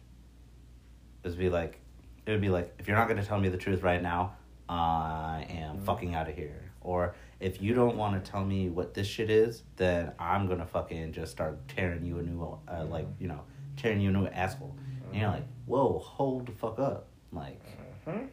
it'd 1.24 1.38
be 1.38 1.48
like, 1.48 1.80
it 2.26 2.30
would 2.30 2.40
be 2.40 2.48
like, 2.48 2.74
if 2.78 2.86
you're 2.88 2.96
not 2.96 3.08
gonna 3.08 3.24
tell 3.24 3.38
me 3.40 3.48
the 3.48 3.56
truth 3.58 3.82
right 3.82 4.02
now, 4.02 4.34
I 4.68 5.46
am 5.50 5.78
Mhm. 5.78 5.82
fucking 5.84 6.14
out 6.14 6.28
of 6.28 6.34
here. 6.34 6.70
Or 6.80 7.14
if 7.40 7.60
you 7.60 7.74
don't 7.74 7.96
want 7.96 8.22
to 8.24 8.30
tell 8.30 8.44
me 8.44 8.68
what 8.70 8.94
this 8.94 9.06
shit 9.06 9.30
is, 9.30 9.62
then 9.76 10.12
I'm 10.18 10.46
gonna 10.48 10.66
fucking 10.66 11.12
just 11.12 11.32
start 11.32 11.66
tearing 11.68 12.04
you 12.04 12.18
a 12.18 12.22
new, 12.22 12.42
uh, 12.68 12.84
like 12.84 13.06
you 13.18 13.28
know, 13.28 13.42
tearing 13.76 14.00
you 14.00 14.10
a 14.10 14.12
new 14.12 14.26
asshole. 14.26 14.76
And 15.10 15.20
you're 15.20 15.30
like, 15.30 15.46
whoa, 15.66 15.98
hold 15.98 16.46
the 16.46 16.52
fuck 16.52 16.78
up, 16.78 17.08
like, 17.32 17.60
Mm-hmm. 18.06 18.26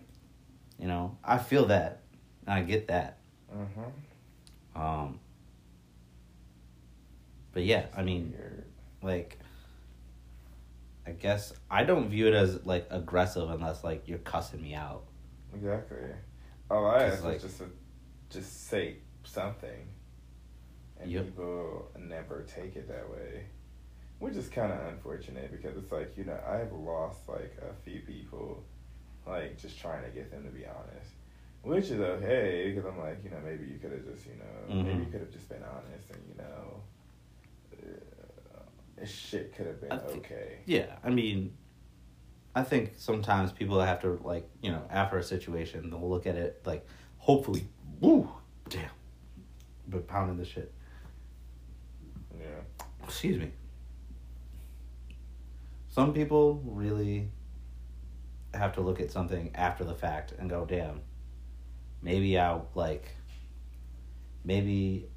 you 0.80 0.88
know, 0.88 1.18
I 1.24 1.38
feel 1.38 1.66
that, 1.68 2.02
and 2.46 2.54
I 2.54 2.62
get 2.64 2.88
that. 2.88 3.18
Mm-hmm. 3.54 4.82
Um, 4.82 5.20
but 7.52 7.64
yeah, 7.64 7.88
I 7.96 8.04
mean, 8.04 8.34
like 9.02 9.40
I 11.10 11.14
guess 11.14 11.54
I 11.72 11.84
don't 11.86 12.10
view 12.10 12.28
it 12.28 12.34
as 12.36 12.66
like 12.66 12.86
aggressive 12.92 13.50
unless 13.50 13.84
like 13.84 14.08
you're 14.08 14.20
cussing 14.20 14.62
me 14.62 14.76
out. 14.76 15.06
Exactly. 15.56 15.98
All 16.70 16.86
I 16.86 17.00
'Cause, 17.00 17.14
asked 17.14 17.24
like- 17.24 17.42
just 17.42 17.58
to 17.58 17.70
just 18.30 18.68
say 18.68 18.98
something, 19.24 19.88
and 21.00 21.12
Yep. 21.12 21.26
people 21.26 21.92
never 21.98 22.44
take 22.44 22.76
it 22.76 22.88
that 22.88 23.10
way, 23.10 23.46
which 24.20 24.36
is 24.36 24.50
kind 24.50 24.72
of 24.72 24.80
unfortunate 24.94 25.52
because 25.52 25.76
it's 25.78 25.92
like 25.92 26.16
you 26.16 26.26
know 26.26 26.40
I've 26.46 26.72
lost 26.72 27.28
like 27.28 27.58
a 27.62 27.74
few 27.84 28.02
people, 28.02 28.64
like 29.26 29.58
just 29.58 29.80
trying 29.80 30.04
to 30.04 30.10
get 30.12 30.30
them 30.30 30.44
to 30.44 30.52
be 30.52 30.66
honest, 30.68 31.12
which 31.64 31.86
is 31.86 32.00
okay 32.00 32.72
because 32.72 32.86
I'm 32.86 33.00
like 33.00 33.24
you 33.24 33.32
know 33.32 33.40
maybe 33.44 33.66
you 33.66 33.80
could 33.80 33.92
have 33.94 34.06
just 34.06 34.28
you 34.28 34.36
know 34.36 34.76
maybe 34.76 34.90
mm-hmm. 34.90 35.00
you 35.06 35.12
could 35.12 35.22
have 35.22 35.32
just 35.32 35.50
been 35.50 35.64
honest 35.64 36.12
and 36.12 36.22
you 36.30 36.36
know. 36.36 36.84
Shit 39.06 39.56
could 39.56 39.68
have 39.68 39.82
been 39.82 39.92
I 39.92 39.98
thi- 39.98 40.18
okay. 40.20 40.58
Yeah, 40.66 40.96
I 41.04 41.10
mean, 41.10 41.56
I 42.56 42.64
think 42.64 42.94
sometimes 42.98 43.52
people 43.52 43.80
have 43.80 44.02
to 44.02 44.20
like 44.24 44.50
you 44.62 44.72
know 44.72 44.84
after 44.90 45.18
a 45.18 45.24
situation 45.24 45.90
they'll 45.90 46.10
look 46.10 46.26
at 46.28 46.36
it 46.36 46.62
like 46.66 46.86
hopefully, 47.18 47.68
woo, 48.00 48.30
damn, 48.70 48.90
but 49.88 50.08
pounding 50.08 50.38
the 50.38 50.46
shit. 50.46 50.74
Yeah. 52.40 52.46
Excuse 53.04 53.38
me. 53.38 53.52
Some 55.90 56.14
people 56.14 56.62
really 56.66 57.30
have 58.54 58.74
to 58.74 58.82
look 58.82 59.00
at 59.00 59.12
something 59.12 59.52
after 59.56 59.84
the 59.84 59.94
fact 59.96 60.34
and 60.38 60.50
go, 60.50 60.66
damn, 60.66 61.02
maybe 62.02 62.40
I 62.40 62.60
like, 62.76 63.16
maybe 64.44 65.08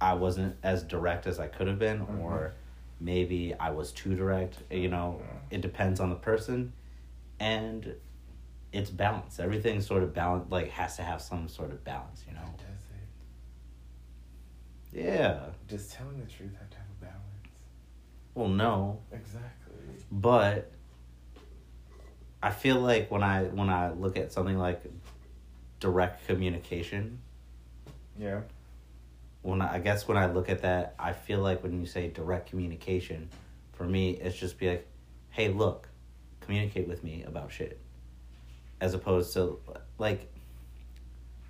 I 0.00 0.14
wasn't 0.14 0.56
as 0.62 0.82
direct 0.84 1.26
as 1.26 1.38
I 1.38 1.48
could 1.48 1.66
have 1.66 1.78
been, 1.78 2.06
Mhm. 2.06 2.20
or 2.20 2.54
maybe 3.00 3.54
I 3.58 3.70
was 3.70 3.92
too 3.92 4.14
direct. 4.14 4.56
You 4.70 4.88
know, 4.88 5.22
it 5.50 5.60
depends 5.60 6.00
on 6.00 6.10
the 6.10 6.16
person, 6.16 6.72
and 7.40 7.94
it's 8.72 8.90
balance. 8.90 9.38
Everything 9.40 9.80
sort 9.80 10.02
of 10.02 10.12
balance, 10.14 10.50
like 10.50 10.70
has 10.70 10.96
to 10.96 11.02
have 11.02 11.20
some 11.22 11.48
sort 11.48 11.70
of 11.70 11.82
balance. 11.84 12.24
You 12.28 12.34
know. 12.34 12.40
Does 12.58 12.66
it? 15.02 15.04
Yeah. 15.04 15.40
Does 15.66 15.88
telling 15.88 16.18
the 16.18 16.26
truth 16.26 16.52
have 16.58 16.70
to 16.70 16.76
have 16.76 16.86
a 17.00 17.04
balance? 17.04 17.24
Well, 18.34 18.48
no, 18.48 19.00
Exactly. 19.12 19.74
but 20.12 20.70
I 22.42 22.50
feel 22.50 22.76
like 22.80 23.10
when 23.10 23.22
I 23.22 23.44
when 23.44 23.68
I 23.68 23.90
look 23.92 24.16
at 24.16 24.32
something 24.32 24.56
like 24.56 24.82
direct 25.80 26.26
communication, 26.26 27.18
Yeah. 28.18 28.40
When 29.48 29.62
I, 29.62 29.76
I 29.76 29.78
guess 29.78 30.06
when 30.06 30.18
I 30.18 30.26
look 30.26 30.48
at 30.50 30.62
that, 30.62 30.94
I 30.98 31.12
feel 31.12 31.40
like 31.40 31.62
when 31.62 31.78
you 31.80 31.86
say 31.86 32.08
direct 32.08 32.50
communication, 32.50 33.30
for 33.72 33.84
me, 33.84 34.10
it's 34.10 34.36
just 34.36 34.58
be 34.58 34.68
like, 34.68 34.86
hey, 35.30 35.48
look, 35.48 35.88
communicate 36.40 36.86
with 36.86 37.02
me 37.02 37.24
about 37.26 37.50
shit, 37.50 37.80
as 38.80 38.92
opposed 38.94 39.32
to 39.34 39.58
like, 39.98 40.30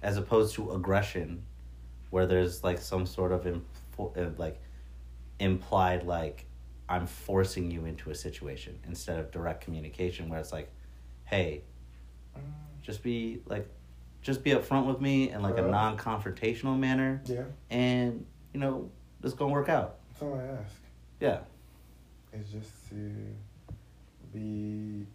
as 0.03 0.17
opposed 0.17 0.55
to 0.55 0.71
aggression, 0.73 1.43
where 2.11 2.27
there's 2.27 2.63
like 2.63 2.79
some 2.79 3.05
sort 3.05 3.33
of 3.33 3.45
impl- 3.45 4.17
uh, 4.17 4.31
like 4.39 4.61
implied 5.41 6.05
like 6.05 6.45
I'm 6.89 7.07
forcing 7.07 7.71
you 7.71 7.85
into 7.85 8.11
a 8.11 8.15
situation 8.15 8.79
instead 8.87 9.19
of 9.19 9.31
direct 9.31 9.63
communication 9.65 10.29
where 10.29 10.39
it's 10.39 10.53
like, 10.53 10.71
hey, 11.25 11.63
just 12.81 13.03
be 13.03 13.43
like, 13.47 13.69
just 14.23 14.43
be 14.43 14.51
upfront 14.51 14.87
with 14.87 15.01
me 15.01 15.31
in 15.31 15.43
like 15.43 15.59
a 15.59 15.63
non-confrontational 15.63 16.79
manner, 16.79 17.23
Yeah. 17.27 17.45
and 17.71 18.25
you 18.53 18.61
know, 18.61 18.91
it's 19.23 19.35
gonna 19.35 19.53
work 19.53 19.69
out. 19.69 19.97
That's 20.11 20.23
all 20.23 20.35
I 20.39 20.45
ask. 20.45 20.77
Yeah. 21.21 21.41
It's 22.33 22.51
just 22.51 22.89
to 22.91 23.11
be. 24.33 25.07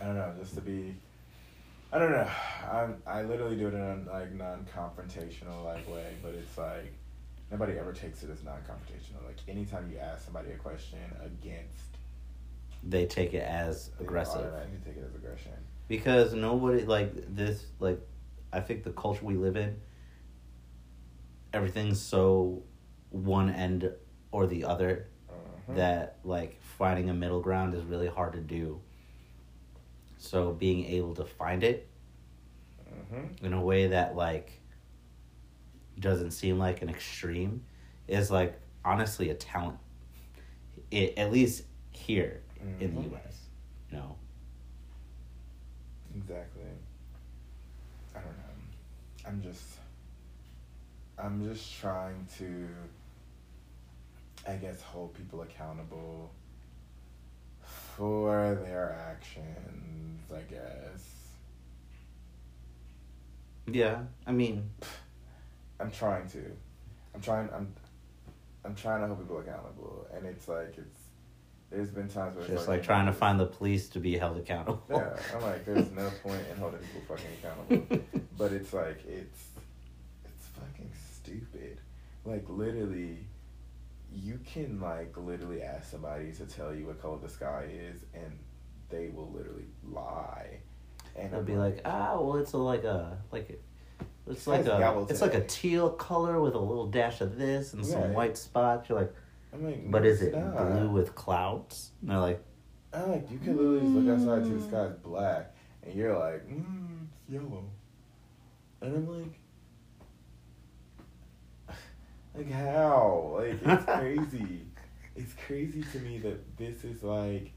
I 0.00 0.04
don't 0.04 0.16
know, 0.16 0.34
just 0.38 0.54
to 0.56 0.60
be. 0.60 0.94
I 1.92 1.98
don't 1.98 2.10
know. 2.10 2.28
I'm. 2.70 3.02
I 3.06 3.22
literally 3.22 3.56
do 3.56 3.68
it 3.68 3.74
in 3.74 3.80
a 3.80 4.12
like 4.12 4.32
non-confrontational 4.32 5.64
like 5.64 5.88
way, 5.88 6.14
but 6.22 6.34
it's 6.34 6.56
like 6.56 6.92
nobody 7.50 7.78
ever 7.78 7.92
takes 7.92 8.22
it 8.22 8.30
as 8.30 8.42
non-confrontational. 8.44 9.24
Like 9.26 9.36
anytime 9.48 9.90
you 9.90 9.98
ask 9.98 10.24
somebody 10.24 10.50
a 10.52 10.56
question 10.56 10.98
against, 11.24 11.98
They 12.82 13.06
take 13.06 13.34
it 13.34 13.42
as 13.42 13.90
they 13.98 14.04
aggressive 14.04 14.40
automatically 14.40 14.78
take 14.84 14.96
it 14.96 15.04
as 15.06 15.14
aggression. 15.14 15.52
Because 15.92 16.32
nobody 16.32 16.84
like 16.86 17.12
this. 17.36 17.66
Like, 17.78 18.00
I 18.50 18.60
think 18.60 18.82
the 18.82 18.92
culture 18.92 19.26
we 19.26 19.34
live 19.34 19.56
in, 19.56 19.78
everything's 21.52 22.00
so 22.00 22.62
one 23.10 23.50
end 23.50 23.90
or 24.30 24.46
the 24.46 24.64
other 24.64 25.08
Uh-huh. 25.28 25.74
that 25.74 26.16
like 26.24 26.58
finding 26.78 27.10
a 27.10 27.14
middle 27.14 27.40
ground 27.42 27.74
is 27.74 27.82
really 27.84 28.06
hard 28.08 28.32
to 28.32 28.40
do. 28.40 28.80
So 30.16 30.52
being 30.52 30.86
able 30.86 31.14
to 31.16 31.24
find 31.26 31.62
it 31.62 31.88
Mm-hmm. 32.90 33.44
in 33.44 33.52
a 33.52 33.60
way 33.62 33.88
that 33.88 34.16
like 34.16 34.60
doesn't 35.98 36.30
seem 36.30 36.58
like 36.58 36.80
an 36.80 36.88
extreme 36.88 37.64
is 38.08 38.30
like 38.30 38.58
honestly 38.82 39.28
a 39.28 39.34
talent. 39.34 39.78
It, 40.90 41.18
at 41.18 41.30
least 41.32 41.64
here 41.90 42.42
in 42.80 42.94
the 42.94 43.00
Mhm. 43.02 43.10
U.S. 43.10 43.36
You 43.90 43.98
know. 43.98 44.16
Exactly. 46.16 46.62
I 48.14 48.20
don't 48.20 48.36
know. 48.36 49.26
I'm 49.26 49.42
just 49.42 49.64
I'm 51.18 51.44
just 51.48 51.78
trying 51.80 52.26
to 52.38 52.68
I 54.46 54.56
guess 54.56 54.82
hold 54.82 55.14
people 55.14 55.42
accountable 55.42 56.30
for 57.96 58.58
their 58.64 58.92
actions, 59.10 60.30
I 60.32 60.40
guess. 60.42 61.04
Yeah, 63.66 64.02
I 64.26 64.32
mean, 64.32 64.70
I'm 65.78 65.90
trying 65.90 66.28
to. 66.30 66.38
I'm 67.14 67.20
trying. 67.20 67.48
I'm. 67.54 67.72
I'm 68.64 68.74
trying 68.74 69.00
to 69.02 69.06
hold 69.08 69.20
people 69.20 69.38
accountable, 69.38 70.06
and 70.14 70.26
it's 70.26 70.48
like 70.48 70.74
it's. 70.76 71.01
There's 71.72 71.90
been 71.90 72.08
times 72.08 72.36
where 72.36 72.44
it's 72.44 72.52
just 72.52 72.68
like 72.68 72.82
trying 72.82 73.06
to 73.06 73.12
find 73.12 73.40
the 73.40 73.46
police 73.46 73.88
to 73.90 73.98
be 73.98 74.18
held 74.18 74.36
accountable. 74.36 74.82
Yeah, 74.90 75.16
I'm 75.34 75.42
like, 75.42 75.64
there's 75.64 75.90
no 75.90 76.10
point 76.22 76.42
in 76.50 76.58
holding 76.58 76.80
people 76.80 77.16
fucking 77.16 77.26
accountable, 77.42 77.98
but 78.38 78.52
it's 78.52 78.72
like 78.74 79.02
it's, 79.06 79.48
it's 80.24 80.46
fucking 80.58 80.90
stupid. 81.14 81.80
Like 82.26 82.44
literally, 82.48 83.26
you 84.14 84.38
can 84.44 84.80
like 84.80 85.16
literally 85.16 85.62
ask 85.62 85.90
somebody 85.90 86.32
to 86.32 86.44
tell 86.44 86.74
you 86.74 86.86
what 86.86 87.00
color 87.00 87.18
the 87.22 87.28
sky 87.28 87.68
is, 87.72 88.02
and 88.12 88.38
they 88.90 89.08
will 89.08 89.30
literally 89.30 89.68
lie. 89.82 90.58
And 91.16 91.32
They'll 91.32 91.42
be 91.42 91.56
like, 91.56 91.80
ah, 91.84 92.18
well, 92.20 92.36
it's 92.36 92.52
a, 92.52 92.58
like 92.58 92.84
a 92.84 93.18
like 93.32 93.48
a, 93.48 94.30
it's 94.30 94.46
like 94.46 94.66
a 94.66 95.06
it's 95.08 95.22
like 95.22 95.34
a 95.34 95.44
teal 95.44 95.88
color 95.90 96.40
with 96.40 96.54
a 96.54 96.58
little 96.58 96.86
dash 96.86 97.22
of 97.22 97.38
this 97.38 97.72
and 97.72 97.84
some 97.84 98.12
white 98.12 98.36
spots. 98.36 98.88
You're 98.88 98.98
like, 98.98 99.14
I'm 99.52 99.64
like, 99.64 99.90
but 99.90 100.02
no, 100.02 100.08
is 100.08 100.22
it 100.22 100.34
not. 100.34 100.56
blue 100.56 100.88
with 100.90 101.14
clouds? 101.14 101.90
And 102.00 102.10
they're 102.10 102.18
like, 102.18 102.42
I'm 102.92 103.10
like, 103.10 103.30
you 103.30 103.38
can 103.38 103.56
literally 103.56 103.80
just 103.80 103.92
look 103.92 104.18
outside 104.18 104.44
to 104.44 104.58
the 104.58 104.62
sky 104.62 104.84
is 104.84 104.96
black, 104.96 105.54
and 105.82 105.94
you're 105.94 106.18
like, 106.18 106.48
mm, 106.48 107.06
it's 107.26 107.32
yellow. 107.32 107.64
And 108.80 108.96
I'm 108.96 109.08
like, 111.68 111.76
like 112.34 112.50
how? 112.50 113.36
Like 113.38 113.58
it's 113.64 113.84
crazy. 114.30 114.66
it's 115.16 115.34
crazy 115.46 115.84
to 115.92 115.98
me 116.00 116.18
that 116.18 116.56
this 116.56 116.84
is 116.84 117.02
like 117.02 117.52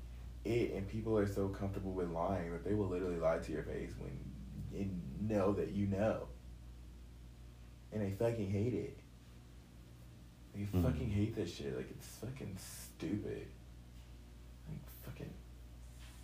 it, 0.45 0.73
and 0.73 0.87
people 0.87 1.17
are 1.17 1.27
so 1.27 1.47
comfortable 1.47 1.91
with 1.91 2.09
lying 2.09 2.51
that 2.51 2.63
they 2.63 2.73
will 2.73 2.87
literally 2.87 3.17
lie 3.17 3.39
to 3.39 3.51
your 3.51 3.63
face 3.63 3.91
when 3.97 4.11
you 4.73 4.89
know 5.21 5.53
that 5.53 5.71
you 5.71 5.87
know, 5.87 6.27
and 7.91 8.01
they 8.01 8.11
fucking 8.11 8.51
hate 8.51 8.73
it. 8.73 8.99
They 10.55 10.61
Mhm. 10.61 10.83
fucking 10.83 11.09
hate 11.09 11.35
this 11.35 11.53
shit. 11.53 11.75
Like 11.75 11.89
it's 11.91 12.07
fucking 12.17 12.55
stupid. 12.57 13.47
Like 14.69 14.89
fucking 15.03 15.33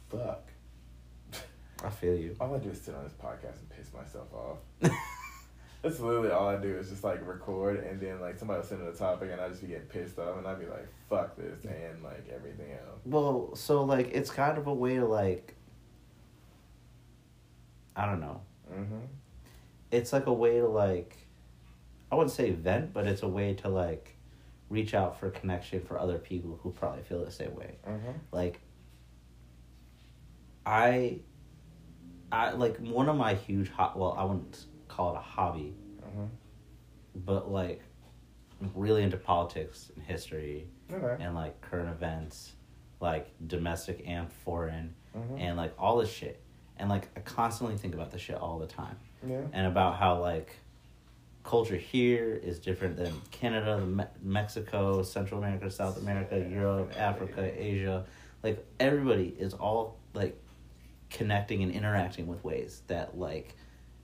fuck. 0.09 0.43
I 1.83 1.89
feel 1.89 2.15
you. 2.15 2.35
All 2.39 2.53
I 2.55 2.59
do 2.59 2.69
is 2.69 2.79
sit 2.81 2.93
on 2.95 3.03
this 3.03 3.13
podcast 3.13 3.59
and 3.59 3.69
piss 3.69 3.91
myself 3.93 4.31
off. 4.33 4.57
That's 5.81 5.99
literally 5.99 6.29
all 6.29 6.47
I 6.47 6.57
do 6.57 6.77
is 6.77 6.89
just 6.91 7.03
like 7.03 7.25
record 7.27 7.83
and 7.83 7.99
then 7.99 8.21
like 8.21 8.37
somebody 8.37 8.59
will 8.59 8.67
send 8.67 8.81
in 8.81 8.87
a 8.87 8.91
topic 8.93 9.29
and 9.31 9.41
I 9.41 9.49
just 9.49 9.61
be 9.61 9.67
getting 9.67 9.87
pissed 9.87 10.19
off 10.19 10.37
and 10.37 10.45
I'd 10.47 10.59
be 10.59 10.67
like, 10.67 10.87
fuck 11.09 11.35
this 11.35 11.65
and 11.65 12.03
like 12.03 12.29
everything 12.33 12.71
else. 12.73 12.99
Well, 13.03 13.55
so 13.55 13.83
like 13.83 14.11
it's 14.13 14.29
kind 14.29 14.59
of 14.59 14.67
a 14.67 14.73
way 14.73 14.97
to 14.97 15.05
like, 15.05 15.55
I 17.95 18.05
don't 18.05 18.21
know. 18.21 18.41
Mm-hmm. 18.71 18.99
It's 19.89 20.13
like 20.13 20.27
a 20.27 20.33
way 20.33 20.59
to 20.59 20.67
like, 20.67 21.17
I 22.11 22.15
wouldn't 22.15 22.31
say 22.31 22.51
vent, 22.51 22.93
but 22.93 23.07
it's 23.07 23.23
a 23.23 23.27
way 23.27 23.55
to 23.55 23.69
like, 23.69 24.15
reach 24.72 24.93
out 24.93 25.19
for 25.19 25.30
connection 25.30 25.81
for 25.81 25.99
other 25.99 26.18
people 26.18 26.57
who 26.64 26.72
probably 26.72 27.03
feel 27.03 27.23
the 27.26 27.30
same 27.31 27.53
way. 27.56 27.76
Mm-hmm. 27.88 28.11
like 28.31 28.61
i 30.65 31.19
i 32.31 32.52
like 32.52 32.77
one 32.77 33.10
of 33.10 33.15
my 33.18 33.34
huge 33.34 33.69
hot 33.69 33.98
well 33.98 34.15
i 34.18 34.23
wouldn't 34.23 34.65
call 34.88 35.14
it 35.14 35.18
a 35.18 35.22
hobby 35.22 35.73
Mm-hmm. 36.03 36.26
but 37.26 37.52
like 37.52 37.81
I'm 38.61 38.72
really 38.76 39.02
into 39.03 39.15
politics 39.18 39.91
and 39.95 40.03
history 40.03 40.68
Okay. 40.91 41.23
and 41.23 41.34
like 41.35 41.61
current 41.61 41.89
events 41.89 42.53
like 42.99 43.31
domestic 43.48 44.03
and 44.06 44.31
foreign 44.45 44.93
Mm-hmm. 45.18 45.38
and 45.39 45.57
like 45.57 45.73
all 45.80 45.98
this 45.98 46.10
shit 46.11 46.41
and 46.77 46.89
like 46.89 47.07
i 47.18 47.19
constantly 47.22 47.76
think 47.77 47.93
about 47.93 48.11
this 48.11 48.22
shit 48.22 48.35
all 48.38 48.60
the 48.60 48.68
time 48.68 48.95
yeah. 49.27 49.41
and 49.53 49.68
about 49.68 49.95
how 49.98 50.19
like 50.22 50.56
culture 51.43 51.76
here 51.76 52.39
is 52.43 52.59
different 52.59 52.97
than 52.97 53.13
Canada, 53.31 53.77
the 53.80 53.85
Me- 53.85 54.03
Mexico, 54.22 55.01
Central 55.03 55.39
America, 55.41 55.69
South 55.69 55.97
America, 55.97 56.38
Europe, 56.49 56.93
Africa, 56.97 57.51
Asia. 57.55 58.05
Like 58.43 58.65
everybody 58.80 59.35
is 59.38 59.53
all 59.53 59.99
like 60.13 60.39
connecting 61.09 61.63
and 61.63 61.72
interacting 61.72 62.27
with 62.27 62.43
ways 62.43 62.81
that 62.88 63.18
like 63.18 63.55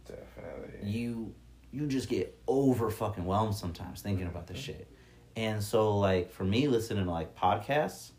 Definitely. 0.07 0.89
you 0.89 1.33
you 1.71 1.87
just 1.87 2.09
get 2.09 2.37
over 2.47 2.89
fucking 2.89 3.25
whelmed 3.25 3.55
sometimes 3.55 4.01
thinking 4.01 4.27
about 4.27 4.47
this 4.47 4.57
mm-hmm. 4.57 4.73
shit. 4.73 4.91
And 5.35 5.63
so 5.63 5.97
like 5.97 6.31
for 6.31 6.43
me 6.43 6.67
listening 6.67 7.05
to 7.05 7.11
like 7.11 7.35
podcasts, 7.35 8.11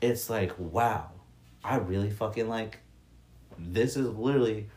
it's 0.00 0.28
like 0.28 0.52
wow, 0.58 1.10
I 1.64 1.76
really 1.76 2.10
fucking 2.10 2.48
like 2.48 2.80
this 3.58 3.96
is 3.96 4.08
literally 4.08 4.68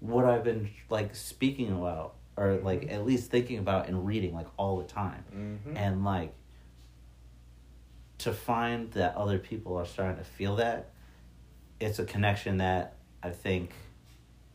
what 0.00 0.24
I've 0.24 0.44
been 0.44 0.70
like 0.88 1.14
speaking 1.14 1.72
about 1.72 2.16
or 2.36 2.54
like 2.62 2.90
at 2.90 3.04
least 3.04 3.30
thinking 3.30 3.58
about 3.58 3.88
and 3.88 4.06
reading 4.06 4.34
like 4.34 4.46
all 4.56 4.78
the 4.78 4.84
time. 4.84 5.24
Mm-hmm. 5.34 5.76
And 5.76 6.04
like 6.04 6.32
to 8.18 8.32
find 8.32 8.90
that 8.92 9.14
other 9.16 9.38
people 9.38 9.76
are 9.76 9.84
starting 9.86 10.16
to 10.16 10.24
feel 10.24 10.56
that 10.56 10.90
it's 11.80 11.98
a 11.98 12.04
connection 12.04 12.58
that 12.58 12.96
I 13.22 13.30
think 13.30 13.72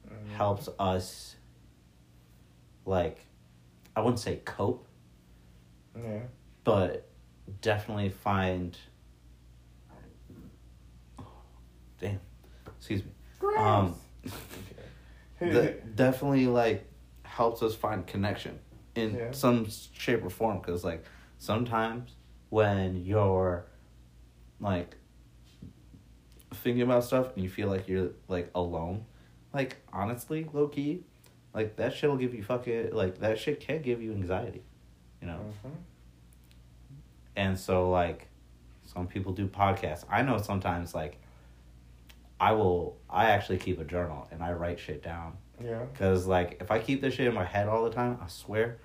Mm-hmm. 0.08 0.36
helps 0.38 0.70
us 0.80 1.36
like 2.86 3.20
I 3.96 4.00
wouldn't 4.00 4.20
say 4.20 4.38
cope, 4.46 4.88
Yeah. 6.02 6.20
but 6.64 7.10
definitely 7.62 8.08
find 8.10 8.78
damn 12.00 12.20
excuse 12.78 13.04
me 13.04 13.12
um 13.58 13.96
Okay. 15.42 15.52
that 15.52 15.96
definitely 15.96 16.48
like 16.48 16.88
helps 17.38 17.62
us 17.62 17.76
find 17.76 18.06
connection 18.08 18.60
in 18.96 19.14
Yeah. 19.16 19.32
some 19.32 19.68
shape 19.94 20.24
or 20.26 20.30
form 20.30 20.58
because 20.58 20.84
like 20.84 21.04
sometimes 21.38 22.16
when 22.50 23.06
you're 23.06 23.66
like 24.60 24.96
thinking 26.54 26.82
about 26.82 27.04
stuff 27.04 27.34
and 27.36 27.44
you 27.44 27.50
feel 27.50 27.68
like 27.70 27.88
you're 27.88 28.10
like 28.28 28.50
alone 28.56 29.06
like 29.54 29.78
honestly 29.94 30.50
low 30.54 30.68
key 30.68 31.04
like 31.54 31.76
that 31.76 31.94
shit 31.94 32.10
will 32.10 32.18
give 32.18 32.34
you 32.34 32.42
fucking 32.44 32.92
like 32.94 33.20
that 33.20 33.38
shit 33.38 33.60
can 33.60 33.82
give 33.82 34.02
you 34.02 34.12
anxiety 34.14 34.64
you 35.22 35.28
know 35.28 35.40
Mhm. 35.66 35.72
and 37.36 37.60
so 37.60 37.90
like 37.92 38.28
some 38.86 39.06
people 39.08 39.32
do 39.34 39.46
podcasts 39.48 40.06
i 40.10 40.22
know 40.24 40.38
sometimes 40.40 40.96
like 40.96 41.20
i 42.40 42.52
will 42.52 42.98
i 43.10 43.26
actually 43.30 43.58
keep 43.58 43.80
a 43.80 43.84
journal 43.86 44.28
and 44.32 44.42
i 44.42 44.52
write 44.52 44.80
shit 44.80 45.04
down 45.04 45.38
Yeah. 45.64 45.84
because 45.92 46.28
like 46.28 46.58
if 46.62 46.70
i 46.72 46.78
keep 46.80 47.02
this 47.02 47.16
shit 47.16 47.28
in 47.28 47.34
my 47.34 47.44
head 47.46 47.68
all 47.68 47.84
the 47.84 47.90
time 47.90 48.20
i 48.24 48.28
swear 48.28 48.78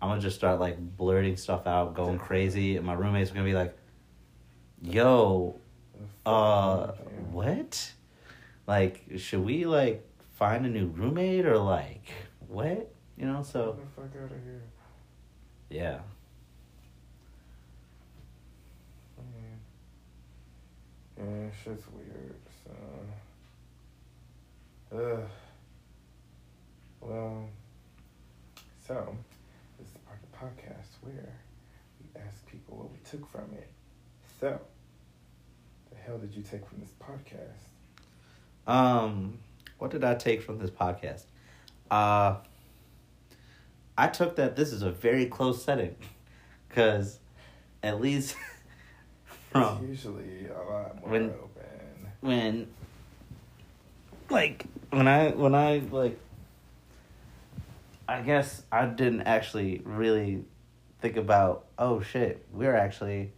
i'm 0.00 0.08
gonna 0.08 0.20
just 0.20 0.36
start 0.36 0.58
like 0.58 0.78
blurting 0.96 1.36
stuff 1.36 1.66
out 1.66 1.94
going 1.94 2.18
crazy 2.18 2.76
and 2.76 2.86
my 2.86 2.94
roommates 2.94 3.30
are 3.30 3.34
gonna 3.34 3.44
be 3.46 3.52
like 3.54 3.76
yo 4.80 5.56
uh 6.24 6.92
what 7.30 7.92
like 8.66 9.04
should 9.16 9.44
we 9.44 9.66
like 9.66 10.06
find 10.34 10.64
a 10.64 10.68
new 10.68 10.86
roommate 10.86 11.44
or 11.46 11.58
like 11.58 12.06
what 12.48 12.90
you 13.18 13.26
know 13.26 13.38
Get 13.38 13.46
so 13.46 13.78
the 13.78 14.02
fuck 14.02 14.10
out 14.22 14.30
of 14.32 14.42
here. 14.44 14.62
yeah 15.70 15.98
Yeah. 21.16 21.24
Yeah, 21.24 21.48
shit's 21.62 21.84
weird. 21.92 22.34
So, 24.90 24.96
ugh. 24.98 25.28
Well, 27.04 27.48
so 28.86 29.16
this 29.78 29.88
is 29.88 29.94
part 30.06 30.18
of 30.22 30.30
the 30.30 30.36
podcast 30.38 30.88
where 31.02 31.34
we 32.00 32.20
ask 32.20 32.46
people 32.46 32.76
what 32.78 32.90
we 32.90 32.98
took 33.08 33.30
from 33.30 33.52
it. 33.52 33.68
So, 34.40 34.58
the 35.90 35.96
hell 35.98 36.18
did 36.18 36.34
you 36.34 36.42
take 36.42 36.66
from 36.66 36.80
this 36.80 36.92
podcast? 37.00 37.68
Um, 38.66 39.38
what 39.78 39.90
did 39.90 40.02
I 40.04 40.14
take 40.14 40.42
from 40.42 40.58
this 40.58 40.70
podcast? 40.70 41.24
Uh, 41.90 42.36
I 43.96 44.08
took 44.08 44.36
that 44.36 44.56
this 44.56 44.72
is 44.72 44.82
a 44.82 44.90
very 44.90 45.26
close 45.26 45.62
setting, 45.62 45.94
because 46.68 47.18
at 47.82 48.00
least 48.00 48.36
It's 49.26 49.36
from 49.52 49.86
usually 49.88 50.46
a 50.48 50.58
lot 50.70 51.00
more 51.00 51.10
When- 51.10 51.30
open. 51.30 52.08
when, 52.22 52.66
like 54.30 54.64
when 54.90 55.06
I 55.06 55.28
when 55.30 55.54
I 55.54 55.78
like, 55.92 56.18
I 58.08 58.20
guess 58.22 58.62
I 58.70 58.86
didn't 58.86 59.22
actually 59.22 59.80
really 59.84 60.44
think 61.00 61.16
about 61.16 61.66
oh 61.78 62.00
shit 62.00 62.46
we're 62.52 62.74
actually 62.74 63.32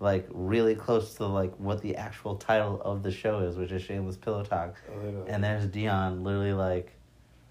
like 0.00 0.26
really 0.30 0.74
close 0.74 1.14
to 1.14 1.26
like 1.26 1.54
what 1.56 1.80
the 1.80 1.96
actual 1.96 2.36
title 2.36 2.80
of 2.82 3.02
the 3.02 3.10
show 3.10 3.38
is 3.40 3.56
which 3.56 3.72
is 3.72 3.80
shameless 3.82 4.16
pillow 4.16 4.42
talk 4.44 4.74
Literally. 5.02 5.30
and 5.30 5.42
there's 5.42 5.66
Dion 5.66 6.22
literally 6.24 6.52
like 6.52 6.92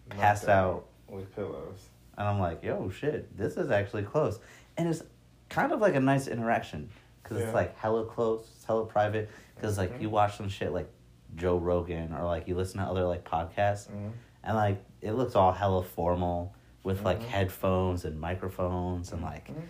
passed 0.09 0.47
out. 0.47 0.85
with 1.07 1.33
pillows. 1.35 1.89
And 2.17 2.27
I'm 2.27 2.39
like, 2.39 2.63
yo, 2.63 2.89
shit, 2.89 3.35
this 3.37 3.57
is 3.57 3.71
actually 3.71 4.03
close. 4.03 4.39
And 4.77 4.87
it's 4.87 5.03
kind 5.49 5.71
of 5.71 5.79
like 5.81 5.95
a 5.95 5.99
nice 5.99 6.27
interaction 6.27 6.89
because 7.21 7.39
Yeah. 7.39 7.45
it's 7.45 7.53
like 7.53 7.77
hella 7.77 8.05
close, 8.05 8.41
it's 8.55 8.65
hella 8.65 8.85
private. 8.85 9.29
Because 9.55 9.77
like 9.77 9.93
Mhm. 9.97 10.01
you 10.03 10.09
watch 10.09 10.37
some 10.37 10.47
shit 10.49 10.71
like 10.71 10.89
Joe 11.35 11.57
Rogan 11.57 12.13
or 12.13 12.23
like 12.25 12.47
you 12.47 12.55
listen 12.55 12.79
to 12.79 12.85
other 12.85 13.03
like 13.05 13.23
podcasts, 13.25 13.89
Mhm. 13.89 14.11
and 14.43 14.55
like 14.55 14.83
it 15.01 15.11
looks 15.13 15.35
all 15.35 15.51
hella 15.51 15.83
formal 15.83 16.53
with 16.85 17.03
like 17.03 17.19
Mhm. 17.19 17.25
headphones 17.25 18.05
and 18.05 18.17
microphones 18.19 19.11
and 19.11 19.21
like 19.21 19.47
Mhm. 19.49 19.63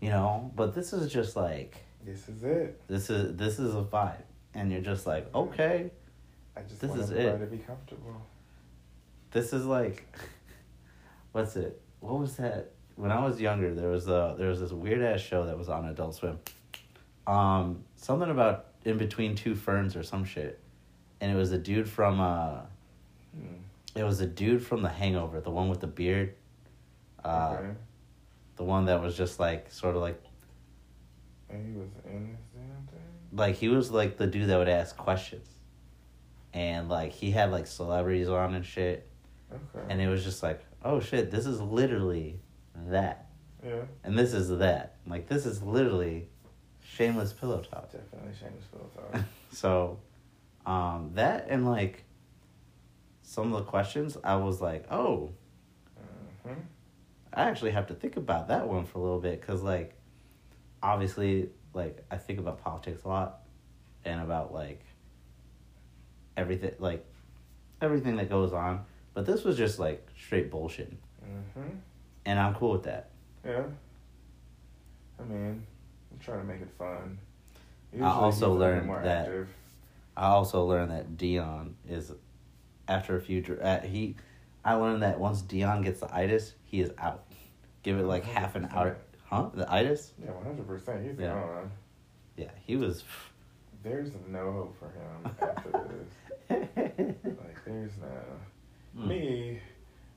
you 0.00 0.10
know. 0.10 0.52
But 0.54 0.74
this 0.74 0.92
is 0.92 1.10
just 1.10 1.34
like 1.34 1.78
This 2.04 2.28
is 2.28 2.44
it. 2.44 2.80
this 2.86 3.10
is 3.10 3.36
this 3.36 3.58
is 3.58 3.74
a 3.74 3.82
vibe, 3.82 4.22
and 4.54 4.70
you're 4.70 4.80
just 4.82 5.06
like 5.06 5.34
okay, 5.34 5.90
I 6.56 6.62
just 6.62 6.80
This 6.80 6.90
want 6.90 7.02
is 7.02 7.10
it. 7.10 7.38
to 7.38 7.46
be 7.46 7.58
comfortable. 7.58 8.22
this 9.32 9.52
is 9.52 9.64
like 9.66 10.04
what's 11.32 11.56
it? 11.56 11.80
What 12.00 12.18
was 12.20 12.36
that? 12.36 12.70
When 12.96 13.10
I 13.12 13.24
was 13.24 13.40
younger, 13.40 13.74
there 13.74 13.88
was 13.90 14.06
a 14.08 14.34
there 14.38 14.48
was 14.48 14.60
this 14.60 14.72
weird 14.72 15.02
ass 15.02 15.20
show 15.20 15.46
that 15.46 15.56
was 15.58 15.68
on 15.68 15.86
Adult 15.86 16.14
Swim. 16.14 16.38
Um, 17.26 17.84
something 17.96 18.30
about 18.30 18.66
in 18.84 18.96
between 18.98 19.34
two 19.34 19.54
ferns 19.54 19.96
or 19.96 20.02
some 20.02 20.24
shit, 20.24 20.58
and 21.20 21.30
it 21.30 21.34
was 21.34 21.52
a 21.52 21.58
dude 21.58 21.88
from 21.88 22.20
uh, 22.20 22.60
Hmm. 23.34 23.56
it 23.94 24.02
was 24.04 24.20
a 24.20 24.26
dude 24.26 24.64
from 24.64 24.82
The 24.82 24.88
Hangover, 24.88 25.40
the 25.40 25.50
one 25.50 25.68
with 25.68 25.80
the 25.80 25.86
beard, 25.86 26.34
uh, 27.24 27.56
okay. 27.58 27.70
the 28.56 28.64
one 28.64 28.86
that 28.86 29.00
was 29.02 29.16
just 29.16 29.38
like 29.40 29.70
sort 29.72 29.96
of 29.96 30.02
like 30.02 30.20
And 31.50 31.66
he 31.66 31.78
was 31.80 31.88
in 32.06 32.28
this 32.32 32.40
damn 32.54 32.86
thing. 32.86 33.00
like 33.32 33.54
he 33.56 33.68
was 33.68 33.90
like 33.90 34.16
the 34.16 34.26
dude 34.26 34.48
that 34.48 34.58
would 34.58 34.68
ask 34.68 34.96
questions, 34.96 35.48
and 36.52 36.88
like 36.88 37.12
he 37.12 37.30
had 37.30 37.50
like 37.50 37.66
celebrities 37.66 38.28
on 38.28 38.54
and 38.54 38.64
shit, 38.64 39.08
Okay. 39.52 39.84
and 39.88 40.00
it 40.00 40.08
was 40.08 40.24
just 40.24 40.42
like 40.42 40.64
oh 40.84 41.00
shit, 41.00 41.30
this 41.30 41.46
is 41.46 41.60
literally 41.60 42.40
that. 42.86 43.26
yeah. 43.64 43.80
And 44.04 44.16
this 44.18 44.32
is 44.32 44.48
that. 44.58 44.96
Like 45.06 45.26
this 45.28 45.44
is 45.46 45.62
literally 45.62 46.28
shameless 46.84 47.32
pillow 47.32 47.60
talk. 47.62 47.90
Definitely 47.92 48.32
shameless 48.38 48.64
pillow 48.66 48.88
talk. 48.94 49.22
So 49.50 49.98
um 50.66 51.10
that 51.14 51.46
and 51.48 51.66
like 51.66 52.04
some 53.22 53.52
of 53.52 53.58
the 53.64 53.70
questions 53.70 54.16
I 54.22 54.36
was 54.36 54.60
like, 54.60 54.84
"Oh, 54.90 55.32
hmm 56.46 56.52
I 57.38 57.42
actually 57.48 57.70
have 57.70 57.86
to 57.86 57.94
think 57.94 58.16
about 58.16 58.48
that 58.48 58.66
one 58.66 58.84
for 58.84 58.98
a 58.98 59.02
little 59.02 59.20
bit 59.20 59.40
cuz 59.40 59.62
like 59.62 59.94
obviously 60.82 61.50
like 61.72 62.04
I 62.10 62.16
think 62.16 62.40
about 62.40 62.60
politics 62.62 63.04
a 63.04 63.08
lot 63.08 63.40
and 64.04 64.20
about 64.20 64.52
like 64.52 64.82
everything 66.36 66.72
like 66.80 67.06
everything 67.80 68.16
that 68.16 68.28
goes 68.28 68.52
on, 68.52 68.84
but 69.14 69.24
this 69.24 69.44
was 69.44 69.56
just 69.56 69.78
like 69.78 70.06
straight 70.18 70.50
bullshit. 70.50 70.92
hmm 71.54 71.68
And 72.26 72.38
I'm 72.40 72.54
cool 72.54 72.72
with 72.72 72.82
that. 72.84 73.10
Yeah. 73.44 73.62
I 75.20 75.22
mean, 75.22 75.64
I'm 76.12 76.18
trying 76.18 76.40
to 76.40 76.44
make 76.44 76.60
it 76.60 76.70
fun. 76.76 77.18
I 78.00 78.04
also 78.04 78.30
he's 78.30 78.42
a 78.42 78.48
little 78.48 78.58
learned 78.58 78.86
more 78.86 79.00
that- 79.02 79.26
active. 79.26 79.48
I 80.16 80.26
also 80.26 80.64
learned 80.64 80.90
that 80.90 81.16
Dion 81.16 81.76
is 81.88 82.12
after 82.88 83.16
a 83.16 83.20
few 83.20 83.40
uh, 83.62 83.80
he 83.82 84.16
I 84.64 84.74
learned 84.74 85.02
that 85.02 85.20
once 85.20 85.40
Dion 85.42 85.82
gets 85.82 86.00
the 86.00 86.12
itis, 86.12 86.54
he 86.64 86.80
is 86.80 86.90
out. 86.98 87.27
Give 87.82 87.98
it 87.98 88.04
like 88.04 88.24
half 88.24 88.54
an 88.56 88.68
hour. 88.72 88.96
Huh? 89.24 89.50
The 89.54 89.70
itis? 89.72 90.12
Yeah, 90.22 90.30
100%. 90.30 91.06
He's 91.08 91.18
Yeah. 91.18 91.34
gone. 91.34 91.70
Yeah, 92.36 92.50
he 92.64 92.76
was 92.76 93.04
There's 93.82 94.10
no 94.28 94.52
hope 94.52 94.76
for 94.78 94.90
him 94.90 95.36
after 95.56 95.70
this. 95.88 96.12
Like, 97.24 97.64
there's 97.64 97.92
no. 98.00 99.00
Mm. 99.02 99.06
Me, 99.06 99.60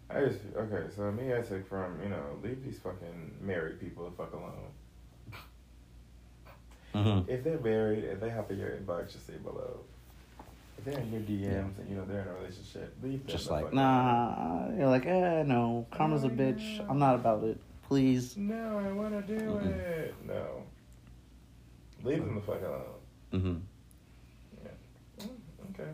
I 0.10 0.26
just, 0.26 0.40
okay, 0.56 0.88
so 0.96 1.12
me, 1.12 1.34
I 1.34 1.42
take 1.42 1.68
from, 1.68 2.02
you 2.02 2.10
know, 2.10 2.38
leave 2.44 2.64
these 2.64 2.80
fucking 2.80 3.38
married 3.42 3.80
people 3.80 4.06
the 4.10 4.16
fuck 4.16 4.34
alone. 4.34 4.72
Mhm. 6.94 7.30
If 7.30 7.44
they're 7.44 7.60
married 7.60 8.04
and 8.04 8.20
they 8.22 8.30
hop 8.30 8.52
in 8.52 8.60
your 8.60 8.72
inbox, 8.72 9.14
just 9.14 9.26
say 9.28 9.38
below. 9.38 9.80
If 10.78 10.86
they're 10.86 11.00
in 11.00 11.12
your 11.12 11.22
DMs 11.22 11.78
and 11.80 11.90
you 11.90 11.96
know 11.96 12.06
they're 12.06 12.22
in 12.22 12.28
a 12.28 12.34
relationship, 12.34 12.96
leave 13.04 13.20
them 13.20 13.28
Just 13.28 13.50
like, 13.52 13.64
alone. 13.64 13.76
nah. 13.76 14.70
You're 14.78 14.88
like, 14.88 15.06
eh, 15.06 15.44
no. 15.44 15.86
Karma's 15.92 16.24
a 16.24 16.30
bitch. 16.30 16.78
yeah. 16.78 16.86
I'm 16.90 16.98
not 17.00 17.16
about 17.16 17.44
it. 17.44 17.60
Please. 17.88 18.36
No, 18.38 18.80
I 18.80 18.92
want 18.92 19.28
to 19.28 19.38
do 19.38 19.44
Mm-mm. 19.46 19.66
it. 19.68 20.16
No. 20.26 20.64
Leave 22.04 22.20
them 22.26 22.36
the 22.36 22.42
fuck 22.42 22.62
alone. 22.62 22.84
Mm-hmm. 23.34 23.58
Mm, 25.20 25.30
Okay, 25.74 25.90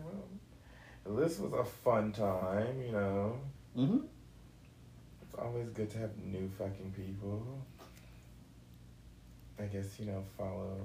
well, 1.04 1.16
this 1.16 1.38
was 1.38 1.52
a 1.52 1.64
fun 1.64 2.12
time, 2.12 2.80
you 2.80 2.92
know. 2.92 3.38
Mm-hmm. 3.76 3.98
It's 5.22 5.34
always 5.38 5.68
good 5.70 5.90
to 5.90 5.98
have 5.98 6.10
new 6.24 6.48
fucking 6.56 6.92
people. 6.96 7.42
I 9.60 9.64
guess, 9.64 9.98
you 9.98 10.06
know, 10.06 10.22
follow 10.38 10.78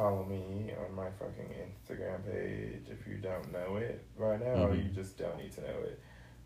follow 0.00 0.24
me 0.24 0.72
on 0.82 0.94
my 0.94 1.10
fucking 1.18 1.52
Instagram 1.66 2.24
page 2.24 2.84
if 2.90 3.06
you 3.06 3.16
don't 3.18 3.52
know 3.52 3.76
it 3.76 4.02
right 4.16 4.40
now, 4.40 4.68
Mhm. 4.68 4.84
you 4.84 4.90
just 4.90 5.18
don't 5.18 5.36
need 5.36 5.52
to 5.52 5.60
know 5.60 5.78
it. 5.90 6.00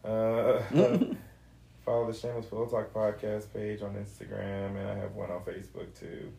Uh, 0.05 1.15
follow 1.85 2.07
the 2.11 2.13
Shameless 2.13 2.47
Pillow 2.47 2.67
Talk 2.67 2.93
podcast 2.93 3.53
page 3.53 3.81
on 3.83 3.95
Instagram, 3.95 4.77
and 4.77 4.89
I 4.89 4.97
have 4.97 5.15
one 5.15 5.31
on 5.31 5.45
Facebook 5.45 5.95
too. 5.95 6.33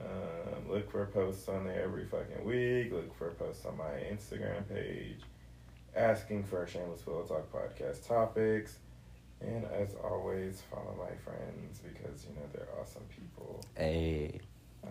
Um, 0.00 0.68
look 0.68 0.90
for 0.90 1.06
posts 1.06 1.48
on 1.48 1.64
there 1.64 1.82
every 1.82 2.06
fucking 2.06 2.44
week. 2.44 2.90
Look 2.92 3.14
for 3.14 3.30
posts 3.30 3.64
on 3.64 3.76
my 3.76 3.92
Instagram 4.10 4.68
page 4.68 5.20
asking 5.94 6.42
for 6.42 6.66
Shameless 6.66 7.02
Pillow 7.02 7.22
Talk 7.22 7.52
podcast 7.52 8.04
topics. 8.08 8.78
And 9.40 9.64
as 9.66 9.94
always, 9.94 10.60
follow 10.62 10.96
my 10.98 11.14
friends 11.18 11.78
because, 11.80 12.26
you 12.26 12.34
know, 12.34 12.46
they're 12.52 12.68
awesome 12.80 13.02
people. 13.10 13.64
A. 13.78 14.40
Um, 14.84 14.90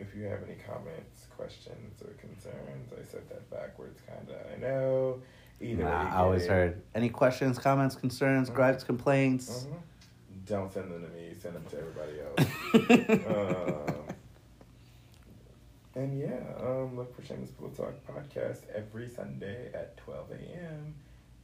if 0.00 0.14
you 0.16 0.24
have 0.24 0.42
any 0.44 0.56
comments, 0.66 1.26
questions, 1.36 2.00
or 2.02 2.12
concerns, 2.14 2.92
I 2.92 3.04
said 3.04 3.28
that 3.30 3.48
backwards, 3.50 4.00
kind 4.06 4.28
of. 4.30 4.36
I 4.52 4.56
know. 4.60 5.20
Either 5.60 5.82
Nah, 5.84 6.02
you 6.02 6.08
I 6.08 6.16
always 6.18 6.44
it. 6.44 6.50
heard 6.50 6.82
any 6.94 7.08
questions, 7.08 7.58
comments, 7.58 7.96
concerns, 7.96 8.48
Mhm. 8.50 8.54
gripes, 8.54 8.84
complaints. 8.84 9.64
Mhm. 9.66 9.78
Don't 10.46 10.72
send 10.72 10.90
them 10.92 11.02
to 11.02 11.08
me. 11.10 11.34
Send 11.34 11.56
them 11.56 11.64
to 11.66 11.78
everybody 11.78 12.20
else. 12.20 13.26
um, 13.26 14.04
and 15.94 16.18
yeah, 16.18 16.40
um, 16.60 16.96
look 16.96 17.14
for 17.14 17.22
Shameless 17.22 17.50
Pillow 17.50 17.70
Talk 17.70 17.94
podcast 18.06 18.60
every 18.74 19.08
Sunday 19.08 19.70
at 19.74 19.96
12 19.98 20.30
a.m. 20.32 20.94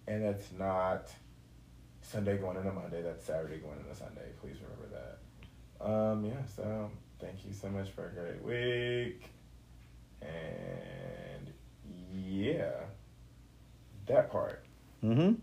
And 0.06 0.22
that's 0.24 0.52
not 0.52 1.12
Sunday 2.02 2.38
going 2.38 2.56
into 2.56 2.72
Monday. 2.72 3.02
That's 3.02 3.24
Saturday 3.24 3.58
going 3.58 3.78
into 3.80 3.94
Sunday. 3.94 4.30
Please 4.40 4.56
remember 4.62 4.86
that. 4.94 5.84
Um, 5.84 6.24
yeah, 6.24 6.44
so 6.46 6.90
thank 7.20 7.44
you 7.44 7.52
so 7.52 7.68
much 7.68 7.90
for 7.90 8.08
a 8.08 8.12
great 8.12 8.42
week. 8.42 9.30
And 10.22 11.52
yeah, 12.22 12.70
that 14.06 14.30
part. 14.30 14.64
mm-hmm. 15.02 15.34